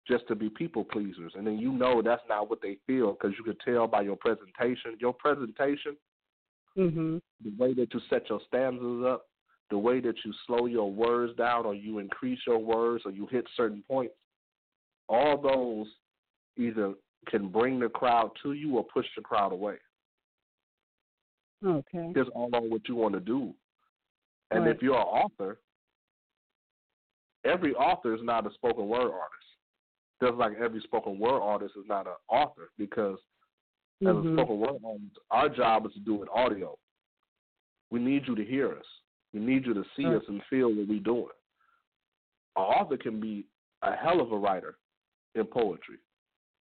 just 0.06 0.26
to 0.28 0.34
be 0.34 0.48
people 0.48 0.84
pleasers, 0.84 1.32
and 1.36 1.46
then 1.46 1.58
you 1.58 1.72
know 1.72 2.02
that's 2.02 2.22
not 2.28 2.48
what 2.48 2.60
they 2.62 2.78
feel 2.86 3.12
because 3.12 3.36
you 3.38 3.44
could 3.44 3.60
tell 3.64 3.86
by 3.86 4.02
your 4.02 4.16
presentation. 4.16 4.96
Your 4.98 5.12
presentation, 5.12 5.96
Mhm. 6.76 7.20
the 7.42 7.50
way 7.58 7.74
that 7.74 7.92
you 7.92 8.00
set 8.08 8.28
your 8.28 8.40
stanzas 8.46 9.04
up, 9.04 9.29
the 9.70 9.78
way 9.78 10.00
that 10.00 10.16
you 10.24 10.32
slow 10.46 10.66
your 10.66 10.90
words 10.90 11.34
down, 11.36 11.64
or 11.64 11.74
you 11.74 11.98
increase 11.98 12.40
your 12.46 12.58
words, 12.58 13.04
or 13.04 13.12
you 13.12 13.26
hit 13.26 13.46
certain 13.56 13.82
points, 13.86 14.14
all 15.08 15.36
those 15.40 15.86
either 16.56 16.94
can 17.28 17.48
bring 17.48 17.78
the 17.78 17.88
crowd 17.88 18.30
to 18.42 18.52
you 18.52 18.76
or 18.76 18.84
push 18.84 19.06
the 19.16 19.22
crowd 19.22 19.52
away. 19.52 19.76
Okay. 21.64 22.12
Just 22.14 22.30
all 22.30 22.50
on 22.54 22.70
what 22.70 22.88
you 22.88 22.96
want 22.96 23.14
to 23.14 23.20
do. 23.20 23.54
And 24.50 24.64
Right. 24.64 24.74
if 24.74 24.82
you're 24.82 24.96
an 24.96 25.02
author, 25.02 25.60
every 27.44 27.74
author 27.74 28.14
is 28.14 28.22
not 28.22 28.46
a 28.46 28.54
spoken 28.54 28.88
word 28.88 29.12
artist. 29.12 29.56
Just 30.22 30.34
like 30.34 30.54
every 30.58 30.80
spoken 30.80 31.18
word 31.18 31.40
artist 31.40 31.76
is 31.76 31.86
not 31.86 32.06
an 32.06 32.16
author 32.28 32.70
because 32.76 33.18
as 34.02 34.16
a 34.16 34.22
Mhm. 34.22 34.34
spoken 34.34 34.58
word 34.58 34.80
artist, 34.84 35.18
our 35.30 35.48
job 35.48 35.86
is 35.86 35.92
to 35.92 36.00
do 36.00 36.22
an 36.22 36.28
audio. 36.30 36.78
We 37.90 38.00
need 38.00 38.26
you 38.26 38.34
to 38.34 38.44
hear 38.44 38.76
us. 38.76 38.99
We 39.32 39.40
need 39.40 39.66
you 39.66 39.74
to 39.74 39.84
see 39.96 40.06
Right. 40.06 40.16
us 40.16 40.28
and 40.28 40.42
feel 40.44 40.68
what 40.68 40.88
we're 40.88 41.00
doing. 41.00 41.28
An 42.56 42.62
author 42.62 42.96
can 42.96 43.20
be 43.20 43.46
a 43.82 43.94
hell 43.94 44.20
of 44.20 44.32
a 44.32 44.36
writer 44.36 44.76
in 45.34 45.46
poetry, 45.46 45.98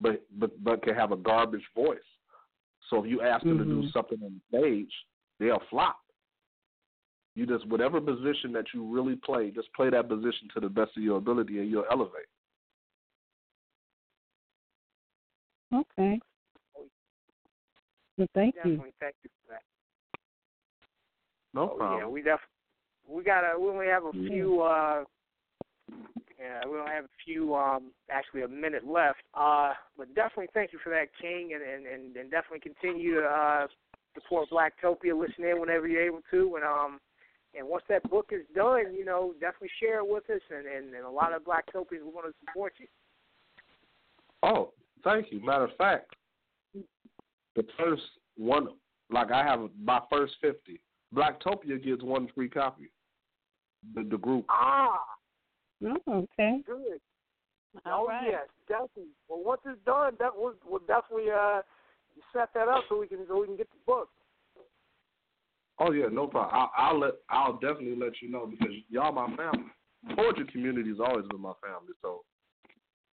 but 0.00 0.24
but 0.38 0.62
but 0.62 0.82
can 0.82 0.94
have 0.94 1.12
a 1.12 1.16
garbage 1.16 1.66
voice. 1.74 1.98
So 2.88 3.04
if 3.04 3.10
you 3.10 3.22
ask 3.22 3.44
them 3.44 3.58
to 3.58 3.64
do 3.64 3.82
Mhm. 3.82 3.92
something 3.92 4.22
on 4.22 4.40
the 4.50 4.58
stage, 4.58 5.06
they'll 5.38 5.60
flop. 5.70 6.00
You 7.34 7.46
just 7.46 7.66
whatever 7.66 8.00
position 8.00 8.52
that 8.52 8.72
you 8.72 8.84
really 8.84 9.16
play, 9.16 9.50
just 9.50 9.72
play 9.72 9.90
that 9.90 10.08
position 10.08 10.48
to 10.54 10.60
the 10.60 10.68
best 10.68 10.96
of 10.96 11.02
your 11.02 11.18
ability, 11.18 11.58
and 11.58 11.70
you'll 11.70 11.86
elevate. 11.90 12.26
Okay. 15.72 16.20
Well, 18.16 18.28
thank 18.34 18.54
you. 18.56 18.62
Definitely, 18.62 18.92
thank 19.00 19.14
you 19.22 19.30
for 19.42 19.52
that. 19.52 19.62
No 21.54 21.70
Oh, 21.70 21.76
problem. 21.76 22.00
Yeah, 22.00 22.06
we 22.08 22.22
def 22.22 22.40
we 23.10 23.24
got 23.24 23.40
to 23.40 23.58
we 23.58 23.68
only 23.68 23.86
have 23.86 24.04
a 24.04 24.12
few 24.12 24.62
uh 24.62 25.04
yeah, 26.38 26.66
we 26.66 26.78
only 26.78 26.92
have 26.92 27.04
a 27.04 27.24
few 27.24 27.54
um 27.54 27.90
actually 28.10 28.42
a 28.42 28.48
minute 28.48 28.86
left. 28.86 29.20
Uh 29.34 29.72
but 29.96 30.14
definitely 30.14 30.48
thank 30.54 30.72
you 30.72 30.78
for 30.82 30.90
that 30.90 31.08
King 31.20 31.52
and 31.54 31.62
and 31.62 31.86
and, 31.86 32.16
and 32.16 32.30
definitely 32.30 32.60
continue 32.60 33.20
to 33.20 33.26
uh 33.26 33.66
support 34.14 34.48
Blacktopia, 34.50 35.18
listen 35.18 35.44
in 35.44 35.60
whenever 35.60 35.86
you're 35.86 36.06
able 36.06 36.22
to 36.30 36.56
and 36.56 36.64
um 36.64 37.00
and 37.52 37.66
once 37.66 37.82
that 37.88 38.08
book 38.08 38.30
is 38.30 38.46
done, 38.54 38.94
you 38.94 39.04
know, 39.04 39.32
definitely 39.40 39.70
share 39.80 39.98
it 39.98 40.08
with 40.08 40.30
us 40.30 40.40
and, 40.50 40.66
and, 40.68 40.94
and 40.94 41.04
a 41.04 41.10
lot 41.10 41.32
of 41.32 41.42
Blacktopians 41.42 42.04
will 42.04 42.12
want 42.12 42.26
to 42.26 42.32
support 42.46 42.74
you. 42.78 42.86
Oh, 44.44 44.72
thank 45.02 45.32
you. 45.32 45.44
Matter 45.44 45.64
of 45.64 45.76
fact, 45.76 46.14
the 47.56 47.64
first 47.76 48.02
one, 48.36 48.68
like 49.10 49.32
I 49.32 49.42
have 49.44 49.68
my 49.82 50.00
first 50.10 50.34
fifty. 50.40 50.80
Blacktopia 51.12 51.82
gets 51.82 52.04
one 52.04 52.28
free 52.34 52.48
copy. 52.48 52.90
The 53.94 54.02
the 54.04 54.18
group. 54.18 54.46
Ah, 54.48 55.00
Oh, 55.82 55.96
okay. 56.08 56.60
good. 56.66 57.00
All 57.86 58.04
oh 58.04 58.08
right. 58.08 58.28
yes, 58.30 58.48
definitely. 58.68 59.12
Well, 59.28 59.42
once 59.42 59.60
it's 59.64 59.78
done, 59.86 60.14
that 60.18 60.30
we'll, 60.34 60.54
we'll 60.66 60.80
definitely 60.80 61.30
uh 61.30 61.62
set 62.32 62.50
that 62.54 62.68
up 62.68 62.84
so 62.88 62.98
we 62.98 63.06
can 63.06 63.20
so 63.28 63.40
we 63.40 63.46
can 63.46 63.56
get 63.56 63.70
the 63.70 63.78
book. 63.86 64.08
Oh 65.78 65.92
yeah, 65.92 66.06
no 66.12 66.26
problem. 66.26 66.54
I'll, 66.54 66.72
I'll 66.76 66.98
let 66.98 67.14
I'll 67.30 67.54
definitely 67.54 67.96
let 67.96 68.20
you 68.20 68.30
know 68.30 68.46
because 68.46 68.74
y'all 68.88 69.12
my 69.12 69.34
family. 69.36 69.70
Poetry 70.16 70.46
community 70.50 70.90
has 70.90 70.98
always 71.00 71.26
been 71.28 71.40
my 71.40 71.52
family, 71.62 71.92
so 72.00 72.22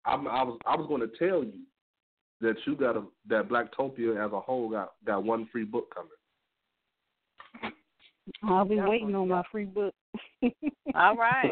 I'm, 0.05 0.27
I 0.27 0.43
was 0.43 0.57
I 0.65 0.75
was 0.75 0.87
going 0.87 1.01
to 1.01 1.17
tell 1.17 1.43
you 1.43 1.61
that 2.41 2.55
you 2.65 2.75
got 2.75 2.97
a 2.97 3.03
that 3.29 3.49
Blacktopia 3.49 4.25
as 4.25 4.31
a 4.31 4.39
whole 4.39 4.69
got 4.69 4.93
got 5.05 5.23
one 5.23 5.47
free 5.51 5.65
book 5.65 5.93
coming. 5.93 6.11
I'll 8.43 8.65
be 8.65 8.75
Definitely, 8.75 8.99
waiting 8.99 9.15
on 9.15 9.29
my 9.29 9.43
free 9.51 9.65
book. 9.65 9.93
All 10.95 11.15
right. 11.15 11.51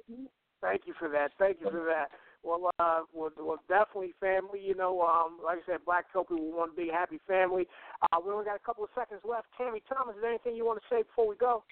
Thank 0.60 0.82
you 0.86 0.94
for 0.98 1.08
that. 1.08 1.32
Thank 1.38 1.60
you 1.60 1.70
for 1.70 1.84
that. 1.86 2.10
Well, 2.44 2.70
uh, 2.78 3.00
well, 3.12 3.30
well, 3.38 3.58
definitely 3.68 4.14
family. 4.20 4.60
You 4.62 4.76
know, 4.76 5.02
um, 5.02 5.38
like 5.44 5.58
I 5.58 5.62
said, 5.72 5.84
Black 5.84 6.06
Blacktopia, 6.14 6.40
we're 6.40 6.56
one 6.56 6.70
big 6.76 6.90
happy 6.90 7.18
family. 7.26 7.66
Uh, 8.02 8.18
we 8.24 8.32
only 8.32 8.44
got 8.44 8.54
a 8.56 8.60
couple 8.60 8.84
of 8.84 8.90
seconds 8.94 9.20
left. 9.28 9.48
Tammy 9.56 9.82
Thomas, 9.88 10.14
is 10.16 10.22
there 10.22 10.30
anything 10.30 10.54
you 10.56 10.64
want 10.64 10.80
to 10.80 10.86
say 10.94 11.02
before 11.02 11.26
we 11.28 11.36
go? 11.36 11.64